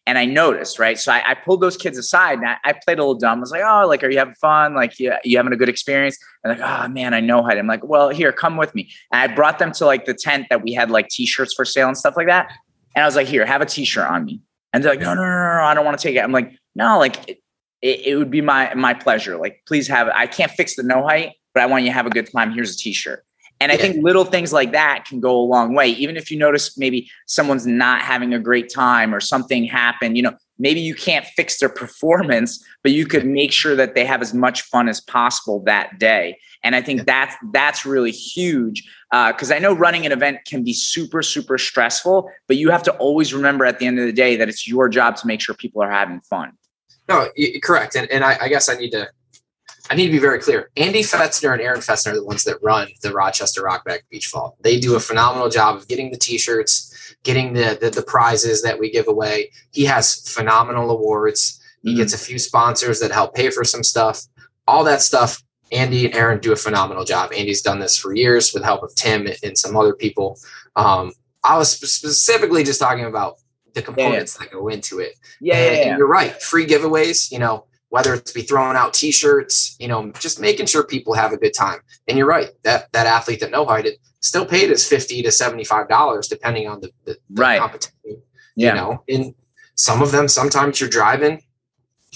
and 0.06 0.18
I 0.18 0.24
noticed, 0.24 0.78
right? 0.78 0.98
So 0.98 1.12
I, 1.12 1.22
I 1.30 1.34
pulled 1.34 1.60
those 1.60 1.76
kids 1.76 1.98
aside 1.98 2.38
and 2.38 2.48
I, 2.48 2.56
I, 2.64 2.72
played 2.72 2.98
a 2.98 3.02
little 3.02 3.14
dumb. 3.14 3.38
I 3.38 3.40
was 3.40 3.50
like, 3.50 3.62
oh, 3.64 3.86
like, 3.86 4.02
are 4.02 4.10
you 4.10 4.18
having 4.18 4.34
fun? 4.34 4.74
Like, 4.74 4.98
yeah, 4.98 5.18
you 5.24 5.36
having 5.36 5.52
a 5.52 5.56
good 5.56 5.68
experience? 5.68 6.18
And 6.42 6.58
like, 6.58 6.68
oh 6.68 6.88
man, 6.88 7.14
I 7.14 7.20
know 7.20 7.42
how 7.42 7.50
I'm 7.50 7.66
like, 7.66 7.84
well, 7.84 8.08
here, 8.08 8.32
come 8.32 8.56
with 8.56 8.74
me. 8.74 8.90
And 9.12 9.20
I 9.20 9.34
brought 9.34 9.58
them 9.58 9.72
to 9.72 9.86
like 9.86 10.06
the 10.06 10.14
tent 10.14 10.46
that 10.50 10.62
we 10.62 10.72
had 10.72 10.90
like 10.90 11.08
t-shirts 11.08 11.54
for 11.54 11.64
sale 11.64 11.86
and 11.86 11.96
stuff 11.96 12.14
like 12.16 12.26
that. 12.26 12.50
And 12.96 13.02
I 13.02 13.06
was 13.06 13.14
like, 13.14 13.26
here, 13.26 13.44
have 13.44 13.60
a 13.60 13.66
t-shirt 13.66 14.08
on 14.08 14.24
me. 14.24 14.40
And 14.72 14.82
they're 14.82 14.92
like, 14.92 15.00
no, 15.00 15.14
no, 15.14 15.20
no, 15.20 15.28
no, 15.28 15.62
I 15.64 15.74
don't 15.74 15.84
want 15.84 15.98
to 15.98 16.02
take 16.02 16.16
it. 16.16 16.20
I'm 16.20 16.32
like, 16.32 16.52
no, 16.74 16.98
like 16.98 17.28
it, 17.28 17.38
it, 17.82 18.06
it 18.06 18.16
would 18.16 18.30
be 18.30 18.40
my 18.40 18.72
my 18.74 18.94
pleasure. 18.94 19.36
Like, 19.36 19.62
please 19.66 19.86
have 19.88 20.08
it. 20.08 20.14
I 20.16 20.26
can't 20.26 20.50
fix 20.52 20.76
the 20.76 20.82
no 20.82 21.06
height, 21.06 21.34
but 21.54 21.62
I 21.62 21.66
want 21.66 21.84
you 21.84 21.90
to 21.90 21.94
have 21.94 22.06
a 22.06 22.10
good 22.10 22.30
time. 22.32 22.52
Here's 22.52 22.74
a 22.74 22.78
t-shirt. 22.78 23.24
And 23.60 23.70
I 23.70 23.76
think 23.76 24.02
little 24.02 24.24
things 24.24 24.54
like 24.54 24.72
that 24.72 25.04
can 25.04 25.20
go 25.20 25.38
a 25.38 25.44
long 25.44 25.74
way. 25.74 25.88
Even 25.90 26.16
if 26.16 26.30
you 26.30 26.38
notice 26.38 26.78
maybe 26.78 27.10
someone's 27.26 27.66
not 27.66 28.00
having 28.00 28.32
a 28.32 28.38
great 28.38 28.72
time 28.72 29.14
or 29.14 29.20
something 29.20 29.64
happened, 29.64 30.16
you 30.16 30.22
know, 30.22 30.34
maybe 30.58 30.80
you 30.80 30.94
can't 30.94 31.26
fix 31.26 31.60
their 31.60 31.68
performance, 31.68 32.64
but 32.82 32.92
you 32.92 33.04
could 33.04 33.26
make 33.26 33.52
sure 33.52 33.76
that 33.76 33.94
they 33.94 34.06
have 34.06 34.22
as 34.22 34.32
much 34.32 34.62
fun 34.62 34.88
as 34.88 35.00
possible 35.02 35.62
that 35.64 35.98
day. 35.98 36.38
And 36.62 36.74
I 36.74 36.80
think 36.80 37.04
that's 37.04 37.34
that's 37.52 37.84
really 37.84 38.12
huge 38.12 38.82
because 39.10 39.50
uh, 39.50 39.54
I 39.54 39.58
know 39.58 39.74
running 39.74 40.06
an 40.06 40.12
event 40.12 40.38
can 40.46 40.62
be 40.62 40.72
super 40.72 41.22
super 41.22 41.58
stressful, 41.58 42.30
but 42.48 42.56
you 42.56 42.70
have 42.70 42.82
to 42.84 42.92
always 42.92 43.34
remember 43.34 43.66
at 43.66 43.78
the 43.78 43.86
end 43.86 43.98
of 43.98 44.06
the 44.06 44.12
day 44.12 44.36
that 44.36 44.48
it's 44.48 44.66
your 44.66 44.88
job 44.88 45.16
to 45.16 45.26
make 45.26 45.40
sure 45.40 45.54
people 45.54 45.82
are 45.82 45.90
having 45.90 46.20
fun. 46.22 46.52
No, 47.08 47.28
correct. 47.62 47.96
And 47.96 48.10
and 48.10 48.24
I, 48.24 48.38
I 48.42 48.48
guess 48.48 48.68
I 48.68 48.74
need 48.74 48.90
to 48.90 49.10
I 49.90 49.96
need 49.96 50.06
to 50.06 50.12
be 50.12 50.20
very 50.20 50.38
clear. 50.38 50.70
Andy 50.76 51.02
Fetzner 51.02 51.52
and 51.52 51.60
Aaron 51.60 51.80
Fetzner 51.80 52.12
are 52.12 52.14
the 52.14 52.24
ones 52.24 52.44
that 52.44 52.62
run 52.62 52.88
the 53.02 53.12
Rochester 53.12 53.62
Rockback 53.62 54.02
Beach 54.08 54.30
Vault. 54.30 54.56
They 54.62 54.78
do 54.78 54.94
a 54.94 55.00
phenomenal 55.00 55.48
job 55.48 55.76
of 55.76 55.88
getting 55.88 56.12
the 56.12 56.16
t-shirts, 56.16 57.16
getting 57.24 57.54
the, 57.54 57.76
the, 57.80 57.90
the 57.90 58.02
prizes 58.02 58.62
that 58.62 58.78
we 58.78 58.92
give 58.92 59.08
away. 59.08 59.50
He 59.72 59.84
has 59.86 60.28
phenomenal 60.28 60.90
awards. 60.92 61.60
He 61.82 61.90
mm-hmm. 61.90 61.98
gets 61.98 62.14
a 62.14 62.18
few 62.18 62.38
sponsors 62.38 63.00
that 63.00 63.10
help 63.10 63.34
pay 63.34 63.50
for 63.50 63.64
some 63.64 63.82
stuff. 63.82 64.22
All 64.68 64.84
that 64.84 65.02
stuff, 65.02 65.42
Andy 65.72 66.06
and 66.06 66.14
Aaron 66.14 66.38
do 66.38 66.52
a 66.52 66.56
phenomenal 66.56 67.04
job. 67.04 67.32
Andy's 67.32 67.60
done 67.60 67.80
this 67.80 67.96
for 67.96 68.14
years 68.14 68.54
with 68.54 68.62
help 68.62 68.84
of 68.84 68.94
Tim 68.94 69.26
and 69.42 69.58
some 69.58 69.76
other 69.76 69.94
people. 69.94 70.38
Um, 70.76 71.12
I 71.42 71.58
was 71.58 71.70
specifically 71.70 72.62
just 72.62 72.78
talking 72.78 73.06
about 73.06 73.38
the 73.74 73.82
components 73.82 74.36
yeah. 74.38 74.46
that 74.46 74.52
go 74.52 74.68
into 74.68 75.00
it. 75.00 75.14
Yeah, 75.40 75.56
and, 75.56 75.76
yeah, 75.76 75.84
yeah. 75.84 75.96
you're 75.96 76.06
right. 76.06 76.40
Free 76.40 76.66
giveaways, 76.66 77.32
you 77.32 77.40
know, 77.40 77.66
whether 77.90 78.14
it's 78.14 78.32
be 78.32 78.42
throwing 78.42 78.76
out 78.76 78.94
t-shirts, 78.94 79.76
you 79.78 79.88
know, 79.88 80.10
just 80.12 80.40
making 80.40 80.66
sure 80.66 80.84
people 80.84 81.12
have 81.12 81.32
a 81.32 81.36
good 81.36 81.54
time. 81.54 81.80
And 82.08 82.16
you're 82.16 82.26
right, 82.26 82.48
that 82.62 82.90
that 82.92 83.06
athlete 83.06 83.40
that 83.40 83.50
no 83.50 83.66
heighted 83.66 83.94
still 84.20 84.46
paid 84.46 84.70
us 84.70 84.88
50 84.88 85.22
to 85.22 85.32
75 85.32 85.88
dollars 85.88 86.28
depending 86.28 86.68
on 86.68 86.80
the, 86.80 86.90
the, 87.04 87.16
the 87.30 87.42
right. 87.42 87.60
competition. 87.60 88.22
Yeah. 88.56 88.68
You 88.68 88.74
know, 88.74 89.04
and 89.08 89.34
some 89.74 90.02
of 90.02 90.12
them 90.12 90.28
sometimes 90.28 90.80
you're 90.80 90.90
driving 90.90 91.42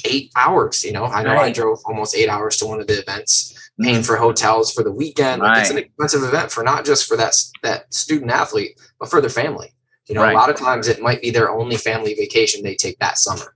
eight 0.04 0.30
hours. 0.36 0.84
You 0.84 0.92
know, 0.92 1.04
I 1.04 1.22
know 1.22 1.34
right. 1.34 1.46
I 1.46 1.52
drove 1.52 1.78
almost 1.86 2.16
eight 2.16 2.28
hours 2.28 2.56
to 2.58 2.66
one 2.66 2.80
of 2.80 2.86
the 2.86 2.98
events, 3.00 3.70
paying 3.80 3.96
mm-hmm. 3.96 4.04
for 4.04 4.16
hotels 4.16 4.72
for 4.72 4.82
the 4.84 4.92
weekend. 4.92 5.42
Right. 5.42 5.54
Like 5.54 5.60
it's 5.62 5.70
an 5.70 5.78
expensive 5.78 6.22
event 6.22 6.52
for 6.52 6.62
not 6.62 6.84
just 6.84 7.06
for 7.06 7.16
that 7.16 7.34
that 7.62 7.92
student 7.92 8.30
athlete, 8.30 8.80
but 8.98 9.10
for 9.10 9.20
their 9.20 9.30
family. 9.30 9.72
You 10.06 10.14
know, 10.14 10.22
right. 10.22 10.34
a 10.34 10.38
lot 10.38 10.50
of 10.50 10.56
times 10.56 10.86
it 10.86 11.00
might 11.00 11.22
be 11.22 11.30
their 11.30 11.50
only 11.50 11.76
family 11.76 12.14
vacation 12.14 12.62
they 12.62 12.74
take 12.74 12.98
that 12.98 13.18
summer. 13.18 13.53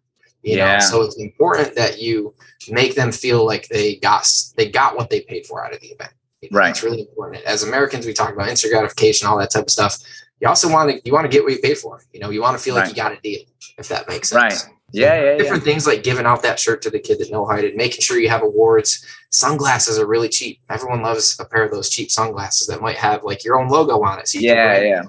You 0.48 0.56
yeah. 0.56 0.74
know, 0.74 0.80
so 0.80 1.02
it's 1.02 1.18
important 1.18 1.74
that 1.74 2.00
you 2.00 2.34
make 2.70 2.94
them 2.94 3.12
feel 3.12 3.44
like 3.44 3.68
they 3.68 3.96
got 3.96 4.26
they 4.56 4.70
got 4.70 4.96
what 4.96 5.10
they 5.10 5.20
paid 5.20 5.46
for 5.46 5.64
out 5.64 5.74
of 5.74 5.80
the 5.80 5.88
event. 5.88 6.12
You 6.40 6.48
know, 6.50 6.58
right. 6.58 6.70
It's 6.70 6.82
really 6.82 7.02
important. 7.02 7.44
As 7.44 7.64
Americans, 7.64 8.06
we 8.06 8.14
talk 8.14 8.32
about 8.32 8.48
instant 8.48 8.72
gratification, 8.72 9.28
all 9.28 9.38
that 9.38 9.50
type 9.50 9.64
of 9.64 9.70
stuff. 9.70 9.98
You 10.40 10.48
also 10.48 10.70
want 10.70 10.90
to 10.90 11.00
you 11.04 11.12
want 11.12 11.26
to 11.26 11.28
get 11.28 11.44
what 11.44 11.52
you 11.52 11.58
pay 11.58 11.74
for. 11.74 12.00
You 12.14 12.20
know, 12.20 12.30
you 12.30 12.40
want 12.40 12.56
to 12.56 12.62
feel 12.62 12.74
right. 12.76 12.82
like 12.82 12.90
you 12.90 12.96
got 12.96 13.12
a 13.12 13.20
deal, 13.20 13.42
if 13.76 13.88
that 13.88 14.08
makes 14.08 14.30
sense. 14.30 14.64
Right. 14.64 14.74
Yeah, 14.90 15.20
yeah, 15.22 15.36
different 15.36 15.66
yeah. 15.66 15.72
things 15.72 15.86
like 15.86 16.02
giving 16.02 16.24
out 16.24 16.42
that 16.44 16.58
shirt 16.58 16.80
to 16.82 16.90
the 16.90 16.98
kid 16.98 17.18
that 17.18 17.30
no 17.30 17.44
heighted, 17.44 17.76
making 17.76 18.00
sure 18.00 18.18
you 18.18 18.30
have 18.30 18.42
awards. 18.42 19.04
Sunglasses 19.30 19.98
are 19.98 20.06
really 20.06 20.30
cheap. 20.30 20.60
Everyone 20.70 21.02
loves 21.02 21.38
a 21.38 21.44
pair 21.44 21.64
of 21.64 21.70
those 21.70 21.90
cheap 21.90 22.10
sunglasses 22.10 22.66
that 22.68 22.80
might 22.80 22.96
have 22.96 23.22
like 23.22 23.44
your 23.44 23.60
own 23.60 23.68
logo 23.68 24.02
on 24.02 24.18
it. 24.18 24.28
So 24.28 24.38
yeah, 24.38 24.80
yeah. 24.80 25.02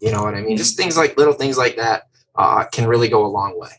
You 0.00 0.10
know 0.10 0.24
what 0.24 0.34
I 0.34 0.40
mean? 0.40 0.56
Just 0.56 0.76
things 0.76 0.96
like 0.96 1.16
little 1.16 1.34
things 1.34 1.56
like 1.56 1.76
that 1.76 2.08
uh, 2.34 2.64
can 2.64 2.88
really 2.88 3.08
go 3.08 3.24
a 3.24 3.28
long 3.28 3.58
way. 3.58 3.70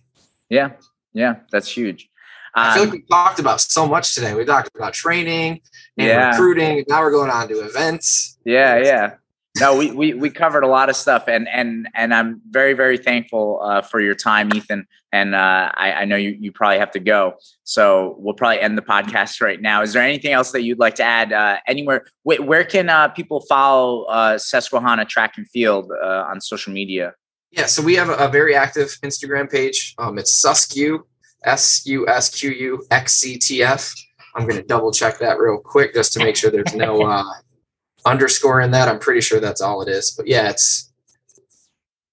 Yeah, 0.49 0.71
yeah, 1.13 1.37
that's 1.51 1.69
huge. 1.69 2.09
Um, 2.55 2.65
I 2.65 2.73
feel 2.73 2.83
like 2.83 2.91
um, 2.91 2.97
we 2.99 3.05
talked 3.05 3.39
about 3.39 3.61
so 3.61 3.87
much 3.87 4.15
today. 4.15 4.33
We 4.33 4.45
talked 4.45 4.75
about 4.75 4.93
training 4.93 5.61
and 5.97 6.07
yeah. 6.07 6.29
recruiting. 6.31 6.83
Now 6.87 7.01
we're 7.01 7.11
going 7.11 7.29
on 7.29 7.47
to 7.49 7.59
events. 7.65 8.37
Yeah, 8.45 8.77
yeah 8.77 9.15
no, 9.59 9.75
we, 9.75 9.91
we 9.91 10.13
we 10.13 10.29
covered 10.29 10.63
a 10.63 10.67
lot 10.67 10.89
of 10.89 10.95
stuff, 10.95 11.27
and 11.27 11.47
and 11.49 11.87
and 11.95 12.13
I'm 12.13 12.41
very 12.49 12.73
very 12.73 12.97
thankful 12.97 13.59
uh, 13.63 13.81
for 13.81 13.99
your 13.99 14.15
time, 14.15 14.53
Ethan. 14.53 14.87
And 15.11 15.35
uh, 15.35 15.71
I, 15.73 15.93
I, 15.93 16.05
know 16.05 16.17
you 16.17 16.37
you 16.39 16.51
probably 16.51 16.79
have 16.79 16.91
to 16.91 16.99
go, 16.99 17.35
so 17.63 18.15
we'll 18.19 18.33
probably 18.33 18.59
end 18.59 18.77
the 18.77 18.81
podcast 18.81 19.41
right 19.41 19.61
now. 19.61 19.81
Is 19.81 19.93
there 19.93 20.03
anything 20.03 20.33
else 20.33 20.51
that 20.51 20.63
you'd 20.63 20.79
like 20.79 20.95
to 20.95 21.03
add? 21.03 21.31
Uh, 21.31 21.57
anywhere? 21.67 22.05
Wh- 22.23 22.45
where 22.45 22.63
can 22.63 22.89
uh, 22.89 23.07
people 23.09 23.41
follow 23.41 24.03
uh, 24.03 24.37
Susquehanna 24.37 25.05
Track 25.05 25.37
and 25.37 25.49
Field 25.49 25.91
uh, 26.03 26.25
on 26.29 26.41
social 26.41 26.73
media? 26.73 27.13
Yeah, 27.51 27.65
so 27.65 27.81
we 27.81 27.95
have 27.95 28.09
a, 28.09 28.27
very 28.27 28.55
active 28.55 28.97
Instagram 29.03 29.49
page. 29.49 29.95
Um, 29.97 30.17
it's 30.17 30.43
Susqu 30.43 30.99
S 31.43 31.85
U 31.85 32.07
S 32.07 32.29
Q 32.29 32.51
U 32.51 32.85
X 32.91 33.13
C 33.13 33.37
T 33.37 33.63
F. 33.63 33.93
I'm 34.35 34.43
going 34.43 34.61
to 34.61 34.67
double 34.67 34.91
check 34.91 35.17
that 35.19 35.39
real 35.39 35.57
quick 35.57 35.93
just 35.93 36.13
to 36.13 36.19
make 36.19 36.35
sure 36.35 36.51
there's 36.51 36.75
no 36.75 37.31
underscore 38.05 38.61
in 38.61 38.71
that. 38.71 38.87
I'm 38.87 38.99
pretty 38.99 39.21
sure 39.21 39.39
that's 39.39 39.61
all 39.61 39.81
it 39.81 39.89
is. 39.89 40.11
But 40.11 40.27
yeah, 40.27 40.49
it's 40.49 40.91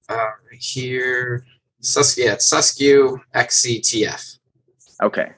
uh, 0.09 0.15
right 0.17 0.61
here. 0.61 1.45
Sus- 1.81 2.17
yeah, 2.17 2.35
it's 2.35 2.51
Susqu 2.51 3.21
XCTF. 3.35 4.39
Okay. 5.03 5.33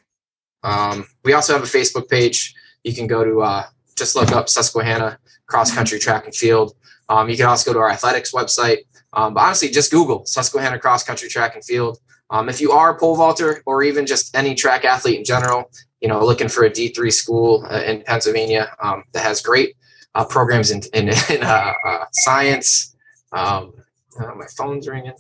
Um, 0.63 1.07
we 1.25 1.33
also 1.33 1.53
have 1.53 1.63
a 1.63 1.67
Facebook 1.67 2.09
page. 2.09 2.55
You 2.85 2.95
can 2.95 3.07
go 3.07 3.25
to 3.25 3.43
uh, 3.43 3.65
just 3.97 4.15
look 4.15 4.33
up 4.33 4.49
Susquehanna 4.49 5.19
Cross 5.47 5.75
Country 5.75 5.99
Track 5.99 6.27
and 6.27 6.35
Field. 6.35 6.75
Um, 7.09 7.29
you 7.29 7.37
can 7.37 7.47
also 7.47 7.71
go 7.71 7.79
to 7.79 7.81
our 7.81 7.91
athletics 7.91 8.33
website. 8.33 8.79
Um, 9.13 9.35
but 9.35 9.41
honestly, 9.41 9.69
just 9.69 9.91
Google 9.91 10.25
Susquehanna 10.27 10.79
Cross 10.79 11.05
Country 11.05 11.29
Track 11.29 11.55
and 11.55 11.65
Field. 11.65 11.99
Um, 12.31 12.49
if 12.49 12.61
you 12.61 12.73
are 12.73 12.95
a 12.95 12.99
pole 12.99 13.17
vaulter 13.17 13.63
or 13.67 13.83
even 13.83 14.05
just 14.05 14.37
any 14.37 14.55
track 14.55 14.85
athlete 14.85 15.19
in 15.19 15.25
general, 15.25 15.71
you 16.01 16.09
know, 16.09 16.25
looking 16.25 16.49
for 16.49 16.65
a 16.65 16.71
D3 16.71 17.13
school 17.13 17.67
uh, 17.71 17.81
in 17.83 18.03
Pennsylvania 18.03 18.75
um, 18.83 19.05
that 19.13 19.23
has 19.23 19.41
great 19.41 19.77
uh, 20.15 20.25
programs 20.25 20.71
in, 20.71 20.83
in, 20.93 21.09
in 21.31 21.43
uh, 21.43 21.73
uh, 21.87 22.05
science. 22.13 22.97
Um, 23.33 23.75
uh, 24.19 24.35
my 24.35 24.47
phone's 24.57 24.89
ringing. 24.89 25.15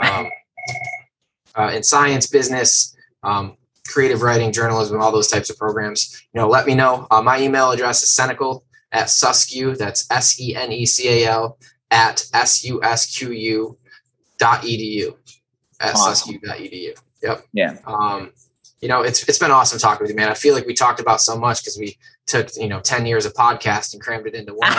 Um, 0.00 0.28
uh, 1.54 1.72
in 1.74 1.82
science, 1.82 2.26
business, 2.26 2.96
um, 3.22 3.56
creative 3.86 4.22
writing, 4.22 4.52
journalism, 4.52 5.00
all 5.00 5.12
those 5.12 5.28
types 5.28 5.50
of 5.50 5.58
programs. 5.58 6.24
You 6.32 6.40
know, 6.40 6.48
let 6.48 6.66
me 6.66 6.74
know. 6.74 7.06
Uh, 7.10 7.22
my 7.22 7.40
email 7.40 7.70
address 7.70 8.02
is 8.02 8.10
senecal 8.10 8.64
at 8.92 9.08
susqu. 9.08 9.76
That's 9.76 10.10
S 10.10 10.40
E 10.40 10.54
N 10.54 10.72
E 10.72 10.86
C 10.86 11.24
A 11.24 11.28
L 11.28 11.58
at 11.92 12.24
S 12.34 12.64
U 12.64 12.82
S 12.82 13.16
Q 13.16 13.30
U 13.30 13.78
dot 14.38 14.62
edu. 14.62 15.14
At 15.78 15.94
awesome. 15.94 16.34
susqu.edu. 16.34 16.98
Yep. 17.22 17.46
Yeah. 17.52 17.76
Um, 17.86 18.32
you 18.80 18.88
know, 18.88 19.02
it's 19.02 19.28
it's 19.28 19.38
been 19.38 19.52
awesome 19.52 19.78
talking 19.78 20.02
with 20.02 20.10
you, 20.10 20.16
man. 20.16 20.28
I 20.28 20.34
feel 20.34 20.54
like 20.54 20.66
we 20.66 20.74
talked 20.74 20.98
about 20.98 21.20
so 21.20 21.38
much 21.38 21.62
because 21.62 21.78
we 21.78 21.96
took 22.26 22.48
you 22.56 22.68
know 22.68 22.80
10 22.80 23.06
years 23.06 23.26
of 23.26 23.34
podcast 23.34 23.92
and 23.92 24.02
crammed 24.02 24.26
it 24.26 24.34
into 24.34 24.54
one 24.54 24.72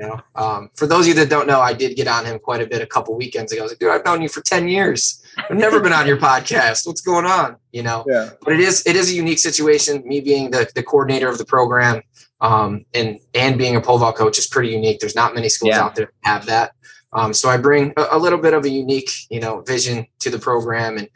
you 0.00 0.06
know 0.06 0.20
um, 0.34 0.70
for 0.74 0.86
those 0.86 1.04
of 1.04 1.08
you 1.08 1.14
that 1.14 1.28
don't 1.28 1.46
know 1.46 1.60
i 1.60 1.72
did 1.72 1.96
get 1.96 2.06
on 2.06 2.24
him 2.24 2.38
quite 2.38 2.60
a 2.60 2.66
bit 2.66 2.82
a 2.82 2.86
couple 2.86 3.14
weekends 3.16 3.52
ago 3.52 3.62
i 3.62 3.64
was 3.64 3.72
like 3.72 3.78
dude 3.78 3.90
i've 3.90 4.04
known 4.04 4.22
you 4.22 4.28
for 4.28 4.40
10 4.40 4.68
years 4.68 5.22
i've 5.38 5.56
never 5.56 5.80
been 5.80 5.92
on 5.92 6.06
your 6.06 6.16
podcast 6.16 6.86
what's 6.86 7.00
going 7.00 7.24
on 7.24 7.56
you 7.72 7.82
know 7.82 8.04
yeah. 8.08 8.30
but 8.42 8.52
it 8.52 8.60
is 8.60 8.86
it 8.86 8.96
is 8.96 9.10
a 9.10 9.14
unique 9.14 9.38
situation 9.38 10.02
me 10.06 10.20
being 10.20 10.50
the, 10.50 10.68
the 10.74 10.82
coordinator 10.82 11.28
of 11.28 11.38
the 11.38 11.44
program 11.44 12.00
um, 12.40 12.84
and 12.94 13.18
and 13.34 13.58
being 13.58 13.74
a 13.76 13.80
pole 13.80 13.98
vault 13.98 14.16
coach 14.16 14.38
is 14.38 14.46
pretty 14.46 14.70
unique 14.70 15.00
there's 15.00 15.16
not 15.16 15.34
many 15.34 15.48
schools 15.48 15.70
yeah. 15.70 15.82
out 15.82 15.94
there 15.94 16.06
that 16.22 16.28
have 16.28 16.46
that 16.46 16.72
um, 17.12 17.32
so 17.32 17.48
i 17.48 17.56
bring 17.56 17.92
a, 17.96 18.06
a, 18.12 18.18
little 18.18 18.38
bit 18.38 18.54
of 18.54 18.64
a 18.64 18.68
unique 18.68 19.10
you 19.30 19.40
know 19.40 19.60
vision 19.62 20.06
to 20.20 20.30
the 20.30 20.38
program 20.38 20.98
and 20.98 21.08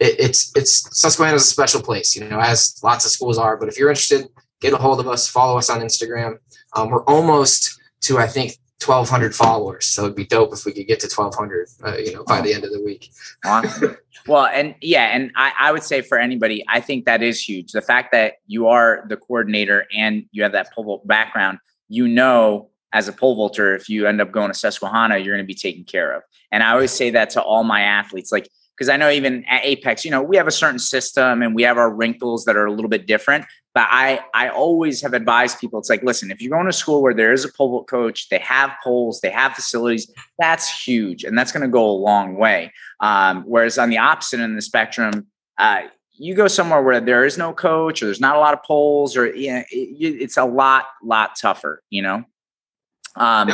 it, 0.00 0.16
it's 0.18 0.52
it's 0.56 0.98
Susquehanna 0.98 1.36
is 1.36 1.44
a 1.44 1.46
special 1.46 1.82
place, 1.82 2.14
you 2.14 2.28
know, 2.28 2.38
as 2.38 2.78
lots 2.82 3.04
of 3.04 3.10
schools 3.10 3.38
are. 3.38 3.56
But 3.56 3.68
if 3.68 3.78
you're 3.78 3.88
interested, 3.88 4.28
get 4.60 4.72
a 4.72 4.76
hold 4.76 5.00
of 5.00 5.08
us. 5.08 5.28
Follow 5.28 5.58
us 5.58 5.70
on 5.70 5.80
Instagram. 5.80 6.38
Um, 6.74 6.90
we're 6.90 7.04
almost 7.04 7.78
to 8.02 8.18
I 8.18 8.26
think 8.26 8.52
1,200 8.84 9.34
followers, 9.34 9.86
so 9.86 10.04
it'd 10.04 10.16
be 10.16 10.26
dope 10.26 10.52
if 10.52 10.64
we 10.64 10.72
could 10.72 10.86
get 10.86 11.00
to 11.00 11.08
1,200, 11.08 11.68
uh, 11.84 11.96
you 11.96 12.12
know, 12.12 12.24
by 12.24 12.40
the 12.40 12.52
end 12.52 12.64
of 12.64 12.72
the 12.72 12.82
week. 12.82 13.10
Awesome. 13.44 13.96
well, 14.26 14.46
and 14.46 14.74
yeah, 14.80 15.16
and 15.16 15.32
I, 15.34 15.52
I 15.58 15.72
would 15.72 15.82
say 15.82 16.02
for 16.02 16.18
anybody, 16.18 16.64
I 16.68 16.80
think 16.80 17.06
that 17.06 17.22
is 17.22 17.42
huge. 17.42 17.72
The 17.72 17.80
fact 17.80 18.12
that 18.12 18.34
you 18.46 18.68
are 18.68 19.04
the 19.08 19.16
coordinator 19.16 19.86
and 19.96 20.26
you 20.30 20.42
have 20.42 20.52
that 20.52 20.72
pole 20.72 20.84
vault 20.84 21.06
background, 21.06 21.58
you 21.88 22.06
know 22.06 22.68
as 22.92 23.08
a 23.08 23.12
pole 23.12 23.34
vaulter, 23.34 23.74
if 23.74 23.88
you 23.88 24.06
end 24.06 24.20
up 24.20 24.32
going 24.32 24.50
to 24.50 24.54
Susquehanna, 24.54 25.18
you're 25.18 25.34
going 25.34 25.44
to 25.44 25.46
be 25.46 25.54
taken 25.54 25.84
care 25.84 26.14
of. 26.14 26.22
And 26.50 26.62
I 26.62 26.72
always 26.72 26.92
say 26.92 27.10
that 27.10 27.30
to 27.30 27.42
all 27.42 27.62
my 27.62 27.82
athletes. 27.82 28.32
Like 28.32 28.48
because 28.76 28.88
I 28.90 28.96
know 28.96 29.10
even 29.10 29.44
at 29.46 29.64
Apex, 29.64 30.04
you 30.04 30.10
know, 30.10 30.22
we 30.22 30.36
have 30.36 30.46
a 30.46 30.52
certain 30.52 30.78
system 30.78 31.42
and 31.42 31.54
we 31.54 31.62
have 31.62 31.78
our 31.78 31.90
wrinkles 31.90 32.44
that 32.44 32.56
are 32.56 32.66
a 32.66 32.72
little 32.72 32.90
bit 32.90 33.06
different. 33.06 33.46
But 33.76 33.88
I 33.90 34.20
I 34.32 34.48
always 34.48 35.02
have 35.02 35.12
advised 35.12 35.60
people, 35.60 35.78
it's 35.78 35.90
like, 35.90 36.02
listen, 36.02 36.30
if 36.30 36.40
you're 36.40 36.50
going 36.50 36.64
to 36.64 36.72
school 36.72 37.02
where 37.02 37.12
there 37.12 37.34
is 37.34 37.44
a 37.44 37.52
pole 37.52 37.68
vault 37.72 37.86
coach, 37.88 38.30
they 38.30 38.38
have 38.38 38.70
poles, 38.82 39.20
they 39.20 39.28
have 39.28 39.52
facilities, 39.52 40.10
that's 40.38 40.66
huge, 40.86 41.24
and 41.24 41.36
that's 41.36 41.52
going 41.52 41.60
to 41.60 41.68
go 41.68 41.84
a 41.84 41.92
long 41.92 42.36
way. 42.38 42.72
Um, 43.00 43.44
whereas 43.46 43.76
on 43.76 43.90
the 43.90 43.98
opposite 43.98 44.40
end 44.40 44.52
of 44.52 44.56
the 44.56 44.62
spectrum, 44.62 45.26
uh, 45.58 45.82
you 46.14 46.34
go 46.34 46.48
somewhere 46.48 46.80
where 46.80 47.02
there 47.02 47.26
is 47.26 47.36
no 47.36 47.52
coach 47.52 48.02
or 48.02 48.06
there's 48.06 48.18
not 48.18 48.36
a 48.36 48.38
lot 48.38 48.54
of 48.54 48.62
poles, 48.62 49.14
or 49.14 49.26
you 49.26 49.52
know, 49.52 49.62
it, 49.70 50.22
it's 50.22 50.38
a 50.38 50.46
lot 50.46 50.86
lot 51.02 51.36
tougher, 51.36 51.82
you 51.90 52.00
know. 52.00 52.24
Um. 53.14 53.52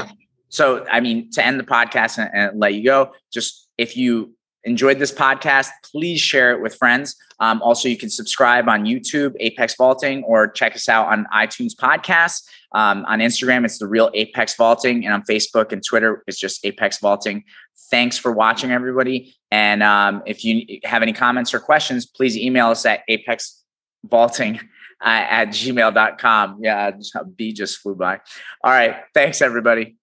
So, 0.51 0.87
I 0.87 1.01
mean, 1.01 1.33
to 1.33 1.45
end 1.45 1.59
the 1.59 1.65
podcast 1.65 2.19
and, 2.19 2.31
and 2.33 2.61
let 2.61 2.75
you 2.75 2.85
go, 2.85 3.13
just 3.33 3.69
if 3.77 3.97
you 3.97 4.37
enjoyed 4.65 4.99
this 4.99 5.13
podcast, 5.13 5.69
please 5.91 6.21
share 6.21 6.53
it 6.53 6.63
with 6.63 6.75
friends. 6.77 7.17
Um, 7.41 7.61
also, 7.63 7.89
you 7.89 7.97
can 7.97 8.11
subscribe 8.11 8.69
on 8.69 8.85
YouTube, 8.85 9.35
Apex 9.41 9.75
Vaulting, 9.77 10.23
or 10.25 10.49
check 10.49 10.75
us 10.77 10.89
out 10.89 11.09
on 11.09 11.27
iTunes 11.35 11.75
Podcasts. 11.75 12.43
Um, 12.75 13.05
on 13.07 13.19
Instagram, 13.19 13.65
it's 13.65 13.79
the 13.79 13.87
real 13.87 14.11
Apex 14.15 14.57
Vaulting, 14.57 15.05
and 15.05 15.13
on 15.13 15.23
Facebook 15.23 15.73
and 15.73 15.85
Twitter, 15.85 16.23
it's 16.27 16.39
just 16.39 16.65
Apex 16.65 16.99
Vaulting. 17.01 17.45
Thanks 17.91 18.17
for 18.17 18.33
watching, 18.33 18.71
everybody. 18.71 19.35
And 19.51 19.83
um, 19.83 20.23
if 20.27 20.45
you 20.45 20.81
have 20.85 21.03
any 21.03 21.13
comments 21.13 21.53
or 21.53 21.61
questions, 21.61 22.07
please 22.07 22.37
email 22.39 22.69
us 22.69 22.87
at 22.87 23.01
apexvaulting 23.11 24.61
uh, 25.03 25.27
at 25.29 25.49
gmail.com. 25.49 26.59
Yeah, 26.63 26.93
B 27.37 27.53
just 27.53 27.79
flew 27.79 27.95
by. 27.95 28.21
All 28.65 28.73
right. 28.73 28.97
Thanks, 29.15 29.43
everybody. 29.43 29.97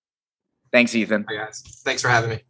Thanks, 0.72 0.93
Ethan. 0.93 1.26
Hi, 1.30 1.45
guys. 1.45 1.64
Thanks 1.84 2.01
for 2.01 2.10
having 2.10 2.30
me. 2.30 2.48